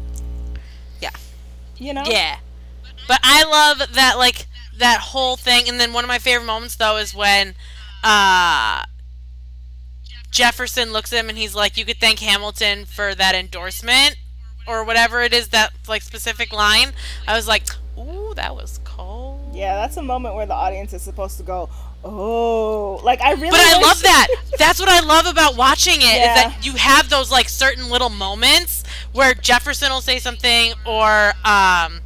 yeah 1.00 1.12
You 1.78 1.94
know? 1.94 2.04
Yeah. 2.06 2.38
But 3.08 3.20
I 3.24 3.44
love 3.46 3.94
that 3.94 4.18
like 4.18 4.48
that 4.78 5.00
whole 5.00 5.38
thing 5.38 5.68
and 5.68 5.80
then 5.80 5.92
one 5.94 6.04
of 6.04 6.08
my 6.08 6.20
favorite 6.20 6.46
moments 6.46 6.76
though 6.76 6.98
is 6.98 7.16
when 7.16 7.56
uh 8.04 8.84
Jefferson 10.30 10.94
looks 10.94 11.12
at 11.14 11.20
him 11.20 11.30
and 11.30 11.38
he's 11.38 11.56
like, 11.56 11.78
You 11.78 11.86
could 11.86 11.98
thank 12.00 12.20
Hamilton 12.20 12.86
for 12.86 13.16
that 13.16 13.34
endorsement 13.34 14.18
or 14.68 14.84
whatever 14.84 15.22
it 15.22 15.34
is 15.34 15.48
that 15.50 15.72
like 15.88 16.02
specific 16.02 16.54
line. 16.54 16.92
I 17.28 17.36
was 17.36 17.48
like, 17.48 17.64
Ooh, 17.98 18.34
that 18.36 18.54
was. 18.54 18.80
Yeah, 19.58 19.76
that's 19.76 19.98
a 19.98 20.04
moment 20.04 20.36
where 20.36 20.46
the 20.46 20.54
audience 20.54 20.94
is 20.94 21.02
supposed 21.02 21.38
to 21.38 21.44
go, 21.44 21.68
"Oh!" 22.04 23.00
Like 23.04 23.22
I 23.22 23.32
really. 23.34 23.50
But 23.50 23.60
I 23.62 23.80
love 23.82 24.02
that. 24.04 24.28
That's 24.60 24.80
what 24.80 24.90
I 24.90 25.00
love 25.00 25.26
about 25.26 25.56
watching 25.58 25.96
it 25.96 26.04
is 26.06 26.18
Yeah. 26.18 26.34
that 26.36 26.66
you 26.66 26.74
have 26.74 27.10
those 27.10 27.32
like 27.32 27.50
certain 27.50 27.90
little 27.90 28.10
moments 28.10 28.84
where 29.14 29.34
Jefferson 29.34 29.90
will 29.92 30.02
say 30.02 30.20
something 30.20 30.74
or 30.86 31.34
um 31.44 32.02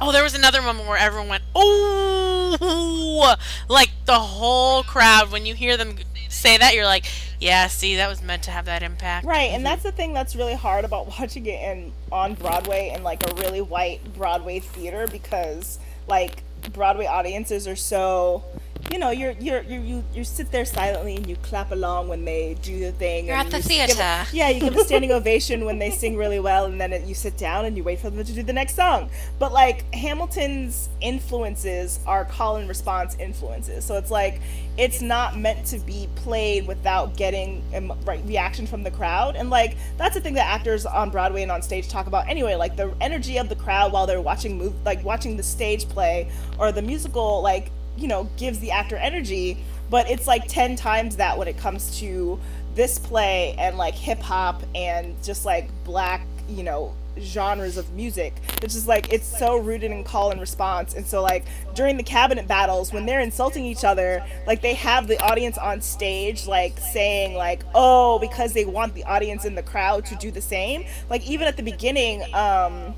oh 0.00 0.10
there 0.10 0.24
was 0.24 0.34
another 0.34 0.60
moment 0.60 0.88
where 0.88 0.98
everyone 0.98 1.28
went 1.28 1.44
oh 1.54 3.36
like 3.68 3.90
the 4.06 4.18
whole 4.18 4.82
crowd 4.82 5.30
when 5.30 5.46
you 5.46 5.54
hear 5.54 5.76
them 5.76 5.94
say 6.28 6.58
that 6.58 6.74
you're 6.74 6.84
like 6.86 7.04
yeah 7.38 7.66
see 7.68 7.96
that 7.96 8.08
was 8.08 8.20
meant 8.22 8.42
to 8.44 8.50
have 8.50 8.64
that 8.64 8.82
impact. 8.82 9.24
Right, 9.26 9.50
and 9.52 9.64
that's 9.64 9.82
the 9.84 9.92
thing 9.92 10.12
that's 10.12 10.34
really 10.34 10.54
hard 10.54 10.84
about 10.84 11.06
watching 11.20 11.46
it 11.46 11.60
in 11.62 11.92
on 12.10 12.34
Broadway 12.34 12.92
in 12.94 13.02
like 13.02 13.22
a 13.30 13.34
really 13.36 13.60
white 13.60 14.00
Broadway 14.14 14.58
theater 14.60 15.06
because 15.06 15.78
like 16.08 16.42
Broadway 16.70 17.06
audiences 17.06 17.66
are 17.66 17.76
so 17.76 18.44
you 18.90 18.98
know, 18.98 19.10
you're 19.10 19.32
you're 19.32 19.62
you 19.62 19.80
you 19.80 20.04
you 20.14 20.24
sit 20.24 20.50
there 20.50 20.64
silently 20.64 21.16
and 21.16 21.26
you 21.26 21.36
clap 21.36 21.70
along 21.72 22.08
when 22.08 22.24
they 22.24 22.54
do 22.62 22.78
the 22.80 22.92
thing. 22.92 23.26
You're 23.26 23.36
at 23.36 23.50
the 23.50 23.56
you 23.58 23.62
give 23.62 23.90
a- 23.90 23.94
theater. 23.94 24.26
yeah, 24.32 24.48
you 24.50 24.60
give 24.60 24.76
a 24.76 24.84
standing 24.84 25.12
ovation 25.12 25.64
when 25.64 25.78
they 25.78 25.90
sing 25.90 26.16
really 26.16 26.40
well, 26.40 26.66
and 26.66 26.80
then 26.80 26.92
it, 26.92 27.04
you 27.04 27.14
sit 27.14 27.36
down 27.38 27.64
and 27.64 27.76
you 27.76 27.84
wait 27.84 28.00
for 28.00 28.10
them 28.10 28.22
to 28.24 28.32
do 28.32 28.42
the 28.42 28.52
next 28.52 28.74
song. 28.76 29.08
But 29.38 29.52
like 29.52 29.92
Hamilton's 29.94 30.88
influences 31.00 32.00
are 32.06 32.24
call 32.24 32.56
and 32.56 32.68
response 32.68 33.16
influences, 33.18 33.84
so 33.84 33.96
it's 33.96 34.10
like 34.10 34.40
it's 34.76 35.00
not 35.00 35.38
meant 35.38 35.64
to 35.66 35.78
be 35.78 36.08
played 36.16 36.66
without 36.66 37.16
getting 37.16 37.62
em- 37.72 37.92
right 38.04 38.22
reaction 38.26 38.66
from 38.66 38.82
the 38.82 38.90
crowd, 38.90 39.36
and 39.36 39.48
like 39.48 39.76
that's 39.96 40.14
the 40.14 40.20
thing 40.20 40.34
that 40.34 40.46
actors 40.46 40.84
on 40.84 41.08
Broadway 41.10 41.42
and 41.42 41.52
on 41.52 41.62
stage 41.62 41.88
talk 41.88 42.06
about 42.08 42.28
anyway, 42.28 42.56
like 42.56 42.76
the 42.76 42.92
energy 43.00 43.38
of 43.38 43.48
the 43.48 43.56
crowd 43.56 43.92
while 43.92 44.06
they're 44.06 44.20
watching 44.20 44.58
move, 44.58 44.74
like 44.84 45.02
watching 45.04 45.36
the 45.36 45.42
stage 45.42 45.88
play 45.88 46.30
or 46.58 46.72
the 46.72 46.82
musical, 46.82 47.40
like 47.42 47.70
you 47.96 48.08
know 48.08 48.28
gives 48.36 48.58
the 48.60 48.70
actor 48.70 48.96
energy 48.96 49.56
but 49.90 50.08
it's 50.10 50.26
like 50.26 50.46
10 50.48 50.76
times 50.76 51.16
that 51.16 51.36
when 51.36 51.48
it 51.48 51.58
comes 51.58 51.98
to 51.98 52.38
this 52.74 52.98
play 52.98 53.54
and 53.58 53.76
like 53.76 53.94
hip 53.94 54.20
hop 54.20 54.62
and 54.74 55.14
just 55.22 55.44
like 55.44 55.68
black 55.84 56.26
you 56.48 56.62
know 56.62 56.94
genres 57.20 57.76
of 57.76 57.92
music. 57.92 58.34
It's 58.62 58.74
just 58.74 58.88
like 58.88 59.12
it's 59.12 59.26
so 59.26 59.56
rooted 59.56 59.90
in 59.90 60.04
call 60.04 60.30
and 60.30 60.40
response. 60.40 60.94
And 60.94 61.06
so 61.06 61.22
like 61.22 61.44
during 61.74 61.96
the 61.96 62.02
cabinet 62.02 62.48
battles 62.48 62.92
when 62.92 63.06
they're 63.06 63.20
insulting 63.20 63.64
each 63.64 63.84
other 63.84 64.24
like 64.46 64.62
they 64.62 64.74
have 64.74 65.08
the 65.08 65.22
audience 65.22 65.58
on 65.58 65.80
stage 65.80 66.46
like 66.46 66.78
saying 66.78 67.34
like 67.34 67.62
oh 67.74 68.18
because 68.18 68.52
they 68.52 68.64
want 68.64 68.94
the 68.94 69.04
audience 69.04 69.44
in 69.44 69.54
the 69.54 69.62
crowd 69.62 70.04
to 70.06 70.16
do 70.16 70.30
the 70.30 70.40
same. 70.40 70.84
Like 71.10 71.26
even 71.26 71.46
at 71.46 71.56
the 71.56 71.62
beginning 71.62 72.22
um 72.34 72.94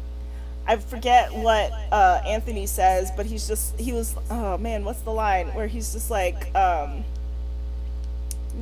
I 0.67 0.77
forget 0.77 1.33
what 1.35 1.73
uh, 1.93 2.23
Anthony 2.27 2.67
says, 2.67 3.11
but 3.17 3.27
he's 3.27 3.47
just 3.47 3.79
he 3.79 3.93
was 3.93 4.17
oh 4.31 4.59
man, 4.59 4.85
what's 4.85 5.01
the 5.01 5.13
line 5.13 5.49
where 5.49 5.67
he's 5.67 5.93
just 5.93 6.11
like 6.11 6.55
um 6.55 7.05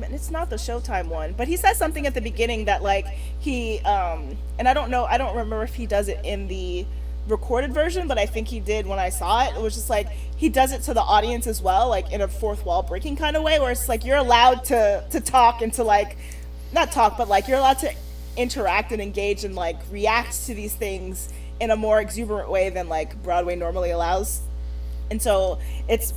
it's 0.01 0.31
not 0.31 0.49
the 0.49 0.55
Showtime 0.55 1.07
one, 1.07 1.33
but 1.33 1.47
he 1.47 1.55
says 1.55 1.77
something 1.77 2.07
at 2.07 2.13
the 2.13 2.21
beginning 2.21 2.65
that 2.65 2.83
like 2.83 3.05
he 3.39 3.79
um 3.81 4.37
and 4.59 4.67
I 4.67 4.73
don't 4.73 4.89
know, 4.89 5.05
I 5.05 5.17
don't 5.17 5.35
remember 5.35 5.63
if 5.63 5.75
he 5.75 5.85
does 5.85 6.07
it 6.07 6.19
in 6.23 6.47
the 6.47 6.85
recorded 7.27 7.73
version, 7.73 8.07
but 8.07 8.17
I 8.17 8.25
think 8.25 8.47
he 8.49 8.59
did 8.59 8.85
when 8.85 8.99
I 8.99 9.09
saw 9.09 9.45
it. 9.45 9.55
It 9.55 9.61
was 9.61 9.75
just 9.75 9.89
like 9.89 10.09
he 10.35 10.49
does 10.49 10.73
it 10.73 10.81
to 10.83 10.93
the 10.93 11.01
audience 11.01 11.47
as 11.47 11.61
well, 11.61 11.87
like 11.87 12.11
in 12.11 12.21
a 12.21 12.27
fourth 12.27 12.65
wall 12.65 12.83
breaking 12.83 13.15
kind 13.15 13.37
of 13.37 13.43
way, 13.43 13.59
where 13.59 13.71
it's 13.71 13.87
like 13.87 14.03
you're 14.03 14.17
allowed 14.17 14.65
to 14.65 15.05
to 15.11 15.19
talk 15.21 15.61
and 15.61 15.71
to 15.73 15.83
like 15.83 16.17
not 16.73 16.91
talk, 16.91 17.17
but 17.17 17.29
like 17.29 17.47
you're 17.47 17.59
allowed 17.59 17.79
to 17.79 17.93
interact 18.35 18.91
and 18.91 19.01
engage 19.01 19.43
and 19.43 19.55
like 19.55 19.77
react 19.91 20.45
to 20.47 20.55
these 20.55 20.73
things 20.73 21.29
in 21.63 21.71
a 21.71 21.75
more 21.75 21.99
exuberant 22.01 22.49
way 22.49 22.69
than 22.69 22.89
like 22.89 23.21
Broadway 23.23 23.55
normally 23.55 23.91
allows. 23.91 24.41
And 25.09 25.21
so 25.21 25.59
it's 25.87 26.13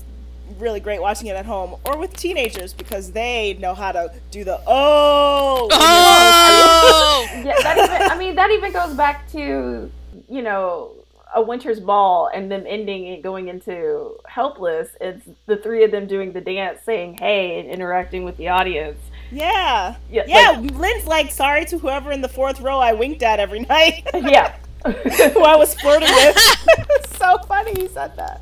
really 0.58 0.80
great 0.80 1.00
watching 1.00 1.26
it 1.28 1.36
at 1.36 1.46
home 1.46 1.76
or 1.84 1.98
with 1.98 2.16
teenagers 2.16 2.72
because 2.72 3.12
they 3.12 3.54
know 3.54 3.74
how 3.74 3.92
to 3.92 4.12
do 4.30 4.44
the 4.44 4.60
oh. 4.66 5.68
Oh! 5.70 7.26
yeah, 7.44 7.54
that 7.62 7.78
even, 7.78 8.10
I 8.10 8.18
mean, 8.18 8.34
that 8.34 8.50
even 8.50 8.72
goes 8.72 8.94
back 8.94 9.30
to, 9.32 9.90
you 10.28 10.42
know, 10.42 10.92
a 11.34 11.42
winter's 11.42 11.80
ball 11.80 12.30
and 12.32 12.50
them 12.50 12.64
ending 12.66 13.08
and 13.08 13.22
going 13.22 13.48
into 13.48 14.16
helpless. 14.26 14.88
It's 15.00 15.26
the 15.46 15.56
three 15.56 15.84
of 15.84 15.90
them 15.90 16.06
doing 16.06 16.32
the 16.32 16.40
dance, 16.40 16.80
saying 16.84 17.18
hey, 17.18 17.60
and 17.60 17.68
interacting 17.68 18.24
with 18.24 18.36
the 18.36 18.48
audience. 18.48 18.98
Yeah. 19.30 19.96
Yeah, 20.10 20.24
Yeah. 20.26 20.60
Lin's 20.60 21.06
like, 21.06 21.30
sorry 21.30 21.64
to 21.66 21.78
whoever 21.78 22.12
in 22.12 22.20
the 22.20 22.28
fourth 22.28 22.60
row 22.60 22.78
I 22.78 22.92
winked 22.92 23.22
at 23.22 23.40
every 23.40 23.60
night 23.68 24.08
Yeah. 24.14 24.56
who 25.32 25.42
I 25.42 25.56
was 25.56 25.74
flirting 25.74 26.08
with. 26.08 26.36
it's 26.36 27.16
so 27.18 27.38
funny 27.46 27.80
he 27.80 27.88
said 27.88 28.16
that. 28.16 28.40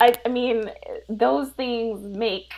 I, 0.00 0.14
I 0.24 0.28
mean, 0.28 0.70
those 1.08 1.50
things 1.50 2.00
make 2.00 2.52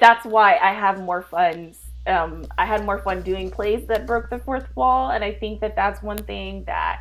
that's 0.00 0.26
why 0.26 0.56
I 0.56 0.72
have 0.72 1.00
more 1.00 1.22
fun. 1.22 1.74
Um, 2.06 2.46
I 2.58 2.66
had 2.66 2.84
more 2.84 2.98
fun 2.98 3.22
doing 3.22 3.50
plays 3.50 3.86
that 3.86 4.06
broke 4.06 4.28
the 4.28 4.38
fourth 4.38 4.66
wall, 4.76 5.10
and 5.10 5.24
I 5.24 5.32
think 5.32 5.60
that 5.60 5.74
that's 5.74 6.02
one 6.02 6.18
thing 6.18 6.64
that 6.64 7.00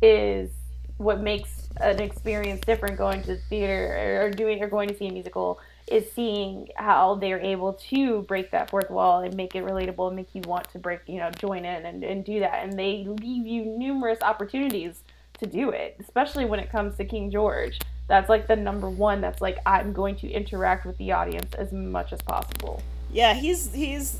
is 0.00 0.50
what 0.98 1.20
makes 1.20 1.68
an 1.78 2.00
experience 2.00 2.60
different 2.60 2.96
going 2.96 3.22
to 3.22 3.34
the 3.34 3.36
theater 3.48 4.22
or 4.22 4.30
doing 4.30 4.62
or 4.62 4.68
going 4.68 4.88
to 4.88 4.96
see 4.96 5.08
a 5.08 5.12
musical 5.12 5.58
is 5.86 6.10
seeing 6.12 6.68
how 6.76 7.14
they're 7.16 7.40
able 7.40 7.74
to 7.74 8.22
break 8.22 8.50
that 8.50 8.70
fourth 8.70 8.90
wall 8.90 9.20
and 9.20 9.34
make 9.36 9.54
it 9.54 9.64
relatable 9.64 10.06
and 10.06 10.16
make 10.16 10.28
you 10.34 10.42
want 10.46 10.68
to 10.70 10.78
break 10.78 11.00
you 11.06 11.18
know 11.18 11.30
join 11.32 11.64
in 11.64 11.84
and, 11.84 12.02
and 12.02 12.24
do 12.24 12.40
that 12.40 12.64
and 12.64 12.78
they 12.78 13.04
leave 13.20 13.46
you 13.46 13.64
numerous 13.64 14.20
opportunities 14.22 15.02
to 15.38 15.46
do 15.46 15.70
it 15.70 15.96
especially 16.00 16.44
when 16.44 16.58
it 16.58 16.70
comes 16.70 16.96
to 16.96 17.04
king 17.04 17.30
george 17.30 17.78
that's 18.08 18.28
like 18.28 18.46
the 18.46 18.56
number 18.56 18.88
one 18.88 19.20
that's 19.20 19.40
like 19.42 19.58
i'm 19.66 19.92
going 19.92 20.16
to 20.16 20.30
interact 20.30 20.86
with 20.86 20.96
the 20.98 21.12
audience 21.12 21.54
as 21.54 21.72
much 21.72 22.12
as 22.12 22.22
possible 22.22 22.82
Yeah, 23.14 23.32
he's 23.32 23.72
he's. 23.72 24.18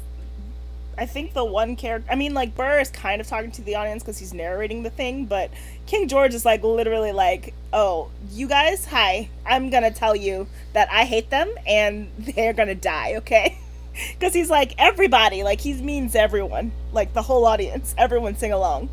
I 0.99 1.07
think 1.07 1.33
the 1.33 1.45
one 1.45 1.77
character. 1.77 2.11
I 2.11 2.15
mean, 2.15 2.35
like 2.35 2.55
Burr 2.55 2.81
is 2.81 2.91
kind 2.91 3.21
of 3.21 3.27
talking 3.27 3.51
to 3.53 3.63
the 3.63 3.75
audience 3.75 4.03
because 4.03 4.19
he's 4.19 4.33
narrating 4.35 4.83
the 4.83 4.91
thing, 4.91 5.27
but 5.27 5.51
King 5.87 6.09
George 6.09 6.35
is 6.35 6.45
like 6.45 6.63
literally 6.63 7.13
like, 7.13 7.55
"Oh, 7.73 8.11
you 8.31 8.49
guys, 8.49 8.85
hi. 8.87 9.29
I'm 9.47 9.71
gonna 9.71 9.91
tell 9.91 10.17
you 10.17 10.47
that 10.73 10.89
I 10.91 11.05
hate 11.05 11.31
them 11.31 11.53
and 11.67 12.11
they're 12.19 12.53
gonna 12.53 12.75
die, 12.75 13.15
okay?" 13.17 13.59
Because 14.19 14.35
he's 14.35 14.51
like 14.51 14.75
everybody, 14.77 15.45
like 15.45 15.61
he 15.61 15.73
means 15.75 16.17
everyone, 16.17 16.73
like 16.93 17.13
the 17.15 17.23
whole 17.23 17.45
audience. 17.47 17.95
Everyone 17.99 18.35
sing 18.35 18.53
along. 18.53 18.89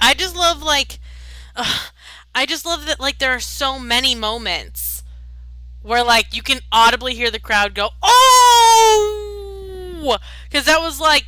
I 0.00 0.14
just 0.14 0.36
love 0.36 0.62
like 0.62 1.00
I 2.34 2.46
just 2.46 2.64
love 2.64 2.86
that 2.86 3.00
like 3.00 3.18
there 3.18 3.32
are 3.32 3.40
so 3.40 3.78
many 3.80 4.14
moments 4.14 4.93
where 5.84 6.02
like 6.02 6.34
you 6.34 6.42
can 6.42 6.58
audibly 6.72 7.14
hear 7.14 7.30
the 7.30 7.38
crowd 7.38 7.74
go 7.74 7.90
oh 8.02 10.18
cuz 10.50 10.64
that 10.64 10.80
was 10.80 10.98
like 11.00 11.26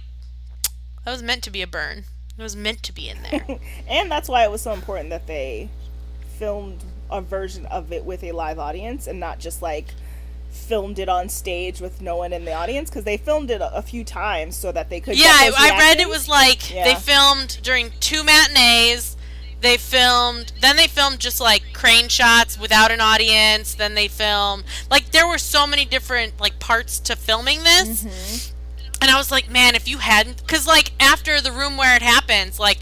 that 1.04 1.12
was 1.12 1.22
meant 1.22 1.42
to 1.44 1.50
be 1.50 1.62
a 1.62 1.66
burn. 1.68 2.04
It 2.36 2.42
was 2.42 2.56
meant 2.56 2.82
to 2.82 2.92
be 2.92 3.08
in 3.08 3.22
there. 3.22 3.46
And 3.88 4.10
that's 4.10 4.28
why 4.28 4.42
it 4.44 4.50
was 4.50 4.60
so 4.60 4.72
important 4.72 5.10
that 5.10 5.26
they 5.28 5.68
filmed 6.38 6.82
a 7.10 7.20
version 7.20 7.64
of 7.66 7.92
it 7.92 8.04
with 8.04 8.24
a 8.24 8.32
live 8.32 8.58
audience 8.58 9.06
and 9.06 9.20
not 9.20 9.38
just 9.38 9.62
like 9.62 9.86
filmed 10.50 10.98
it 10.98 11.08
on 11.08 11.28
stage 11.28 11.80
with 11.80 12.00
no 12.02 12.16
one 12.16 12.32
in 12.32 12.44
the 12.44 12.52
audience 12.52 12.90
because 12.90 13.04
they 13.04 13.16
filmed 13.16 13.48
it 13.50 13.60
a, 13.60 13.72
a 13.76 13.82
few 13.82 14.02
times 14.02 14.56
so 14.56 14.72
that 14.72 14.90
they 14.90 14.98
could. 15.00 15.16
yeah, 15.16 15.28
I, 15.30 15.52
I 15.56 15.78
read 15.78 16.00
it 16.00 16.08
was 16.08 16.28
like 16.28 16.60
they 16.68 16.96
filmed 16.96 17.60
during 17.62 17.92
two 18.00 18.24
matinees. 18.24 19.16
They 19.60 19.76
filmed, 19.78 20.52
then 20.60 20.76
they 20.76 20.86
filmed 20.86 21.18
just 21.18 21.40
like 21.40 21.62
crane 21.72 22.08
shots 22.08 22.58
without 22.58 22.90
an 22.90 23.00
audience. 23.00 23.74
Then 23.74 23.94
they 23.94 24.08
filmed, 24.08 24.64
like 24.90 25.10
there 25.10 25.26
were 25.26 25.38
so 25.38 25.66
many 25.66 25.84
different 25.84 26.38
like 26.40 26.58
parts 26.58 26.98
to 27.00 27.16
filming 27.16 27.64
this. 27.64 28.04
Mm-hmm. 28.04 28.54
And 29.02 29.10
I 29.10 29.16
was 29.16 29.30
like, 29.30 29.50
man, 29.50 29.74
if 29.74 29.88
you 29.88 29.98
hadn't, 29.98 30.38
because 30.38 30.66
like 30.66 30.92
after 31.00 31.40
the 31.40 31.52
room 31.52 31.76
where 31.76 31.96
it 31.96 32.02
happens, 32.02 32.58
like 32.58 32.78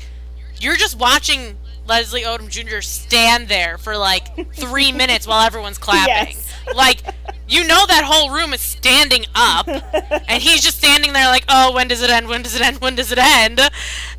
you're 0.60 0.76
just 0.76 0.98
watching 0.98 1.56
Leslie 1.86 2.22
Odom 2.22 2.48
Jr. 2.48 2.80
stand 2.80 3.48
there 3.48 3.78
for 3.78 3.96
like 3.96 4.54
three 4.54 4.92
minutes 5.02 5.26
while 5.26 5.44
everyone's 5.46 5.78
clapping. 5.78 6.36
Yes. 6.36 6.50
Like, 6.74 7.02
you 7.46 7.66
know 7.66 7.84
that 7.86 8.04
whole 8.04 8.30
room 8.30 8.54
is 8.54 8.60
standing 8.60 9.26
up, 9.34 9.68
and 9.68 10.42
he's 10.42 10.62
just 10.62 10.78
standing 10.78 11.12
there 11.12 11.26
like, 11.26 11.44
oh, 11.48 11.74
when 11.74 11.88
does 11.88 12.00
it 12.00 12.08
end? 12.08 12.28
When 12.28 12.42
does 12.42 12.54
it 12.54 12.62
end? 12.62 12.80
When 12.80 12.94
does 12.94 13.12
it 13.12 13.18
end? 13.18 13.60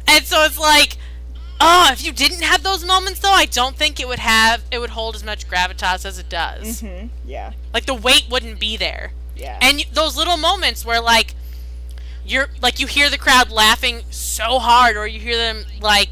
And 0.08 0.26
so 0.26 0.44
it's 0.44 0.60
like, 0.60 0.98
oh, 1.62 1.90
if 1.92 2.04
you 2.06 2.12
didn't 2.12 2.42
have 2.44 2.64
those 2.64 2.84
moments 2.86 3.20
though, 3.20 3.32
I 3.32 3.46
don't 3.46 3.76
think 3.76 4.00
it 4.00 4.08
would 4.08 4.20
have 4.20 4.64
it 4.72 4.80
would 4.80 4.92
hold 4.92 5.16
as 5.16 5.24
much 5.24 5.48
gravitas 5.48 6.06
as 6.06 6.20
it 6.20 6.30
does. 6.30 6.82
Mhm. 6.82 7.10
Yeah, 7.26 7.54
Like 7.74 7.86
the 7.86 7.94
weight 7.94 8.26
wouldn't 8.30 8.60
be 8.60 8.78
there 8.78 9.12
yeah. 9.36 9.58
and 9.62 9.80
you, 9.80 9.86
those 9.94 10.16
little 10.18 10.38
moments 10.38 10.86
where 10.86 11.02
like 11.02 11.36
you're 12.26 12.50
like 12.62 12.80
you 12.80 12.88
hear 12.88 13.10
the 13.10 13.18
crowd 13.18 13.52
laughing 13.52 14.04
so 14.10 14.60
hard 14.60 14.96
or 14.98 15.06
you 15.08 15.20
hear 15.20 15.38
them 15.38 15.64
like 15.82 16.10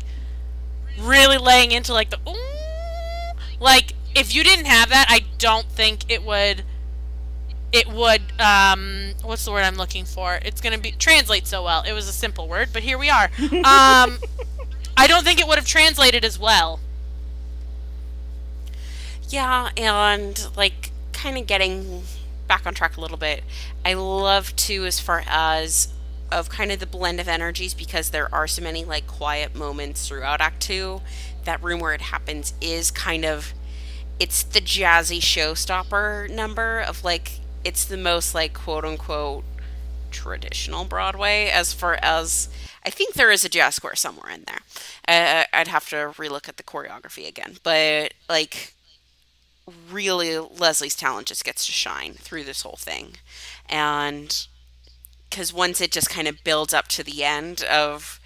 really 0.99 1.37
laying 1.37 1.71
into 1.71 1.91
like 1.93 2.09
the 2.11 2.19
ooh 2.29 3.35
like 3.59 3.93
if 4.13 4.35
you 4.35 4.43
didn't 4.43 4.65
have 4.65 4.89
that 4.89 5.07
i 5.09 5.21
don't 5.39 5.65
think 5.71 6.03
it 6.11 6.21
would 6.23 6.63
it 7.71 7.87
would 7.87 8.21
um 8.39 9.13
what's 9.23 9.43
the 9.45 9.51
word 9.51 9.63
i'm 9.63 9.75
looking 9.75 10.05
for 10.05 10.35
it's 10.43 10.61
gonna 10.61 10.77
be 10.77 10.91
translate 10.91 11.47
so 11.47 11.63
well 11.63 11.81
it 11.81 11.93
was 11.93 12.07
a 12.07 12.13
simple 12.13 12.47
word 12.47 12.69
but 12.71 12.83
here 12.83 12.97
we 12.99 13.09
are 13.09 13.31
um 13.65 14.19
i 14.97 15.07
don't 15.07 15.23
think 15.23 15.39
it 15.39 15.47
would 15.47 15.57
have 15.57 15.67
translated 15.67 16.23
as 16.23 16.37
well 16.37 16.79
Yeah, 19.33 19.71
and 19.75 20.47
like 20.55 20.91
kind 21.11 21.39
of 21.39 21.47
getting 21.47 22.03
back 22.47 22.67
on 22.67 22.75
track 22.75 22.97
a 22.97 23.01
little 23.01 23.17
bit. 23.17 23.43
I 23.83 23.95
love 23.95 24.55
too 24.55 24.85
as 24.85 24.99
far 24.99 25.23
as 25.25 25.87
of 26.31 26.49
kind 26.49 26.71
of 26.71 26.79
the 26.79 26.85
blend 26.85 27.19
of 27.19 27.27
energies 27.27 27.73
because 27.73 28.11
there 28.11 28.33
are 28.33 28.47
so 28.47 28.61
many 28.61 28.85
like 28.85 29.07
quiet 29.07 29.55
moments 29.55 30.07
throughout 30.07 30.39
Act 30.39 30.61
2. 30.61 31.01
That 31.45 31.63
room 31.63 31.79
where 31.79 31.93
it 31.95 32.01
happens 32.01 32.53
is 32.61 32.91
kind 32.91 33.25
of 33.25 33.55
it's 34.19 34.43
the 34.43 34.61
jazzy 34.61 35.19
showstopper 35.19 36.29
number 36.29 36.79
of 36.79 37.03
like 37.03 37.39
it's 37.63 37.85
the 37.85 37.97
most 37.97 38.35
like 38.35 38.53
quote 38.53 38.85
unquote 38.85 39.43
traditional 40.13 40.85
Broadway 40.85 41.49
as 41.49 41.73
far 41.73 41.99
as 42.01 42.47
I 42.85 42.89
think 42.89 43.13
there 43.13 43.31
is 43.31 43.43
a 43.43 43.49
jazz 43.49 43.75
square 43.75 43.95
somewhere 43.95 44.31
in 44.31 44.45
there. 44.45 44.59
Uh, 45.07 45.45
I'd 45.51 45.67
have 45.67 45.89
to 45.89 45.95
relook 45.95 46.47
at 46.47 46.57
the 46.57 46.63
choreography 46.63 47.27
again, 47.27 47.57
but 47.63 48.13
like 48.29 48.73
really 49.89 50.37
Leslie's 50.37 50.95
talent 50.95 51.27
just 51.27 51.45
gets 51.45 51.65
to 51.65 51.71
shine 51.71 52.13
through 52.13 52.43
this 52.43 52.61
whole 52.61 52.77
thing. 52.77 53.15
And 53.69 54.47
because 55.29 55.53
once 55.53 55.81
it 55.81 55.91
just 55.91 56.09
kind 56.09 56.27
of 56.27 56.43
builds 56.43 56.73
up 56.73 56.87
to 56.89 57.03
the 57.03 57.23
end 57.23 57.63
of 57.63 58.19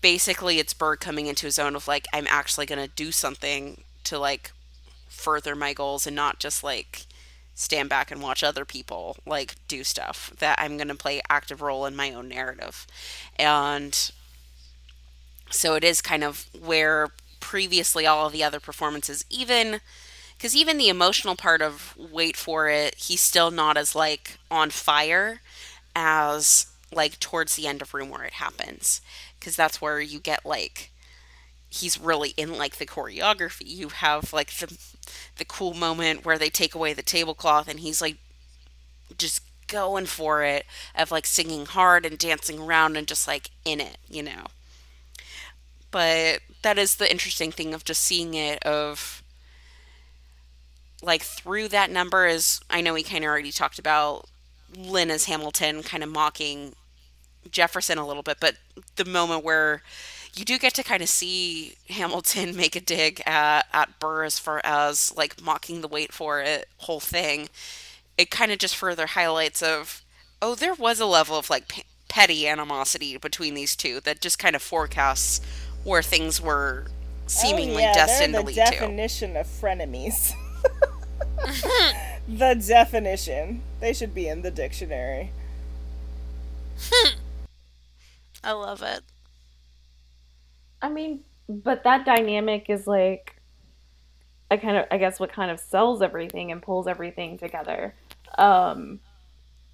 basically 0.00 0.58
it's 0.58 0.74
Burr 0.74 0.96
coming 0.96 1.26
into 1.26 1.46
his 1.46 1.58
own 1.58 1.74
of 1.74 1.88
like, 1.88 2.06
I'm 2.12 2.26
actually 2.28 2.66
going 2.66 2.80
to 2.86 2.94
do 2.94 3.10
something 3.10 3.82
to 4.04 4.18
like 4.18 4.52
further 5.08 5.54
my 5.54 5.72
goals 5.72 6.06
and 6.06 6.14
not 6.14 6.38
just 6.38 6.62
like 6.62 7.06
stand 7.54 7.88
back 7.88 8.10
and 8.10 8.20
watch 8.20 8.42
other 8.42 8.64
people 8.64 9.16
like 9.24 9.54
do 9.68 9.84
stuff 9.84 10.32
that 10.38 10.58
I'm 10.58 10.76
going 10.76 10.88
to 10.88 10.94
play 10.94 11.22
active 11.30 11.62
role 11.62 11.86
in 11.86 11.94
my 11.96 12.12
own 12.12 12.28
narrative. 12.28 12.86
And 13.36 14.10
so 15.50 15.74
it 15.74 15.84
is 15.84 16.02
kind 16.02 16.24
of 16.24 16.46
where 16.58 17.08
previously 17.40 18.06
all 18.06 18.26
of 18.26 18.32
the 18.32 18.42
other 18.42 18.58
performances 18.58 19.24
even 19.28 19.80
because 20.36 20.56
even 20.56 20.78
the 20.78 20.88
emotional 20.88 21.36
part 21.36 21.60
of 21.60 21.94
wait 21.96 22.36
for 22.36 22.68
it 22.68 22.94
he's 22.94 23.20
still 23.20 23.50
not 23.50 23.76
as 23.76 23.94
like 23.94 24.38
on 24.50 24.70
fire 24.70 25.42
as 25.94 26.66
like 26.90 27.20
towards 27.20 27.54
the 27.54 27.66
end 27.66 27.82
of 27.82 27.92
room 27.92 28.08
where 28.08 28.24
it 28.24 28.34
happens 28.34 29.02
because 29.38 29.54
that's 29.56 29.80
where 29.80 30.00
you 30.00 30.18
get 30.18 30.46
like 30.46 30.90
he's 31.74 32.00
really 32.00 32.30
in 32.36 32.56
like 32.56 32.76
the 32.76 32.86
choreography. 32.86 33.66
You 33.66 33.88
have 33.88 34.32
like 34.32 34.50
the 34.52 34.76
the 35.36 35.44
cool 35.44 35.74
moment 35.74 36.24
where 36.24 36.38
they 36.38 36.48
take 36.48 36.74
away 36.74 36.92
the 36.92 37.02
tablecloth 37.02 37.68
and 37.68 37.80
he's 37.80 38.00
like 38.00 38.16
just 39.18 39.42
going 39.66 40.06
for 40.06 40.42
it 40.42 40.64
of 40.94 41.10
like 41.10 41.26
singing 41.26 41.66
hard 41.66 42.06
and 42.06 42.18
dancing 42.18 42.60
around 42.60 42.96
and 42.96 43.08
just 43.08 43.26
like 43.26 43.50
in 43.64 43.80
it 43.80 43.98
you 44.08 44.22
know? 44.22 44.46
But 45.90 46.40
that 46.62 46.78
is 46.78 46.96
the 46.96 47.10
interesting 47.10 47.52
thing 47.52 47.74
of 47.74 47.84
just 47.84 48.02
seeing 48.02 48.34
it 48.34 48.62
of 48.62 49.22
like 51.02 51.22
through 51.22 51.68
that 51.68 51.90
number 51.90 52.26
is 52.26 52.60
I 52.70 52.80
know 52.80 52.94
we 52.94 53.02
kind 53.02 53.24
of 53.24 53.28
already 53.28 53.52
talked 53.52 53.78
about 53.78 54.26
Lin 54.76 55.10
as 55.10 55.24
Hamilton 55.24 55.82
kind 55.82 56.02
of 56.02 56.08
mocking 56.10 56.74
Jefferson 57.50 57.98
a 57.98 58.06
little 58.06 58.22
bit, 58.22 58.38
but 58.40 58.56
the 58.96 59.04
moment 59.04 59.44
where 59.44 59.82
you 60.36 60.44
do 60.44 60.58
get 60.58 60.74
to 60.74 60.82
kind 60.82 61.02
of 61.02 61.08
see 61.08 61.74
Hamilton 61.88 62.56
make 62.56 62.76
a 62.76 62.80
dig 62.80 63.22
at, 63.26 63.66
at 63.72 63.98
Burr 63.98 64.24
as 64.24 64.38
far 64.38 64.60
as 64.64 65.14
like 65.16 65.42
mocking 65.42 65.80
the 65.80 65.88
wait 65.88 66.12
for 66.12 66.40
it 66.40 66.68
whole 66.78 67.00
thing, 67.00 67.48
it 68.18 68.30
kind 68.30 68.52
of 68.52 68.58
just 68.58 68.76
further 68.76 69.06
highlights 69.06 69.62
of 69.62 70.02
oh 70.42 70.54
there 70.54 70.74
was 70.74 71.00
a 71.00 71.06
level 71.06 71.36
of 71.38 71.50
like 71.50 71.68
p- 71.68 71.84
petty 72.08 72.46
animosity 72.46 73.16
between 73.16 73.54
these 73.54 73.74
two 73.74 74.00
that 74.00 74.20
just 74.20 74.38
kind 74.38 74.54
of 74.54 74.62
forecasts 74.62 75.40
where 75.84 76.02
things 76.02 76.40
were 76.40 76.86
seemingly 77.26 77.82
oh, 77.82 77.86
yeah, 77.86 77.94
destined 77.94 78.34
they're 78.34 78.42
to 78.42 78.46
the 78.46 78.60
lead 78.60 78.66
to. 78.66 78.72
definition 78.72 79.36
of 79.36 79.46
frenemies. 79.46 80.32
the 82.28 82.54
definition. 82.54 83.62
They 83.80 83.92
should 83.92 84.14
be 84.14 84.28
in 84.28 84.42
the 84.42 84.50
dictionary. 84.50 85.30
i 88.42 88.50
love 88.52 88.82
it 88.82 89.00
I 90.84 90.90
mean, 90.90 91.20
but 91.48 91.84
that 91.84 92.04
dynamic 92.04 92.66
is 92.68 92.86
like, 92.86 93.40
I 94.50 94.58
kind 94.58 94.76
of, 94.76 94.84
I 94.90 94.98
guess, 94.98 95.18
what 95.18 95.32
kind 95.32 95.50
of 95.50 95.58
sells 95.58 96.02
everything 96.02 96.52
and 96.52 96.60
pulls 96.60 96.86
everything 96.86 97.38
together. 97.38 97.94
Um, 98.36 99.00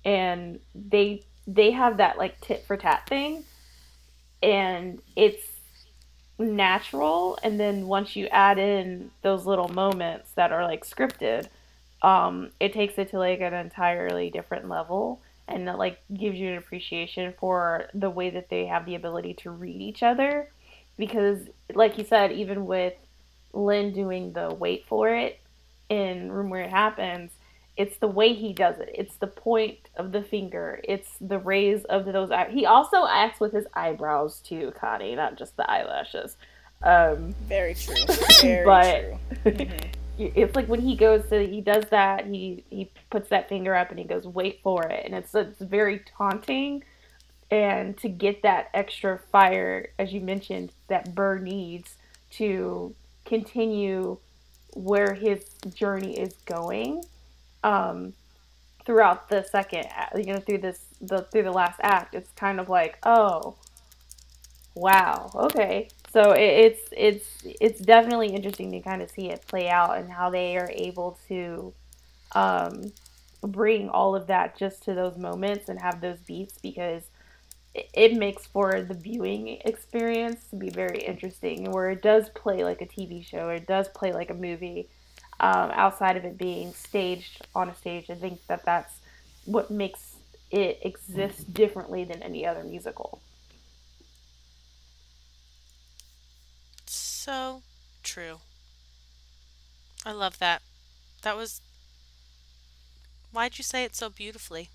and 0.05 0.61
they 0.73 1.25
they 1.49 1.73
have 1.73 1.97
that 1.97 2.17
like 2.17 2.41
tit 2.41 2.65
for 2.65 2.77
tat 2.77 3.09
thing, 3.09 3.43
and 4.41 5.03
it's 5.17 5.43
natural. 6.39 7.41
And 7.43 7.59
then 7.59 7.89
once 7.89 8.15
you 8.15 8.29
add 8.29 8.61
in 8.61 9.11
those 9.23 9.47
little 9.47 9.69
moments 9.69 10.31
that 10.37 10.53
are 10.53 10.63
like 10.63 10.87
scripted 10.87 11.49
um 12.03 12.51
it 12.61 12.73
takes 12.73 12.97
it 12.97 13.11
to 13.11 13.19
like 13.19 13.41
an 13.41 13.53
entirely 13.53 14.31
different 14.31 14.69
level. 14.69 15.21
And 15.49 15.69
it 15.69 15.77
like 15.77 15.99
gives 16.15 16.39
you 16.39 16.51
an 16.51 16.59
appreciation 16.59 17.35
for 17.41 17.89
the 17.93 18.09
way 18.09 18.31
that 18.31 18.49
they 18.49 18.67
have 18.67 18.87
the 18.87 18.95
ability 18.95 19.35
to 19.43 19.51
read 19.51 19.81
each 19.83 20.05
other 20.05 20.49
because 21.01 21.39
like 21.75 21.99
you 21.99 22.05
said 22.05 22.31
even 22.31 22.67
with 22.67 22.95
Lin 23.53 23.93
doing 23.93 24.33
the 24.33 24.55
wait 24.55 24.85
for 24.87 25.09
it 25.09 25.41
in 25.89 26.31
room 26.31 26.51
where 26.51 26.63
it 26.63 26.71
happens 26.71 27.33
it's 27.77 27.97
the 27.99 28.07
way 28.07 28.33
he 28.35 28.53
does 28.53 28.79
it 28.79 28.91
it's 28.95 29.17
the 29.17 29.27
point 29.27 29.79
of 29.97 30.13
the 30.13 30.23
finger 30.23 30.81
it's 30.85 31.09
the 31.21 31.39
raise 31.39 31.83
of 31.87 32.05
those 32.05 32.31
eye- 32.31 32.51
he 32.51 32.67
also 32.67 33.07
acts 33.09 33.41
with 33.41 33.53
his 33.53 33.67
eyebrows 33.75 34.41
too 34.41 34.73
connie 34.79 35.17
not 35.17 35.37
just 35.37 35.57
the 35.57 35.69
eyelashes 35.69 36.37
um 36.83 37.35
Very 37.49 37.75
true. 37.75 37.95
Very 38.43 38.65
But- 38.65 39.03
true. 39.43 39.67
it's 40.19 40.55
like 40.55 40.67
when 40.69 40.81
he 40.81 40.95
goes 40.97 41.27
to 41.31 41.47
he 41.47 41.61
does 41.61 41.85
that 41.91 42.27
he 42.27 42.63
he 42.71 42.91
puts 43.11 43.29
that 43.31 43.49
finger 43.49 43.75
up 43.75 43.91
and 43.91 43.99
he 43.99 44.05
goes 44.05 44.27
wait 44.27 44.61
for 44.63 44.85
it 44.87 45.05
and 45.07 45.15
it's 45.15 45.35
it's 45.35 45.61
very 45.61 46.03
taunting 46.19 46.83
and 47.51 47.97
to 47.99 48.09
get 48.09 48.43
that 48.43 48.69
extra 48.75 49.19
fire 49.33 49.91
as 49.99 50.13
you 50.13 50.21
mentioned 50.21 50.73
that 50.89 51.15
burr 51.15 51.39
needs 51.39 51.97
to 52.31 52.95
continue 53.25 54.17
where 54.75 55.15
his 55.15 55.45
journey 55.75 56.19
is 56.19 56.35
going 56.45 57.03
um 57.65 58.13
throughout 58.85 59.29
the 59.29 59.43
second 59.43 59.87
you 60.17 60.33
know 60.33 60.39
through 60.41 60.59
this 60.59 60.81
the 61.01 61.23
through 61.23 61.43
the 61.43 61.53
last 61.53 61.79
act 61.83 62.15
it's 62.15 62.31
kind 62.33 62.61
of 62.61 62.69
like 62.69 62.99
oh 63.05 63.57
wow 64.75 65.31
okay. 65.35 65.89
So 66.13 66.33
it, 66.33 66.41
it's 66.41 66.81
it's 66.97 67.57
it's 67.61 67.81
definitely 67.81 68.29
interesting 68.29 68.73
to 68.73 68.81
kind 68.81 69.03
of 69.03 69.11
see 69.11 69.31
it 69.31 69.47
play 69.47 69.69
out 69.69 69.99
and 69.99 70.11
how 70.11 70.31
they 70.31 70.57
are 70.57 70.71
able 70.73 71.19
to 71.29 71.73
um 72.33 72.93
bring 73.43 73.89
all 73.89 74.15
of 74.15 74.27
that 74.27 74.57
just 74.57 74.83
to 74.85 74.95
those 74.95 75.17
moments 75.17 75.69
and 75.69 75.81
have 75.81 76.01
those 76.01 76.19
beats 76.19 76.59
because 76.59 77.05
it, 77.75 78.15
makes 78.15 78.47
for 78.47 78.83
the 78.83 78.95
viewing 78.95 79.61
experience 79.65 80.45
to 80.51 80.57
be 80.57 80.71
very 80.71 81.01
interesting 81.01 81.71
where 81.71 81.91
it 81.91 82.03
does 82.03 82.29
play 82.31 82.65
like 82.65 82.81
a 82.83 82.87
tv 82.87 83.25
show 83.25 83.49
or 83.49 83.55
it 83.55 83.67
does 83.67 83.89
play 83.89 84.13
like 84.13 84.31
a 84.31 84.35
movie 84.35 84.89
um, 85.41 85.71
outside 85.73 86.17
of 86.17 86.25
it 86.25 86.37
being 86.37 86.73
staged 86.73 87.47
on 87.55 87.69
a 87.69 87.75
stage 87.75 88.11
i 88.11 88.15
think 88.15 88.41
that 88.49 88.65
that's 88.65 89.01
what 89.47 89.71
makes 89.71 90.17
it 90.51 90.79
exist 90.83 91.53
differently 91.55 92.05
than 92.05 92.23
any 92.23 92.45
other 92.47 92.65
musical 92.65 93.21
So 96.87 97.63
true. 98.03 98.41
I 100.05 100.13
love 100.13 100.39
that. 100.39 100.63
That 101.23 101.37
was. 101.37 101.61
Why'd 103.33 103.59
you 103.59 103.65
say 103.65 103.83
it 103.85 103.97
so 103.97 104.09
beautifully? 104.09 104.71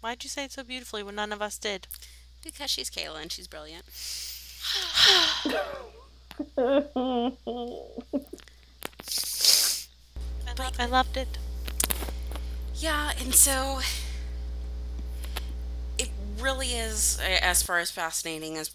Why'd 0.00 0.24
you 0.24 0.30
say 0.30 0.44
it 0.44 0.52
so 0.52 0.64
beautifully 0.64 1.02
when 1.02 1.14
none 1.14 1.32
of 1.32 1.42
us 1.42 1.58
did? 1.58 1.86
Because 2.42 2.70
she's 2.70 2.90
Kayla 2.90 3.22
and 3.22 3.30
she's 3.30 3.46
brilliant. 3.46 3.84
I 10.78 10.86
loved 10.86 11.18
it. 11.18 11.36
Yeah, 12.76 13.12
and 13.20 13.34
so 13.34 13.80
it 15.98 16.08
really 16.40 16.68
is 16.68 17.20
as 17.42 17.62
far 17.62 17.78
as 17.78 17.90
fascinating 17.90 18.56
as 18.56 18.70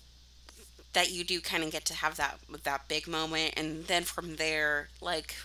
that 0.94 1.12
you 1.12 1.24
do 1.24 1.42
kind 1.42 1.64
of 1.64 1.72
get 1.72 1.86
to 1.86 1.96
have 1.96 2.18
that 2.18 2.38
that 2.64 2.88
big 2.88 3.08
moment 3.08 3.56
and 3.58 3.86
then 3.86 4.04
from 4.04 4.36
there 4.36 4.90
like 5.02 5.36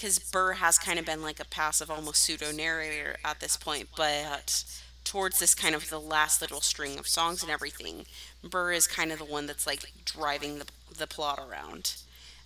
cuz 0.00 0.18
Burr 0.18 0.54
has 0.54 0.78
kind 0.78 0.98
of 0.98 1.04
been 1.04 1.22
like 1.22 1.40
a 1.40 1.44
passive 1.44 1.90
almost 1.90 2.22
pseudo 2.22 2.52
narrator 2.52 3.16
at 3.24 3.40
this 3.40 3.56
point 3.56 3.88
but 3.96 4.64
towards 5.04 5.38
this 5.38 5.54
kind 5.54 5.74
of 5.74 5.88
the 5.90 6.00
last 6.00 6.40
little 6.40 6.60
string 6.60 6.98
of 6.98 7.08
songs 7.08 7.42
and 7.42 7.50
everything 7.50 8.06
Burr 8.42 8.72
is 8.72 8.86
kind 8.86 9.12
of 9.12 9.18
the 9.18 9.24
one 9.24 9.46
that's 9.46 9.66
like 9.66 9.92
driving 10.04 10.58
the 10.58 10.66
the 10.96 11.06
plot 11.06 11.38
around 11.38 11.94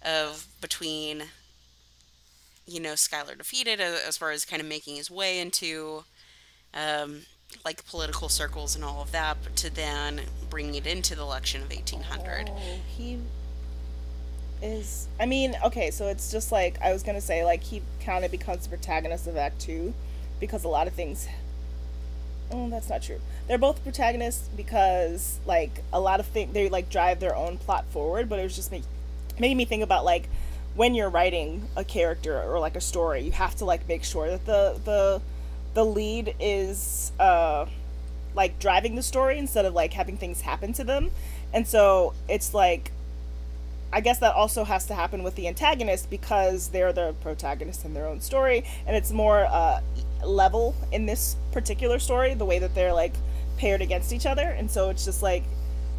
of 0.02 0.47
between 0.60 1.24
you 2.66 2.81
know 2.81 2.94
Schuyler 2.94 3.35
defeated 3.35 3.81
as 3.81 4.16
far 4.16 4.31
as 4.31 4.44
kind 4.44 4.60
of 4.60 4.68
making 4.68 4.97
his 4.97 5.10
way 5.10 5.39
into 5.39 6.05
um, 6.74 7.22
like 7.64 7.86
political 7.86 8.28
circles 8.28 8.74
and 8.74 8.85
all 8.85 9.02
of 9.02 9.12
that, 9.12 9.39
but 9.43 9.56
to 9.56 9.74
then 9.74 10.22
bring 10.51 10.74
it 10.74 10.86
into 10.86 11.14
the 11.14 11.22
election 11.22 11.62
of 11.62 11.70
1800. 11.70 12.51
Oh, 12.51 12.56
he 12.97 13.18
is. 14.65 15.09
I 15.20 15.27
mean, 15.27 15.55
okay, 15.65 15.91
so 15.91 16.09
it's 16.09 16.32
just 16.32 16.51
like 16.51 16.81
I 16.81 16.93
was 16.93 17.03
gonna 17.03 17.20
say, 17.20 17.45
like 17.45 17.62
he 17.62 17.82
kind 18.01 18.24
of 18.24 18.31
becomes 18.31 18.65
the 18.65 18.70
protagonist 18.70 19.27
of 19.27 19.36
Act 19.36 19.61
Two, 19.61 19.95
because 20.41 20.65
a 20.65 20.69
lot 20.69 20.86
of 20.86 20.95
things. 20.95 21.28
Oh, 22.51 22.69
that's 22.69 22.89
not 22.89 23.03
true. 23.03 23.20
They're 23.47 23.59
both 23.59 23.82
protagonists 23.82 24.49
because 24.49 25.39
like 25.47 25.82
a 25.93 26.01
lot 26.01 26.20
of 26.20 26.27
things 26.27 26.53
they 26.53 26.69
like 26.69 26.91
drive 26.91 27.20
their 27.20 27.36
own 27.36 27.59
plot 27.59 27.85
forward, 27.91 28.28
but 28.28 28.39
it 28.39 28.43
was 28.43 28.57
just 28.57 28.73
making 29.39 29.57
me 29.57 29.65
think 29.65 29.82
about 29.82 30.05
like 30.05 30.28
when 30.74 30.95
you're 30.95 31.11
writing 31.11 31.69
a 31.77 31.85
character 31.85 32.41
or 32.43 32.59
like 32.59 32.77
a 32.77 32.81
story, 32.81 33.23
you 33.23 33.32
have 33.32 33.55
to 33.57 33.65
like 33.65 33.86
make 33.89 34.05
sure 34.05 34.28
that 34.28 34.47
the 34.47 34.78
the 34.85 35.23
the 35.74 35.85
lead 35.85 36.35
is 36.39 37.12
uh 37.19 37.66
like 38.35 38.59
driving 38.59 38.97
the 38.97 39.03
story 39.03 39.39
instead 39.39 39.65
of 39.65 39.74
like 39.74 39.93
having 39.93 40.16
things 40.16 40.41
happen 40.41 40.73
to 40.73 40.85
them. 40.85 41.11
And 41.53 41.66
so 41.66 42.15
it's 42.28 42.53
like 42.53 42.91
I 43.95 44.01
guess 44.01 44.19
that 44.19 44.35
also 44.35 44.65
has 44.65 44.87
to 44.87 44.95
happen 44.95 45.23
with 45.23 45.37
the 45.37 45.47
antagonist 45.47 46.11
because 46.11 46.66
they're 46.69 46.93
the 46.93 47.15
protagonist 47.21 47.85
in 47.85 47.95
their 47.95 48.09
own 48.09 48.21
story 48.21 48.65
and 48.89 48.97
it's 48.97 49.12
more 49.12 49.47
uh 49.47 49.81
level 50.25 50.75
in 50.91 51.07
this 51.07 51.37
particular 51.53 52.01
story 52.01 52.35
the 52.35 52.45
way 52.45 52.59
that 52.59 52.75
they're 52.75 52.93
like 52.93 53.12
paired 53.57 53.81
against 53.81 54.12
each 54.12 54.27
other 54.27 54.43
and 54.43 54.69
so 54.69 54.91
it's 54.91 55.05
just 55.05 55.23
like 55.23 55.45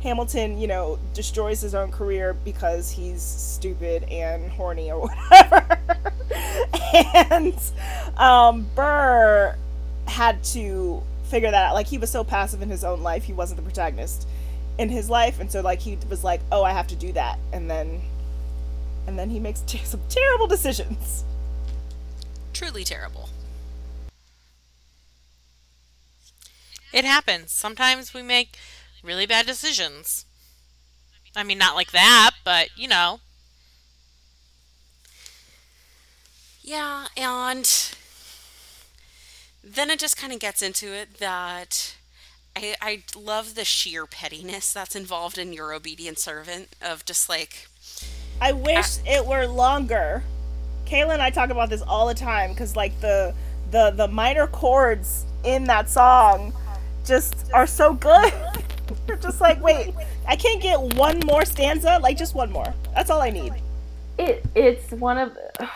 Hamilton, 0.04 0.60
you 0.60 0.68
know, 0.68 1.00
destroys 1.14 1.62
his 1.62 1.74
own 1.74 1.90
career 1.90 2.34
because 2.34 2.92
he's 2.92 3.22
stupid 3.24 4.04
and 4.04 4.52
horny 4.52 4.92
or 4.92 5.00
whatever. 5.08 5.80
and 7.32 7.56
um, 8.18 8.68
Burr 8.76 9.56
had 10.06 10.44
to 10.44 11.02
figure 11.24 11.50
that 11.50 11.70
out. 11.70 11.74
Like 11.74 11.88
he 11.88 11.98
was 11.98 12.12
so 12.12 12.24
passive 12.24 12.62
in 12.62 12.70
his 12.70 12.84
own 12.84 13.02
life, 13.02 13.24
he 13.24 13.34
wasn't 13.34 13.58
the 13.58 13.64
protagonist 13.64 14.28
in 14.78 14.90
his 14.90 15.10
life, 15.10 15.40
and 15.40 15.52
so 15.52 15.62
like 15.62 15.80
he 15.80 15.98
was 16.10 16.24
like, 16.24 16.42
"Oh, 16.52 16.64
I 16.64 16.72
have 16.72 16.88
to 16.88 16.96
do 16.96 17.12
that," 17.14 17.40
and 17.54 17.70
then, 17.70 18.02
and 19.08 19.18
then 19.18 19.30
he 19.30 19.40
makes 19.40 19.62
t- 19.68 19.80
some 19.84 20.02
terrible 20.10 20.48
decisions. 20.48 21.24
Truly 22.54 22.84
terrible. 22.84 23.30
It 26.94 27.04
happens. 27.04 27.52
Sometimes 27.52 28.14
we 28.14 28.22
make 28.22 28.58
really 29.04 29.26
bad 29.26 29.46
decisions. 29.46 30.26
I 31.36 31.44
mean, 31.44 31.58
not 31.58 31.76
like 31.76 31.92
that, 31.92 32.32
but 32.46 32.70
you 32.78 32.88
know. 32.88 33.20
Yeah, 36.62 37.08
and 37.18 37.70
then 39.64 39.90
it 39.90 40.00
just 40.00 40.18
kind 40.18 40.32
of 40.32 40.40
gets 40.40 40.62
into 40.62 40.94
it 40.94 41.16
that 41.16 41.95
I, 42.56 42.76
I 42.82 43.04
love 43.18 43.56
the 43.56 43.66
sheer 43.66 44.06
pettiness 44.06 44.72
that's 44.72 44.96
involved 44.96 45.38
in 45.38 45.52
your 45.52 45.74
obedient 45.74 46.20
servant 46.20 46.70
of 46.82 47.04
just 47.06 47.28
like 47.28 47.68
I 48.42 48.54
wish 48.54 48.98
it 49.06 49.26
were 49.26 49.46
longer. 49.46 50.24
Kayla 50.86 51.14
and 51.14 51.22
I 51.22 51.30
talk 51.30 51.50
about 51.50 51.70
this 51.70 51.82
all 51.82 52.08
the 52.08 52.14
time 52.14 52.52
because 52.52 52.76
like 52.76 53.00
the 53.02 53.34
the 53.72 53.92
the 53.92 54.08
minor 54.08 54.48
chords 54.48 55.26
in 55.44 55.66
that 55.66 55.90
song 55.90 56.54
just 57.06 57.52
are 57.54 57.68
so 57.68 57.94
good. 57.94 58.34
You're 59.08 59.18
just 59.18 59.42
like, 59.42 59.62
wait, 59.62 59.94
I 60.28 60.36
can't 60.36 60.62
get 60.62 60.80
one 60.80 61.20
more 61.26 61.44
stanza, 61.46 62.00
like 62.02 62.18
just 62.18 62.36
one 62.36 62.52
more. 62.52 62.74
That's 62.94 63.10
all 63.10 63.22
I 63.22 63.32
need. 63.32 63.54
It 64.18 64.46
it's 64.56 64.92
one 64.92 65.18
of 65.18 65.38
god, 65.60 65.70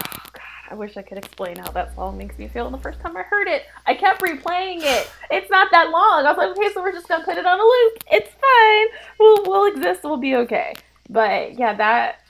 I 0.70 0.76
wish 0.76 0.98
I 0.98 1.02
could 1.02 1.18
explain 1.18 1.58
how 1.58 1.72
that 1.72 1.96
song 1.96 2.18
makes 2.18 2.38
me 2.38 2.48
feel 2.48 2.70
the 2.70 2.78
first 2.78 3.00
time 3.00 3.18
I 3.18 3.24
heard 3.24 3.48
it. 3.48 3.64
I 3.88 3.96
kept 3.96 4.22
replaying 4.22 4.82
it. 4.84 5.10
It's 5.32 5.50
not 5.50 5.70
that 5.72 5.90
long. 5.90 6.26
I 6.26 6.32
was 6.32 6.38
like, 6.38 6.56
okay, 6.58 6.72
so 6.74 6.82
we're 6.82 6.92
just 6.92 7.08
gonna 7.08 7.24
put 7.24 7.38
it 7.38 7.46
on 7.46 7.60
a 7.60 7.64
loop. 7.64 8.04
It's 8.12 8.30
fine. 8.30 9.02
We'll 9.20 9.44
we'll 9.46 9.74
exist. 9.74 10.04
We'll 10.04 10.18
be 10.18 10.36
okay. 10.36 10.74
But 11.10 11.58
yeah, 11.58 11.74
that 11.76 12.22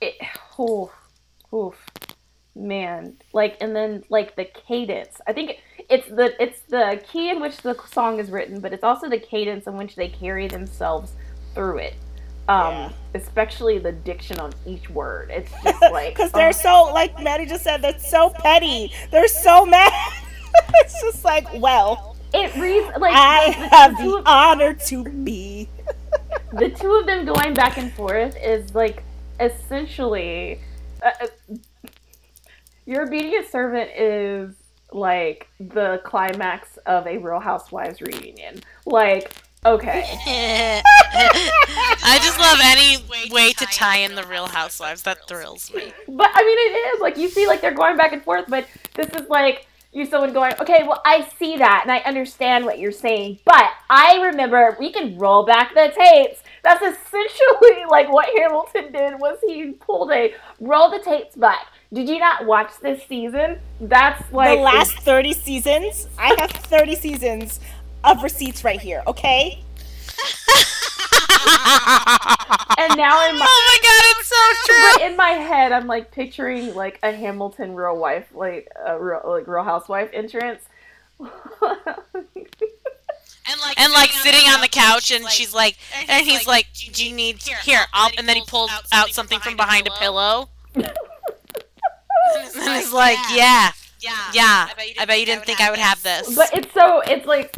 it, 0.00 0.14
oof, 0.58 0.90
oof, 1.52 1.86
man. 2.54 3.16
Like 3.32 3.58
and 3.60 3.76
then 3.76 4.04
like 4.08 4.36
the 4.36 4.44
cadence. 4.44 5.20
I 5.26 5.32
think 5.34 5.58
it's 5.90 6.08
the 6.08 6.42
it's 6.42 6.60
the 6.68 7.02
key 7.10 7.28
in 7.28 7.40
which 7.40 7.58
the 7.58 7.76
song 7.92 8.18
is 8.18 8.30
written, 8.30 8.60
but 8.60 8.72
it's 8.72 8.84
also 8.84 9.08
the 9.08 9.18
cadence 9.18 9.66
in 9.66 9.76
which 9.76 9.96
they 9.96 10.08
carry 10.08 10.48
themselves 10.48 11.12
through 11.54 11.78
it. 11.78 11.94
Um, 12.48 12.72
Yeah. 12.72 12.92
especially 13.14 13.78
the 13.78 13.92
diction 13.92 14.38
on 14.40 14.52
each 14.66 14.90
word. 14.90 15.30
It's 15.30 15.50
just 15.64 15.80
like 15.80 16.14
Because 16.14 16.32
they're 16.32 16.52
so, 16.52 16.84
like 16.92 17.20
Maddie 17.22 17.46
just 17.46 17.64
said, 17.64 17.82
they're 17.82 17.98
so 17.98 18.30
petty. 18.30 18.92
They're 19.10 19.28
so 19.28 19.64
mad. 19.76 19.92
it's 20.76 21.00
just 21.02 21.24
like, 21.24 21.46
well, 21.60 22.16
It 22.34 22.54
reads 22.56 22.86
like 22.98 23.14
I 23.14 23.52
the- 23.52 23.58
the 23.60 23.68
have 23.68 23.96
the 23.98 24.16
of- 24.16 24.26
honor 24.26 24.74
to 24.74 25.04
be. 25.04 25.68
the 26.52 26.68
two 26.70 26.92
of 26.94 27.06
them 27.06 27.24
going 27.24 27.54
back 27.54 27.78
and 27.78 27.92
forth 27.92 28.36
is 28.42 28.74
like 28.74 29.02
essentially 29.40 30.60
uh, 31.02 31.10
uh, 31.20 31.26
your 32.86 33.06
obedient 33.06 33.48
servant 33.50 33.90
is 33.96 34.54
like 34.92 35.48
the 35.60 36.00
climax 36.04 36.76
of 36.86 37.06
a 37.06 37.16
Real 37.18 37.40
Housewives 37.40 38.00
reunion. 38.02 38.60
Like, 38.84 39.32
okay, 39.64 40.18
I 42.04 42.18
just 42.22 42.38
love 42.38 42.58
any 42.62 43.32
way 43.32 43.52
to 43.52 43.66
tie 43.66 43.98
in 43.98 44.14
the 44.14 44.24
Real 44.24 44.46
Housewives. 44.46 45.02
That 45.02 45.26
thrills 45.28 45.72
me. 45.72 45.92
but 46.08 46.30
I 46.32 46.44
mean, 46.44 46.58
it 46.58 46.94
is 46.94 47.00
like 47.00 47.16
you 47.16 47.28
see, 47.28 47.46
like 47.46 47.60
they're 47.60 47.72
going 47.72 47.96
back 47.96 48.12
and 48.12 48.22
forth, 48.22 48.46
but 48.48 48.66
this 48.94 49.08
is 49.10 49.28
like 49.28 49.66
you 49.92 50.06
someone 50.06 50.32
going, 50.32 50.54
okay, 50.58 50.84
well, 50.86 51.02
I 51.04 51.28
see 51.38 51.58
that 51.58 51.80
and 51.82 51.92
I 51.92 51.98
understand 51.98 52.64
what 52.64 52.78
you're 52.78 52.92
saying, 52.92 53.40
but 53.44 53.70
I 53.90 54.22
remember 54.22 54.76
we 54.80 54.90
can 54.90 55.18
roll 55.18 55.44
back 55.44 55.74
the 55.74 55.92
tapes. 55.94 56.42
That's 56.64 56.80
essentially 56.80 57.84
like 57.90 58.10
what 58.10 58.28
Hamilton 58.36 58.92
did 58.92 59.20
was 59.20 59.38
he 59.46 59.72
pulled 59.72 60.10
a 60.12 60.34
roll 60.60 60.90
the 60.90 60.98
tapes 60.98 61.36
back. 61.36 61.66
Did 61.92 62.08
you 62.08 62.18
not 62.18 62.46
watch 62.46 62.72
this 62.80 63.06
season? 63.06 63.60
That's 63.80 64.32
like 64.32 64.56
the 64.56 64.64
last 64.64 64.98
30 65.00 65.34
seasons, 65.34 66.08
I 66.18 66.34
have 66.40 66.50
30 66.50 66.96
seasons 66.96 67.60
of 68.04 68.22
receipts 68.22 68.64
right 68.64 68.80
here, 68.80 69.02
okay? 69.06 69.62
and 72.78 72.96
now 72.96 73.28
in 73.28 73.36
my 73.38 73.46
Oh 73.48 73.62
my 73.68 73.78
god, 73.82 74.02
it's 74.18 74.28
so 74.28 74.44
true. 74.66 74.82
but 74.92 75.10
in 75.10 75.16
my 75.16 75.30
head, 75.30 75.72
I'm 75.72 75.86
like 75.86 76.10
picturing 76.10 76.74
like 76.74 76.98
a 77.02 77.12
Hamilton 77.12 77.74
real 77.74 77.96
wife, 77.96 78.28
like 78.34 78.68
a 78.84 78.98
real 78.98 79.20
like 79.24 79.46
Real 79.46 79.64
Housewife 79.64 80.10
entrance. 80.12 80.62
And 83.48 83.60
like, 83.60 83.80
And 83.80 83.92
like 83.92 84.10
sitting 84.10 84.48
on 84.48 84.60
the 84.60 84.68
couch, 84.68 85.10
and 85.10 85.28
she's 85.28 85.52
like, 85.52 85.76
and 86.08 86.24
he's 86.24 86.46
like, 86.46 86.68
"Do 86.92 87.04
you 87.04 87.12
need 87.14 87.42
here?" 87.42 87.80
I'll, 87.92 88.10
and 88.16 88.28
then 88.28 88.36
he 88.36 88.44
pulls 88.46 88.70
out 88.92 89.10
something 89.10 89.40
from 89.40 89.56
behind 89.56 89.88
a 89.88 89.90
pillow, 89.90 90.48
and 90.76 90.86
he's 92.54 92.92
like, 92.92 93.18
"Yeah, 93.32 93.72
yeah, 93.98 94.30
yeah. 94.32 94.68
I 94.98 95.04
bet 95.06 95.18
you 95.18 95.26
didn't 95.26 95.44
think 95.44 95.60
I 95.60 95.70
would 95.70 95.80
have 95.80 96.00
this." 96.04 96.34
but 96.36 96.56
it's 96.56 96.72
so 96.72 97.00
it's 97.00 97.26
like 97.26 97.52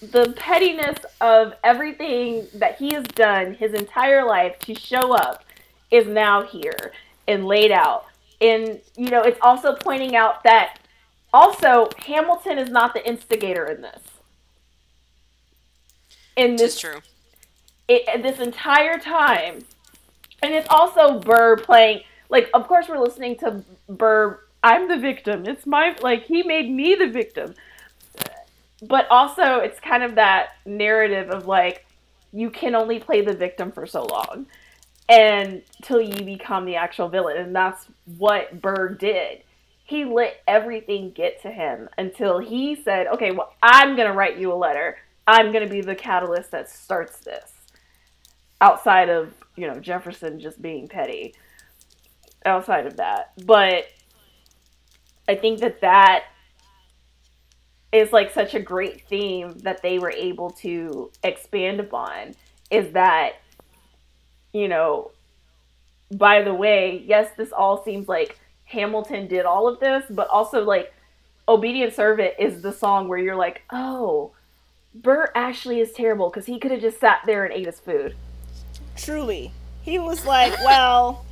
the 0.00 0.34
pettiness 0.36 0.98
of 1.20 1.54
everything 1.64 2.46
that 2.54 2.76
he 2.78 2.92
has 2.94 3.04
done 3.04 3.54
his 3.54 3.72
entire 3.74 4.24
life 4.24 4.58
to 4.60 4.74
show 4.74 5.14
up 5.14 5.44
is 5.90 6.06
now 6.06 6.42
here 6.42 6.92
and 7.26 7.46
laid 7.46 7.72
out. 7.72 8.06
And 8.40 8.80
you 8.96 9.10
know, 9.10 9.22
it's 9.22 9.38
also 9.42 9.74
pointing 9.74 10.16
out 10.16 10.44
that 10.44 10.78
also 11.32 11.88
Hamilton 11.98 12.58
is 12.58 12.70
not 12.70 12.94
the 12.94 13.06
instigator 13.08 13.66
in 13.66 13.82
this. 13.82 14.02
In 16.36 16.56
This 16.56 16.62
this 16.62 16.74
is 16.74 16.80
true. 16.80 17.00
it, 17.88 18.22
this 18.22 18.40
entire 18.40 18.98
time. 18.98 19.64
And 20.42 20.54
it's 20.54 20.68
also 20.70 21.20
Burr 21.20 21.56
playing, 21.56 22.02
like, 22.28 22.50
of 22.54 22.68
course, 22.68 22.88
we're 22.88 22.98
listening 22.98 23.36
to 23.38 23.64
Burr. 23.88 24.40
I'm 24.62 24.88
the 24.88 24.98
victim. 24.98 25.46
It's 25.46 25.66
my, 25.66 25.96
like, 26.02 26.26
he 26.26 26.42
made 26.42 26.70
me 26.70 26.94
the 26.94 27.08
victim. 27.08 27.54
But 28.88 29.06
also, 29.10 29.58
it's 29.58 29.80
kind 29.80 30.02
of 30.02 30.14
that 30.16 30.50
narrative 30.66 31.30
of, 31.30 31.46
like, 31.46 31.86
you 32.32 32.50
can 32.50 32.74
only 32.74 32.98
play 32.98 33.20
the 33.20 33.34
victim 33.34 33.70
for 33.70 33.86
so 33.86 34.04
long 34.04 34.46
and 35.08 35.62
till 35.82 36.00
you 36.00 36.24
become 36.24 36.64
the 36.64 36.76
actual 36.76 37.08
villain. 37.08 37.36
And 37.36 37.54
that's 37.54 37.86
what 38.18 38.60
Burr 38.60 38.88
did. 38.88 39.42
He 39.84 40.04
let 40.04 40.42
everything 40.48 41.12
get 41.12 41.42
to 41.42 41.50
him 41.50 41.88
until 41.98 42.38
he 42.38 42.74
said, 42.74 43.06
okay, 43.08 43.30
well, 43.30 43.54
I'm 43.62 43.96
going 43.96 44.08
to 44.08 44.14
write 44.14 44.38
you 44.38 44.52
a 44.52 44.54
letter. 44.54 44.96
I'm 45.26 45.52
going 45.52 45.66
to 45.66 45.72
be 45.72 45.82
the 45.82 45.94
catalyst 45.94 46.50
that 46.50 46.68
starts 46.70 47.18
this 47.18 47.52
outside 48.60 49.08
of 49.08 49.32
you 49.56 49.66
know 49.66 49.78
Jefferson 49.78 50.40
just 50.40 50.60
being 50.60 50.88
petty 50.88 51.34
outside 52.46 52.86
of 52.86 52.96
that 52.96 53.32
but 53.44 53.86
I 55.28 55.34
think 55.34 55.60
that 55.60 55.80
that 55.80 56.24
is 57.94 58.12
like 58.12 58.32
such 58.32 58.54
a 58.54 58.60
great 58.60 59.06
theme 59.08 59.58
that 59.60 59.80
they 59.82 59.98
were 59.98 60.10
able 60.10 60.50
to 60.50 61.10
expand 61.22 61.80
upon 61.80 62.34
is 62.70 62.92
that 62.92 63.34
you 64.52 64.68
know 64.68 65.10
by 66.12 66.42
the 66.42 66.52
way 66.52 67.02
yes 67.06 67.30
this 67.36 67.52
all 67.52 67.82
seems 67.84 68.08
like 68.08 68.38
Hamilton 68.64 69.28
did 69.28 69.44
all 69.44 69.68
of 69.68 69.80
this 69.80 70.04
but 70.10 70.28
also 70.28 70.64
like 70.64 70.92
Obedient 71.46 71.94
Servant 71.94 72.34
is 72.38 72.62
the 72.62 72.72
song 72.72 73.08
where 73.08 73.18
you're 73.18 73.36
like 73.36 73.62
oh 73.70 74.32
Burr 74.94 75.30
actually 75.34 75.80
is 75.80 75.92
terrible 75.92 76.30
because 76.30 76.46
he 76.46 76.58
could 76.58 76.70
have 76.70 76.80
just 76.80 77.00
sat 77.00 77.20
there 77.26 77.44
and 77.44 77.52
ate 77.52 77.66
his 77.66 77.80
food 77.80 78.14
Truly. 78.96 79.52
He 79.82 79.98
was 79.98 80.24
like, 80.24 80.52
well, 80.64 81.23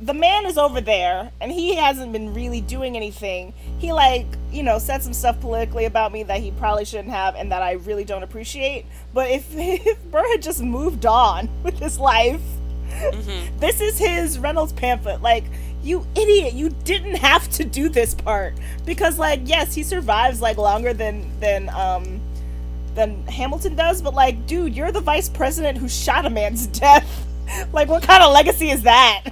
the 0.00 0.14
man 0.14 0.46
is 0.46 0.56
over 0.56 0.80
there 0.80 1.32
and 1.40 1.50
he 1.50 1.74
hasn't 1.74 2.12
been 2.12 2.32
really 2.32 2.60
doing 2.60 2.96
anything. 2.96 3.52
He, 3.78 3.92
like, 3.92 4.26
you 4.52 4.62
know, 4.62 4.78
said 4.78 5.02
some 5.02 5.12
stuff 5.12 5.40
politically 5.40 5.86
about 5.86 6.12
me 6.12 6.22
that 6.24 6.40
he 6.40 6.52
probably 6.52 6.84
shouldn't 6.84 7.10
have 7.10 7.34
and 7.34 7.50
that 7.50 7.62
I 7.62 7.72
really 7.72 8.04
don't 8.04 8.22
appreciate. 8.22 8.86
But 9.12 9.30
if, 9.30 9.46
if 9.52 10.02
Burr 10.10 10.28
had 10.30 10.42
just 10.42 10.62
moved 10.62 11.04
on 11.06 11.48
with 11.62 11.78
his 11.78 11.98
life, 11.98 12.40
this 13.58 13.80
is 13.80 13.98
his 13.98 14.38
Reynolds 14.38 14.72
pamphlet. 14.72 15.20
Like, 15.20 15.44
you 15.82 16.06
idiot, 16.14 16.54
you 16.54 16.70
didn't 16.70 17.16
have 17.16 17.48
to 17.50 17.64
do 17.64 17.88
this 17.88 18.14
part. 18.14 18.54
Because, 18.84 19.18
like, 19.18 19.40
yes, 19.44 19.74
he 19.74 19.82
survives, 19.82 20.40
like, 20.40 20.56
longer 20.56 20.92
than, 20.92 21.28
than, 21.40 21.68
um, 21.70 22.20
than 22.94 23.26
Hamilton 23.26 23.76
does, 23.76 24.02
but 24.02 24.12
like, 24.12 24.46
dude, 24.46 24.74
you're 24.74 24.92
the 24.92 25.00
vice 25.00 25.28
president 25.28 25.78
who 25.78 25.88
shot 25.88 26.26
a 26.26 26.30
man's 26.30 26.66
death. 26.78 27.26
like, 27.72 27.88
what 27.88 28.02
kind 28.02 28.22
of 28.22 28.32
legacy 28.32 28.70
is 28.70 28.82
that? 28.82 29.24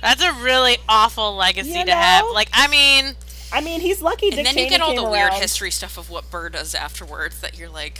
That's 0.00 0.22
a 0.22 0.32
really 0.32 0.78
awful 0.88 1.34
legacy 1.34 1.70
You 1.70 1.84
to 1.84 1.94
have. 1.94 2.26
Like, 2.32 2.50
I 2.52 2.68
mean, 2.68 3.16
I 3.52 3.60
mean, 3.60 3.80
he's 3.80 4.02
lucky. 4.02 4.28
And 4.28 4.36
Dick 4.36 4.46
then 4.46 4.58
you 4.58 4.68
get 4.68 4.80
all 4.80 4.94
came 4.94 5.04
the 5.04 5.10
weird 5.10 5.32
history 5.34 5.70
stuff 5.70 5.98
of 5.98 6.10
what 6.10 6.30
Burr 6.30 6.50
does 6.50 6.74
afterwards 6.74 7.40
that 7.40 7.58
you're 7.58 7.70
like, 7.70 7.98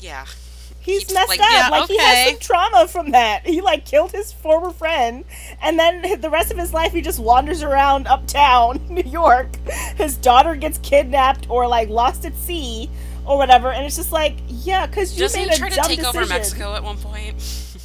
yeah. 0.00 0.26
He's 0.80 1.00
keeps, 1.00 1.14
messed 1.14 1.28
like, 1.28 1.40
up. 1.40 1.46
yeah, 1.48 1.68
like 1.68 1.88
he 1.88 1.96
has 1.96 2.30
some 2.30 2.38
trauma 2.40 2.88
from 2.88 3.12
that. 3.12 3.46
He 3.46 3.60
like 3.60 3.86
killed 3.86 4.10
his 4.10 4.32
former 4.32 4.72
friend, 4.72 5.24
and 5.60 5.78
then 5.78 6.20
the 6.20 6.28
rest 6.28 6.50
of 6.50 6.58
his 6.58 6.74
life 6.74 6.92
he 6.92 7.00
just 7.00 7.20
wanders 7.20 7.62
around 7.62 8.08
uptown 8.08 8.80
New 8.90 9.08
York. 9.08 9.54
His 9.96 10.16
daughter 10.16 10.56
gets 10.56 10.78
kidnapped 10.78 11.48
or 11.48 11.68
like 11.68 11.88
lost 11.88 12.24
at 12.24 12.34
sea 12.34 12.90
or 13.24 13.38
whatever, 13.38 13.70
and 13.70 13.86
it's 13.86 13.94
just 13.94 14.10
like, 14.10 14.34
yeah, 14.48 14.86
because 14.86 15.14
you 15.14 15.20
Doesn't 15.20 15.40
made 15.40 15.50
he 15.50 15.54
a 15.54 15.58
try 15.58 15.68
to 15.68 15.76
dumb 15.76 15.86
take 15.86 16.04
over. 16.04 16.26
Mexico 16.26 16.74
at 16.74 16.82
one 16.82 16.96
point? 16.96 17.36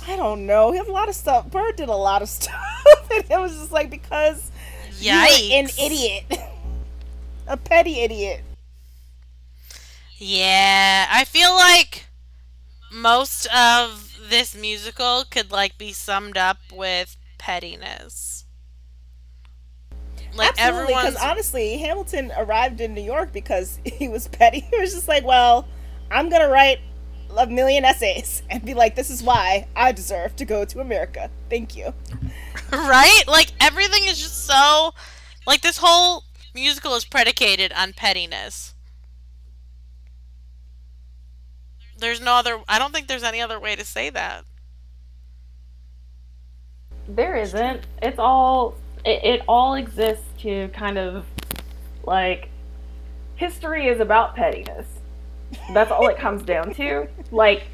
I 0.07 0.15
don't 0.15 0.45
know. 0.45 0.71
He 0.71 0.77
had 0.77 0.87
a 0.87 0.91
lot 0.91 1.09
of 1.09 1.15
stuff. 1.15 1.51
Burr 1.51 1.71
did 1.73 1.89
a 1.89 1.95
lot 1.95 2.21
of 2.21 2.29
stuff, 2.37 3.11
and 3.11 3.23
it 3.29 3.39
was 3.39 3.55
just 3.57 3.71
like 3.71 3.89
because 3.89 4.51
yikes. 4.99 5.49
you're 5.49 5.59
an 5.59 5.69
idiot, 5.79 6.23
a 7.47 7.57
petty 7.57 8.01
idiot. 8.01 8.41
Yeah, 10.17 11.07
I 11.11 11.25
feel 11.25 11.53
like 11.53 12.07
most 12.91 13.45
of 13.55 14.17
this 14.29 14.55
musical 14.55 15.25
could 15.29 15.51
like 15.51 15.77
be 15.77 15.91
summed 15.91 16.37
up 16.37 16.57
with 16.73 17.17
pettiness. 17.37 18.45
Like 20.33 20.53
Absolutely, 20.57 20.93
because 20.93 21.15
honestly, 21.15 21.77
Hamilton 21.77 22.31
arrived 22.37 22.79
in 22.79 22.93
New 22.93 23.01
York 23.01 23.33
because 23.33 23.79
he 23.85 24.07
was 24.07 24.27
petty. 24.27 24.61
He 24.61 24.79
was 24.79 24.93
just 24.93 25.07
like, 25.07 25.25
well, 25.25 25.67
I'm 26.11 26.29
gonna 26.29 26.49
write 26.49 26.79
a 27.35 27.47
million 27.47 27.85
essays 27.85 28.43
and 28.49 28.63
be 28.63 28.73
like, 28.73 28.95
this 28.95 29.09
is 29.09 29.23
why 29.23 29.67
I 29.75 29.91
deserve 29.91 30.35
to 30.37 30.45
go 30.45 30.65
to 30.65 30.79
America. 30.79 31.29
Thank 31.49 31.75
you. 31.75 31.93
right? 32.71 33.23
Like 33.27 33.51
everything 33.59 34.05
is 34.05 34.17
just 34.17 34.45
so 34.45 34.93
like 35.45 35.61
this 35.61 35.77
whole 35.77 36.23
musical 36.53 36.95
is 36.95 37.05
predicated 37.05 37.71
on 37.73 37.93
pettiness. 37.93 38.73
There's 41.97 42.21
no 42.21 42.33
other 42.33 42.59
I 42.67 42.79
don't 42.79 42.93
think 42.93 43.07
there's 43.07 43.23
any 43.23 43.41
other 43.41 43.59
way 43.59 43.75
to 43.75 43.85
say 43.85 44.09
that. 44.09 44.45
There 47.07 47.35
isn't. 47.35 47.87
It's 48.01 48.19
all 48.19 48.75
it, 49.05 49.23
it 49.23 49.41
all 49.47 49.75
exists 49.75 50.25
to 50.39 50.67
kind 50.69 50.97
of 50.97 51.25
like 52.03 52.49
history 53.35 53.87
is 53.87 53.99
about 53.99 54.35
pettiness. 54.35 54.87
That's 55.73 55.91
all 55.91 56.07
it 56.07 56.17
comes 56.17 56.43
down 56.43 56.73
to. 56.75 57.07
Like 57.31 57.67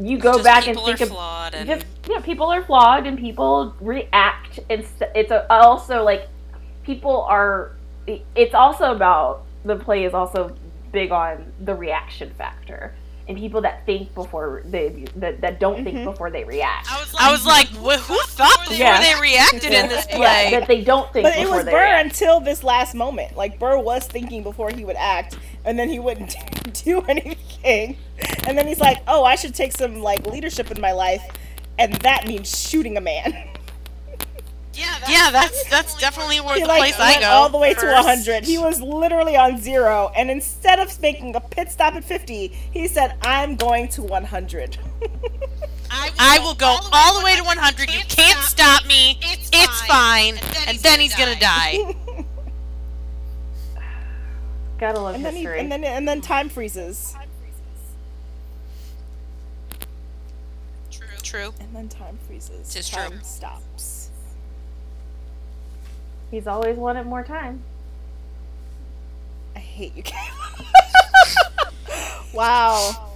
you 0.00 0.18
go 0.18 0.42
back 0.42 0.66
and 0.66 0.76
people 0.76 0.86
think 0.86 1.00
are 1.00 1.04
of 1.04 1.08
flawed 1.10 1.54
and 1.54 1.68
just 1.68 1.86
yeah, 2.08 2.20
people 2.20 2.46
are 2.46 2.62
flawed 2.62 3.06
and 3.06 3.18
people 3.18 3.74
react. 3.80 4.60
It's 4.68 4.90
it's 5.14 5.30
a, 5.30 5.50
also 5.52 6.02
like 6.02 6.28
people 6.84 7.22
are. 7.22 7.72
It's 8.36 8.54
also 8.54 8.92
about 8.92 9.44
the 9.64 9.76
play 9.76 10.04
is 10.04 10.14
also 10.14 10.54
big 10.92 11.10
on 11.10 11.52
the 11.60 11.74
reaction 11.74 12.32
factor, 12.34 12.94
and 13.28 13.36
people 13.36 13.60
that 13.62 13.84
think 13.86 14.14
before 14.14 14.62
they 14.66 15.04
that, 15.16 15.40
that 15.40 15.58
don't 15.58 15.82
think 15.84 15.96
mm-hmm. 15.96 16.10
before 16.10 16.30
they 16.30 16.44
react. 16.44 16.88
I 16.90 17.00
was 17.00 17.12
like, 17.14 17.22
I 17.22 17.30
was 17.32 17.46
like, 17.46 17.66
"Wh- 17.68 18.00
who 18.06 18.18
thought 18.22 18.58
before 18.60 18.76
Yeah. 18.76 19.00
they 19.00 19.20
reacted 19.20 19.72
in 19.72 19.88
this 19.88 20.06
Yeah, 20.10 20.16
play? 20.16 20.50
that 20.52 20.68
they 20.68 20.82
don't 20.82 21.12
think 21.12 21.24
But 21.24 21.36
it 21.36 21.48
was 21.48 21.64
they 21.64 21.70
Burr 21.72 21.80
react. 21.80 22.04
until 22.04 22.40
this 22.40 22.62
last 22.62 22.94
moment. 22.94 23.36
Like 23.36 23.58
Burr 23.58 23.78
was 23.78 24.06
thinking 24.06 24.42
before 24.42 24.70
he 24.70 24.84
would 24.84 24.96
act, 24.96 25.36
and 25.64 25.78
then 25.78 25.88
he 25.88 25.98
wouldn't 25.98 26.36
do 26.84 27.00
anything. 27.02 27.96
And 28.46 28.56
then 28.56 28.66
he's 28.66 28.80
like, 28.80 28.98
"Oh, 29.08 29.24
I 29.24 29.34
should 29.34 29.54
take 29.54 29.72
some 29.72 30.00
like 30.02 30.26
leadership 30.26 30.70
in 30.70 30.80
my 30.80 30.92
life," 30.92 31.22
and 31.78 31.92
that 31.94 32.26
means 32.26 32.56
shooting 32.56 32.96
a 32.96 33.00
man. 33.00 33.34
yeah, 34.76 34.98
that's, 35.00 35.10
yeah, 35.10 35.30
that's 35.30 35.70
that's 35.70 35.98
definitely 35.98 36.40
where 36.40 36.56
he 36.56 36.62
the 36.62 36.68
like 36.68 36.78
place 36.78 36.98
I 36.98 37.12
went 37.12 37.20
go. 37.22 37.28
all 37.28 37.48
the 37.48 37.58
way 37.58 37.74
to 37.74 37.86
100. 37.86 38.44
He 38.44 38.58
was 38.58 38.80
literally 38.80 39.36
on 39.36 39.58
zero, 39.58 40.10
and 40.16 40.30
instead 40.30 40.78
of 40.78 41.00
making 41.00 41.34
a 41.36 41.40
pit 41.40 41.70
stop 41.70 41.94
at 41.94 42.04
50, 42.04 42.48
he 42.48 42.88
said, 42.88 43.16
"I'm 43.22 43.56
going 43.56 43.88
to 43.88 44.02
100." 44.02 44.78
I 46.18 46.38
will 46.40 46.54
go 46.54 46.78
all 46.92 47.18
the 47.18 47.24
way 47.24 47.36
to 47.36 47.42
100. 47.42 47.92
You 47.92 48.00
can't 48.08 48.38
stop 48.40 48.86
me. 48.86 49.18
It's 49.22 49.80
fine. 49.82 50.38
And 50.66 50.78
then 50.78 51.00
he's 51.00 51.14
gonna 51.14 51.38
die. 51.38 51.94
Gotta 54.78 55.00
love 55.00 55.14
and 55.14 55.24
then 55.24 55.34
he, 55.34 55.42
history. 55.42 55.60
and 55.60 55.72
then 55.72 55.84
and 55.84 56.06
then 56.06 56.20
time 56.20 56.48
freezes, 56.50 57.16
true. 60.90 61.06
True. 61.22 61.54
and 61.60 61.74
then 61.74 61.88
time 61.88 62.18
freezes. 62.26 62.72
Tis 62.72 62.90
time 62.90 63.12
true. 63.12 63.20
stops. 63.22 63.95
He's 66.30 66.46
always 66.46 66.76
wanted 66.76 67.06
more 67.06 67.22
time. 67.22 67.62
I 69.54 69.60
hate 69.60 69.96
you, 69.96 70.02
Kayla. 70.02 70.66
wow. 72.34 73.12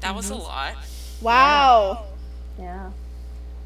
That 0.00 0.14
was 0.14 0.30
a 0.30 0.36
lot. 0.36 0.74
Wow. 1.20 2.06
Yeah, 2.58 2.90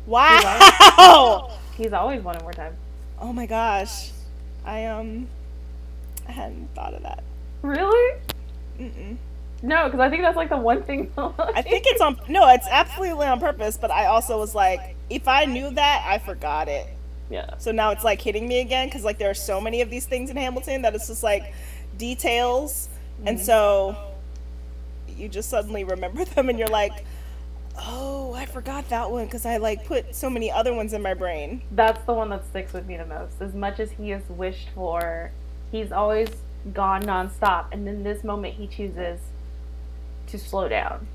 Wow. 0.07 1.51
he's 1.77 1.93
always 1.93 2.23
wanted 2.23 2.43
more 2.43 2.53
time. 2.53 2.75
Oh 3.19 3.33
my 3.33 3.47
gosh. 3.47 4.11
I 4.65 4.87
um 4.87 5.29
I 6.29 6.33
hadn't 6.33 6.75
thought 6.75 6.95
of 6.95 7.03
that. 7.03 7.23
Really? 7.63 8.21
Mm-mm. 8.79 9.17
No, 9.63 9.85
because 9.85 10.01
I 10.01 10.11
think 10.11 10.23
that's 10.23 10.37
like 10.37 10.51
the 10.51 10.57
one 10.59 10.83
thing. 10.83 11.11
I 11.17 11.63
think 11.63 11.85
it's 11.87 12.01
on 12.01 12.19
no, 12.29 12.49
it's 12.51 12.67
absolutely 12.71 13.27
on 13.27 13.41
purpose, 13.41 13.79
but 13.79 13.91
I 13.91 14.07
also 14.07 14.39
was 14.39 14.55
like 14.55 14.97
if 15.09 15.29
I 15.29 15.45
knew 15.45 15.71
that, 15.71 16.05
I 16.07 16.19
forgot 16.19 16.69
it. 16.69 16.87
Yeah. 17.31 17.57
So 17.59 17.73
now 17.73 17.91
it's 17.91 18.05
like 18.05 18.21
hitting 18.21 18.47
me 18.47 18.61
again 18.61 18.91
cuz 18.91 19.05
like 19.05 19.19
there 19.19 19.31
are 19.31 19.35
so 19.35 19.61
many 19.61 19.81
of 19.81 19.91
these 19.91 20.07
things 20.07 20.31
in 20.31 20.37
Hamilton 20.37 20.83
that 20.83 20.95
it's 20.95 21.09
just 21.09 21.23
like 21.23 21.53
details 21.97 22.89
and 23.25 23.39
mm-hmm. 23.39 23.45
so 23.45 23.97
you 25.17 25.29
just 25.29 25.49
suddenly 25.49 25.85
remember 25.85 26.25
them 26.37 26.49
and 26.49 26.59
you're 26.59 26.69
like, 26.69 27.05
"Oh, 27.79 28.35
I 28.35 28.47
forgot 28.47 28.89
that 28.91 29.11
one 29.11 29.29
cuz 29.29 29.47
I 29.47 29.57
like 29.57 29.85
put 29.85 30.15
so 30.15 30.29
many 30.29 30.51
other 30.51 30.75
ones 30.75 30.93
in 30.93 31.03
my 31.03 31.15
brain." 31.15 31.63
That's 31.71 32.05
the 32.05 32.13
one 32.13 32.31
that 32.31 32.45
sticks 32.47 32.73
with 32.73 32.87
me 32.87 32.97
the 32.97 33.07
most. 33.07 33.41
As 33.41 33.55
much 33.55 33.81
as 33.81 33.93
he 33.93 34.11
has 34.11 34.29
wished 34.29 34.71
for, 34.75 35.31
he's 35.71 35.93
always 35.93 36.29
gone 36.73 37.03
nonstop, 37.03 37.67
and 37.73 37.87
in 37.89 38.05
this 38.05 38.25
moment, 38.25 38.55
he 38.55 38.67
chooses 38.67 39.21
to 40.27 40.39
slow 40.39 40.69
down 40.69 41.07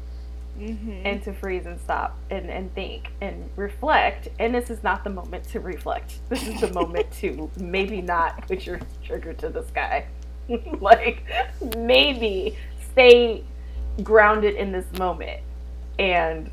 Mhm. 0.60 1.02
and 1.06 1.24
to 1.24 1.34
freeze 1.34 1.66
and 1.66 1.80
stop 1.80 2.18
and, 2.30 2.50
and 2.50 2.74
think 2.76 3.12
and 3.22 3.50
reflect. 3.56 4.28
And 4.40 4.54
this 4.54 4.70
is 4.70 4.84
not 4.84 5.04
the 5.04 5.10
moment 5.10 5.44
to 5.46 5.60
reflect. 5.60 6.20
This 6.30 6.48
is 6.48 6.62
the 6.62 6.74
moment 6.80 7.10
to 7.22 7.50
maybe 7.58 8.02
not 8.02 8.48
put 8.48 8.66
your 8.66 8.80
trigger 9.04 9.34
to 9.34 9.50
the 9.50 9.64
sky. 9.66 10.06
like, 10.80 11.24
maybe 11.78 12.58
stay 12.92 13.44
grounded 14.04 14.56
in 14.56 14.72
this 14.72 14.86
moment 14.98 15.42
and 15.98 16.50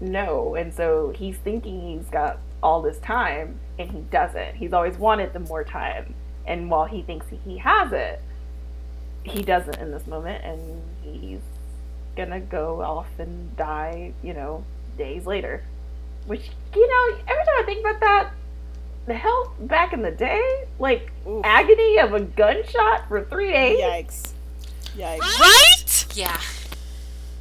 no. 0.00 0.54
And 0.54 0.72
so 0.72 1.12
he's 1.16 1.36
thinking 1.38 1.80
he's 1.98 2.08
got 2.10 2.38
all 2.62 2.82
this 2.82 2.98
time 2.98 3.58
and 3.78 3.90
he 3.90 4.00
doesn't. 4.10 4.56
He's 4.56 4.72
always 4.72 4.96
wanted 4.98 5.32
the 5.32 5.40
more 5.40 5.64
time. 5.64 6.14
And 6.46 6.70
while 6.70 6.86
he 6.86 7.02
thinks 7.02 7.26
he 7.44 7.58
has 7.58 7.92
it, 7.92 8.20
he 9.24 9.42
doesn't 9.42 9.76
in 9.78 9.90
this 9.90 10.06
moment 10.06 10.44
and 10.44 10.82
he's 11.02 11.40
gonna 12.18 12.40
go 12.40 12.82
off 12.82 13.06
and 13.18 13.56
die, 13.56 14.12
you 14.22 14.34
know, 14.34 14.64
days 14.98 15.24
later. 15.24 15.62
Which, 16.26 16.50
you 16.74 16.86
know, 16.86 17.18
every 17.26 17.44
time 17.44 17.54
I 17.58 17.62
think 17.64 17.80
about 17.80 18.00
that, 18.00 18.30
the 19.06 19.14
hell 19.14 19.54
back 19.60 19.92
in 19.94 20.02
the 20.02 20.10
day, 20.10 20.64
like 20.78 21.10
Oof. 21.26 21.40
agony 21.44 21.98
of 21.98 22.12
a 22.12 22.20
gunshot 22.20 23.08
for 23.08 23.24
three 23.24 23.50
days. 23.52 23.80
Yikes. 23.80 24.32
Yikes. 24.96 25.40
Right? 25.40 26.06
Yeah. 26.14 26.40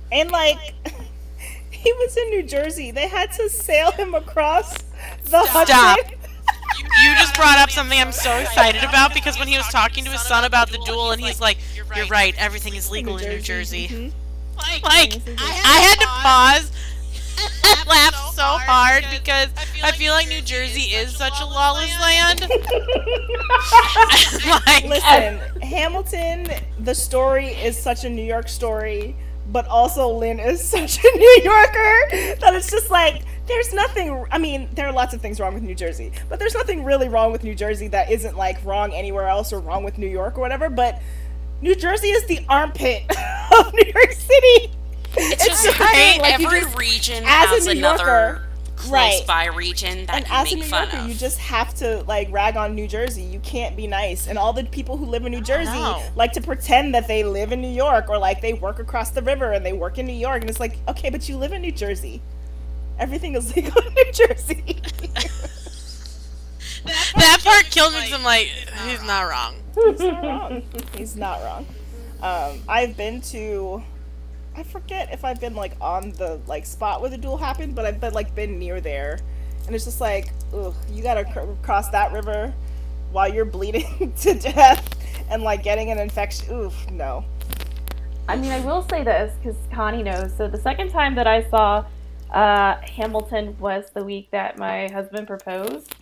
And 0.09 0.31
like 0.31 0.57
he 1.69 1.91
was 1.91 2.15
in 2.15 2.29
New 2.29 2.43
Jersey. 2.43 2.91
They 2.91 3.09
had 3.09 3.29
to 3.33 3.49
sail 3.49 3.91
him 3.91 4.13
across 4.15 4.71
the 5.25 5.43
Stop. 5.45 5.67
Hudson. 5.69 6.13
You 7.03 7.13
just 7.15 7.35
brought 7.35 7.57
up 7.57 7.69
something 7.71 7.99
I'm 7.99 8.11
so 8.11 8.37
excited 8.37 8.83
about 8.83 9.13
because 9.13 9.37
when 9.37 9.47
he 9.47 9.57
was 9.57 9.67
talking 9.67 10.05
to 10.05 10.11
his 10.11 10.21
son 10.21 10.43
about 10.45 10.69
the 10.71 10.77
duel, 10.85 11.11
and 11.11 11.19
he's 11.19 11.41
like, 11.41 11.57
"You're 11.95 12.05
right, 12.05 12.35
everything 12.37 12.75
is 12.75 12.89
legal 12.91 13.17
in 13.17 13.27
New 13.27 13.41
Jersey." 13.41 13.87
Mhm. 13.87 14.11
Like, 14.57 14.83
Like, 14.83 15.21
I 15.37 15.79
had 15.81 15.99
to 15.99 16.07
pause 16.07 16.71
and 17.63 17.87
laugh 17.87 18.33
so 18.33 18.43
hard 18.43 19.05
because 19.11 19.49
I 19.83 19.91
feel 19.91 20.13
like 20.13 20.27
New 20.27 20.41
Jersey 20.41 20.93
is 20.93 21.15
such 21.15 21.39
a 21.41 21.45
lawless 21.45 21.91
land. 21.99 22.41
like, 24.65 24.85
Listen, 24.85 25.39
Hamilton, 25.61 26.47
the 26.79 26.95
story 26.95 27.47
is 27.47 27.77
such 27.77 28.03
a 28.05 28.09
New 28.09 28.23
York 28.23 28.49
story, 28.49 29.15
but 29.51 29.67
also 29.67 30.09
Lin 30.09 30.39
is 30.39 30.67
such 30.67 31.03
a 31.03 31.17
New 31.17 31.41
Yorker 31.43 32.07
that 32.39 32.51
it's 32.53 32.69
just 32.69 32.91
like 32.91 33.23
there's 33.47 33.73
nothing. 33.73 34.25
I 34.31 34.37
mean, 34.37 34.69
there 34.73 34.87
are 34.87 34.93
lots 34.93 35.13
of 35.13 35.21
things 35.21 35.39
wrong 35.39 35.53
with 35.53 35.63
New 35.63 35.75
Jersey, 35.75 36.11
but 36.29 36.37
there's 36.39 36.53
nothing 36.53 36.83
really 36.83 37.07
wrong 37.07 37.31
with 37.31 37.43
New 37.43 37.55
Jersey 37.55 37.87
that 37.89 38.11
isn't 38.11 38.35
like 38.35 38.63
wrong 38.65 38.93
anywhere 38.93 39.27
else 39.27 39.53
or 39.53 39.59
wrong 39.59 39.83
with 39.83 39.97
New 39.97 40.07
York 40.07 40.37
or 40.37 40.41
whatever. 40.41 40.69
But 40.69 41.01
New 41.61 41.75
Jersey 41.75 42.09
is 42.09 42.25
the 42.27 42.39
armpit 42.49 43.03
of 43.59 43.73
New 43.73 43.91
York 43.93 44.11
City. 44.11 44.71
It's 45.19 45.45
just 45.45 45.63
the 45.63 45.71
right. 45.83 46.19
like, 46.21 46.39
Every 46.39 46.61
just- 46.61 46.77
region 46.77 47.23
as 47.25 47.49
a 47.49 47.53
has 47.55 47.65
New 47.65 47.71
another 47.71 48.03
Yorker, 48.05 48.43
close 48.75 48.91
right. 48.91 49.23
by 49.25 49.45
region 49.47 50.05
that 50.05 50.15
and 50.15 50.27
you 50.27 50.33
as 50.33 50.51
a 50.51 50.55
New 50.57 50.63
fun 50.63 50.83
Yorker, 50.83 50.97
of. 50.97 51.09
you 51.09 51.15
just 51.15 51.39
have 51.39 51.73
to 51.75 52.03
like 52.03 52.27
rag 52.31 52.55
on 52.57 52.75
New 52.75 52.87
Jersey. 52.87 53.23
You 53.23 53.39
can't 53.39 53.75
be 53.75 53.87
nice. 53.87 54.27
And 54.27 54.37
all 54.37 54.53
the 54.53 54.63
people 54.65 54.95
who 54.97 55.05
live 55.05 55.25
in 55.25 55.31
New 55.31 55.41
Jersey 55.41 55.71
like 56.15 56.33
to 56.33 56.41
pretend 56.41 56.93
that 56.93 57.07
they 57.07 57.23
live 57.23 57.51
in 57.51 57.61
New 57.61 57.71
York 57.73 58.09
or 58.09 58.19
like 58.19 58.41
they 58.41 58.53
work 58.53 58.77
across 58.77 59.09
the 59.09 59.23
river 59.23 59.53
and 59.53 59.65
they 59.65 59.73
work 59.73 59.97
in 59.97 60.05
New 60.05 60.13
York. 60.13 60.41
And 60.41 60.49
it's 60.51 60.59
like, 60.59 60.77
okay, 60.87 61.09
but 61.09 61.27
you 61.27 61.37
live 61.37 61.51
in 61.53 61.63
New 61.63 61.71
Jersey. 61.71 62.21
Everything 62.99 63.33
is 63.35 63.53
legal 63.55 63.81
in 63.81 63.93
New 63.95 64.11
Jersey. 64.11 64.77
that 66.87 67.39
part 67.43 67.65
killed 67.65 67.93
me 67.93 67.99
because 68.01 68.13
I'm 68.13 68.23
like, 68.23 68.47
he's 68.87 69.03
not 69.03 69.21
wrong. 69.29 69.55
He's 69.77 69.99
not 69.99 70.23
wrong. 70.23 70.63
He's 70.95 71.15
not 71.15 71.43
wrong. 71.43 71.67
Um, 72.23 72.63
I've 72.67 72.97
been 72.97 73.21
to. 73.21 73.83
I 74.55 74.63
forget 74.63 75.13
if 75.13 75.23
I've 75.23 75.39
been 75.39 75.53
like 75.53 75.73
on 75.79 76.11
the 76.13 76.39
like 76.47 76.65
spot 76.65 76.99
where 76.99 77.11
the 77.11 77.17
duel 77.17 77.37
happened, 77.37 77.75
but 77.75 77.85
I've 77.85 78.01
been 78.01 78.13
like 78.13 78.33
been 78.33 78.57
near 78.57 78.81
there, 78.81 79.19
and 79.67 79.75
it's 79.75 79.85
just 79.85 80.01
like, 80.01 80.29
ugh, 80.51 80.73
you 80.91 81.03
gotta 81.03 81.25
cr- 81.25 81.53
cross 81.61 81.89
that 81.89 82.11
river 82.11 82.51
while 83.11 83.31
you're 83.31 83.45
bleeding 83.45 84.13
to 84.21 84.33
death 84.33 84.95
and 85.29 85.43
like 85.43 85.61
getting 85.61 85.91
an 85.91 85.99
infection. 85.99 86.51
Oof, 86.53 86.89
no. 86.89 87.23
I 88.27 88.35
mean, 88.35 88.51
I 88.51 88.59
will 88.61 88.87
say 88.89 89.03
this 89.03 89.33
because 89.37 89.55
Connie 89.71 90.03
knows. 90.03 90.35
So 90.35 90.47
the 90.47 90.59
second 90.59 90.89
time 90.89 91.15
that 91.15 91.27
I 91.27 91.47
saw 91.49 91.85
uh, 92.31 92.75
Hamilton 92.81 93.55
was 93.59 93.89
the 93.93 94.03
week 94.03 94.29
that 94.31 94.57
my 94.57 94.87
husband 94.89 95.27
proposed, 95.27 95.95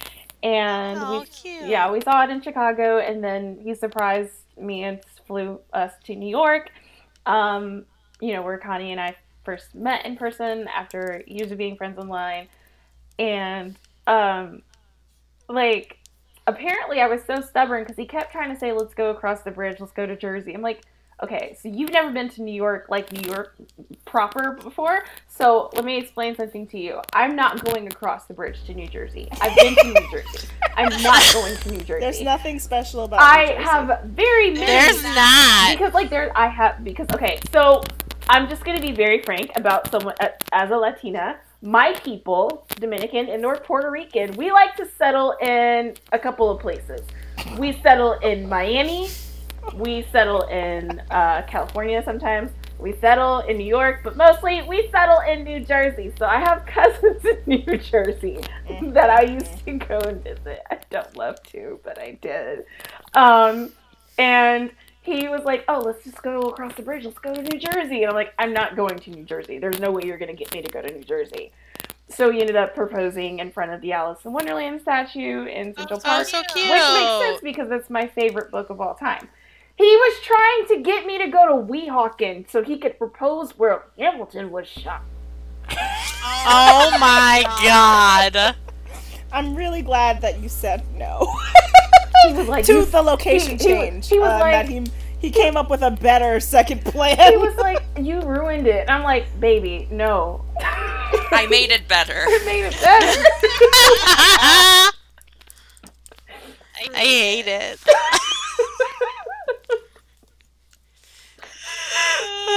and 0.46 1.00
Oh, 1.02 1.20
we, 1.22 1.26
cute. 1.26 1.68
yeah, 1.68 1.92
we 1.92 2.00
saw 2.02 2.24
it 2.24 2.30
in 2.30 2.40
Chicago, 2.40 3.00
and 3.00 3.24
then 3.24 3.58
he 3.60 3.74
surprised 3.74 4.32
me 4.58 4.84
and 4.84 5.00
flew 5.26 5.60
us 5.74 5.92
to 6.04 6.16
New 6.16 6.30
York. 6.30 6.70
Um, 7.26 7.86
you 8.22 8.34
know, 8.34 8.44
where 8.44 8.58
Connie 8.60 8.92
and 8.92 9.02
I 9.02 9.16
first 9.44 9.74
met 9.74 10.06
in 10.06 10.16
person 10.16 10.68
after 10.68 11.24
years 11.26 11.52
of 11.52 11.58
being 11.58 11.76
friends 11.76 11.98
online, 11.98 12.48
and 13.18 13.76
um, 14.06 14.62
like 15.50 15.98
apparently 16.46 17.02
I 17.02 17.08
was 17.08 17.24
so 17.24 17.42
stubborn 17.42 17.82
because 17.84 17.98
he 17.98 18.06
kept 18.06 18.32
trying 18.32 18.54
to 18.54 18.60
say, 18.60 18.72
"Let's 18.72 18.94
go 18.94 19.10
across 19.10 19.42
the 19.42 19.52
bridge. 19.52 19.80
Let's 19.80 19.94
go 19.94 20.06
to 20.06 20.16
Jersey." 20.16 20.54
I'm 20.54 20.62
like, 20.62 20.84
okay, 21.24 21.58
so 21.62 21.70
you've 21.70 21.92
never 21.92 22.12
been 22.12 22.30
to 22.30 22.42
New 22.42 22.54
York, 22.54 22.88
like 22.90 23.12
New 23.12 23.28
York 23.30 23.56
proper 24.06 24.52
before. 24.62 25.06
So 25.28 25.70
let 25.74 25.86
me 25.86 25.98
explain 25.98 26.36
something 26.36 26.68
to 26.68 26.80
you. 26.80 27.02
I'm 27.14 27.36
not 27.36 27.64
going 27.66 27.88
across 27.88 28.26
the 28.26 28.34
bridge 28.34 28.64
to 28.66 28.74
New 28.74 28.88
Jersey. 28.88 29.28
I've 29.42 29.56
been 29.56 29.76
to 29.76 29.84
New 29.86 30.12
Jersey. 30.12 30.48
I'm 30.78 31.02
not 31.04 31.22
going 31.34 31.56
to 31.58 31.72
New 31.72 31.80
Jersey. 31.82 32.00
There's 32.02 32.22
nothing 32.22 32.60
special 32.60 33.06
about. 33.06 33.18
New 33.18 33.24
I 33.42 33.46
Jersey. 33.48 33.64
have 33.64 34.04
very 34.06 34.52
many 34.52 34.66
There's 34.66 35.04
not. 35.04 35.72
because 35.72 35.94
like 35.94 36.10
there 36.10 36.32
I 36.38 36.48
have 36.48 36.84
because 36.84 37.08
okay 37.14 37.40
so 37.52 37.82
I'm 38.30 38.50
just 38.50 38.64
gonna 38.66 38.82
be 38.82 38.92
very 38.92 39.22
frank 39.22 39.52
about 39.56 39.90
someone 39.92 40.16
uh, 40.20 40.30
as 40.52 40.72
a 40.72 40.76
Latina. 40.76 41.38
My 41.62 41.94
people, 42.04 42.68
Dominican 42.80 43.28
and 43.30 43.42
North 43.42 43.64
Puerto 43.64 43.90
Rican, 43.90 44.36
we 44.36 44.52
like 44.52 44.76
to 44.76 44.86
settle 44.86 45.32
in 45.42 45.96
a 46.12 46.20
couple 46.20 46.50
of 46.50 46.60
places. 46.60 47.02
We 47.58 47.74
settle 47.82 48.14
in 48.14 48.48
Miami. 48.48 49.08
We 49.74 50.04
settle 50.12 50.44
in 50.44 51.02
uh, 51.10 51.42
California 51.48 52.02
sometimes. 52.04 52.52
we 52.80 52.94
settle 52.94 53.40
in 53.40 53.58
New 53.58 53.66
York, 53.66 54.02
but 54.04 54.16
mostly 54.16 54.62
we 54.64 54.90
settle 54.92 55.20
in 55.22 55.44
New 55.44 55.60
Jersey. 55.62 56.14
So 56.18 56.26
I 56.26 56.38
have 56.40 56.66
cousins 56.78 57.24
in 57.26 57.38
New 57.46 57.78
Jersey 57.78 58.40
that 58.94 59.10
I 59.10 59.24
used 59.24 59.66
to 59.66 59.74
go 59.74 59.98
and 60.00 60.24
visit. 60.24 60.62
I 60.70 60.78
don't 60.90 61.16
love 61.18 61.42
to, 61.52 61.80
but 61.84 62.00
I 62.00 62.18
did. 62.22 62.66
Um, 63.14 63.72
and 64.18 64.72
he 65.02 65.28
was 65.28 65.44
like, 65.44 65.66
"Oh, 65.68 65.80
let's 65.80 66.04
just 66.04 66.22
go 66.22 66.42
across 66.42 66.74
the 66.76 66.82
bridge. 66.82 67.06
Let's 67.06 67.20
go 67.20 67.34
to 67.34 67.42
New 67.42 67.60
Jersey." 67.60 68.04
And 68.04 68.10
I'm 68.10 68.16
like, 68.16 68.34
"I'm 68.40 68.54
not 68.54 68.76
going 68.76 68.98
to 68.98 69.10
New 69.12 69.24
Jersey. 69.24 69.58
There's 69.60 69.80
no 69.80 69.92
way 69.92 70.04
you're 70.06 70.18
gonna 70.18 70.34
get 70.34 70.54
me 70.54 70.62
to 70.62 70.70
go 70.72 70.82
to 70.82 70.92
New 70.94 71.04
Jersey." 71.04 71.52
So 72.08 72.30
he 72.32 72.40
ended 72.40 72.56
up 72.56 72.76
proposing 72.76 73.40
in 73.40 73.52
front 73.52 73.72
of 73.72 73.82
the 73.82 73.92
Alice 73.94 74.20
in 74.26 74.32
Wonderland 74.32 74.80
statue 74.82 75.46
in 75.46 75.74
Central 75.76 76.00
Oh, 76.00 76.08
Park, 76.08 76.28
so 76.28 76.40
which 76.40 76.54
makes 76.54 77.26
sense 77.26 77.42
because 77.42 77.72
it's 77.72 77.90
my 77.90 78.06
favorite 78.08 78.52
book 78.52 78.70
of 78.70 78.80
all 78.80 78.94
time. 78.94 79.28
He 79.78 79.84
was 79.84 80.20
trying 80.24 80.68
to 80.70 80.84
get 80.84 81.06
me 81.06 81.18
to 81.18 81.28
go 81.28 81.48
to 81.48 81.72
Weehawken 81.72 82.50
so 82.50 82.64
he 82.64 82.78
could 82.78 82.98
propose 82.98 83.58
where 83.58 83.84
Hamilton 83.98 84.50
was 84.52 84.68
shot. 84.68 85.02
Oh 85.70 86.96
my 87.00 87.44
god. 87.64 88.56
I'm 89.34 89.54
really 89.56 89.82
glad 89.82 90.22
that 90.22 90.40
you 90.40 90.48
said 90.48 90.84
no 90.98 91.28
He 92.28 92.34
was 92.34 92.48
like, 92.48 92.64
to 92.66 92.86
the 92.86 93.02
location 93.02 93.58
he- 93.58 93.58
he 93.58 93.64
change. 93.74 94.08
he 94.08 94.18
was 94.20 94.30
uh, 94.30 94.40
like- 94.40 94.52
that 94.54 94.70
he 94.70 94.86
he 95.20 95.32
came 95.32 95.58
up 95.58 95.70
with 95.72 95.82
a 95.82 95.90
better 95.92 96.40
second 96.40 96.86
plan. 96.86 97.18
he 97.18 97.38
was 97.38 97.56
like, 97.56 97.82
you 98.00 98.22
ruined 98.22 98.68
it. 98.68 98.82
And 98.82 98.92
I'm 98.92 99.02
like, 99.02 99.26
baby, 99.40 99.88
no. 99.90 100.46
I 100.62 101.48
made 101.50 101.72
it 101.72 101.88
better. 101.88 102.14
I 102.28 102.44
made 102.46 102.66
it 102.66 102.74
better. 102.80 103.32
I 106.94 107.00
hate 107.00 107.48
it. 107.48 107.80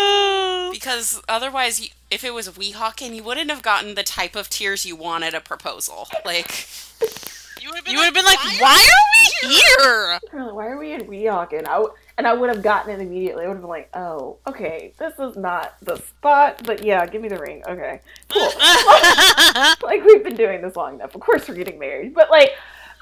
Because 0.72 1.20
otherwise, 1.28 1.80
you- 1.80 1.88
if 2.10 2.22
it 2.24 2.32
was 2.32 2.48
Weehawken, 2.50 3.14
you 3.14 3.22
wouldn't 3.22 3.50
have 3.50 3.62
gotten 3.62 3.94
the 3.94 4.02
type 4.02 4.36
of 4.36 4.48
tears 4.48 4.86
you 4.86 4.94
want 4.96 5.24
at 5.24 5.34
a 5.34 5.40
proposal. 5.40 6.08
Like, 6.24 6.66
You 7.60 7.70
would 7.70 7.76
have 7.76 7.84
been, 7.84 7.92
You 7.94 7.98
would 7.98 8.04
have 8.04 8.14
been 8.14 8.24
like, 8.24 8.38
why 8.60 8.76
are 8.76 9.04
we 9.48 9.48
here? 9.54 10.18
They're 10.32 10.54
why 10.54 10.66
are 10.68 10.78
we 10.78 10.92
in 10.92 11.02
Weehawken? 11.02 11.62
I 11.66 11.72
w- 11.74 11.92
and 12.16 12.26
I 12.26 12.32
would 12.32 12.48
have 12.50 12.62
gotten 12.62 12.92
it 12.94 13.00
immediately. 13.02 13.44
I 13.44 13.48
would 13.48 13.54
have 13.54 13.62
been 13.62 13.68
like, 13.68 13.90
oh, 13.94 14.36
okay, 14.46 14.92
this 14.98 15.12
is 15.18 15.36
not 15.36 15.74
the 15.82 15.96
spot, 15.96 16.62
but 16.64 16.84
yeah, 16.84 17.04
give 17.06 17.20
me 17.20 17.28
the 17.28 17.38
ring. 17.38 17.62
Okay, 17.68 18.00
cool. 18.28 18.42
like 19.82 20.04
we've 20.04 20.22
been 20.22 20.36
doing 20.36 20.62
this 20.62 20.76
long 20.76 20.94
enough. 20.94 21.14
Of 21.14 21.20
course 21.20 21.48
we're 21.48 21.54
getting 21.56 21.78
married, 21.78 22.14
but 22.14 22.30
like. 22.30 22.52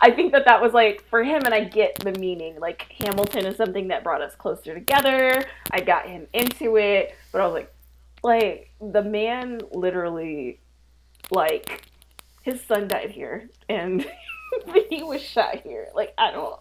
I 0.01 0.11
think 0.11 0.33
that 0.33 0.45
that 0.45 0.61
was 0.61 0.73
like 0.73 1.05
for 1.09 1.25
him, 1.25 1.43
and 1.45 1.55
I 1.55 1.65
get 1.65 1.99
the 2.01 2.13
meaning. 2.13 2.59
Like 2.61 2.93
Hamilton 3.01 3.47
is 3.47 3.57
something 3.57 3.89
that 3.89 4.05
brought 4.05 4.23
us 4.23 4.35
closer 4.35 4.75
together. 4.75 5.45
I 5.71 5.81
got 5.81 6.09
him 6.09 6.27
into 6.33 6.77
it, 6.77 7.15
but 7.33 7.41
I 7.41 7.47
was 7.47 7.55
like, 7.55 7.75
like 8.23 8.71
the 8.81 9.03
man 9.03 9.61
literally, 9.73 10.61
like 11.31 11.87
his 12.43 12.61
son 12.63 12.89
died 12.89 13.11
here, 13.11 13.49
and 13.69 14.07
he 14.91 15.03
was 15.03 15.23
shot 15.23 15.61
here. 15.61 15.89
Like 15.95 16.13
I 16.19 16.31
don't 16.31 16.61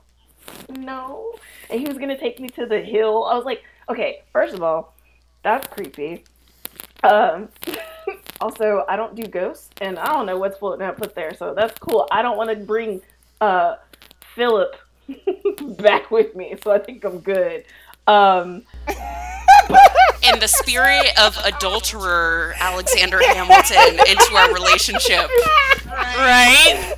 know, 0.70 1.34
and 1.70 1.80
he 1.80 1.88
was 1.88 1.98
gonna 1.98 2.18
take 2.18 2.40
me 2.40 2.50
to 2.50 2.66
the 2.66 2.80
hill. 2.80 3.26
I 3.26 3.36
was 3.36 3.46
like, 3.46 3.64
okay, 3.90 4.24
first 4.32 4.54
of 4.54 4.64
all, 4.64 4.96
that's 5.44 5.68
creepy. 5.68 6.24
Um, 7.04 7.50
also, 8.42 8.86
I 8.88 8.96
don't 8.96 9.16
do 9.16 9.24
ghosts, 9.24 9.70
and 9.82 10.00
I 10.00 10.08
don't 10.08 10.26
know 10.26 10.38
what's 10.38 10.58
floating 10.58 10.86
up 10.86 11.14
there, 11.16 11.34
so 11.36 11.54
that's 11.54 11.78
cool. 11.80 12.08
I 12.12 12.22
don't 12.22 12.38
want 12.38 12.50
to 12.50 12.56
bring 12.56 13.02
uh 13.46 13.78
Philip 14.36 14.76
back 15.78 16.10
with 16.12 16.36
me, 16.36 16.56
so 16.64 16.72
I 16.72 16.80
think 16.80 17.04
I'm 17.06 17.20
good. 17.20 17.64
Um, 18.08 18.64
in 18.88 20.40
the 20.40 20.48
spirit 20.48 21.08
of 21.20 21.38
adulterer 21.44 22.54
Alexander 22.60 23.20
Hamilton 23.24 24.00
into 24.08 24.36
our 24.36 24.54
relationship. 24.54 25.30
right? 26.18 26.94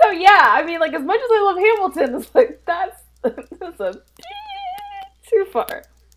so 0.00 0.10
yeah, 0.10 0.44
I 0.48 0.62
mean, 0.64 0.80
like 0.80 0.92
as 0.94 1.02
much 1.02 1.20
as 1.20 1.30
I 1.32 1.40
love 1.42 1.58
Hamilton, 1.58 2.20
it's 2.20 2.34
like 2.34 2.60
that's 2.66 3.02
that's 3.60 3.80
a 3.80 3.92
too 5.28 5.46
far. 5.52 5.66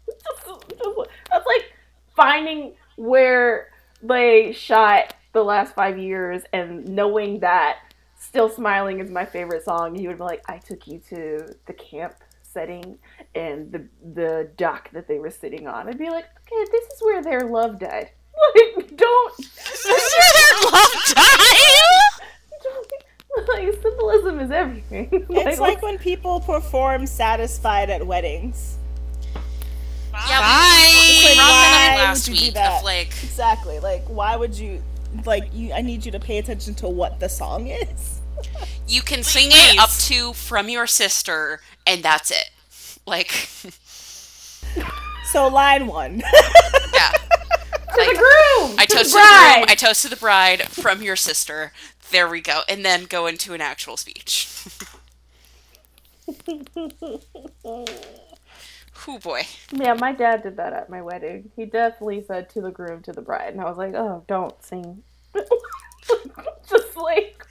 Just- 0.07 0.45
just- 0.69 1.09
That's 1.29 1.45
like 1.45 1.71
finding 2.15 2.73
where 2.97 3.69
they 4.03 4.51
shot 4.51 5.13
the 5.33 5.43
last 5.43 5.73
five 5.75 5.97
years 5.97 6.43
and 6.53 6.85
knowing 6.89 7.39
that 7.39 7.79
"Still 8.31 8.47
Smiling" 8.49 8.99
is 9.01 9.09
my 9.11 9.25
favorite 9.25 9.63
song. 9.65 9.93
He 9.93 10.07
would 10.07 10.17
be 10.17 10.23
like, 10.23 10.41
"I 10.49 10.57
took 10.57 10.87
you 10.87 10.99
to 11.09 11.53
the 11.65 11.73
camp 11.73 12.15
setting 12.41 12.97
and 13.35 13.69
the 13.71 13.87
the 14.13 14.49
dock 14.55 14.89
that 14.91 15.05
they 15.09 15.19
were 15.19 15.29
sitting 15.29 15.67
on." 15.67 15.89
I'd 15.89 15.97
be 15.97 16.09
like, 16.09 16.25
"Okay, 16.47 16.71
this 16.71 16.85
is 16.93 17.01
where 17.01 17.21
their 17.21 17.41
love 17.41 17.77
died." 17.79 18.11
Like, 18.55 18.95
don't 18.95 19.37
This 19.37 19.85
is 19.85 19.85
where 19.85 20.33
their 20.39 20.71
love 20.71 20.91
died. 21.13 21.67
like 23.49 23.81
symbolism 23.81 24.39
is 24.39 24.51
everything. 24.51 25.09
it's 25.29 25.59
like 25.59 25.81
when 25.81 25.97
people 25.97 26.39
perform 26.39 27.05
satisfied 27.05 27.89
at 27.89 28.05
weddings. 28.07 28.77
Yeah, 30.13 30.39
Bye. 30.39 30.91
we, 30.93 31.25
we, 31.25 31.29
we 31.33 31.37
Like, 31.37 31.37
why 31.37 31.95
last 31.97 32.29
would 32.29 32.39
you 32.39 32.47
do 32.47 32.53
that? 32.53 32.83
like, 32.83 33.07
Exactly. 33.23 33.79
Like, 33.79 34.03
why 34.07 34.35
would 34.37 34.55
you? 34.57 34.81
Like, 35.25 35.53
you. 35.53 35.73
I 35.73 35.81
need 35.81 36.05
you 36.05 36.11
to 36.13 36.19
pay 36.19 36.37
attention 36.37 36.73
to 36.75 36.87
what 36.89 37.19
the 37.19 37.27
song 37.29 37.67
is. 37.67 38.20
You 38.87 39.01
can 39.01 39.23
sing 39.23 39.49
it 39.51 39.79
up 39.79 39.89
to 39.91 40.33
from 40.33 40.69
your 40.69 40.87
sister, 40.87 41.61
and 41.85 42.03
that's 42.03 42.31
it. 42.31 42.49
Like, 43.05 43.47
So 45.23 45.47
line 45.47 45.87
one. 45.87 46.19
yeah. 46.93 47.11
to 47.93 48.05
the 48.05 48.15
groom. 48.15 48.75
I 48.77 48.85
to 48.85 48.97
toast 48.97 49.13
the 49.13 49.19
to 49.19 49.21
the 49.21 49.29
bride. 49.29 49.55
groom, 49.57 49.65
I 49.69 49.75
toast 49.75 50.01
to 50.03 50.09
the 50.09 50.15
bride 50.17 50.63
from 50.69 51.01
your 51.01 51.15
sister. 51.15 51.71
There 52.11 52.27
we 52.29 52.41
go. 52.41 52.61
And 52.67 52.83
then 52.85 53.05
go 53.05 53.27
into 53.27 53.53
an 53.53 53.61
actual 53.61 53.97
speech. 53.97 54.49
Whoo 59.07 59.19
boy. 59.19 59.43
Yeah, 59.71 59.93
my 59.93 60.11
dad 60.13 60.43
did 60.43 60.57
that 60.57 60.73
at 60.73 60.89
my 60.89 61.01
wedding. 61.01 61.51
He 61.55 61.65
definitely 61.65 62.23
said 62.27 62.49
to 62.51 62.61
the 62.61 62.71
groom, 62.71 63.01
to 63.03 63.11
the 63.13 63.21
bride, 63.21 63.53
and 63.53 63.61
I 63.61 63.65
was 63.65 63.77
like, 63.77 63.93
"Oh, 63.95 64.23
don't 64.27 64.61
sing." 64.63 65.03
Just 66.69 66.95
like, 66.95 67.45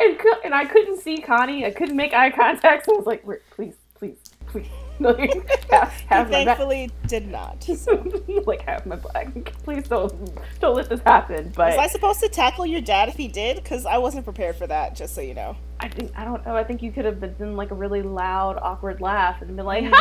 and 0.00 0.18
and 0.44 0.54
I 0.54 0.64
couldn't 0.64 1.00
see 1.00 1.18
Connie. 1.18 1.64
I 1.64 1.70
couldn't 1.70 1.96
make 1.96 2.12
eye 2.14 2.30
contact. 2.30 2.86
So 2.86 2.94
I 2.94 2.96
was 2.98 3.06
like, 3.06 3.24
"Please, 3.50 3.74
please, 3.94 4.16
please." 4.46 4.66
Like, 5.00 5.70
have, 5.70 5.92
have 6.08 6.28
thankfully 6.28 6.90
did 7.06 7.28
not. 7.28 7.62
So. 7.62 7.92
like 8.46 8.62
have 8.62 8.84
my 8.84 8.96
back. 8.96 9.32
Please 9.62 9.86
don't 9.86 10.12
don't 10.58 10.74
let 10.74 10.88
this 10.88 11.00
happen. 11.02 11.52
But 11.54 11.76
Was 11.76 11.78
I 11.78 11.86
supposed 11.86 12.18
to 12.18 12.28
tackle 12.28 12.66
your 12.66 12.80
dad 12.80 13.08
if 13.08 13.14
he 13.14 13.28
did? 13.28 13.62
Because 13.62 13.86
I 13.86 13.98
wasn't 13.98 14.24
prepared 14.24 14.56
for 14.56 14.66
that. 14.66 14.96
Just 14.96 15.14
so 15.14 15.20
you 15.20 15.34
know. 15.34 15.54
I 15.78 15.88
think 15.88 16.10
I 16.16 16.24
don't 16.24 16.44
know. 16.44 16.56
I 16.56 16.64
think 16.64 16.82
you 16.82 16.90
could 16.90 17.04
have 17.04 17.20
been 17.20 17.54
like 17.56 17.70
a 17.70 17.76
really 17.76 18.02
loud, 18.02 18.58
awkward 18.60 19.00
laugh 19.00 19.40
and 19.40 19.54
been 19.54 19.64
like, 19.66 19.84
Mm. 19.84 19.94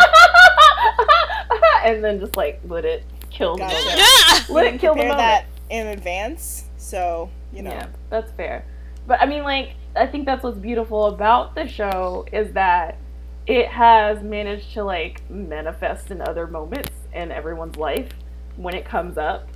and 1.85 2.03
then 2.03 2.19
just 2.19 2.35
like 2.35 2.59
let 2.65 2.83
it 2.83 3.03
kill 3.29 3.55
the 3.55 3.65
moment. 3.65 3.85
Yeah. 3.85 4.39
Let 4.49 4.73
it 4.73 4.79
kill 4.81 4.95
the 4.95 5.01
moment. 5.03 5.17
that 5.19 5.45
in 5.69 5.85
advance. 5.85 6.65
So 6.77 7.29
you 7.53 7.61
know. 7.61 7.69
Yeah, 7.69 7.87
that's 8.09 8.31
fair. 8.31 8.65
But 9.07 9.21
I 9.21 9.25
mean, 9.25 9.43
like, 9.43 9.75
I 9.95 10.05
think 10.05 10.25
that's 10.25 10.43
what's 10.43 10.57
beautiful 10.57 11.05
about 11.05 11.55
the 11.55 11.67
show 11.67 12.25
is 12.31 12.53
that 12.53 12.99
it 13.47 13.69
has 13.69 14.21
managed 14.21 14.73
to 14.73 14.83
like 14.83 15.27
manifest 15.29 16.11
in 16.11 16.21
other 16.21 16.45
moments 16.45 16.91
in 17.13 17.31
everyone's 17.31 17.77
life 17.77 18.11
when 18.57 18.75
it 18.75 18.83
comes 18.83 19.17
up, 19.17 19.47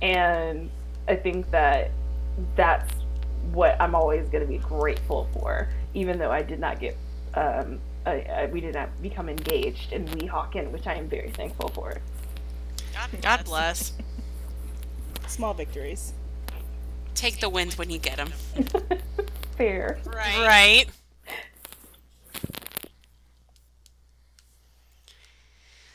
and 0.00 0.70
I 1.08 1.16
think 1.16 1.50
that 1.50 1.90
that's 2.54 2.94
what 3.50 3.76
I'm 3.80 3.94
always 3.96 4.28
going 4.28 4.42
to 4.42 4.48
be 4.48 4.58
grateful 4.58 5.28
for, 5.32 5.68
even 5.94 6.18
though 6.18 6.30
I 6.30 6.42
did 6.42 6.60
not 6.60 6.78
get. 6.78 6.96
Um, 7.34 7.80
I, 8.04 8.20
I, 8.20 8.46
we 8.46 8.60
did 8.60 8.74
not 8.74 8.90
become 9.00 9.28
engaged 9.28 9.92
in 9.92 10.06
Weehawken, 10.06 10.70
which 10.70 10.86
I 10.86 10.94
am 10.94 11.08
very 11.08 11.30
thankful 11.30 11.68
for. 11.68 11.98
God 13.20 13.44
bless. 13.44 13.92
Small 15.26 15.54
victories. 15.54 16.12
Take 17.22 17.38
the 17.38 17.48
wins 17.48 17.78
when 17.78 17.88
you 17.88 18.00
get 18.00 18.16
them. 18.16 18.32
Fair. 19.56 20.00
Right. 20.04 20.44
Right. 20.44 20.86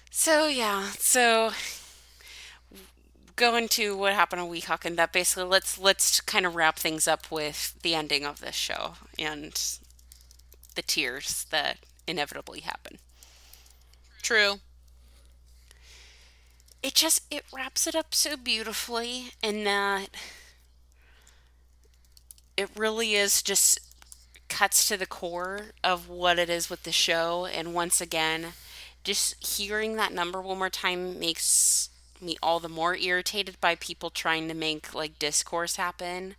So 0.10 0.48
yeah, 0.48 0.92
so 0.98 1.52
going 3.36 3.68
to 3.68 3.98
what 3.98 4.14
happened 4.14 4.42
on 4.42 4.50
Weehawken 4.50 4.96
that 4.96 5.12
basically 5.12 5.44
let's 5.44 5.78
let's 5.78 6.22
kind 6.22 6.46
of 6.46 6.56
wrap 6.56 6.80
things 6.80 7.10
up 7.10 7.30
with 7.30 7.78
the 7.82 7.94
ending 7.94 8.26
of 8.26 8.40
this 8.40 8.56
show 8.56 8.94
and 9.20 9.62
the 10.76 10.82
tears 10.82 11.46
that 11.50 11.80
inevitably 12.08 12.62
happen. 12.62 13.00
True. 14.22 14.62
It 16.82 16.96
just 16.96 17.24
it 17.30 17.44
wraps 17.52 17.86
it 17.86 17.96
up 17.96 18.16
so 18.16 18.38
beautifully 18.38 19.32
in 19.44 19.66
that 19.66 20.08
it 22.58 22.70
really 22.76 23.14
is 23.16 23.42
just 23.42 23.80
cuts 24.50 24.88
to 24.88 24.98
the 24.98 25.06
core 25.06 25.68
of 25.84 26.10
what 26.10 26.40
it 26.40 26.50
is 26.50 26.70
with 26.70 26.84
the 26.84 26.92
show. 26.92 27.46
And 27.46 27.74
once 27.74 28.02
again 28.02 28.54
just 29.04 29.58
hearing 29.58 29.96
that 29.96 30.12
number 30.12 30.42
one 30.42 30.58
more 30.58 30.70
time 30.70 31.18
makes 31.18 31.90
me 32.20 32.36
all 32.44 32.60
the 32.60 32.68
more 32.68 32.96
irritated 32.96 33.60
by 33.62 33.76
people 33.76 34.10
trying 34.10 34.50
to 34.50 34.54
make 34.54 34.94
like 34.94 35.20
discourse 35.20 35.78
happen. 35.78 36.36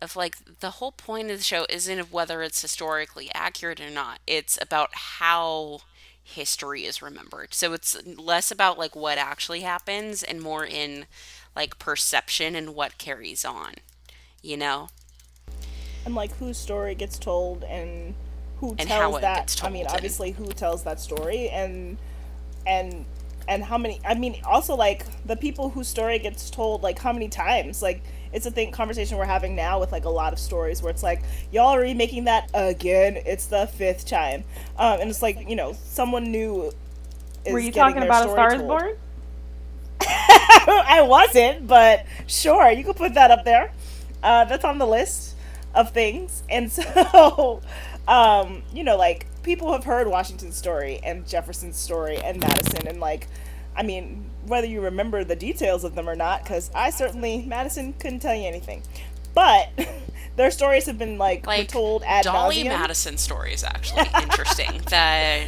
Of 0.00 0.14
like 0.14 0.36
the 0.60 0.72
whole 0.72 0.92
point 0.92 1.30
of 1.30 1.38
the 1.38 1.44
show 1.44 1.66
isn't 1.70 1.98
of 1.98 2.12
whether 2.12 2.42
it's 2.42 2.60
historically 2.62 3.30
accurate 3.34 3.80
or 3.80 3.90
not. 3.90 4.20
It's 4.26 4.58
about 4.60 4.90
how 4.92 5.80
history 6.22 6.84
is 6.84 7.00
remembered. 7.02 7.54
So 7.54 7.72
it's 7.72 7.96
less 8.06 8.50
about 8.50 8.78
like 8.78 8.94
what 8.94 9.18
actually 9.18 9.60
happens 9.60 10.22
and 10.22 10.40
more 10.42 10.66
in 10.66 11.06
like 11.56 11.78
perception 11.78 12.54
and 12.54 12.74
what 12.74 12.98
carries 12.98 13.44
on 13.44 13.74
you 14.42 14.56
know 14.56 14.88
and 16.06 16.14
like 16.14 16.34
whose 16.38 16.56
story 16.56 16.94
gets 16.94 17.18
told 17.18 17.62
and 17.64 18.14
who 18.60 18.70
And 18.78 18.88
tells 18.88 19.18
it 19.18 19.20
that 19.20 19.60
i 19.62 19.68
mean 19.68 19.82
told, 19.84 19.86
and- 19.88 19.96
obviously 19.96 20.30
who 20.30 20.46
tells 20.46 20.84
that 20.84 20.98
story 21.00 21.50
and 21.50 21.98
and 22.66 23.04
and 23.48 23.62
how 23.64 23.76
many 23.78 24.00
i 24.06 24.14
mean 24.14 24.40
also 24.44 24.74
like 24.74 25.04
the 25.26 25.36
people 25.36 25.68
whose 25.70 25.86
story 25.88 26.18
gets 26.18 26.48
told 26.50 26.82
like 26.82 26.98
how 26.98 27.12
many 27.12 27.28
times 27.28 27.82
like 27.82 28.02
it's 28.32 28.44
a 28.46 28.50
thing 28.50 28.72
conversation 28.72 29.18
we're 29.18 29.24
having 29.24 29.54
now 29.54 29.78
with 29.78 29.92
like 29.92 30.04
a 30.04 30.08
lot 30.10 30.32
of 30.32 30.38
stories 30.38 30.82
where 30.82 30.90
it's 30.90 31.02
like 31.02 31.22
y'all 31.52 31.68
are 31.74 31.80
remaking 31.80 32.24
that 32.24 32.50
again 32.54 33.16
it's 33.26 33.46
the 33.46 33.66
fifth 33.66 34.06
time 34.06 34.42
um, 34.78 35.00
and 35.00 35.10
it's 35.10 35.22
like 35.22 35.48
you 35.48 35.54
know 35.56 35.74
someone 35.84 36.24
new 36.32 36.72
is 37.44 37.52
Were 37.52 37.60
you 37.60 37.70
getting 37.70 37.94
talking 37.94 38.00
their 38.00 38.08
about 38.08 38.26
A 38.26 38.30
story 38.30 38.50
Star 38.50 38.54
is. 38.54 38.62
Born? 38.62 38.96
I 40.00 41.02
wasn't, 41.06 41.68
but 41.68 42.04
sure, 42.26 42.70
you 42.72 42.82
could 42.82 42.96
put 42.96 43.14
that 43.14 43.30
up 43.30 43.44
there. 43.44 43.72
Uh, 44.22 44.44
that's 44.46 44.64
on 44.64 44.78
the 44.78 44.86
list 44.86 45.35
of 45.76 45.92
things. 45.92 46.42
And 46.50 46.72
so, 46.72 47.60
um, 48.08 48.62
you 48.72 48.82
know, 48.82 48.96
like 48.96 49.26
people 49.44 49.70
have 49.72 49.84
heard 49.84 50.08
Washington's 50.08 50.56
story 50.56 50.98
and 51.04 51.26
Jefferson's 51.28 51.76
story 51.76 52.16
and 52.16 52.40
Madison, 52.40 52.88
and 52.88 52.98
like, 52.98 53.28
I 53.76 53.84
mean, 53.84 54.28
whether 54.46 54.66
you 54.66 54.80
remember 54.80 55.22
the 55.22 55.36
details 55.36 55.84
of 55.84 55.94
them 55.94 56.08
or 56.08 56.16
not, 56.16 56.42
because 56.42 56.70
I 56.74 56.90
certainly 56.90 57.42
Madison 57.42 57.92
couldn't 57.92 58.20
tell 58.20 58.34
you 58.34 58.48
anything, 58.48 58.82
but 59.34 59.68
their 60.36 60.50
stories 60.50 60.86
have 60.86 60.98
been 60.98 61.18
like, 61.18 61.46
like 61.46 61.68
told 61.68 62.02
ad 62.04 62.24
Dolly 62.24 62.64
nauseam. 62.64 62.68
Madison 62.68 63.18
story 63.18 63.52
is 63.52 63.62
actually 63.62 64.08
interesting 64.22 64.80
that 64.88 65.46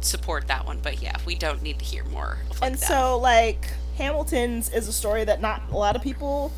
support 0.00 0.46
that 0.48 0.66
one 0.66 0.78
but 0.82 1.00
yeah 1.00 1.16
we 1.24 1.34
don't 1.34 1.62
need 1.62 1.78
to 1.78 1.84
hear 1.86 2.04
more 2.04 2.36
of 2.50 2.60
like 2.60 2.72
and 2.72 2.78
that. 2.78 2.86
so 2.86 3.18
like 3.18 3.68
hamilton's 3.96 4.68
is 4.68 4.86
a 4.86 4.92
story 4.92 5.24
that 5.24 5.40
not 5.40 5.62
a 5.70 5.74
lot 5.74 5.96
of 5.96 6.02
people 6.02 6.52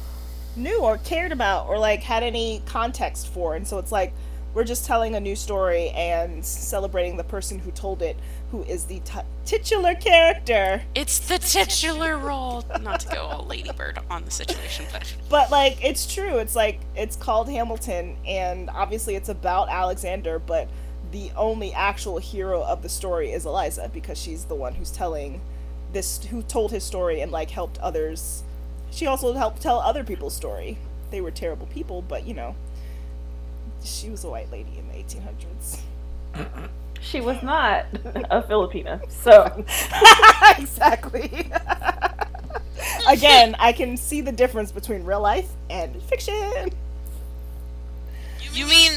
knew 0.57 0.81
or 0.81 0.99
cared 0.99 1.33
about 1.33 1.69
or 1.69 1.79
like 1.79 2.03
had 2.03 2.23
any 2.23 2.63
context 2.67 3.29
for. 3.29 3.55
And 3.55 3.67
so 3.67 3.79
it's 3.79 3.93
like 3.93 4.13
we're 4.55 4.65
just 4.65 4.87
telling 4.87 5.15
a 5.15 5.21
new 5.21 5.37
story 5.37 5.91
and 5.91 6.45
celebrating 6.45 7.19
the 7.19 7.25
person 7.25 7.59
who 7.59 7.71
told 7.71 8.01
it 8.01 8.17
who 8.51 8.63
is 8.63 8.85
the 8.87 9.01
t- 9.01 9.21
titular 9.45 9.95
character. 9.95 10.83
It's 10.95 11.19
the 11.19 11.39
titular 11.39 12.17
role. 12.17 12.65
Not 12.81 13.01
to 13.01 13.09
go 13.09 13.23
all 13.23 13.45
ladybird 13.45 13.99
on 14.11 14.25
the 14.25 14.31
situation 14.31 14.87
but 14.93 15.15
but 15.29 15.51
like 15.51 15.85
it's 15.85 16.13
true. 16.13 16.39
It's 16.39 16.57
like 16.57 16.81
it's 16.95 17.17
called 17.17 17.49
hamilton 17.49 18.17
and 18.27 18.71
obviously 18.71 19.15
it's 19.15 19.29
about 19.29 19.69
alexander 19.69 20.39
but 20.39 20.69
the 21.13 21.31
only 21.37 21.73
actual 21.73 22.19
hero 22.19 22.63
of 22.63 22.83
the 22.83 22.89
story 22.89 23.31
is 23.33 23.47
eliza 23.47 23.91
because 23.93 24.19
she's 24.19 24.45
the 24.45 24.55
one 24.55 24.75
who's 24.75 24.91
telling 24.91 25.41
this 25.93 26.25
who 26.25 26.43
told 26.43 26.71
his 26.71 26.83
story 26.83 27.21
and 27.21 27.31
like 27.31 27.51
helped 27.51 27.79
others 27.79 28.43
she 28.91 29.07
also 29.07 29.33
helped 29.35 29.61
tell 29.63 29.79
other 29.81 30.05
people's 30.05 30.35
story. 30.35 30.79
They 31.11 31.21
were 31.21 31.31
terrible 31.31 31.67
people 31.67 32.03
but 32.03 32.27
you 32.27 32.35
know 32.35 32.57
she 33.85 34.11
was 34.11 34.25
a 34.25 34.29
white 34.31 34.51
lady 34.51 34.79
in 34.79 34.89
the 34.89 34.95
1800s 34.95 35.79
She 37.01 37.21
was 37.21 37.43
not 37.43 37.87
a 38.31 38.43
Filipina, 38.43 39.01
so. 39.11 39.65
Exactly. 40.59 41.51
Again 43.09 43.55
i 43.59 43.73
can 43.73 43.97
see 43.97 44.21
the 44.21 44.33
difference 44.33 44.73
between 44.73 45.05
real 45.05 45.21
life 45.21 45.49
and 45.71 46.01
fiction. 46.03 46.71
You 48.53 48.67
mean 48.67 48.93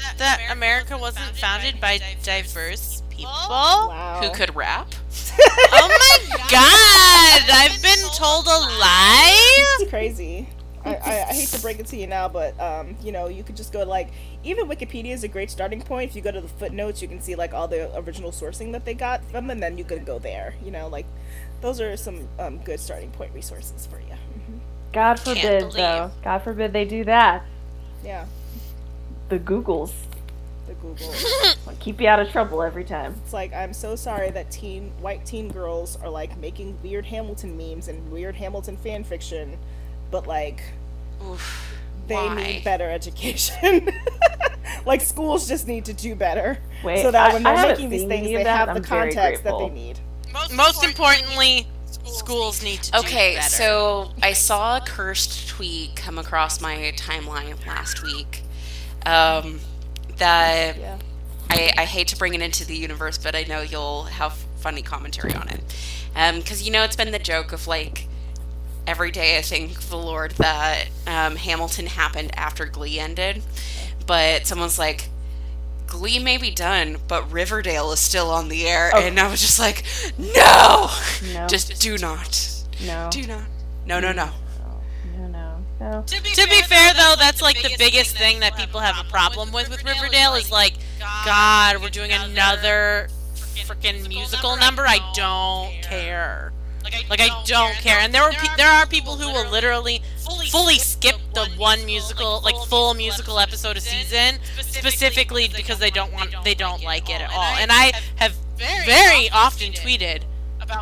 that, 0.00 0.14
that 0.18 0.48
America 0.50 0.96
wasn't 0.96 1.36
founded 1.36 1.80
by 1.80 2.00
diverse 2.22 3.02
people? 3.10 3.30
wow 3.30 4.20
who 4.22 4.30
could 4.30 4.54
rap 4.54 4.94
Oh 5.72 5.88
my 5.88 6.36
god! 6.50 7.50
I've 7.50 7.82
been 7.82 7.98
told 8.14 8.46
a 8.46 8.58
lie? 8.78 9.76
It's 9.80 9.90
crazy. 9.90 10.48
I, 10.84 10.94
I, 10.94 11.26
I 11.28 11.32
hate 11.32 11.48
to 11.48 11.60
break 11.62 11.78
it 11.78 11.86
to 11.86 11.96
you 11.96 12.06
now, 12.06 12.28
but 12.28 12.58
um, 12.60 12.96
you 13.02 13.12
know, 13.12 13.28
you 13.28 13.42
could 13.42 13.56
just 13.56 13.72
go 13.72 13.84
to 13.84 13.90
like 13.90 14.08
even 14.44 14.68
Wikipedia 14.68 15.12
is 15.12 15.24
a 15.24 15.28
great 15.28 15.50
starting 15.50 15.80
point. 15.80 16.10
If 16.10 16.16
you 16.16 16.22
go 16.22 16.30
to 16.30 16.40
the 16.40 16.48
footnotes, 16.48 17.02
you 17.02 17.08
can 17.08 17.20
see 17.20 17.34
like 17.34 17.52
all 17.54 17.68
the 17.68 17.96
original 17.98 18.30
sourcing 18.30 18.72
that 18.72 18.84
they 18.84 18.94
got 18.94 19.24
from, 19.26 19.50
and 19.50 19.62
then 19.62 19.78
you 19.78 19.84
could 19.84 20.04
go 20.04 20.18
there. 20.18 20.54
You 20.64 20.70
know, 20.70 20.88
like 20.88 21.06
those 21.60 21.80
are 21.80 21.96
some 21.96 22.28
um, 22.38 22.58
good 22.58 22.80
starting 22.80 23.10
point 23.10 23.32
resources 23.34 23.86
for 23.86 23.98
you. 24.00 24.16
God 24.92 25.20
forbid, 25.20 25.70
though. 25.72 26.10
God 26.24 26.38
forbid 26.38 26.72
they 26.72 26.84
do 26.84 27.04
that. 27.04 27.44
Yeah, 28.04 28.26
The 29.30 29.38
Googles 29.38 29.92
the 30.68 30.74
Google. 30.74 31.08
will 31.66 31.74
keep 31.80 32.00
you 32.00 32.06
out 32.06 32.20
of 32.20 32.30
trouble 32.30 32.62
every 32.62 32.84
time. 32.84 33.14
it's 33.24 33.32
like 33.32 33.52
I'm 33.52 33.72
so 33.72 33.96
sorry 33.96 34.30
that 34.30 34.50
teen 34.50 34.92
white 35.00 35.24
teen 35.26 35.48
girls 35.50 35.96
are 36.02 36.08
like 36.08 36.36
making 36.38 36.78
weird 36.82 37.04
Hamilton 37.06 37.56
memes 37.56 37.88
and 37.88 38.10
weird 38.12 38.36
Hamilton 38.36 38.76
fan 38.76 39.02
fiction, 39.02 39.58
but 40.12 40.26
like 40.28 40.62
Oof. 41.28 41.74
they 42.06 42.14
Why? 42.14 42.34
need 42.42 42.64
better 42.64 42.88
education. 42.88 43.88
like 44.86 45.00
schools 45.00 45.48
just 45.48 45.66
need 45.66 45.84
to 45.86 45.92
do 45.92 46.14
better, 46.14 46.58
Wait, 46.84 47.02
so 47.02 47.10
that 47.10 47.30
I- 47.30 47.34
when 47.34 47.42
they're 47.42 47.66
making 47.68 47.88
these 47.88 48.04
things, 48.04 48.28
they 48.28 48.44
that, 48.44 48.56
have 48.56 48.68
the 48.68 48.74
I'm 48.74 48.82
very 48.82 49.12
context 49.12 49.42
that 49.44 49.58
they 49.58 49.70
need. 49.70 49.98
Most 50.54 50.84
importantly, 50.84 51.66
schools 52.04 52.62
need 52.62 52.80
to 52.84 52.92
do 52.92 52.98
Okay, 52.98 53.40
so 53.40 54.12
I 54.22 54.32
saw 54.34 54.76
a 54.76 54.80
cursed 54.80 55.48
tweet 55.48 55.96
come 55.96 56.18
across 56.18 56.60
my 56.60 56.92
timeline 56.96 57.54
last 57.66 58.04
week. 58.04 58.42
Um, 59.06 59.60
that 60.18 60.76
Yeah. 60.78 60.98
I, 61.50 61.72
I 61.78 61.84
hate 61.84 62.08
to 62.08 62.16
bring 62.16 62.34
it 62.34 62.42
into 62.42 62.64
the 62.64 62.76
universe, 62.76 63.18
but 63.18 63.34
I 63.34 63.42
know 63.44 63.60
you'll 63.60 64.04
have 64.04 64.32
funny 64.60 64.82
commentary 64.82 65.34
on 65.34 65.48
it. 65.48 65.60
Because 66.36 66.62
you 66.62 66.70
know 66.70 66.84
it's 66.84 66.96
been 66.96 67.10
the 67.12 67.18
joke 67.18 67.52
of 67.52 67.66
like 67.66 68.06
every 68.86 69.10
day 69.10 69.38
I 69.38 69.42
thank 69.42 69.80
the 69.88 69.96
Lord 69.96 70.32
that 70.32 70.86
um, 71.06 71.36
Hamilton 71.36 71.86
happened 71.86 72.30
after 72.36 72.66
Glee 72.66 72.98
ended, 73.00 73.42
but 74.06 74.46
someone's 74.46 74.78
like. 74.78 75.08
Glee 75.86 76.20
may 76.20 76.36
be 76.38 76.52
done, 76.52 76.98
but 77.08 77.32
Riverdale 77.32 77.90
is 77.90 77.98
still 77.98 78.30
on 78.30 78.48
the 78.48 78.68
air, 78.68 78.92
and 78.94 79.18
I 79.18 79.28
was 79.28 79.40
just 79.40 79.58
like, 79.58 79.82
no, 80.16 80.88
No. 81.34 81.48
just 81.48 81.80
do 81.82 81.98
not. 81.98 82.48
No. 82.86 83.08
Do 83.10 83.26
not. 83.26 83.42
No, 83.86 83.98
no, 83.98 84.12
no. 84.12 84.26
No, 84.26 84.30
no, 85.80 85.90
no. 85.90 86.02
To 86.02 86.22
be, 86.22 86.30
To 86.30 86.46
be 86.48 86.62
fair, 86.62 86.92
though, 86.94 87.14
that's 87.18 87.40
like 87.42 87.62
the 87.62 87.74
biggest 87.78 88.16
thing 88.16 88.40
that 88.40 88.56
people 88.56 88.80
have 88.80 89.04
a 89.04 89.08
problem 89.08 89.52
with 89.52 89.70
with 89.70 89.82
Riverdale 89.84 90.34
is 90.34 90.50
like, 90.50 90.74
God, 91.24 91.80
we're 91.80 91.88
doing 91.88 92.12
another 92.12 93.08
freaking 93.34 94.06
musical 94.08 94.56
number. 94.56 94.86
I 94.86 94.98
don't 95.14 95.82
care. 95.82 96.52
Like 97.08 97.20
I 97.20 97.42
don't 97.44 97.74
care. 97.74 97.98
And 98.00 98.12
there 98.14 98.22
were 98.22 98.32
pe- 98.32 98.56
there 98.56 98.70
are 98.70 98.86
people 98.86 99.16
who 99.16 99.28
will 99.32 99.48
literally 99.50 100.02
fully 100.50 100.76
skip 100.78 101.16
the 101.34 101.46
one 101.56 101.84
musical, 101.84 102.40
like 102.42 102.56
full 102.68 102.94
musical 102.94 103.38
episode 103.38 103.76
a 103.76 103.80
season, 103.80 104.38
specifically 104.60 105.48
because 105.54 105.78
they 105.78 105.90
don't 105.90 106.12
want 106.12 106.34
they 106.44 106.54
don't 106.54 106.82
like 106.82 107.08
it 107.10 107.20
at 107.20 107.30
all. 107.32 107.54
And 107.58 107.70
I 107.72 107.92
have 108.16 108.34
very 108.56 109.28
often 109.30 109.72
tweeted 109.72 110.22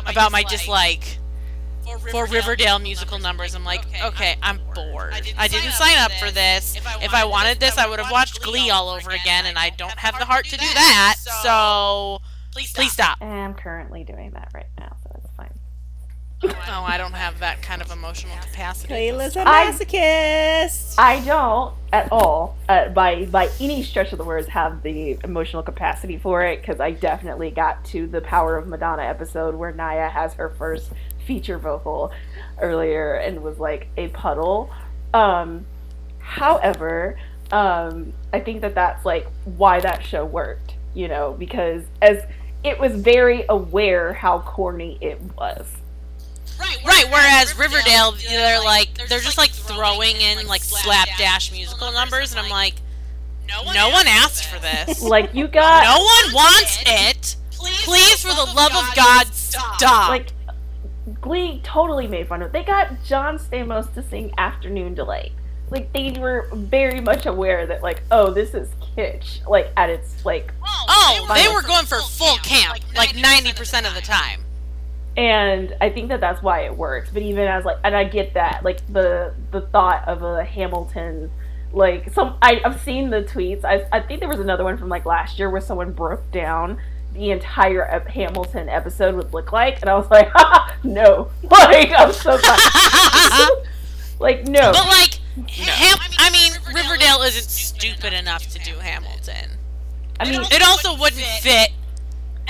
about 0.07 0.31
my 0.31 0.43
dislike 0.43 1.18
for 2.11 2.25
Riverdale 2.25 2.79
musical 2.79 3.19
numbers. 3.19 3.55
I'm 3.55 3.63
like, 3.65 3.85
okay, 4.03 4.35
I'm 4.41 4.59
bored. 4.73 5.13
I 5.37 5.47
didn't 5.47 5.71
sign 5.73 5.97
up 5.97 6.11
for 6.13 6.31
this. 6.31 6.75
If 7.01 7.13
I 7.13 7.25
wanted 7.25 7.59
this, 7.59 7.77
I 7.77 7.87
would 7.87 7.99
have 7.99 8.11
watched 8.11 8.41
Glee 8.41 8.69
all 8.69 8.89
over 8.89 9.11
again, 9.11 9.45
and 9.45 9.57
I 9.57 9.69
don't 9.71 9.97
have 9.97 10.17
the 10.19 10.25
heart 10.25 10.45
to 10.45 10.57
do 10.57 10.65
that. 10.73 11.15
So 11.43 12.19
please 12.53 12.91
stop. 12.91 13.21
I'm 13.21 13.53
currently 13.53 14.03
doing 14.03 14.31
that 14.31 14.49
right 14.53 14.67
now, 14.77 14.95
so 15.03 15.11
it's 15.15 15.27
fine. 15.37 15.53
Oh, 16.41 16.85
I 16.87 16.97
don't 16.97 17.13
have 17.13 17.39
that 17.39 17.61
kind 17.61 17.81
of 17.81 17.91
emotional 17.91 18.35
capacity. 18.37 18.93
Kayla's 18.93 19.35
a 19.35 19.41
I- 19.45 19.71
masochist. 19.71 20.95
I 20.97 21.19
don't 21.19 21.73
at 21.91 22.09
all, 22.11 22.55
uh, 22.69 22.87
by 22.89 23.25
by 23.25 23.49
any 23.59 23.83
stretch 23.83 24.11
of 24.13 24.19
the 24.19 24.23
words, 24.23 24.47
have 24.49 24.81
the 24.83 25.17
emotional 25.23 25.63
capacity 25.63 26.17
for 26.17 26.43
it 26.45 26.61
because 26.61 26.79
I 26.79 26.91
definitely 26.91 27.51
got 27.51 27.83
to 27.85 28.07
the 28.07 28.21
Power 28.21 28.55
of 28.57 28.67
Madonna 28.67 29.03
episode 29.03 29.55
where 29.55 29.71
Naya 29.73 30.07
has 30.07 30.35
her 30.35 30.49
first 30.49 30.91
feature 31.29 31.59
vocal 31.59 32.11
earlier 32.59 33.13
and 33.13 33.43
was 33.43 33.59
like 33.59 33.87
a 33.97 34.07
puddle. 34.07 34.67
Um, 35.13 35.63
however, 36.17 37.19
um, 37.51 38.13
I 38.33 38.39
think 38.39 38.61
that 38.61 38.73
that's 38.73 39.05
like 39.05 39.27
why 39.45 39.79
that 39.79 40.03
show 40.03 40.25
worked, 40.25 40.73
you 40.95 41.07
know, 41.07 41.35
because 41.37 41.83
as 42.01 42.23
it 42.63 42.79
was 42.79 42.95
very 42.95 43.45
aware 43.47 44.11
how 44.13 44.39
corny 44.39 44.97
it 45.01 45.21
was. 45.37 45.67
Right, 46.59 46.77
right. 46.83 47.05
whereas 47.11 47.55
Riverdale, 47.55 48.13
they're 48.27 48.63
like 48.63 48.89
they're 49.07 49.19
just 49.19 49.37
like 49.37 49.51
throwing 49.51 50.15
in 50.15 50.47
like 50.47 50.63
slapdash 50.63 51.51
musical 51.51 51.91
numbers, 51.91 52.31
and 52.31 52.39
I'm 52.39 52.49
like, 52.49 52.73
no 53.47 53.89
one 53.89 54.07
asked 54.07 54.45
for 54.45 54.59
this. 54.59 54.99
Like 55.09 55.35
you 55.35 55.47
got 55.47 55.83
No 55.83 56.03
one 56.03 56.33
wants 56.33 56.83
it. 56.87 57.35
please, 57.51 58.19
for 58.19 58.33
the 58.33 58.51
love 58.55 58.73
of 58.75 58.95
God, 58.95 59.27
stop 59.27 59.77
stop. 59.77 60.09
Like, 60.09 60.27
Glee 61.21 61.59
totally 61.63 62.07
made 62.07 62.27
fun 62.27 62.41
of 62.41 62.47
it. 62.47 62.53
They 62.53 62.63
got 62.63 63.03
John 63.03 63.37
Stamos 63.37 63.93
to 63.93 64.01
sing 64.03 64.33
Afternoon 64.37 64.93
Delight. 64.95 65.33
Like, 65.69 65.91
they 65.93 66.15
were 66.19 66.49
very 66.53 66.99
much 67.01 67.25
aware 67.27 67.65
that, 67.67 67.83
like, 67.83 68.01
oh, 68.09 68.31
this 68.31 68.53
is 68.55 68.69
kitsch. 68.97 69.45
Like, 69.47 69.71
at 69.77 69.89
its, 69.89 70.25
like, 70.25 70.53
oh, 70.65 71.27
they 71.35 71.47
were 71.53 71.61
going 71.61 71.85
for 71.85 72.01
full 72.01 72.37
camp, 72.37 72.79
like 72.95 73.09
90% 73.11 73.87
of 73.87 73.93
the 73.93 74.01
time. 74.01 74.45
and 75.17 75.75
I 75.81 75.89
think 75.89 76.09
that 76.09 76.21
that's 76.21 76.41
why 76.41 76.61
it 76.61 76.75
works. 76.77 77.09
But 77.11 77.23
even 77.23 77.47
as 77.47 77.65
like, 77.65 77.77
and 77.83 77.95
I 77.95 78.03
get 78.05 78.33
that, 78.35 78.63
like 78.63 78.85
the 78.87 79.33
the 79.51 79.61
thought 79.61 80.07
of 80.07 80.23
a 80.23 80.43
Hamilton, 80.45 81.31
like 81.71 82.11
some 82.13 82.37
I, 82.41 82.61
I've 82.63 82.81
seen 82.81 83.09
the 83.09 83.23
tweets. 83.23 83.65
I 83.65 83.85
I 83.91 83.99
think 84.01 84.19
there 84.21 84.29
was 84.29 84.39
another 84.39 84.63
one 84.63 84.77
from 84.77 84.89
like 84.89 85.05
last 85.05 85.37
year 85.39 85.49
where 85.49 85.61
someone 85.61 85.91
broke 85.93 86.31
down 86.31 86.79
the 87.13 87.31
entire 87.31 87.83
ep- 87.83 88.07
Hamilton 88.07 88.69
episode 88.69 89.15
would 89.15 89.33
look 89.33 89.51
like, 89.51 89.81
and 89.81 89.89
I 89.89 89.95
was 89.95 90.09
like, 90.11 90.29
no, 90.83 91.29
like 91.43 91.91
I'm 91.91 92.13
so 92.13 92.37
sorry, 92.37 93.61
like 94.19 94.45
no, 94.47 94.71
But 94.71 94.85
like, 94.87 95.13
Ham- 95.49 95.97
I 96.19 96.29
mean, 96.31 96.51
Riverdale 96.73 97.21
isn't 97.23 97.49
stupid 97.49 98.13
enough 98.13 98.47
to 98.49 98.59
do 98.59 98.75
Hamilton. 98.75 99.51
I 100.19 100.29
mean, 100.29 100.41
It 100.51 100.61
also 100.61 100.97
wouldn't 100.99 101.21
fit 101.41 101.69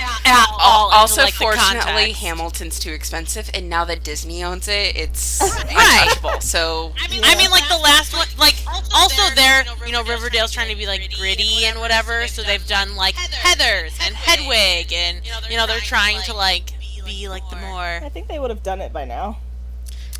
at 0.00 0.48
Al- 0.48 0.56
all. 0.58 0.90
also, 0.92 1.22
like, 1.22 1.34
fortunately, 1.34 2.12
context. 2.12 2.22
Hamilton's 2.22 2.78
too 2.78 2.92
expensive, 2.92 3.50
and 3.54 3.68
now 3.68 3.84
that 3.84 4.02
Disney 4.02 4.42
owns 4.42 4.68
it, 4.68 4.96
it's 4.96 5.40
Right. 5.74 6.08
untouchable. 6.08 6.40
So 6.40 6.92
I 6.98 7.08
mean, 7.36 7.50
like 7.50 7.68
the 7.68 7.78
last 7.78 8.16
one, 8.16 8.26
like 8.38 8.56
also 8.94 9.22
they're, 9.34 9.64
you 9.86 9.92
know, 9.92 10.02
Riverdale's 10.04 10.52
trying 10.52 10.70
to 10.70 10.76
be 10.76 10.86
like 10.86 11.12
gritty 11.18 11.64
and 11.64 11.78
whatever, 11.78 12.26
so 12.26 12.42
they've 12.42 12.66
done 12.66 12.96
like 12.96 13.14
Heather's 13.14 13.96
and 14.02 14.14
Hedwig, 14.14 14.92
and 14.92 15.20
you 15.50 15.56
know 15.56 15.66
they're 15.66 15.80
trying 15.80 16.20
to 16.22 16.34
like 16.34 16.72
be 17.04 17.28
like 17.28 17.48
the 17.50 17.56
more 17.56 18.00
I 18.02 18.08
think 18.12 18.28
they 18.28 18.38
would 18.38 18.50
have 18.50 18.62
done 18.62 18.80
it 18.80 18.92
by 18.92 19.04
now. 19.04 19.38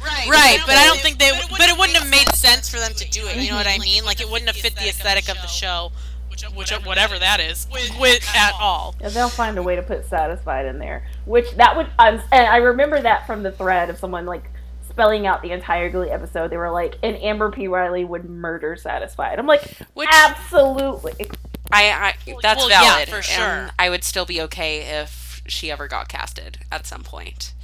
Right, 0.02 0.28
right, 0.30 0.58
but 0.64 0.76
I 0.76 0.86
don't 0.86 0.98
think 1.00 1.18
they, 1.18 1.30
but 1.50 1.68
it 1.68 1.78
wouldn't 1.78 1.98
have 1.98 2.08
made 2.08 2.26
sense 2.34 2.70
for 2.70 2.78
them 2.78 2.94
to 2.94 3.10
do 3.10 3.26
it. 3.26 3.36
You 3.36 3.50
know 3.50 3.56
what 3.56 3.66
I 3.66 3.76
mean? 3.78 4.02
Like 4.02 4.22
it 4.22 4.30
wouldn't 4.30 4.48
have 4.48 4.56
fit 4.56 4.74
the 4.76 4.88
aesthetic 4.88 5.28
of 5.28 5.34
the 5.36 5.46
mm-hmm. 5.46 5.48
show, 5.48 5.92
which 6.30 6.42
which 6.54 6.70
whatever 6.86 7.18
that 7.18 7.40
is, 7.40 7.66
with 7.98 8.24
at 8.34 8.52
all. 8.60 8.94
Yeah, 9.00 9.08
they'll 9.10 9.28
find 9.28 9.58
a 9.58 9.62
way 9.62 9.76
to 9.76 9.82
put 9.82 10.06
satisfied 10.06 10.66
in 10.66 10.78
there 10.78 11.06
which 11.26 11.50
that 11.56 11.76
would 11.76 11.86
um, 11.98 12.20
and 12.32 12.46
i 12.46 12.56
remember 12.58 13.00
that 13.00 13.26
from 13.26 13.42
the 13.42 13.52
thread 13.52 13.90
of 13.90 13.98
someone 13.98 14.26
like 14.26 14.44
spelling 14.88 15.26
out 15.26 15.42
the 15.42 15.50
entire 15.52 15.90
glee 15.90 16.10
episode 16.10 16.48
they 16.50 16.56
were 16.56 16.70
like 16.70 16.96
and 17.02 17.16
amber 17.16 17.50
p 17.50 17.68
riley 17.68 18.04
would 18.04 18.24
murder 18.28 18.76
satisfied 18.76 19.38
i'm 19.38 19.46
like 19.46 19.62
Which- 19.94 20.08
absolutely 20.12 21.30
I, 21.72 21.90
I 22.26 22.34
that's 22.42 22.60
Well, 22.62 22.68
yeah, 22.70 22.80
valid. 22.80 23.08
for 23.08 23.14
and 23.16 23.24
sure. 23.24 23.70
I 23.78 23.90
would 23.90 24.02
still 24.02 24.26
be 24.26 24.40
okay 24.42 24.80
if 25.00 25.40
she 25.46 25.70
ever 25.70 25.86
got 25.86 26.08
casted 26.08 26.58
at 26.72 26.84
some 26.84 27.04
point. 27.04 27.54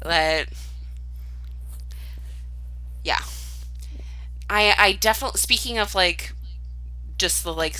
But 0.00 0.46
yeah, 3.02 3.18
I 4.48 4.74
I 4.78 4.92
definitely 4.92 5.40
speaking 5.40 5.78
of 5.78 5.94
like 5.94 6.32
just 7.24 7.42
the 7.42 7.54
like 7.54 7.78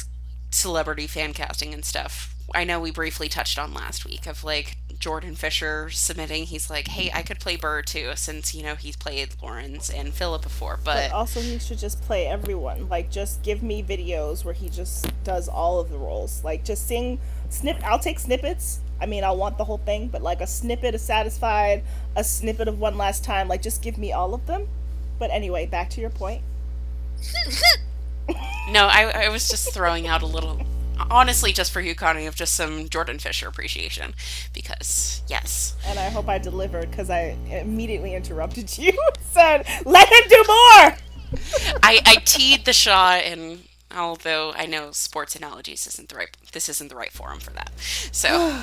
celebrity 0.50 1.06
fan 1.06 1.34
casting 1.34 1.74
and 1.74 1.84
stuff. 1.84 2.34
I 2.54 2.64
know 2.64 2.80
we 2.80 2.90
briefly 2.90 3.28
touched 3.28 3.58
on 3.58 3.74
last 3.74 4.06
week 4.06 4.26
of 4.26 4.42
like 4.42 4.78
Jordan 4.98 5.34
Fisher 5.34 5.90
submitting. 5.90 6.44
He's 6.44 6.70
like, 6.70 6.88
"Hey, 6.88 7.10
I 7.12 7.20
could 7.20 7.40
play 7.40 7.56
Burr 7.56 7.82
too, 7.82 8.12
since 8.14 8.54
you 8.54 8.62
know 8.62 8.74
he's 8.74 8.96
played 8.96 9.34
Lawrence 9.42 9.90
and 9.90 10.14
Philip 10.14 10.40
before." 10.40 10.78
But 10.82 11.10
But 11.10 11.12
also, 11.12 11.42
he 11.42 11.58
should 11.58 11.76
just 11.76 12.00
play 12.00 12.26
everyone. 12.26 12.88
Like, 12.88 13.10
just 13.10 13.42
give 13.42 13.62
me 13.62 13.82
videos 13.82 14.46
where 14.46 14.54
he 14.54 14.70
just 14.70 15.12
does 15.24 15.46
all 15.46 15.78
of 15.78 15.90
the 15.90 15.98
roles. 15.98 16.42
Like, 16.42 16.64
just 16.64 16.88
sing 16.88 17.18
snip. 17.50 17.76
I'll 17.84 17.98
take 17.98 18.18
snippets. 18.18 18.80
I 18.98 19.04
mean, 19.04 19.24
I 19.24 19.32
want 19.32 19.58
the 19.58 19.64
whole 19.64 19.82
thing, 19.84 20.08
but 20.08 20.22
like 20.22 20.40
a 20.40 20.46
snippet 20.46 20.94
of 20.94 21.02
Satisfied, 21.02 21.84
a 22.16 22.24
snippet 22.24 22.66
of 22.66 22.80
One 22.80 22.96
Last 22.96 23.24
Time. 23.24 23.46
Like, 23.46 23.60
just 23.60 23.82
give 23.82 23.98
me 23.98 24.10
all 24.10 24.32
of 24.32 24.46
them. 24.46 24.68
But 25.18 25.30
anyway, 25.30 25.66
back 25.66 25.90
to 25.90 26.00
your 26.00 26.08
point. 26.08 26.40
No, 28.70 28.86
I, 28.86 29.26
I 29.26 29.28
was 29.28 29.48
just 29.48 29.72
throwing 29.74 30.06
out 30.06 30.22
a 30.22 30.26
little, 30.26 30.60
honestly, 31.10 31.52
just 31.52 31.70
for 31.70 31.80
you, 31.80 31.94
Connie, 31.94 32.26
of 32.26 32.34
just 32.34 32.54
some 32.54 32.88
Jordan 32.88 33.18
Fisher 33.18 33.46
appreciation. 33.48 34.14
Because, 34.54 35.22
yes. 35.28 35.76
And 35.86 35.98
I 35.98 36.08
hope 36.08 36.28
I 36.28 36.38
delivered 36.38 36.90
because 36.90 37.10
I 37.10 37.36
immediately 37.50 38.14
interrupted 38.14 38.76
you. 38.78 38.92
Said, 39.20 39.66
let 39.84 40.08
him 40.10 40.28
do 40.28 40.44
more. 40.48 40.96
I, 41.82 42.00
I 42.06 42.16
teed 42.24 42.64
the 42.64 42.72
shot, 42.72 43.22
and 43.24 43.64
although 43.94 44.52
I 44.56 44.66
know 44.66 44.92
sports 44.92 45.36
analogies 45.36 45.86
isn't 45.86 46.08
the 46.08 46.16
right, 46.16 46.28
this 46.52 46.68
isn't 46.68 46.88
the 46.88 46.96
right 46.96 47.12
forum 47.12 47.40
for 47.40 47.50
that. 47.52 47.70
So, 48.12 48.62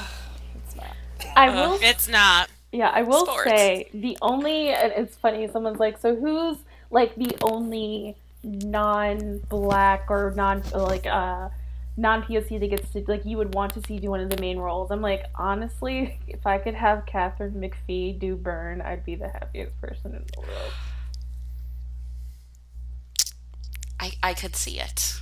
it's 0.66 0.76
not. 0.78 0.96
i 1.36 1.48
uh, 1.48 1.54
will 1.54 1.80
It's 1.82 2.08
not. 2.08 2.50
yeah 2.72 2.90
i 2.94 3.02
will 3.04 3.26
Sports. 3.26 3.50
say 3.50 3.90
the 3.94 4.18
only 4.22 4.70
and 4.70 4.94
it's 4.96 5.16
funny 5.18 5.48
someone's 5.52 5.80
like 5.80 5.98
so 6.00 6.16
who's 6.16 6.58
like 6.90 7.14
the 7.16 7.36
only 7.42 8.16
non-black 8.44 10.06
or 10.10 10.34
non 10.36 10.64
like 10.74 11.06
uh 11.06 11.50
non-POC 11.98 12.60
that 12.60 12.68
gets 12.70 12.90
to 12.92 13.04
like 13.08 13.26
you 13.26 13.38
would 13.38 13.54
want 13.54 13.74
to 13.74 13.82
see 13.86 14.00
do 14.00 14.10
one 14.10 14.20
of 14.20 14.30
the 14.30 14.40
main 14.42 14.58
roles. 14.58 14.92
I'm 14.92 15.02
like, 15.02 15.26
honestly, 15.36 16.20
if 16.28 16.46
I 16.48 16.58
could 16.58 16.76
have 16.76 17.06
Katharine 17.06 17.54
McPhee 17.54 18.18
do 18.18 18.36
Burn, 18.36 18.82
I'd 18.82 19.06
be 19.06 19.16
the 19.16 19.28
happiest 19.28 19.80
person 19.82 20.16
in 20.16 20.24
the 20.34 20.40
world. 20.40 20.74
I, 24.00 24.14
I 24.24 24.34
could 24.34 24.56
see 24.56 24.80
it. 24.80 25.22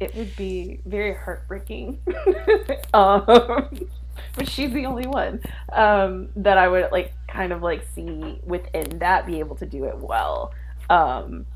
It 0.00 0.14
would 0.14 0.34
be 0.36 0.80
very 0.86 1.14
heartbreaking. 1.14 2.00
um, 2.94 3.88
but 4.34 4.48
she's 4.48 4.72
the 4.72 4.86
only 4.86 5.06
one 5.06 5.40
um, 5.72 6.30
that 6.36 6.56
I 6.56 6.68
would 6.68 6.90
like 6.92 7.12
kind 7.28 7.52
of 7.52 7.62
like 7.62 7.86
see 7.94 8.40
within 8.44 9.00
that 9.00 9.26
be 9.26 9.38
able 9.40 9.56
to 9.56 9.66
do 9.66 9.84
it 9.84 9.98
well. 9.98 10.52
Um, 10.88 11.46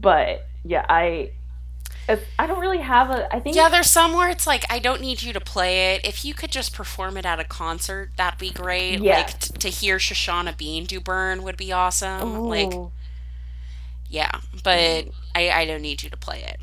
but 0.00 0.46
yeah, 0.64 0.84
I 0.88 1.30
I 2.38 2.46
don't 2.46 2.58
really 2.60 2.78
have 2.80 3.10
a. 3.10 3.32
I 3.34 3.38
think 3.40 3.54
Yeah, 3.56 3.68
there's 3.68 3.88
some 3.88 4.12
where 4.12 4.28
it's 4.28 4.46
like, 4.46 4.64
I 4.70 4.78
don't 4.80 5.00
need 5.00 5.22
you 5.22 5.32
to 5.32 5.40
play 5.40 5.94
it. 5.94 6.04
If 6.04 6.24
you 6.24 6.34
could 6.34 6.50
just 6.50 6.74
perform 6.74 7.16
it 7.16 7.24
at 7.24 7.38
a 7.38 7.44
concert, 7.44 8.10
that'd 8.16 8.38
be 8.40 8.50
great. 8.50 9.00
Yeah. 9.00 9.18
Like, 9.18 9.38
t- 9.38 9.52
to 9.58 9.68
hear 9.68 9.98
Shoshana 9.98 10.56
Bean 10.56 10.84
do 10.84 11.00
Burn 11.00 11.42
would 11.44 11.56
be 11.56 11.72
awesome. 11.72 12.40
Like, 12.40 12.72
yeah. 14.08 14.30
But 14.64 15.08
I, 15.34 15.50
I 15.50 15.64
don't 15.64 15.80
need 15.80 16.02
you 16.02 16.10
to 16.10 16.16
play 16.16 16.42
it. 16.42 16.60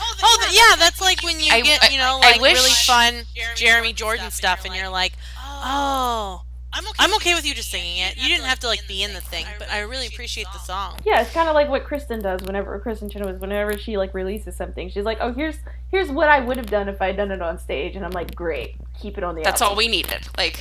Oh, 0.00 0.14
oh 0.22 0.38
th- 0.42 0.56
yeah, 0.56 0.76
that's 0.78 1.00
like 1.00 1.22
when 1.22 1.38
you 1.40 1.52
I- 1.52 1.60
get, 1.60 1.92
you 1.92 1.98
know, 1.98 2.20
I- 2.22 2.28
I 2.28 2.30
like 2.32 2.40
wish- 2.40 2.54
really 2.54 2.70
fun 2.70 3.24
Jeremy 3.56 3.92
Jordan 3.92 4.30
stuff, 4.30 4.64
and 4.64 4.74
you're 4.74 4.88
like, 4.88 5.12
oh, 5.38 5.62
oh. 5.64 6.42
I'm 6.74 6.86
okay. 6.86 6.96
I'm 6.98 7.14
okay 7.16 7.34
with 7.34 7.44
you 7.44 7.54
just 7.54 7.70
singing 7.70 7.98
it. 7.98 8.16
You 8.16 8.28
didn't 8.28 8.46
have 8.46 8.58
to 8.60 8.66
like 8.66 8.86
be 8.88 9.02
in 9.02 9.12
the 9.12 9.20
thing, 9.20 9.44
but 9.58 9.70
I 9.70 9.80
really 9.80 10.06
appreciate 10.06 10.46
the 10.52 10.58
song. 10.58 10.98
Yeah, 11.04 11.20
it's 11.20 11.32
kind 11.32 11.48
of 11.48 11.54
like 11.54 11.68
what 11.68 11.84
Kristin 11.84 12.22
does 12.22 12.42
whenever 12.42 12.78
Kristin 12.80 13.10
Chenoweth, 13.10 13.40
whenever 13.40 13.76
she 13.76 13.98
like 13.98 14.14
releases 14.14 14.56
something, 14.56 14.88
she's 14.88 15.04
like, 15.04 15.18
"Oh, 15.20 15.32
here's 15.32 15.56
here's 15.90 16.08
what 16.10 16.28
I 16.28 16.40
would 16.40 16.56
have 16.56 16.66
done 16.66 16.88
if 16.88 17.02
I'd 17.02 17.16
done 17.16 17.30
it 17.30 17.42
on 17.42 17.58
stage," 17.58 17.94
and 17.94 18.04
I'm 18.04 18.12
like, 18.12 18.34
"Great, 18.34 18.76
keep 18.98 19.18
it 19.18 19.24
on 19.24 19.34
the." 19.34 19.42
That's 19.42 19.60
album." 19.60 19.72
all 19.72 19.76
we 19.76 19.88
needed. 19.88 20.28
Like, 20.38 20.60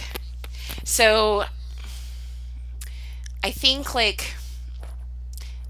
so 0.84 1.46
I 3.44 3.52
think 3.52 3.96
like 3.96 4.36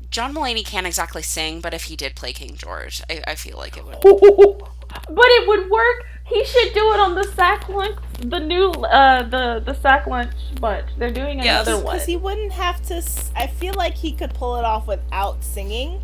John 0.10 0.34
Mulaney 0.34 0.66
can't 0.66 0.86
exactly 0.86 1.22
sing, 1.22 1.62
but 1.62 1.74
if 1.74 1.86
he 1.86 1.96
did 1.96 2.16
play 2.16 2.34
King 2.34 2.56
George, 2.56 3.02
I, 3.10 3.22
I 3.28 3.36
feel 3.36 3.58
like 3.58 3.78
it 3.78 3.86
would. 3.86 4.00
but 4.02 5.26
it 5.26 5.48
would 5.48 5.70
work. 5.70 6.06
He 6.32 6.46
should 6.46 6.74
do 6.74 6.94
it 6.94 7.00
on 7.02 7.16
the 7.16 7.26
sack 7.36 7.68
lunch, 7.68 7.98
the 8.20 8.40
new 8.40 8.70
uh 8.72 9.24
the 9.24 9.62
the 9.66 9.74
sack 9.76 10.08
lunch 10.08 10.32
bunch. 10.62 10.88
They're 10.98 11.12
doing 11.12 11.40
Yes. 11.40 11.68
another 11.68 11.84
one. 11.84 11.96
Because 11.96 12.08
he 12.08 12.16
wouldn't 12.16 12.54
have 12.54 12.82
to. 12.88 12.96
s- 12.96 13.32
I 13.36 13.48
feel 13.48 13.74
like 13.74 13.96
he 13.96 14.14
could 14.14 14.34
pull 14.34 14.56
it 14.56 14.64
off 14.64 14.88
without 14.88 15.44
singing. 15.44 16.02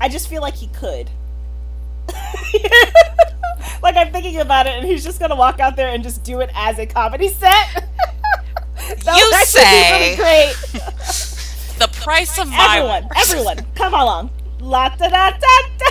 I 0.00 0.08
just 0.08 0.28
feel 0.28 0.40
like 0.40 0.54
he 0.54 0.68
could. 0.68 1.10
like 3.82 3.96
I'm 3.96 4.12
thinking 4.12 4.38
about 4.40 4.66
it, 4.66 4.74
and 4.78 4.86
he's 4.86 5.04
just 5.04 5.18
gonna 5.20 5.36
walk 5.36 5.58
out 5.60 5.76
there 5.76 5.88
and 5.88 6.02
just 6.02 6.22
do 6.22 6.40
it 6.40 6.50
as 6.54 6.78
a 6.78 6.86
comedy 6.86 7.28
set. 7.28 7.84
That 9.04 9.16
You 9.16 9.24
would 9.24 9.34
actually 9.34 9.60
be 9.60 9.66
say. 9.66 9.92
really 9.92 10.16
great. 10.16 10.54
The 11.80 11.88
price 12.02 12.38
of 12.38 12.48
my 12.48 12.76
Everyone, 12.78 13.08
everyone, 13.16 13.66
come 13.74 13.94
along. 13.94 14.30
La 14.60 14.88
da 14.90 15.08
da 15.08 15.30
da 15.30 15.38
da. 15.78 15.90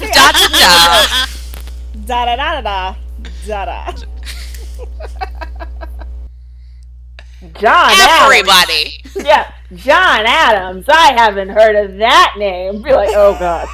da 0.00 0.32
da 0.32 0.48
da. 0.48 1.26
Da 2.06 2.24
da 2.24 2.36
da 2.36 2.60
da 2.60 2.94
da 3.46 3.64
da. 3.64 3.92
John 7.58 7.90
Adams. 7.90 8.22
Everybody. 8.22 9.02
Yeah, 9.16 9.52
John 9.74 10.24
Adams. 10.24 10.86
I 10.88 11.14
haven't 11.14 11.48
heard 11.48 11.74
of 11.74 11.96
that 11.98 12.34
name. 12.38 12.82
Be 12.82 12.92
like, 12.92 13.10
oh 13.12 13.36
god. 13.40 13.66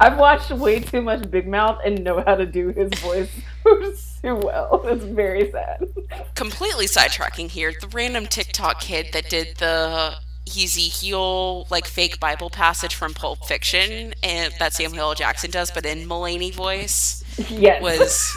I've 0.00 0.16
watched 0.16 0.50
way 0.50 0.80
too 0.80 1.02
much 1.02 1.30
Big 1.30 1.46
Mouth 1.46 1.80
and 1.84 2.02
know 2.02 2.22
how 2.24 2.34
to 2.34 2.46
do 2.46 2.68
his 2.68 2.92
voice 3.00 3.30
too 4.22 4.36
well. 4.36 4.80
It's 4.84 5.04
very 5.04 5.50
sad. 5.52 5.88
Completely 6.34 6.86
sidetracking 6.86 7.48
here. 7.48 7.72
The 7.80 7.88
random 7.88 8.26
TikTok 8.26 8.80
kid 8.80 9.12
that 9.12 9.28
did 9.28 9.56
the 9.58 10.16
Ezekiel 10.48 11.66
like 11.70 11.86
fake 11.86 12.18
Bible 12.20 12.50
passage 12.50 12.94
from 12.94 13.14
Pulp 13.14 13.44
Fiction 13.46 14.14
and 14.22 14.52
that 14.58 14.72
Samuel 14.74 15.10
L. 15.10 15.14
Jackson 15.14 15.50
does, 15.50 15.70
but 15.70 15.84
in 15.86 16.08
Mulaney 16.08 16.52
voice 16.52 17.24
Yes. 17.50 17.82
was 17.82 18.36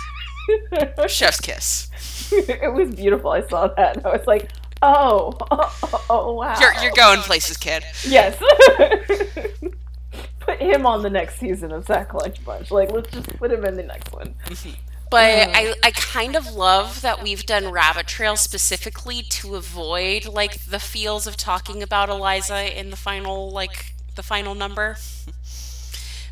Chef's 1.11 1.39
Kiss. 1.39 1.89
it 2.31 2.73
was 2.73 2.93
beautiful. 2.95 3.31
I 3.31 3.41
saw 3.47 3.67
that 3.67 3.97
and 3.97 4.05
I 4.05 4.15
was 4.15 4.27
like, 4.27 4.49
oh, 4.81 5.37
oh, 5.51 6.05
oh, 6.09 6.33
wow. 6.33 6.57
You're 6.59 6.73
you're 6.81 6.91
going 6.93 7.19
places, 7.21 7.57
kid. 7.57 7.83
Yes. 8.07 8.37
put 10.39 10.59
him 10.59 10.85
on 10.85 11.03
the 11.03 11.09
next 11.09 11.39
season 11.39 11.71
of 11.71 11.85
Sack 11.85 12.13
Lunch 12.13 12.43
Bunch. 12.43 12.71
Like, 12.71 12.91
let's 12.91 13.11
just 13.11 13.27
put 13.37 13.51
him 13.51 13.63
in 13.65 13.75
the 13.75 13.83
next 13.83 14.11
one. 14.11 14.33
Mm-hmm. 14.45 14.71
But 15.11 15.49
oh. 15.49 15.51
I, 15.53 15.73
I 15.83 15.91
kind 15.91 16.35
of 16.35 16.53
love 16.53 17.01
that 17.01 17.21
we've 17.21 17.45
done 17.45 17.69
Rabbit 17.69 18.07
Trail 18.07 18.37
specifically 18.37 19.21
to 19.23 19.55
avoid 19.55 20.25
like 20.25 20.63
the 20.63 20.79
feels 20.79 21.27
of 21.27 21.37
talking 21.37 21.83
about 21.83 22.09
Eliza 22.09 22.79
in 22.79 22.89
the 22.89 22.95
final 22.95 23.51
like 23.51 23.93
the 24.15 24.23
final 24.23 24.55
number. 24.55 24.97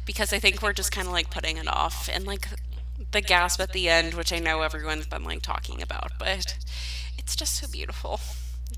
because 0.06 0.34
I 0.34 0.40
think 0.40 0.62
we're 0.62 0.74
just 0.74 0.92
kind 0.92 1.08
of 1.08 1.14
like 1.14 1.30
putting 1.30 1.58
it 1.58 1.68
off 1.68 2.10
and 2.12 2.26
like 2.26 2.48
the 3.12 3.22
gasp 3.22 3.60
at 3.60 3.74
the 3.74 3.90
end, 3.90 4.14
which 4.14 4.32
I 4.32 4.40
know 4.40 4.62
everyone's 4.62 5.08
been 5.08 5.24
like 5.24 5.42
talking 5.42 5.82
about, 5.82 6.14
but 6.18 6.58
it's 7.18 7.36
just 7.36 7.56
so 7.56 7.68
beautiful. 7.68 8.20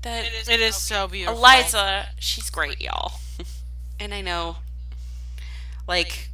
That 0.02 0.26
It 0.48 0.60
is 0.60 0.76
so 0.76 1.06
beautiful. 1.06 1.38
Eliza, 1.38 2.08
she's 2.18 2.50
great, 2.50 2.80
y'all. 2.80 3.20
and 4.00 4.12
I 4.12 4.20
know, 4.20 4.56
like, 5.86 6.28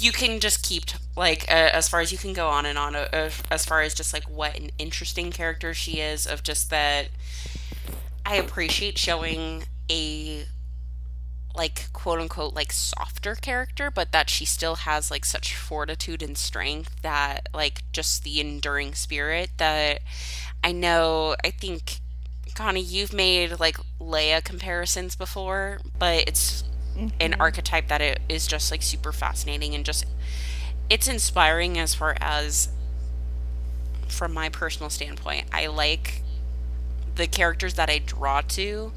you 0.00 0.12
can 0.12 0.40
just 0.40 0.62
keep, 0.62 0.84
like, 1.16 1.44
uh, 1.48 1.70
as 1.72 1.88
far 1.88 2.00
as 2.00 2.12
you 2.12 2.18
can 2.18 2.32
go 2.32 2.48
on 2.48 2.66
and 2.66 2.78
on, 2.78 2.94
uh, 2.94 3.30
as 3.50 3.64
far 3.64 3.82
as 3.82 3.94
just, 3.94 4.12
like, 4.12 4.24
what 4.24 4.58
an 4.58 4.70
interesting 4.78 5.30
character 5.30 5.74
she 5.74 6.00
is, 6.00 6.26
of 6.26 6.42
just 6.42 6.70
that 6.70 7.08
I 8.24 8.36
appreciate 8.36 8.98
showing 8.98 9.64
a, 9.90 10.44
like, 11.54 11.92
quote 11.92 12.20
unquote, 12.20 12.54
like, 12.54 12.72
softer 12.72 13.34
character, 13.34 13.90
but 13.90 14.12
that 14.12 14.30
she 14.30 14.44
still 14.44 14.76
has, 14.76 15.10
like, 15.10 15.24
such 15.24 15.56
fortitude 15.56 16.22
and 16.22 16.36
strength 16.36 17.02
that, 17.02 17.48
like, 17.54 17.82
just 17.92 18.24
the 18.24 18.40
enduring 18.40 18.94
spirit 18.94 19.50
that 19.56 20.00
I 20.62 20.72
know, 20.72 21.36
I 21.44 21.50
think 21.50 22.00
Connie, 22.56 22.80
you've 22.80 23.12
made 23.12 23.60
like 23.60 23.76
Leia 24.00 24.42
comparisons 24.42 25.14
before, 25.14 25.78
but 25.98 26.24
it's 26.26 26.64
an 27.20 27.34
archetype 27.38 27.88
that 27.88 28.00
it 28.00 28.20
is 28.28 28.46
just 28.46 28.70
like 28.70 28.82
super 28.82 29.12
fascinating 29.12 29.74
and 29.74 29.84
just 29.84 30.04
it's 30.88 31.08
inspiring 31.08 31.78
as 31.78 31.94
far 31.94 32.16
as 32.20 32.68
from 34.08 34.32
my 34.32 34.48
personal 34.48 34.88
standpoint. 34.90 35.46
I 35.52 35.66
like 35.66 36.22
the 37.16 37.26
characters 37.26 37.74
that 37.74 37.90
I 37.90 37.98
draw 37.98 38.40
to 38.42 38.92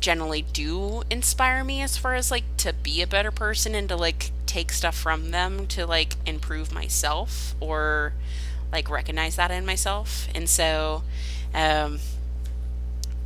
generally 0.00 0.42
do 0.42 1.02
inspire 1.10 1.64
me 1.64 1.80
as 1.80 1.96
far 1.96 2.14
as 2.14 2.30
like 2.30 2.44
to 2.58 2.72
be 2.72 3.00
a 3.00 3.06
better 3.06 3.30
person 3.30 3.74
and 3.74 3.88
to 3.88 3.96
like 3.96 4.30
take 4.46 4.70
stuff 4.72 4.94
from 4.94 5.30
them 5.30 5.66
to 5.66 5.86
like 5.86 6.16
improve 6.26 6.72
myself 6.72 7.54
or 7.60 8.12
like 8.70 8.90
recognize 8.90 9.36
that 9.36 9.50
in 9.50 9.64
myself. 9.64 10.28
And 10.34 10.48
so 10.48 11.04
um 11.54 12.00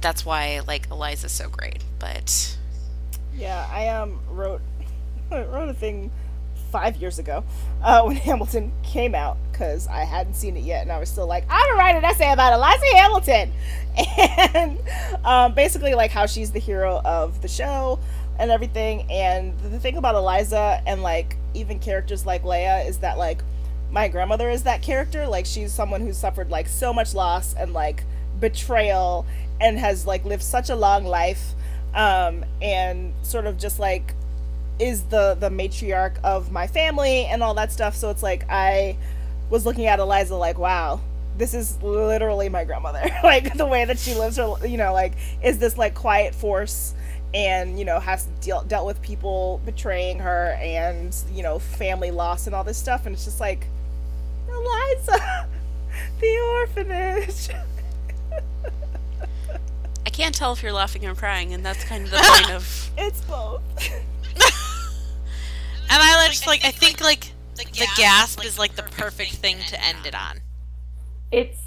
that's 0.00 0.24
why 0.24 0.60
like 0.66 0.88
Eliza's 0.90 1.32
so 1.32 1.48
great. 1.48 1.82
But 1.98 2.57
Yeah, 3.38 3.66
I 3.70 3.88
um 3.88 4.20
wrote 4.30 4.60
wrote 5.30 5.68
a 5.68 5.74
thing 5.74 6.10
five 6.70 6.96
years 6.96 7.18
ago 7.18 7.44
uh, 7.82 8.02
when 8.02 8.16
Hamilton 8.28 8.72
came 8.82 9.14
out 9.14 9.36
because 9.50 9.86
I 9.86 10.04
hadn't 10.04 10.34
seen 10.34 10.56
it 10.56 10.64
yet, 10.64 10.82
and 10.82 10.92
I 10.92 10.98
was 10.98 11.08
still 11.08 11.26
like, 11.26 11.44
I'm 11.48 11.66
gonna 11.68 11.78
write 11.78 11.96
an 11.96 12.04
essay 12.04 12.32
about 12.32 12.52
Eliza 12.52 12.86
Hamilton, 12.94 13.52
and 14.54 14.78
um, 15.24 15.54
basically 15.54 15.94
like 15.94 16.10
how 16.10 16.26
she's 16.26 16.50
the 16.50 16.58
hero 16.58 17.00
of 17.04 17.40
the 17.42 17.48
show 17.48 17.98
and 18.38 18.50
everything. 18.50 19.10
And 19.10 19.58
the 19.60 19.78
thing 19.78 19.96
about 19.96 20.14
Eliza 20.14 20.82
and 20.86 21.02
like 21.02 21.36
even 21.54 21.78
characters 21.78 22.26
like 22.26 22.42
Leia 22.42 22.86
is 22.88 22.98
that 22.98 23.18
like 23.18 23.42
my 23.90 24.08
grandmother 24.08 24.50
is 24.50 24.64
that 24.64 24.82
character. 24.82 25.26
Like 25.26 25.46
she's 25.46 25.72
someone 25.72 26.00
who 26.00 26.12
suffered 26.12 26.50
like 26.50 26.68
so 26.68 26.92
much 26.92 27.14
loss 27.14 27.54
and 27.54 27.72
like 27.72 28.04
betrayal 28.40 29.26
and 29.60 29.78
has 29.78 30.06
like 30.06 30.24
lived 30.24 30.42
such 30.42 30.70
a 30.70 30.76
long 30.76 31.04
life 31.04 31.54
um, 31.98 32.44
and 32.62 33.12
sort 33.22 33.46
of 33.46 33.58
just 33.58 33.78
like 33.78 34.14
is 34.78 35.02
the 35.04 35.36
the 35.38 35.50
matriarch 35.50 36.16
of 36.22 36.52
my 36.52 36.66
family 36.68 37.26
and 37.26 37.42
all 37.42 37.54
that 37.54 37.72
stuff. 37.72 37.96
So 37.96 38.08
it's 38.08 38.22
like 38.22 38.48
I 38.48 38.96
was 39.50 39.66
looking 39.66 39.86
at 39.86 39.98
Eliza 39.98 40.36
like, 40.36 40.58
wow, 40.58 41.00
this 41.36 41.52
is 41.52 41.82
literally 41.82 42.48
my 42.48 42.64
grandmother. 42.64 43.02
like 43.24 43.56
the 43.56 43.66
way 43.66 43.84
that 43.84 43.98
she 43.98 44.14
lives 44.14 44.36
her, 44.36 44.54
you 44.64 44.78
know, 44.78 44.92
like 44.92 45.14
is 45.42 45.58
this 45.58 45.76
like 45.76 45.94
quiet 45.94 46.34
force 46.34 46.94
and 47.34 47.78
you 47.78 47.84
know 47.84 48.00
has 48.00 48.24
deal, 48.40 48.62
dealt 48.62 48.86
with 48.86 49.02
people 49.02 49.60
betraying 49.66 50.18
her 50.20 50.56
and 50.62 51.14
you 51.30 51.42
know 51.42 51.58
family 51.58 52.10
loss 52.10 52.46
and 52.46 52.56
all 52.56 52.64
this 52.64 52.78
stuff 52.78 53.04
and 53.04 53.14
it's 53.14 53.26
just 53.26 53.38
like 53.38 53.66
Eliza, 54.48 55.46
the 56.20 56.38
orphanage. 56.60 57.50
I 60.06 60.10
can't 60.10 60.34
tell 60.34 60.52
if 60.52 60.62
you're 60.62 60.72
laughing 60.72 61.06
or 61.06 61.14
crying, 61.14 61.52
and 61.54 61.64
that's 61.64 61.84
kind 61.84 62.04
of 62.04 62.10
the 62.10 62.16
point 62.18 62.50
of 62.50 62.90
it's 62.98 63.20
both. 63.22 63.62
And 65.90 66.02
I 66.02 66.16
like, 66.16 66.30
just 66.30 66.46
like 66.46 66.64
I 66.64 66.70
think 66.70 67.00
like 67.00 67.32
the 67.56 67.86
gasp 67.96 68.44
is 68.44 68.58
like 68.58 68.74
the 68.76 68.82
perfect 68.82 69.32
thing 69.36 69.56
to 69.68 69.82
end 69.84 70.04
it 70.06 70.14
on. 70.14 70.40
it's 71.32 71.58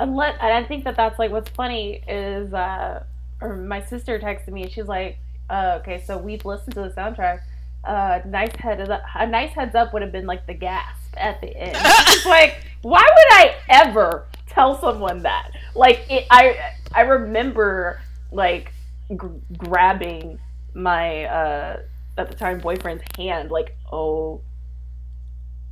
unless 0.00 0.36
and 0.40 0.52
I 0.52 0.64
think 0.64 0.82
that 0.84 0.96
that's 0.96 1.18
like 1.18 1.30
what's 1.30 1.50
funny 1.50 2.02
is 2.08 2.52
uh 2.52 3.04
or 3.40 3.54
my 3.56 3.80
sister 3.80 4.18
texted 4.18 4.48
me 4.48 4.64
and 4.64 4.72
she's 4.72 4.88
like 4.88 5.18
uh, 5.48 5.78
okay 5.80 6.02
so 6.04 6.18
we've 6.18 6.44
listened 6.44 6.74
to 6.74 6.80
the 6.82 6.88
soundtrack 6.88 7.40
uh 7.84 8.18
nice 8.26 8.54
head 8.56 8.80
a 8.80 9.26
nice 9.28 9.52
heads 9.52 9.76
up 9.76 9.92
would 9.92 10.02
have 10.02 10.10
been 10.10 10.26
like 10.26 10.44
the 10.48 10.54
gasp 10.54 11.14
at 11.16 11.40
the 11.40 11.56
end 11.56 11.76
it's 11.78 12.26
like 12.36 12.64
why 12.82 13.02
would 13.02 13.32
I 13.38 13.54
ever 13.68 14.24
tell 14.56 14.80
someone 14.80 15.22
that. 15.22 15.52
Like 15.74 16.06
it 16.10 16.26
I 16.30 16.58
I 16.92 17.02
remember 17.02 18.00
like 18.32 18.72
gr- 19.14 19.38
grabbing 19.56 20.38
my 20.74 21.24
uh 21.24 21.80
at 22.18 22.28
the 22.30 22.34
time 22.34 22.58
boyfriend's 22.60 23.04
hand 23.16 23.50
like 23.50 23.76
oh 23.92 24.40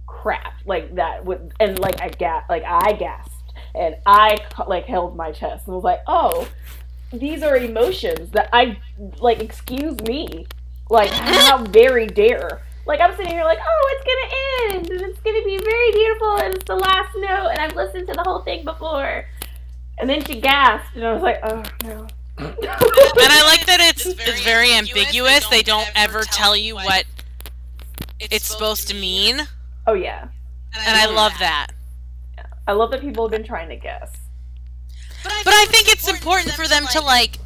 crap. 0.07 0.55
Like 0.67 0.95
that 0.97 1.25
would 1.25 1.53
and 1.59 1.79
like 1.79 2.01
I 2.01 2.11
gas 2.11 2.45
like 2.49 2.65
I 2.65 2.93
gasped 2.93 3.33
and 3.75 3.97
I 4.07 4.39
like 4.69 4.85
held 4.85 5.17
my 5.17 5.33
chest 5.33 5.67
and 5.67 5.75
was 5.75 5.85
like 5.85 6.01
oh 6.07 6.47
these 7.13 7.43
are 7.43 7.57
emotions 7.57 8.31
that 8.33 8.51
I 8.53 8.79
like 9.19 9.41
excuse 9.41 9.99
me. 10.03 10.47
Like 10.91 11.11
how 11.11 11.65
very 11.65 12.07
dare 12.21 12.61
like 12.87 13.01
I'm 13.01 13.17
sitting 13.17 13.33
here 13.33 13.45
like 13.45 13.59
oh 13.61 13.97
it's 13.97 14.05
gonna 14.05 14.79
end 14.79 14.91
and 14.91 15.11
it's 15.11 15.21
gonna 15.21 15.45
be 15.45 15.59
very 15.59 15.93
beautiful 15.93 16.37
and 16.37 16.55
it's 16.55 16.65
the 16.65 16.77
last 16.77 17.15
note 17.17 17.49
and 17.51 17.59
I've 17.61 17.75
listened 17.75 18.07
to 18.09 18.15
the 18.15 18.23
whole 18.23 18.41
thing 18.41 18.65
before. 18.65 19.27
And 19.99 20.11
then 20.11 20.25
she 20.25 20.41
gasped 20.41 20.97
and 20.97 21.05
I 21.05 21.13
was 21.13 21.23
like 21.23 21.41
oh 21.43 21.63
no. 21.85 22.07
And 22.37 23.33
I 23.33 23.45
like 23.47 23.67
that 23.67 23.79
it's 23.81 24.07
it's 24.07 24.43
very 24.43 24.73
ambiguous. 24.73 25.47
They 25.49 25.63
don't 25.63 25.91
ever 25.95 26.23
tell 26.23 26.57
you 26.57 26.75
what 26.75 27.05
it's 28.21 28.47
supposed 28.47 28.89
to 28.89 28.95
mean, 28.95 29.41
and 29.41 29.49
oh 29.87 29.95
yeah. 29.95 30.29
And 30.77 30.97
I 30.97 31.07
love 31.07 31.33
that. 31.39 31.69
I 32.67 32.73
love 32.73 32.91
that 32.91 33.01
people 33.01 33.25
have 33.25 33.31
been 33.31 33.45
trying 33.45 33.69
to 33.69 33.77
guess. 33.77 34.11
But 35.23 35.55
I 35.55 35.67
think 35.67 35.89
it's 35.89 36.09
important 36.09 36.53
for 36.55 36.67
them 36.67 36.87
to 36.93 37.01
like 37.01 37.39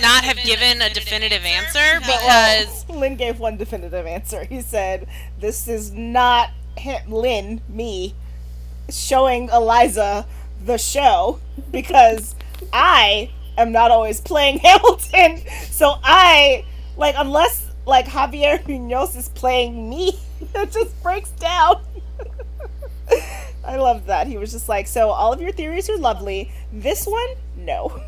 not 0.00 0.24
have 0.24 0.36
given 0.38 0.80
a 0.80 0.90
definitive 0.90 1.44
answer 1.44 2.00
because 2.00 2.88
Lin 2.88 3.16
gave 3.16 3.38
one 3.38 3.56
definitive 3.56 4.06
answer. 4.06 4.44
He 4.44 4.60
said, 4.60 5.06
"This 5.38 5.68
is 5.68 5.92
not 5.92 6.50
him, 6.76 7.10
Lin, 7.10 7.60
me, 7.68 8.14
showing 8.90 9.48
Eliza 9.48 10.26
the 10.64 10.78
show 10.78 11.40
because 11.70 12.34
I 12.72 13.30
am 13.56 13.72
not 13.72 13.90
always 13.90 14.20
playing 14.20 14.58
Hamilton. 14.64 15.42
So 15.70 15.94
I 16.02 16.64
like 16.96 17.14
unless 17.18 17.70
like 17.86 18.06
Javier 18.06 18.66
Munoz 18.66 19.16
is 19.16 19.28
playing 19.30 19.88
me, 19.88 20.18
it 20.54 20.72
just 20.72 21.02
breaks 21.02 21.30
down." 21.32 21.82
I 23.64 23.76
love 23.76 24.06
that. 24.06 24.28
He 24.28 24.38
was 24.38 24.52
just 24.52 24.68
like, 24.68 24.86
"So 24.86 25.10
all 25.10 25.32
of 25.32 25.40
your 25.40 25.52
theories 25.52 25.90
are 25.90 25.96
lovely. 25.98 26.50
This 26.72 27.06
one, 27.06 27.28
no." 27.56 28.00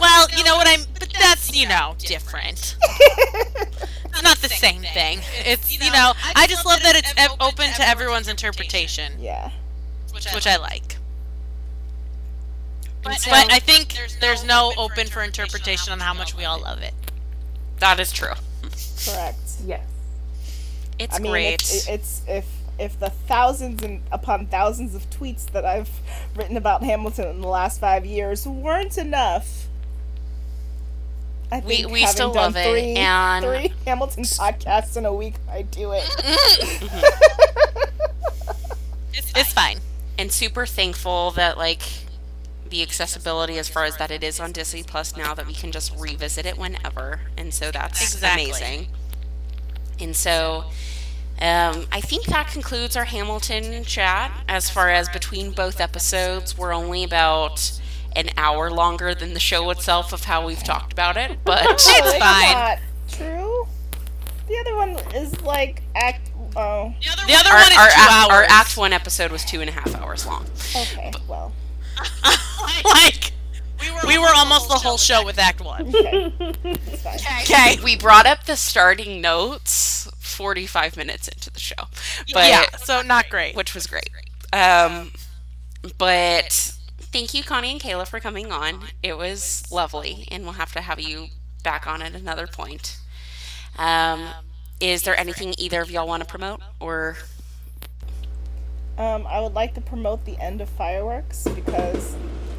Well, 0.00 0.28
you 0.36 0.44
know 0.44 0.56
what 0.56 0.66
I'm. 0.68 0.80
But 0.98 1.12
that's 1.18 1.54
you 1.54 1.68
know 1.68 1.94
different. 1.98 2.76
It's 4.16 4.22
not 4.22 4.38
the 4.38 4.48
same 4.48 4.80
thing. 4.80 5.20
It's 5.44 5.70
you 5.78 5.90
know 5.92 6.14
I 6.34 6.46
just 6.46 6.64
love 6.64 6.80
that 6.82 6.96
it's 6.96 7.12
ev- 7.18 7.36
open 7.38 7.70
to 7.74 7.86
everyone's 7.86 8.28
interpretation, 8.28 9.12
yeah. 9.18 9.50
which 10.12 10.46
I 10.46 10.56
like. 10.56 10.96
But 13.02 13.28
I 13.30 13.58
think 13.58 13.98
there's 14.20 14.42
no 14.42 14.72
open 14.78 15.06
for 15.06 15.22
interpretation 15.22 15.92
on 15.92 16.00
how 16.00 16.14
much 16.14 16.34
we 16.34 16.46
all 16.46 16.58
love 16.58 16.80
it. 16.80 16.94
that 17.80 18.00
is 18.00 18.10
true. 18.10 18.32
Correct. 19.04 19.38
yes 19.64 19.86
It's 20.98 21.16
I 21.16 21.18
mean, 21.18 21.32
great. 21.32 21.54
It's, 21.54 21.86
it's 21.86 22.22
if 22.26 22.46
if 22.78 22.98
the 23.00 23.10
thousands 23.10 23.82
and 23.82 24.02
upon 24.12 24.46
thousands 24.46 24.94
of 24.94 25.08
tweets 25.10 25.46
that 25.52 25.64
I've 25.64 25.88
written 26.34 26.56
about 26.56 26.82
Hamilton 26.82 27.28
in 27.28 27.40
the 27.40 27.48
last 27.48 27.80
five 27.80 28.04
years 28.04 28.46
weren't 28.46 28.98
enough. 28.98 29.66
I 31.50 31.60
We- 31.60 31.76
think 31.76 31.92
we 31.92 32.00
having 32.00 32.12
still 32.14 32.32
done 32.32 32.52
love 32.52 32.56
it, 32.56 32.68
three, 32.70 32.94
and- 32.96 33.44
three 33.44 33.72
Hamilton 33.86 34.24
podcasts 34.24 34.96
in 34.96 35.06
a 35.06 35.12
week, 35.14 35.34
I 35.50 35.62
do 35.62 35.92
it. 35.92 36.04
Mm-hmm. 39.16 39.38
It's 39.38 39.52
fine. 39.52 39.78
and 40.18 40.32
super 40.32 40.64
thankful 40.66 41.30
that 41.32 41.58
like 41.58 41.82
the 42.70 42.82
accessibility 42.82 43.58
as 43.58 43.68
far 43.68 43.84
as 43.84 43.96
that 43.98 44.10
it 44.10 44.22
is 44.24 44.40
on 44.40 44.50
Disney 44.52 44.82
Plus 44.82 45.16
now 45.16 45.34
that 45.34 45.46
we 45.46 45.52
can 45.52 45.70
just 45.72 45.94
revisit 45.98 46.46
it 46.46 46.56
whenever, 46.58 47.20
and 47.36 47.52
so 47.54 47.70
that's 47.70 48.00
Exactly. 48.02 48.44
amazing. 48.50 48.88
And 50.00 50.16
so, 50.16 50.64
um, 51.40 51.86
I 51.92 52.00
think 52.00 52.26
that 52.26 52.48
concludes 52.48 52.96
our 52.96 53.04
Hamilton 53.04 53.84
chat. 53.84 54.32
As 54.48 54.70
far 54.70 54.90
as 54.90 55.08
between 55.10 55.50
both 55.52 55.80
episodes, 55.80 56.56
we're 56.56 56.72
only 56.72 57.04
about 57.04 57.78
an 58.14 58.30
hour 58.38 58.70
longer 58.70 59.14
than 59.14 59.34
the 59.34 59.40
show 59.40 59.68
itself 59.70 60.12
of 60.14 60.24
how 60.24 60.46
we've 60.46 60.62
talked 60.64 60.92
about 60.92 61.16
it, 61.18 61.38
but 61.44 61.64
It's 61.72 61.84
That's 61.84 62.12
fine. 62.18 62.52
not 62.54 62.78
true. 63.10 63.66
The 64.48 64.56
other 64.58 64.76
one 64.76 64.90
is 65.14 65.38
like 65.42 65.82
act. 65.94 66.30
Oh, 66.56 66.94
The 67.02 67.10
other 67.10 67.26
The 67.26 67.32
one- 67.34 67.46
our, 67.46 67.52
one 67.60 67.72
is 67.72 67.78
our, 67.78 67.86
two 67.88 67.92
act, 67.96 68.10
hours. 68.10 68.30
our 68.32 68.44
Act 68.48 68.76
One 68.78 68.92
episode 68.94 69.30
was 69.32 69.44
two 69.44 69.60
and 69.60 69.68
a 69.68 69.72
half 69.72 69.94
hours 69.96 70.24
long. 70.24 70.46
okay. 70.74 71.12
Well, 71.28 71.52
like 72.84 73.32
we 73.80 73.90
were 73.90 74.00
we 74.06 74.18
were 74.18 74.32
almost 74.34 74.68
the 74.68 74.76
whole 74.76 74.96
show 74.96 75.22
with 75.24 75.38
Act 75.38 75.60
One. 75.60 75.88
okay. 75.94 76.32
Okay. 77.42 77.76
We 77.84 77.96
brought 77.96 78.24
up 78.26 78.44
the 78.44 78.56
starting 78.56 79.20
notes 79.20 80.08
45 80.36 80.96
minutes 80.96 81.28
into 81.28 81.50
the 81.50 81.58
show, 81.58 81.74
but 82.32 82.48
yeah. 82.48 82.64
So 82.76 83.00
not 83.02 83.28
great. 83.30 83.56
which 83.56 83.74
was 83.74 83.86
great. 83.86 84.10
Um, 84.52 85.12
but 85.98 86.72
thank 86.98 87.32
you, 87.34 87.42
Connie 87.42 87.72
and 87.72 87.80
Kayla, 87.80 88.06
for 88.06 88.20
coming 88.20 88.52
on. 88.52 88.84
It 89.02 89.16
was 89.16 89.64
lovely, 89.70 90.28
and 90.30 90.44
we'll 90.44 90.52
have 90.54 90.72
to 90.74 90.80
have 90.82 91.00
you 91.00 91.28
back 91.64 91.86
on 91.86 92.02
at 92.02 92.14
another 92.14 92.46
point. 92.46 92.98
Um, 93.78 94.28
is 94.80 95.02
there 95.02 95.18
anything 95.18 95.54
either 95.58 95.80
of 95.80 95.90
y'all 95.90 96.06
want 96.06 96.22
to 96.22 96.28
promote, 96.28 96.60
or 96.80 97.16
Um, 98.98 99.26
I 99.26 99.40
would 99.40 99.54
like 99.54 99.74
to 99.74 99.80
promote 99.80 100.24
the 100.24 100.38
end 100.38 100.60
of 100.60 100.68
fireworks 100.68 101.46
because. 101.54 102.14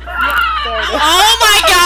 Yep, 0.08 0.38
there 0.64 0.80
it 0.80 0.84
is. 0.84 0.90
Oh 1.02 1.38
my 1.42 1.62
god! 1.68 1.78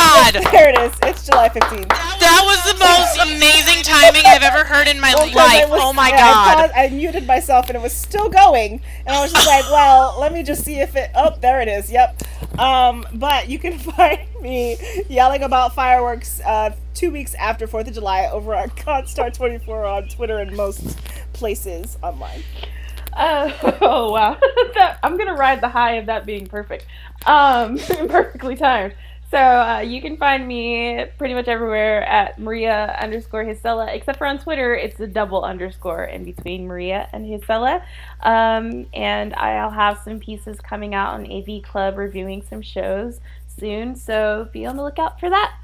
There 0.51 0.69
it 0.69 0.77
is. 0.79 0.93
It's 1.03 1.25
July 1.25 1.49
15th. 1.49 1.87
That 1.87 2.41
was 2.45 2.71
the 2.71 2.77
most 2.79 3.17
amazing 3.35 3.83
timing 3.83 4.23
I've 4.25 4.43
ever 4.43 4.63
heard 4.63 4.87
in 4.87 4.99
my 4.99 5.13
Well, 5.15 5.27
'cause 5.27 5.35
I 5.37 5.61
life. 5.61 5.69
was- 5.69 5.81
Oh 5.83 5.93
my 5.93 6.09
yeah, 6.09 6.15
I, 6.15 6.19
god. 6.19 6.55
paused- 6.57 6.73
I 6.75 6.89
muted 6.89 7.25
myself 7.27 7.67
and 7.69 7.75
it 7.75 7.81
was 7.81 7.93
still 7.93 8.29
going, 8.29 8.81
and 9.05 9.15
I 9.15 9.21
was 9.21 9.31
just 9.33 9.47
like, 9.47 9.65
"Well, 9.71 10.17
let 10.19 10.31
me 10.33 10.43
just 10.43 10.63
see 10.63 10.79
if 10.79 10.95
it." 10.95 11.09
Oh, 11.15 11.35
there 11.41 11.61
it 11.61 11.67
is. 11.67 11.91
Yep. 11.91 12.21
Um, 12.59 13.05
but 13.13 13.49
you 13.49 13.57
can 13.59 13.77
find 13.97 14.19
me 14.41 14.77
yelling 15.09 15.43
about 15.43 15.73
fireworks 15.73 16.39
uh, 16.45 16.71
two 16.93 17.11
weeks 17.11 17.33
after 17.35 17.65
Fourth 17.67 17.87
of 17.87 17.93
July 17.93 18.27
over 18.31 18.53
at 18.53 18.75
Constar24 18.75 19.91
on 19.91 20.07
Twitter 20.09 20.37
and 20.39 20.55
most 20.55 20.97
places 21.33 21.97
online. 22.03 22.43
Uh, 23.13 23.51
oh 23.81 24.11
wow, 24.11 24.37
that, 24.75 24.99
I'm 25.03 25.17
gonna 25.17 25.35
ride 25.35 25.61
the 25.61 25.69
high 25.69 25.93
of 25.93 26.05
that 26.07 26.25
being 26.25 26.47
perfect, 26.47 26.85
um, 27.25 27.77
perfectly 28.07 28.55
timed. 28.55 28.93
So 29.29 29.37
uh, 29.37 29.79
you 29.79 30.01
can 30.01 30.17
find 30.17 30.45
me 30.45 31.05
pretty 31.17 31.33
much 31.33 31.47
everywhere 31.47 32.03
at 32.03 32.37
Maria 32.37 32.97
underscore 32.99 33.45
Hisela, 33.45 33.87
except 33.95 34.17
for 34.17 34.27
on 34.27 34.39
Twitter, 34.39 34.75
it's 34.75 34.99
a 34.99 35.07
double 35.07 35.43
underscore 35.43 36.03
in 36.03 36.25
between 36.25 36.67
Maria 36.67 37.07
and 37.13 37.25
Hisela. 37.25 37.81
Um, 38.19 38.87
and 38.93 39.33
I'll 39.35 39.71
have 39.71 39.99
some 40.03 40.19
pieces 40.19 40.59
coming 40.59 40.93
out 40.93 41.13
on 41.13 41.31
AV 41.31 41.63
Club 41.63 41.97
reviewing 41.97 42.41
some 42.41 42.61
shows 42.61 43.21
soon, 43.47 43.95
so 43.95 44.49
be 44.51 44.65
on 44.65 44.75
the 44.75 44.83
lookout 44.83 45.17
for 45.17 45.29
that. 45.29 45.57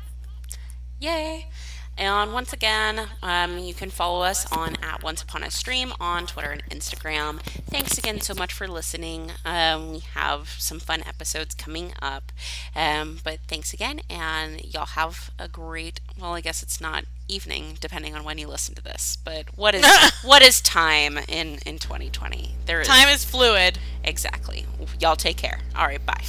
Yay! 1.01 1.49
And 1.97 2.31
once 2.33 2.53
again, 2.53 3.07
um, 3.23 3.57
you 3.57 3.73
can 3.73 3.89
follow 3.89 4.21
us 4.21 4.49
on 4.51 4.75
at 4.83 5.01
Once 5.03 5.21
Upon 5.23 5.43
a 5.43 5.49
Stream 5.49 5.93
on 5.99 6.27
Twitter 6.27 6.51
and 6.51 6.63
Instagram. 6.65 7.39
Thanks 7.69 7.97
again 7.97 8.21
so 8.21 8.33
much 8.35 8.53
for 8.53 8.67
listening. 8.67 9.31
Um, 9.43 9.91
we 9.91 9.99
have 10.13 10.49
some 10.59 10.79
fun 10.79 11.01
episodes 11.07 11.55
coming 11.55 11.93
up. 12.01 12.31
Um, 12.75 13.19
but 13.23 13.39
thanks 13.47 13.73
again, 13.73 14.01
and 14.09 14.63
y'all 14.63 14.85
have 14.85 15.31
a 15.39 15.47
great. 15.47 15.99
Well, 16.19 16.33
I 16.33 16.41
guess 16.41 16.61
it's 16.61 16.79
not 16.79 17.05
evening, 17.27 17.77
depending 17.81 18.15
on 18.15 18.23
when 18.23 18.37
you 18.37 18.47
listen 18.47 18.75
to 18.75 18.83
this. 18.83 19.17
But 19.23 19.57
what 19.57 19.73
is 19.73 19.85
what 20.23 20.41
is 20.41 20.61
time 20.61 21.17
in 21.17 21.59
in 21.65 21.79
2020? 21.79 22.51
There 22.65 22.81
is 22.81 22.87
Time 22.87 23.09
is 23.09 23.25
fluid. 23.25 23.79
exactly. 24.03 24.65
Y'all 24.99 25.15
take 25.15 25.37
care. 25.37 25.59
All 25.75 25.85
right, 25.85 26.05
bye. 26.05 26.23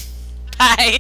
Bye. 0.59 0.97